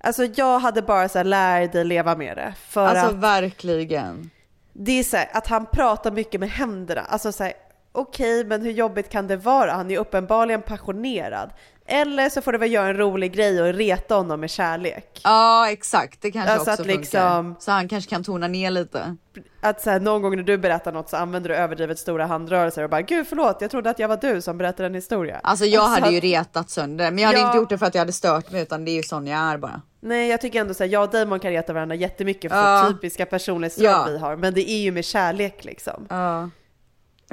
alltså 0.00 0.24
jag 0.34 0.58
hade 0.58 0.82
bara 0.82 1.08
så 1.08 1.18
här, 1.18 1.24
lär 1.24 1.66
dig 1.68 1.84
leva 1.84 2.16
med 2.16 2.36
det. 2.36 2.54
För 2.68 2.86
Alltså 2.86 3.06
att 3.06 3.14
verkligen. 3.14 4.30
det 4.72 4.92
är 4.98 5.02
så 5.04 5.16
här, 5.16 5.28
att 5.32 5.46
han 5.46 5.66
pratar 5.66 6.10
mycket 6.10 6.40
med 6.40 6.50
händerna. 6.50 7.00
Alltså 7.00 7.32
så 7.32 7.44
här, 7.44 7.52
okej, 7.92 8.44
men 8.44 8.62
hur 8.62 8.72
jobbigt 8.72 9.08
kan 9.08 9.26
det 9.26 9.36
vara? 9.36 9.72
Han 9.72 9.86
är 9.86 9.90
ju 9.90 9.96
uppenbarligen 9.96 10.62
passionerad. 10.62 11.50
Eller 11.86 12.28
så 12.28 12.40
får 12.42 12.52
du 12.52 12.58
väl 12.58 12.72
göra 12.72 12.88
en 12.88 12.96
rolig 12.96 13.32
grej 13.32 13.60
och 13.62 13.74
reta 13.74 14.14
honom 14.14 14.40
med 14.40 14.50
kärlek. 14.50 15.20
Ja 15.24 15.70
exakt, 15.70 16.22
det 16.22 16.30
kanske 16.30 16.52
Alltså 16.52 16.70
också 16.70 16.82
att 16.82 16.86
funkar. 16.86 17.00
liksom- 17.00 17.56
Så 17.60 17.70
han 17.70 17.88
kanske 17.88 18.10
kan 18.10 18.24
tona 18.24 18.48
ner 18.48 18.70
lite. 18.70 19.16
Att 19.60 19.80
så 19.82 19.90
här, 19.90 20.00
någon 20.00 20.22
gång 20.22 20.36
när 20.36 20.42
du 20.42 20.58
berättar 20.58 20.92
något 20.92 21.10
så 21.10 21.16
använder 21.16 21.48
du 21.50 21.56
överdrivet 21.56 21.98
stora 21.98 22.26
handrörelser 22.26 22.82
och 22.84 22.90
bara 22.90 23.02
gud 23.02 23.26
förlåt, 23.28 23.56
jag 23.60 23.70
trodde 23.70 23.90
att 23.90 23.98
jag 23.98 24.08
var 24.08 24.16
du 24.16 24.40
som 24.42 24.58
berättade 24.58 24.86
en 24.86 24.94
historia. 24.94 25.40
Alltså 25.42 25.64
jag 25.64 25.82
hade 25.88 26.10
ju 26.10 26.20
retat 26.20 26.70
sönder 26.70 27.10
men 27.10 27.18
jag 27.18 27.26
hade 27.26 27.38
Ja. 27.38 27.46
inte 27.46 27.56
gjort 27.58 27.68
det 27.68 27.78
för 27.78 27.86
att 27.86 27.94
jag 27.94 28.00
hade 28.00 28.12
stört 28.12 28.50
mig 28.50 28.62
utan 28.62 28.84
det 28.84 28.90
är 28.90 28.96
ju 28.96 29.02
sån 29.02 29.26
jag 29.26 29.40
är 29.40 29.58
bara. 29.58 29.82
Nej, 30.00 30.28
jag 30.28 30.40
tycker 30.40 30.60
ändå 30.60 30.74
så 30.74 30.84
här, 30.84 30.90
jag 30.90 31.02
och 31.04 31.10
Damon 31.10 31.40
kan 31.40 31.50
reta 31.50 31.72
varandra 31.72 31.94
jättemycket 31.96 32.52
för 32.52 32.58
Ja. 32.76 32.88
typiska 32.88 33.26
personlighetsdrag 33.26 33.90
Ja. 33.92 34.04
vi 34.08 34.18
har, 34.18 34.36
men 34.36 34.54
det 34.54 34.70
är 34.70 34.78
ju 34.82 34.90
med 34.92 35.04
kärlek 35.04 35.64
liksom. 35.64 36.06
Ja. 36.10 36.50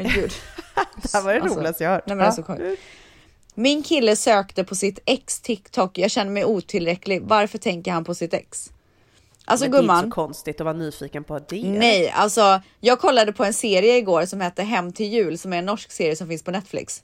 Men 0.04 0.12
gud. 0.14 0.32
Det 1.02 1.14
här 1.14 1.22
var 1.22 1.34
det 1.34 1.42
Alltså, 1.42 1.60
roligaste 1.60 1.84
jag 1.84 1.92
hört. 1.92 2.04
Nej, 2.08 2.16
men 2.16 2.26
alltså, 2.26 2.44
kom- 2.44 2.76
Min 3.54 3.84
kille 3.84 4.16
sökte 4.16 4.64
på 4.64 4.76
sitt 4.76 5.00
ex 5.06 5.42
TikTok. 5.42 5.98
Jag 5.98 6.12
känner 6.12 6.32
mig 6.32 6.46
otillräcklig. 6.46 7.22
Varför 7.24 7.58
tänker 7.58 7.92
han 7.92 8.04
på 8.04 8.16
sitt 8.16 8.34
ex? 8.34 8.72
Alltså 9.46 9.66
men 9.66 9.72
det 9.72 9.78
är 9.78 9.80
inte 9.80 9.88
gumman. 9.88 10.04
så 10.04 10.12
konstigt 10.12 10.62
att 10.62 10.66
vara 10.66 10.78
nyfiken 10.78 11.24
på 11.24 11.40
det. 11.40 11.64
Nej, 11.64 12.10
alltså 12.10 12.62
jag 12.80 13.00
kollade 13.00 13.34
på 13.34 13.44
en 13.46 13.54
serie 13.54 13.98
igår 13.98 14.26
som 14.26 14.42
hette 14.42 14.64
Hem 14.64 14.94
till 14.94 15.06
jul 15.14 15.38
som 15.38 15.54
är 15.54 15.58
en 15.58 15.66
norsk 15.66 15.92
serie 15.92 16.16
som 16.16 16.28
finns 16.28 16.44
på 16.44 16.52
Netflix. 16.52 17.04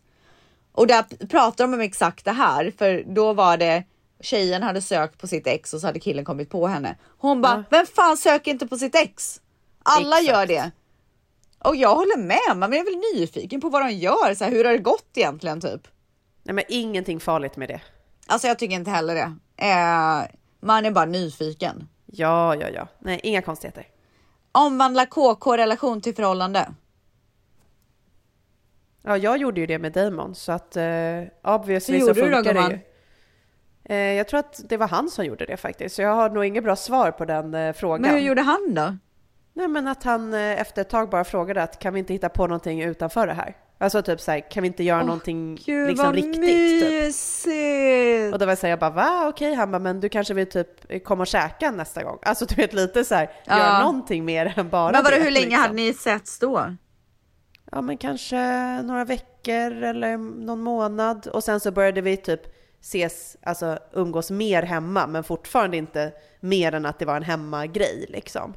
Och 0.71 0.87
där 0.87 1.27
pratar 1.27 1.63
de 1.63 1.73
om 1.73 1.81
exakt 1.81 2.25
det 2.25 2.31
här, 2.31 2.73
för 2.77 3.03
då 3.07 3.33
var 3.33 3.57
det 3.57 3.83
tjejen 4.21 4.63
hade 4.63 4.81
sökt 4.81 5.17
på 5.17 5.27
sitt 5.27 5.47
ex 5.47 5.73
och 5.73 5.81
så 5.81 5.87
hade 5.87 5.99
killen 5.99 6.25
kommit 6.25 6.49
på 6.49 6.67
henne. 6.67 6.95
Hon 7.17 7.41
bara, 7.41 7.63
vem 7.69 7.85
fan 7.85 8.17
söker 8.17 8.51
inte 8.51 8.67
på 8.67 8.77
sitt 8.77 8.95
ex? 8.95 9.41
Alla 9.83 10.19
Exakt. 10.19 10.27
gör 10.37 10.45
det. 10.45 10.71
Och 11.67 11.75
jag 11.75 11.95
håller 11.95 12.17
med, 12.17 12.57
man 12.57 12.73
är 12.73 12.83
väl 12.83 13.19
nyfiken 13.19 13.61
på 13.61 13.69
vad 13.69 13.81
de 13.81 13.91
gör, 13.91 14.33
så 14.35 14.43
här, 14.43 14.51
hur 14.51 14.65
har 14.65 14.71
det 14.71 14.77
gått 14.77 15.09
egentligen 15.15 15.61
typ? 15.61 15.87
Nej, 16.43 16.53
men 16.53 16.63
ingenting 16.67 17.19
farligt 17.19 17.57
med 17.57 17.69
det. 17.69 17.81
Alltså 18.27 18.47
jag 18.47 18.59
tycker 18.59 18.75
inte 18.75 18.91
heller 18.91 19.15
det. 19.15 19.35
Eh, 19.57 20.37
man 20.59 20.85
är 20.85 20.91
bara 20.91 21.05
nyfiken. 21.05 21.87
Ja, 22.05 22.55
ja, 22.55 22.69
ja. 22.69 22.87
Nej, 22.99 23.19
inga 23.23 23.41
konstigheter. 23.41 23.87
Omvandla 24.51 25.05
KK 25.05 25.57
relation 25.57 26.01
till 26.01 26.15
förhållande. 26.15 26.73
Ja, 29.03 29.17
jag 29.17 29.37
gjorde 29.37 29.59
ju 29.59 29.65
det 29.65 29.79
med 29.79 29.91
Damon, 29.91 30.35
så 30.35 30.51
att 30.51 30.77
eh, 30.77 30.83
obviously 31.43 31.99
så 31.99 32.07
då, 32.07 32.13
funkar 32.13 32.43
det 32.43 32.53
gumman? 32.53 32.71
ju. 32.71 32.79
Eh, 33.83 33.97
jag 33.97 34.27
tror 34.27 34.39
att 34.39 34.61
det 34.69 34.77
var 34.77 34.87
han 34.87 35.09
som 35.09 35.25
gjorde 35.25 35.45
det 35.45 35.57
faktiskt, 35.57 35.95
så 35.95 36.01
jag 36.01 36.15
har 36.15 36.29
nog 36.29 36.45
inget 36.45 36.63
bra 36.63 36.75
svar 36.75 37.11
på 37.11 37.25
den 37.25 37.53
eh, 37.53 37.73
frågan. 37.73 38.01
Men 38.01 38.11
hur 38.11 38.19
gjorde 38.19 38.41
han 38.41 38.73
då? 38.73 38.97
Nej, 39.57 39.67
men 39.67 39.87
att 39.87 40.03
han 40.03 40.33
eh, 40.33 40.61
efter 40.61 40.81
ett 40.81 40.89
tag 40.89 41.09
bara 41.09 41.23
frågade 41.23 41.63
att 41.63 41.79
kan 41.79 41.93
vi 41.93 41.99
inte 41.99 42.13
hitta 42.13 42.29
på 42.29 42.47
någonting 42.47 42.81
utanför 42.81 43.27
det 43.27 43.33
här? 43.33 43.55
Alltså 43.77 44.01
typ 44.01 44.21
såhär, 44.21 44.51
kan 44.51 44.61
vi 44.63 44.67
inte 44.67 44.83
göra 44.83 45.03
någonting 45.03 45.55
Gud 45.65 45.87
liksom 45.87 46.05
vad 46.05 46.15
riktigt? 46.15 46.33
Typ. 46.81 46.91
mysigt! 46.91 48.33
Och 48.33 48.39
då 48.39 48.45
var 48.45 48.51
jag 48.51 48.57
såhär, 48.57 48.69
jag 48.69 48.79
bara 48.79 48.89
va? 48.89 49.27
Okej, 49.27 49.53
han 49.53 49.71
bara, 49.71 49.79
men 49.79 49.99
du 49.99 50.09
kanske 50.09 50.33
vill 50.33 50.49
typ 50.49 51.03
komma 51.05 51.21
och 51.21 51.27
käka 51.27 51.71
nästa 51.71 52.03
gång? 52.03 52.17
Alltså 52.21 52.45
du 52.45 52.55
vet 52.55 52.73
lite 52.73 53.03
såhär, 53.05 53.29
Ja. 53.45 53.57
gör 53.57 53.79
någonting 53.79 54.25
mer 54.25 54.53
än 54.57 54.69
bara 54.69 54.91
Men 54.91 55.03
vadå, 55.03 55.15
det. 55.17 55.23
hur 55.23 55.31
länge 55.31 55.45
liksom. 55.45 55.61
hade 55.61 55.73
ni 55.73 55.93
setts 55.93 56.39
då? 56.39 56.75
Ja 57.71 57.81
men 57.81 57.97
kanske 57.97 58.37
några 58.81 59.05
veckor 59.05 59.71
eller 59.83 60.17
någon 60.17 60.61
månad 60.61 61.27
och 61.27 61.43
sen 61.43 61.59
så 61.59 61.71
började 61.71 62.01
vi 62.01 62.17
typ 62.17 62.41
ses, 62.81 63.37
alltså 63.43 63.79
umgås 63.93 64.31
mer 64.31 64.63
hemma 64.63 65.07
men 65.07 65.23
fortfarande 65.23 65.77
inte 65.77 66.11
mer 66.39 66.71
än 66.73 66.85
att 66.85 66.99
det 66.99 67.05
var 67.05 67.15
en 67.15 67.23
hemmagrej 67.23 68.05
liksom. 68.09 68.53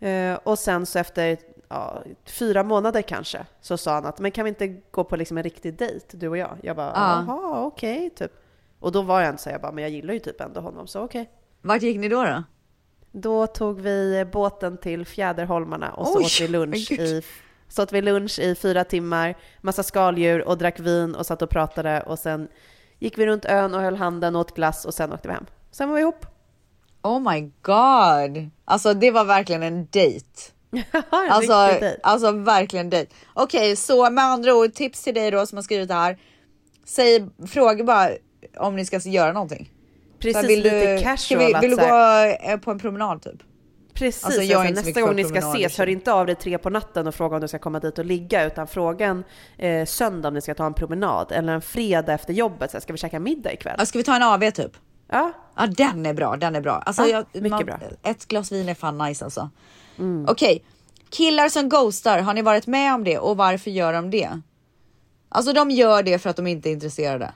Eh, 0.00 0.38
och 0.42 0.58
sen 0.58 0.86
så 0.86 0.98
efter 0.98 1.38
ja, 1.68 2.02
fyra 2.24 2.62
månader 2.62 3.02
kanske 3.02 3.46
så 3.60 3.76
sa 3.76 3.94
han 3.94 4.06
att 4.06 4.18
men 4.18 4.30
kan 4.30 4.44
vi 4.44 4.48
inte 4.48 4.66
gå 4.66 5.04
på 5.04 5.16
liksom 5.16 5.36
en 5.36 5.42
riktig 5.42 5.78
dejt 5.78 6.16
du 6.16 6.28
och 6.28 6.36
jag? 6.36 6.56
Jag 6.62 6.76
bara 6.76 6.92
Ja. 6.94 7.24
jaha 7.28 7.64
okej 7.64 8.10
typ. 8.10 8.32
Och 8.78 8.92
då 8.92 9.02
var 9.02 9.20
jag 9.20 9.30
inte 9.30 9.42
så, 9.42 9.50
jag 9.50 9.60
bara, 9.60 9.72
men 9.72 9.82
jag 9.82 9.90
gillar 9.90 10.14
ju 10.14 10.20
typ 10.20 10.40
ändå 10.40 10.60
honom, 10.60 10.86
så 10.86 11.00
okej. 11.00 11.30
Vart 11.62 11.82
gick 11.82 11.98
ni 11.98 12.08
då? 12.08 12.24
då? 12.24 12.42
Då 13.12 13.46
tog 13.46 13.80
vi 13.80 14.26
båten 14.32 14.78
till 14.78 15.06
Fjäderholmarna 15.06 15.92
och 15.92 16.06
så 16.06 16.18
Oj, 16.18 16.24
åt 16.24 16.40
vi 16.40 16.48
lunch 16.48 16.92
i 16.92 17.22
så 17.68 17.82
åt 17.82 17.92
vi 17.92 18.02
lunch 18.02 18.38
i 18.38 18.54
fyra 18.54 18.84
timmar, 18.84 19.34
massa 19.60 19.82
skaldjur 19.82 20.48
och 20.48 20.58
drack 20.58 20.80
vin 20.80 21.14
och 21.14 21.26
satt 21.26 21.42
och 21.42 21.50
pratade 21.50 22.00
och 22.00 22.18
sen 22.18 22.48
gick 22.98 23.18
vi 23.18 23.26
runt 23.26 23.44
ön 23.44 23.74
och 23.74 23.80
höll 23.80 23.96
handen 23.96 24.36
och 24.36 24.40
åt 24.40 24.54
glass 24.54 24.84
och 24.84 24.94
sen 24.94 25.12
åkte 25.12 25.28
vi 25.28 25.34
hem. 25.34 25.46
Sen 25.70 25.88
var 25.88 25.96
vi 25.96 26.02
ihop. 26.02 26.26
Oh 27.02 27.32
my 27.32 27.40
god! 27.62 28.50
Alltså 28.64 28.94
det 28.94 29.10
var 29.10 29.24
verkligen 29.24 29.62
en 29.62 29.86
dejt. 29.90 30.26
Alltså, 31.10 31.52
alltså 32.02 32.32
verkligen 32.32 32.90
dejt. 32.90 33.12
Okej, 33.34 33.76
så 33.76 34.10
med 34.10 34.24
andra 34.24 34.54
ord, 34.54 34.74
tips 34.74 35.02
till 35.02 35.14
dig 35.14 35.30
då 35.30 35.46
som 35.46 35.58
har 35.58 35.62
skrivit 35.62 35.88
det 35.88 35.94
här. 35.94 36.18
Säg, 36.84 37.28
fråga 37.48 37.84
bara 37.84 38.10
om 38.58 38.76
ni 38.76 38.84
ska 38.84 38.98
göra 38.98 39.32
någonting. 39.32 39.70
Precis, 40.18 40.40
Så 40.42 40.48
vill 40.48 40.62
lite 40.62 40.96
du, 40.96 41.02
casual. 41.02 41.46
vi, 41.46 41.60
vill 41.60 41.70
du 41.70 41.76
gå 41.76 42.36
eh, 42.42 42.56
på 42.56 42.70
en 42.70 42.78
promenad 42.78 43.22
typ? 43.22 43.42
Precis, 43.94 44.24
Alltså, 44.24 44.42
jag 44.42 44.66
alltså, 44.66 44.84
nästa 44.84 45.00
gång 45.00 45.16
ni 45.16 45.24
ska 45.24 45.38
ses, 45.38 45.74
så. 45.74 45.82
hör 45.82 45.86
inte 45.86 46.12
av 46.12 46.26
dig 46.26 46.34
tre 46.34 46.58
på 46.58 46.70
natten 46.70 47.06
och 47.06 47.14
fråga 47.14 47.34
om 47.36 47.40
du 47.42 47.48
ska 47.48 47.58
komma 47.58 47.80
dit 47.80 47.98
och 47.98 48.04
ligga, 48.04 48.44
utan 48.44 48.66
fråga 48.66 49.06
en 49.06 49.24
eh, 49.58 49.86
söndag 49.86 50.28
om 50.28 50.34
ni 50.34 50.40
ska 50.40 50.54
ta 50.54 50.66
en 50.66 50.74
promenad, 50.74 51.32
eller 51.32 51.52
en 51.52 51.62
fredag 51.62 52.12
efter 52.12 52.32
jobbet, 52.32 52.70
så 52.70 52.76
här, 52.76 52.80
ska 52.80 52.92
vi 52.92 52.98
käka 52.98 53.20
middag 53.20 53.52
ikväll? 53.52 53.76
Ja, 53.78 53.86
ska 53.86 53.98
vi 53.98 54.04
ta 54.04 54.16
en 54.16 54.22
AV 54.22 54.50
typ? 54.50 54.72
Ja. 55.10 55.32
Ja, 55.56 55.66
den 55.66 56.06
är 56.06 56.14
bra. 56.14 56.36
Den 56.36 56.56
är 56.56 56.60
bra. 56.60 56.72
Alltså, 56.72 57.02
Ja, 57.02 57.24
jag, 57.32 57.42
mycket 57.42 57.66
bra. 57.66 57.78
Ett 58.02 58.26
glas 58.28 58.52
vin 58.52 58.68
är 58.68 58.74
fan 58.74 58.98
nice 58.98 59.24
alltså. 59.24 59.50
Okej, 60.26 60.64
killar 61.10 61.48
som 61.48 61.68
ghostar. 61.68 62.18
Har 62.18 62.34
ni 62.34 62.42
varit 62.42 62.66
med 62.66 62.94
om 62.94 63.04
det 63.04 63.18
och 63.18 63.36
varför 63.36 63.70
gör 63.70 63.92
de 63.92 64.10
det? 64.10 64.40
Alltså, 65.28 65.52
de 65.52 65.70
gör 65.70 66.02
det 66.02 66.18
för 66.18 66.30
att 66.30 66.36
de 66.36 66.46
inte 66.46 66.68
är 66.68 66.72
intresserade 66.72 67.32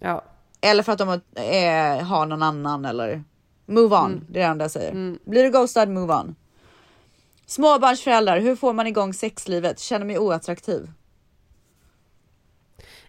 Ja. 0.00 0.22
eller 0.60 0.82
för 0.82 0.92
att 0.92 0.98
de 0.98 1.08
eh, 1.34 2.04
har 2.06 2.26
någon 2.26 2.42
annan 2.42 2.84
eller 2.84 3.24
move 3.66 3.96
on. 3.96 4.26
Det 4.28 4.40
är 4.40 4.44
det 4.44 4.50
enda 4.50 4.64
jag 4.64 4.70
säger. 4.70 5.18
Blir 5.30 5.42
du 5.44 5.50
ghostad, 5.50 5.88
move 5.88 6.14
on. 6.14 6.34
Småbarnsföräldrar, 7.46 8.40
hur 8.40 8.56
får 8.56 8.72
man 8.72 8.86
igång 8.86 9.14
sexlivet? 9.14 9.78
Känner 9.80 10.06
mig 10.06 10.18
oattraktiv. 10.18 10.90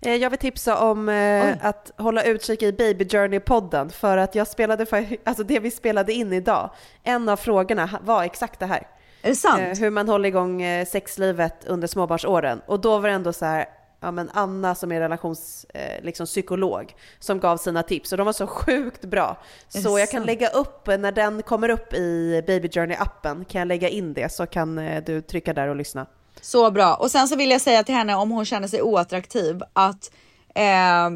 Eh, 0.01 0.15
Jag 0.15 0.29
vill 0.29 0.39
tipsa 0.39 0.77
om 0.77 1.09
eh, 1.09 1.65
att 1.65 1.91
hålla 1.97 2.23
utkik 2.23 2.63
i 2.63 2.71
Baby 2.71 3.05
Journey-podden 3.05 3.89
för 3.89 4.17
att 4.17 4.35
jag 4.35 4.47
spelade, 4.47 4.85
för, 4.85 5.05
alltså 5.23 5.43
det 5.43 5.59
vi 5.59 5.71
spelade 5.71 6.13
in 6.13 6.33
idag, 6.33 6.69
en 7.03 7.29
av 7.29 7.37
frågorna 7.37 7.89
var 8.03 8.23
exakt 8.23 8.59
det 8.59 8.65
här. 8.65 8.87
Är 9.21 9.29
det 9.29 9.35
sant? 9.35 9.61
Eh, 9.61 9.79
hur 9.79 9.89
man 9.89 10.09
håller 10.09 10.29
igång 10.29 10.61
eh, 10.61 10.85
sexlivet 10.85 11.65
under 11.67 11.87
småbarnsåren. 11.87 12.61
Och 12.65 12.79
då 12.79 12.97
var 12.97 13.09
det 13.09 13.15
ändå 13.15 13.33
så 13.33 13.45
här, 13.45 13.65
ja 13.99 14.11
men 14.11 14.29
Anna 14.33 14.75
som 14.75 14.91
är 14.91 14.99
relationspsykolog, 14.99 15.97
eh, 15.97 16.03
liksom 16.03 16.25
psykolog, 16.25 16.93
som 17.19 17.39
gav 17.39 17.57
sina 17.57 17.83
tips 17.83 18.11
och 18.11 18.17
de 18.17 18.25
var 18.25 18.33
så 18.33 18.47
sjukt 18.47 19.05
bra. 19.05 19.37
Så 19.67 19.99
jag 19.99 20.09
kan 20.09 20.23
lägga 20.23 20.49
upp, 20.49 20.87
när 20.87 21.11
den 21.11 21.41
kommer 21.41 21.69
upp 21.69 21.93
i 21.93 22.43
Baby 22.47 22.67
Journey-appen, 22.67 23.45
kan 23.45 23.59
jag 23.59 23.67
lägga 23.67 23.89
in 23.89 24.13
det 24.13 24.31
så 24.31 24.45
kan 24.45 24.77
eh, 24.79 25.03
du 25.03 25.21
trycka 25.21 25.53
där 25.53 25.67
och 25.67 25.75
lyssna. 25.75 26.05
Så 26.41 26.71
bra. 26.71 26.95
Och 26.95 27.11
sen 27.11 27.27
så 27.27 27.35
vill 27.35 27.51
jag 27.51 27.61
säga 27.61 27.83
till 27.83 27.95
henne 27.95 28.15
om 28.15 28.31
hon 28.31 28.45
känner 28.45 28.67
sig 28.67 28.81
oattraktiv 28.81 29.61
att 29.73 30.11
eh, 30.55 31.09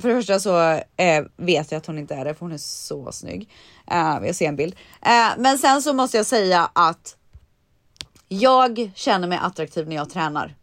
för 0.00 0.08
det 0.08 0.14
första 0.14 0.40
så 0.40 0.60
eh, 0.96 1.24
vet 1.36 1.72
jag 1.72 1.78
att 1.78 1.86
hon 1.86 1.98
inte 1.98 2.14
är 2.14 2.24
det 2.24 2.34
för 2.34 2.40
hon 2.40 2.52
är 2.52 2.58
så 2.58 3.12
snygg. 3.12 3.50
Eh, 3.90 4.18
jag 4.22 4.34
ser 4.34 4.48
en 4.48 4.56
bild. 4.56 4.76
Eh, 5.02 5.28
men 5.38 5.58
sen 5.58 5.82
så 5.82 5.92
måste 5.92 6.16
jag 6.16 6.26
säga 6.26 6.70
att 6.72 7.16
jag 8.28 8.90
känner 8.94 9.28
mig 9.28 9.38
attraktiv 9.42 9.88
när 9.88 9.96
jag 9.96 10.10
tränar. 10.10 10.54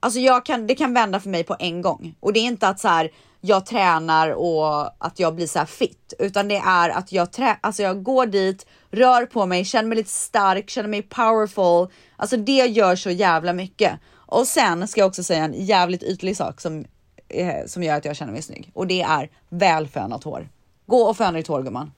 Alltså 0.00 0.20
jag 0.20 0.46
kan, 0.46 0.66
det 0.66 0.74
kan 0.74 0.94
vända 0.94 1.20
för 1.20 1.30
mig 1.30 1.44
på 1.44 1.56
en 1.58 1.82
gång 1.82 2.14
och 2.20 2.32
det 2.32 2.40
är 2.40 2.44
inte 2.44 2.68
att 2.68 2.80
så 2.80 2.88
här 2.88 3.10
jag 3.46 3.66
tränar 3.66 4.30
och 4.30 5.04
att 5.06 5.18
jag 5.18 5.34
blir 5.34 5.46
så 5.46 5.58
här 5.58 5.66
fit, 5.66 6.14
utan 6.18 6.48
det 6.48 6.56
är 6.56 6.90
att 6.90 7.12
jag, 7.12 7.32
trä, 7.32 7.56
alltså 7.60 7.82
jag 7.82 8.02
går 8.02 8.26
dit, 8.26 8.66
rör 8.90 9.26
på 9.26 9.46
mig, 9.46 9.64
känner 9.64 9.88
mig 9.88 9.98
lite 9.98 10.10
stark, 10.10 10.70
känner 10.70 10.88
mig 10.88 11.02
powerful. 11.02 11.94
Alltså 12.16 12.36
det 12.36 12.66
gör 12.66 12.96
så 12.96 13.10
jävla 13.10 13.52
mycket. 13.52 13.92
Och 14.12 14.46
sen 14.46 14.88
ska 14.88 15.00
jag 15.00 15.08
också 15.08 15.22
säga 15.22 15.44
en 15.44 15.54
jävligt 15.54 16.02
ytlig 16.02 16.36
sak 16.36 16.60
som, 16.60 16.84
eh, 17.28 17.66
som 17.66 17.82
gör 17.82 17.96
att 17.96 18.04
jag 18.04 18.16
känner 18.16 18.32
mig 18.32 18.42
snygg 18.42 18.70
och 18.74 18.86
det 18.86 19.02
är 19.02 19.30
välfönat 19.48 20.24
hår. 20.24 20.48
Gå 20.86 21.02
och 21.02 21.16
föna 21.16 21.32
ditt 21.32 21.48
hår 21.48 21.62
gumman. 21.62 21.92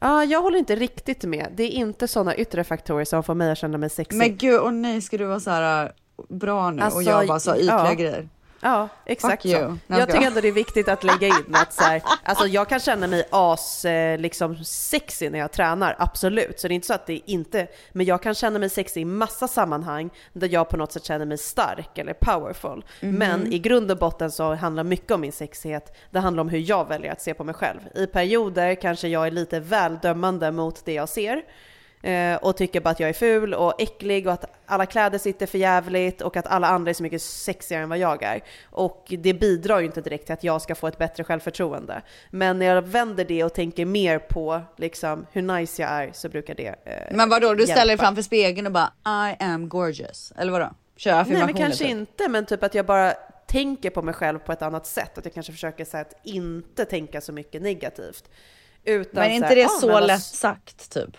Ja, 0.00 0.24
jag 0.24 0.42
håller 0.42 0.58
inte 0.58 0.76
riktigt 0.76 1.24
med. 1.24 1.48
Det 1.56 1.62
är 1.62 1.70
inte 1.70 2.08
sådana 2.08 2.36
yttre 2.36 2.64
faktorer 2.64 3.04
som 3.04 3.22
får 3.22 3.34
mig 3.34 3.52
att 3.52 3.58
känna 3.58 3.78
mig 3.78 3.90
sexig. 3.90 4.18
Men 4.18 4.36
gud, 4.36 4.60
och 4.60 4.74
nej 4.74 5.02
ska 5.02 5.18
du 5.18 5.24
vara 5.24 5.40
så 5.40 5.50
här 5.50 5.84
äh, 5.84 5.90
bra 6.28 6.70
nu 6.70 6.76
och 6.76 6.84
Alltså, 6.84 7.02
jag 7.02 7.26
bara 7.26 7.40
sa 7.40 7.56
ytliga 7.56 7.86
ja. 7.86 7.94
grejer. 7.94 8.28
Ja, 8.64 8.88
exakt 9.06 9.42
Fuck 9.42 9.52
så. 9.52 9.78
Jag 9.86 10.10
tycker 10.10 10.26
ändå 10.26 10.40
det 10.40 10.48
är 10.48 10.52
viktigt 10.52 10.88
att 10.88 11.04
lägga 11.04 11.26
in 11.26 11.54
att 11.54 11.72
så 11.72 11.82
här, 11.82 12.02
alltså 12.24 12.46
jag 12.46 12.68
kan 12.68 12.80
känna 12.80 13.06
mig 13.06 13.24
as 13.30 13.84
eh, 13.84 14.18
liksom 14.18 14.64
sexy 14.64 15.30
när 15.30 15.38
jag 15.38 15.52
tränar, 15.52 15.96
absolut. 15.98 16.60
Så 16.60 16.68
det 16.68 16.72
är 16.72 16.74
inte 16.74 16.86
så 16.86 16.94
att 16.94 17.06
det 17.06 17.20
inte, 17.30 17.66
men 17.92 18.06
jag 18.06 18.22
kan 18.22 18.34
känna 18.34 18.58
mig 18.58 18.68
sexy 18.68 19.00
i 19.00 19.04
massa 19.04 19.48
sammanhang 19.48 20.10
där 20.32 20.48
jag 20.48 20.68
på 20.68 20.76
något 20.76 20.92
sätt 20.92 21.04
känner 21.04 21.24
mig 21.26 21.38
stark 21.38 21.98
eller 21.98 22.12
powerful. 22.12 22.84
Mhm. 23.00 23.14
Men 23.14 23.52
i 23.52 23.58
grund 23.58 23.90
och 23.90 23.98
botten 23.98 24.30
så 24.30 24.54
handlar 24.54 24.84
mycket 24.84 25.10
om 25.10 25.20
min 25.20 25.32
sexighet. 25.32 25.96
Det 26.10 26.20
handlar 26.20 26.40
om 26.40 26.48
hur 26.48 26.70
jag 26.70 26.88
väljer 26.88 27.12
att 27.12 27.22
se 27.22 27.34
på 27.34 27.44
mig 27.44 27.54
själv. 27.54 27.80
I 27.94 28.06
perioder 28.06 28.74
kanske 28.74 29.08
jag 29.08 29.26
är 29.26 29.30
lite 29.30 29.60
väl 29.60 29.98
dömande 30.02 30.52
mot 30.52 30.84
det 30.84 30.92
jag 30.92 31.08
ser. 31.08 31.42
Eh, 32.02 32.36
och 32.36 32.56
tycker 32.56 32.80
bara 32.80 32.90
att 32.90 33.00
jag 33.00 33.08
är 33.08 33.12
ful 33.14 33.54
och 33.54 33.74
äcklig 33.82 34.26
och 34.26 34.32
att 34.32 34.44
alla 34.66 34.86
kläder 34.86 35.18
sitter 35.18 35.46
för 35.46 35.58
jävligt 35.58 36.22
och 36.22 36.36
att 36.36 36.46
alla 36.46 36.66
andra 36.66 36.90
är 36.90 36.94
så 36.94 37.02
mycket 37.02 37.22
sexigare 37.22 37.82
än 37.82 37.88
vad 37.88 37.98
jag 37.98 38.22
är. 38.22 38.40
Och 38.70 39.06
det 39.18 39.34
bidrar 39.34 39.80
ju 39.80 39.86
inte 39.86 40.00
direkt 40.00 40.26
till 40.26 40.32
att 40.32 40.44
jag 40.44 40.62
ska 40.62 40.74
få 40.74 40.86
ett 40.86 40.98
bättre 40.98 41.24
självförtroende. 41.24 42.02
Men 42.30 42.58
när 42.58 42.66
jag 42.66 42.82
vänder 42.82 43.24
det 43.24 43.44
och 43.44 43.54
tänker 43.54 43.84
mer 43.84 44.18
på 44.18 44.62
liksom, 44.76 45.26
hur 45.32 45.42
nice 45.42 45.82
jag 45.82 45.90
är 45.90 46.10
så 46.12 46.28
brukar 46.28 46.54
det 46.54 46.66
eh, 46.84 47.16
Men 47.16 47.28
vadå, 47.28 47.54
du 47.54 47.62
ställer 47.64 47.80
dig 47.82 47.88
hjälpa. 47.88 48.04
framför 48.04 48.22
spegeln 48.22 48.66
och 48.66 48.72
bara 48.72 48.92
I 49.32 49.36
am 49.42 49.68
gorgeous, 49.68 50.32
eller 50.36 50.52
vadå? 50.52 50.70
Kör 50.96 51.12
Nej 51.12 51.20
affirmationer 51.20 51.46
men 51.54 51.62
kanske 51.62 51.84
typ. 51.84 51.90
inte, 51.90 52.28
men 52.28 52.46
typ 52.46 52.62
att 52.62 52.74
jag 52.74 52.86
bara 52.86 53.12
tänker 53.46 53.90
på 53.90 54.02
mig 54.02 54.14
själv 54.14 54.38
på 54.38 54.52
ett 54.52 54.62
annat 54.62 54.86
sätt. 54.86 55.18
Att 55.18 55.24
jag 55.24 55.34
kanske 55.34 55.52
försöker 55.52 55.84
så 55.84 55.96
här, 55.96 56.04
att 56.04 56.14
inte 56.26 56.84
tänka 56.84 57.20
så 57.20 57.32
mycket 57.32 57.62
negativt. 57.62 58.24
Utan 58.84 59.10
Men 59.22 59.30
är 59.30 59.34
inte 59.34 59.46
här, 59.48 59.54
det 59.54 59.60
"Ja, 59.60 59.68
så 59.68 60.00
lätt 60.00 60.22
sagt 60.22 60.90
typ? 60.92 61.16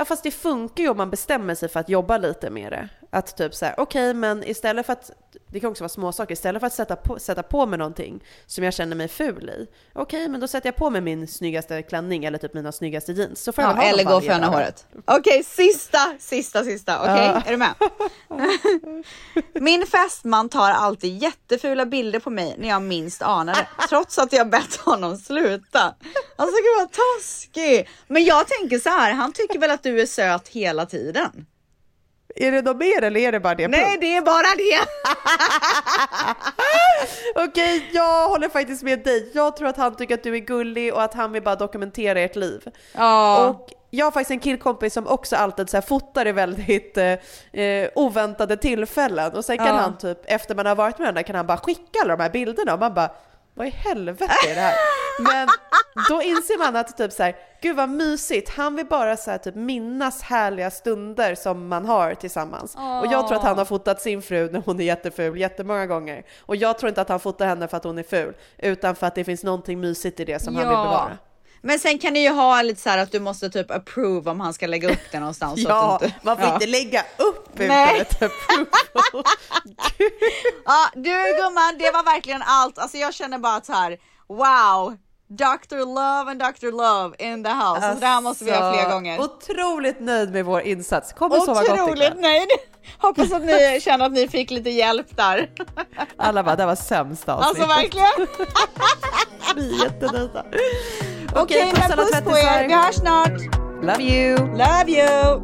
Ja 0.00 0.04
fast 0.04 0.22
det 0.22 0.30
funkar 0.30 0.84
ju 0.84 0.90
om 0.90 0.96
man 0.96 1.10
bestämmer 1.10 1.54
sig 1.54 1.68
för 1.68 1.80
att 1.80 1.88
jobba 1.88 2.18
lite 2.18 2.50
med 2.50 2.72
det. 2.72 2.88
Att 3.12 3.36
typ 3.36 3.54
så 3.54 3.64
här, 3.64 3.74
okej 3.78 4.14
men 4.14 4.44
istället 4.44 4.86
för 4.86 4.92
att, 4.92 5.10
det 5.46 5.60
kan 5.60 5.70
också 5.70 5.84
vara 5.84 5.88
småsaker, 5.88 6.32
istället 6.32 6.60
för 6.60 6.66
att 6.66 6.72
sätta 6.72 6.96
på, 6.96 7.18
sätta 7.18 7.42
på 7.42 7.66
mig 7.66 7.78
någonting 7.78 8.24
som 8.46 8.64
jag 8.64 8.74
känner 8.74 8.96
mig 8.96 9.08
ful 9.08 9.50
i. 9.50 9.66
Okej 9.92 10.28
men 10.28 10.40
då 10.40 10.48
sätter 10.48 10.66
jag 10.68 10.76
på 10.76 10.90
mig 10.90 11.00
min 11.00 11.28
snyggaste 11.28 11.82
klänning 11.82 12.24
eller 12.24 12.38
typ 12.38 12.54
mina 12.54 12.72
snyggaste 12.72 13.12
jeans. 13.12 13.42
Så 13.42 13.52
får 13.52 13.64
jag 13.64 13.76
Ja, 13.76 13.82
eller 13.82 14.04
gå 14.04 14.14
och 14.14 14.24
föna 14.24 14.46
håret. 14.46 14.86
Okej, 15.04 15.44
sista, 15.44 15.98
sista, 16.18 16.64
sista. 16.64 17.00
Okej, 17.00 17.14
Ja. 17.34 17.42
är 17.46 17.50
du 17.50 17.56
med? 17.56 17.74
Min 19.54 19.86
fästman 19.86 20.48
tar 20.48 20.70
alltid 20.70 21.22
jättefula 21.22 21.86
bilder 21.86 22.20
på 22.20 22.30
mig 22.30 22.56
när 22.58 22.68
jag 22.68 22.82
minst 22.82 23.22
anar 23.22 23.54
det, 23.54 23.66
trots 23.88 24.18
att 24.18 24.32
jag 24.32 24.50
bett 24.50 24.76
honom 24.76 25.16
sluta. 25.16 25.94
Alltså 26.36 26.56
gud 26.56 26.78
vad 26.78 26.88
taskig. 26.92 27.88
Men 28.08 28.24
jag 28.24 28.46
tänker 28.48 28.78
så 28.78 28.88
här, 28.88 29.12
han 29.12 29.32
tycker 29.32 29.58
väl 29.58 29.70
att 29.70 29.82
du 29.82 30.00
är 30.00 30.06
söt 30.06 30.48
hela 30.48 30.86
tiden? 30.86 31.46
Är 32.36 32.52
det 32.52 32.62
något 32.62 32.76
mer 32.76 33.02
eller 33.04 33.20
är 33.20 33.32
det 33.32 33.40
bara 33.40 33.54
det? 33.54 33.68
Nej, 33.68 33.98
det 34.00 34.16
är 34.16 34.20
bara 34.22 34.54
det. 34.56 34.86
Okej, 37.44 37.90
jag 37.92 38.28
håller 38.28 38.48
faktiskt 38.48 38.82
med 38.82 39.04
dig. 39.04 39.30
Jag 39.34 39.56
tror 39.56 39.68
att 39.68 39.76
han 39.76 39.96
tycker 39.96 40.14
att 40.14 40.22
du 40.22 40.34
är 40.34 40.38
gullig 40.38 40.94
och 40.94 41.02
att 41.02 41.14
han 41.14 41.32
vill 41.32 41.42
bara 41.42 41.56
dokumentera 41.56 42.20
ert 42.20 42.36
liv. 42.36 42.62
Ja. 42.92 43.48
Och 43.48 43.68
jag 43.90 44.06
har 44.06 44.10
faktiskt 44.10 44.30
en 44.30 44.40
killkompis 44.40 44.94
som 44.94 45.06
också 45.06 45.36
alltid 45.36 45.70
så 45.70 45.76
här 45.76 45.82
fotar 45.82 46.26
i 46.26 46.32
väldigt 46.32 46.96
eh, 46.98 47.62
eh, 47.62 47.88
oväntade 47.94 48.56
tillfällen. 48.56 49.32
Och 49.36 49.44
sen 49.44 49.56
kan 49.58 49.66
Ja. 49.66 49.72
han 49.72 49.98
typ, 49.98 50.18
efter 50.24 50.54
man 50.54 50.66
har 50.66 50.74
varit 50.74 50.98
med 50.98 51.04
varandra, 51.04 51.22
kan 51.22 51.36
han 51.36 51.46
bara 51.46 51.58
skicka 51.58 51.98
alla 52.04 52.16
de 52.16 52.22
här 52.22 52.30
bilderna 52.30 52.72
och 52.74 52.80
man 52.80 52.94
bara 52.94 53.10
vad 53.54 53.66
i 53.66 53.70
helvete 53.70 54.32
är 54.48 54.54
det 54.54 54.60
här? 54.60 54.74
Men 55.32 55.48
då 56.08 56.22
inser 56.22 56.58
man 56.58 56.76
att 56.76 56.96
typ 56.96 57.12
så 57.12 57.22
här, 57.22 57.36
gud 57.62 57.76
vad 57.76 57.88
mysigt, 57.88 58.50
han 58.50 58.76
vill 58.76 58.86
bara 58.86 59.16
så 59.16 59.30
här, 59.30 59.38
typ 59.38 59.54
minnas 59.54 60.22
härliga 60.22 60.70
stunder 60.70 61.34
som 61.34 61.68
man 61.68 61.84
har 61.84 62.14
tillsammans. 62.14 62.74
Och 62.74 63.12
jag 63.12 63.28
tror 63.28 63.38
att 63.38 63.44
han 63.44 63.58
har 63.58 63.64
fotat 63.64 64.02
sin 64.02 64.22
fru 64.22 64.50
när 64.52 64.62
hon 64.66 64.80
är 64.80 64.84
jätteful 64.84 65.38
jättemånga 65.38 65.86
gånger. 65.86 66.24
Och 66.40 66.56
jag 66.56 66.78
tror 66.78 66.88
inte 66.88 67.00
att 67.00 67.08
han 67.08 67.20
fotar 67.20 67.46
henne 67.46 67.68
för 67.68 67.76
att 67.76 67.84
hon 67.84 67.98
är 67.98 68.02
ful, 68.02 68.34
utan 68.58 68.96
för 68.96 69.06
att 69.06 69.14
det 69.14 69.24
finns 69.24 69.42
någonting 69.44 69.80
mysigt 69.80 70.20
i 70.20 70.24
det 70.24 70.42
som 70.42 70.56
han 70.56 70.68
vill 70.68 70.76
bevara. 70.76 71.18
Men 71.62 71.78
sen 71.78 71.98
kan 71.98 72.12
ni 72.12 72.22
ju 72.22 72.30
ha 72.30 72.62
lite 72.62 72.80
så 72.80 72.90
här 72.90 72.98
att 72.98 73.12
du 73.12 73.20
måste 73.20 73.50
typ 73.50 73.70
approve 73.70 74.30
om 74.30 74.40
han 74.40 74.54
ska 74.54 74.66
lägga 74.66 74.92
upp 74.92 75.12
det 75.12 75.20
någonstans. 75.20 75.62
så 75.62 75.68
Ja, 75.68 75.94
att 75.94 76.00
du 76.00 76.06
inte, 76.06 76.18
man 76.22 76.36
får 76.36 76.46
ja. 76.46 76.54
inte 76.54 76.66
lägga 76.66 77.04
upp 77.18 77.60
utan 77.60 77.68
Nej. 77.68 78.00
ett 78.00 78.22
approval. 78.22 79.24
Ja, 80.64 80.88
du 80.94 81.36
gumman, 81.36 81.78
det 81.78 81.90
var 81.90 82.04
verkligen 82.04 82.42
allt. 82.46 82.78
Alltså 82.78 82.96
jag 82.96 83.14
känner 83.14 83.38
bara 83.38 83.54
att 83.54 83.66
så 83.66 83.72
här, 83.72 83.98
wow, 84.28 84.96
Dr. 85.32 85.78
Love 85.86 86.30
and 86.30 86.40
Dr. 86.40 86.70
Love 86.72 87.16
in 87.18 87.44
the 87.44 87.50
house. 87.50 87.94
så 87.94 88.00
det 88.00 88.06
här 88.06 88.20
måste 88.20 88.44
vi 88.44 88.50
göra 88.50 88.72
fler 88.72 88.90
gånger. 88.90 89.18
Alltså, 89.18 89.36
Otroligt 89.36 90.00
nöjd 90.00 90.32
med 90.32 90.44
vår 90.44 90.60
insats. 90.60 91.12
Kommer 91.12 91.36
sova 91.40 91.60
gott 91.60 91.70
Otroligt 91.80 92.20
nöjd. 92.20 92.48
Hoppas 92.98 93.32
att 93.32 93.42
ni 93.42 93.80
känner 93.84 94.04
att 94.06 94.12
ni 94.12 94.28
fick 94.28 94.50
lite 94.50 94.70
hjälp 94.70 95.16
där. 95.16 95.50
Alla 96.16 96.42
bara, 96.42 96.56
det 96.56 96.66
var 96.66 96.74
sämsta 96.74 97.32
Alltså 97.34 97.62
avsnittet. 97.62 97.76
verkligen. 97.76 98.46
Vi 99.56 99.80
är 99.80 99.84
jättenöjda. 99.84 100.44
Okej, 101.34 101.70
puss 101.70 101.78
men 101.88 101.92
alla 101.92 101.96
puss 101.96 102.20
på 102.20 102.38
er. 102.38 102.68
Vi 102.68 102.74
hörs 102.74 102.94
snart. 102.94 103.40
Love 103.82 104.02
you! 104.02 104.38
Love 104.38 104.84
you! 104.88 105.40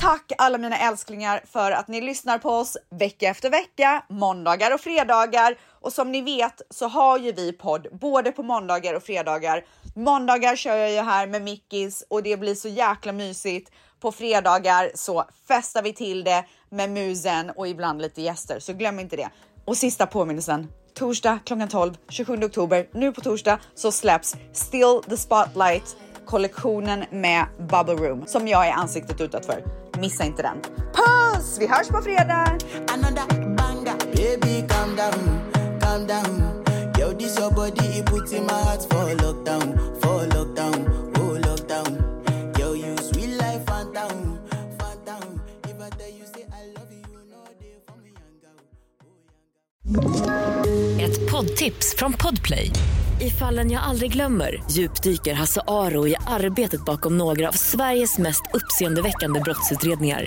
Tack 0.00 0.32
alla 0.38 0.58
mina 0.58 0.76
älsklingar 0.78 1.42
för 1.52 1.70
att 1.72 1.88
ni 1.88 2.00
lyssnar 2.00 2.38
på 2.38 2.50
oss 2.50 2.76
vecka 2.98 3.28
efter 3.28 3.50
vecka, 3.50 4.02
måndagar 4.08 4.74
och 4.74 4.80
fredagar. 4.80 5.56
Och 5.84 5.92
som 5.92 6.12
ni 6.12 6.20
vet 6.20 6.62
så 6.70 6.88
har 6.88 7.18
ju 7.18 7.32
vi 7.32 7.52
podd 7.52 7.86
både 7.92 8.32
på 8.32 8.42
måndagar 8.42 8.94
och 8.94 9.02
fredagar. 9.02 9.64
Måndagar 9.94 10.56
kör 10.56 10.76
jag 10.76 10.90
ju 10.92 11.00
här 11.00 11.26
med 11.26 11.42
Mickis 11.42 12.04
och 12.10 12.22
det 12.22 12.36
blir 12.36 12.54
så 12.54 12.68
jäkla 12.68 13.12
mysigt. 13.12 13.72
På 14.00 14.12
fredagar 14.12 14.90
så 14.94 15.24
festar 15.48 15.82
vi 15.82 15.92
till 15.92 16.24
det 16.24 16.44
med 16.70 16.90
musen 16.90 17.50
och 17.50 17.68
ibland 17.68 18.02
lite 18.02 18.22
gäster, 18.22 18.58
så 18.58 18.72
glöm 18.72 19.00
inte 19.00 19.16
det. 19.16 19.28
Och 19.64 19.76
sista 19.76 20.06
påminnelsen. 20.06 20.68
Torsdag 20.94 21.38
klockan 21.44 21.68
12, 21.68 21.94
27 22.08 22.44
oktober, 22.44 22.88
nu 22.92 23.12
på 23.12 23.20
torsdag 23.20 23.58
så 23.74 23.92
släpps 23.92 24.36
Still 24.52 25.00
the 25.08 25.16
Spotlight 25.16 25.96
kollektionen 26.26 27.04
med 27.10 27.46
Bubble 27.58 28.08
Room 28.08 28.26
som 28.26 28.48
jag 28.48 28.68
är 28.68 28.72
ansiktet 28.72 29.20
utåt 29.20 29.46
för. 29.46 29.64
Missa 29.98 30.24
inte 30.24 30.42
den. 30.42 30.60
Puss! 30.92 31.56
Vi 31.60 31.66
hörs 31.66 31.88
på 31.88 32.02
fredag! 32.02 32.58
Calm 35.94 36.06
down. 36.06 36.64
Yo, 36.98 37.12
this 37.12 37.38
your 37.38 37.52
body, 37.52 37.86
it 37.98 38.06
puts 38.06 38.32
in 38.32 38.46
my 38.46 38.52
heart 38.52 38.82
for 38.82 39.14
lockdown, 39.22 39.78
for 40.00 40.26
lockdown, 40.26 40.88
oh 41.18 41.38
lockdown. 41.48 41.90
Yo, 42.58 42.74
you 42.74 42.96
sweet 42.96 43.36
life, 43.38 43.64
phantom, 43.66 44.38
phantom. 44.78 45.40
If 45.62 45.80
I 45.80 45.90
tell 45.90 46.10
you, 46.18 46.26
say 46.34 46.46
I 46.50 46.66
love 46.76 46.90
you, 46.90 47.02
you 47.12 47.20
know 47.30 47.44
they 47.60 47.76
for 47.86 47.96
me, 48.02 48.10
young 48.18 48.38
girl. 50.98 51.00
Ett 51.00 51.30
poddtips 51.30 51.94
från 51.96 52.12
Podplay. 52.12 52.70
I 53.20 53.30
fallen 53.30 53.70
jag 53.70 53.82
aldrig 53.82 54.12
glömmer 54.12 54.62
djupdyker 54.70 55.34
Hasse 55.34 55.60
Aro 55.66 56.08
i 56.08 56.16
arbetet 56.26 56.84
bakom 56.84 57.18
några 57.18 57.48
av 57.48 57.52
Sveriges 57.52 58.18
mest 58.18 58.42
uppseendeväckande 58.54 59.40
brottsutredningar. 59.40 60.26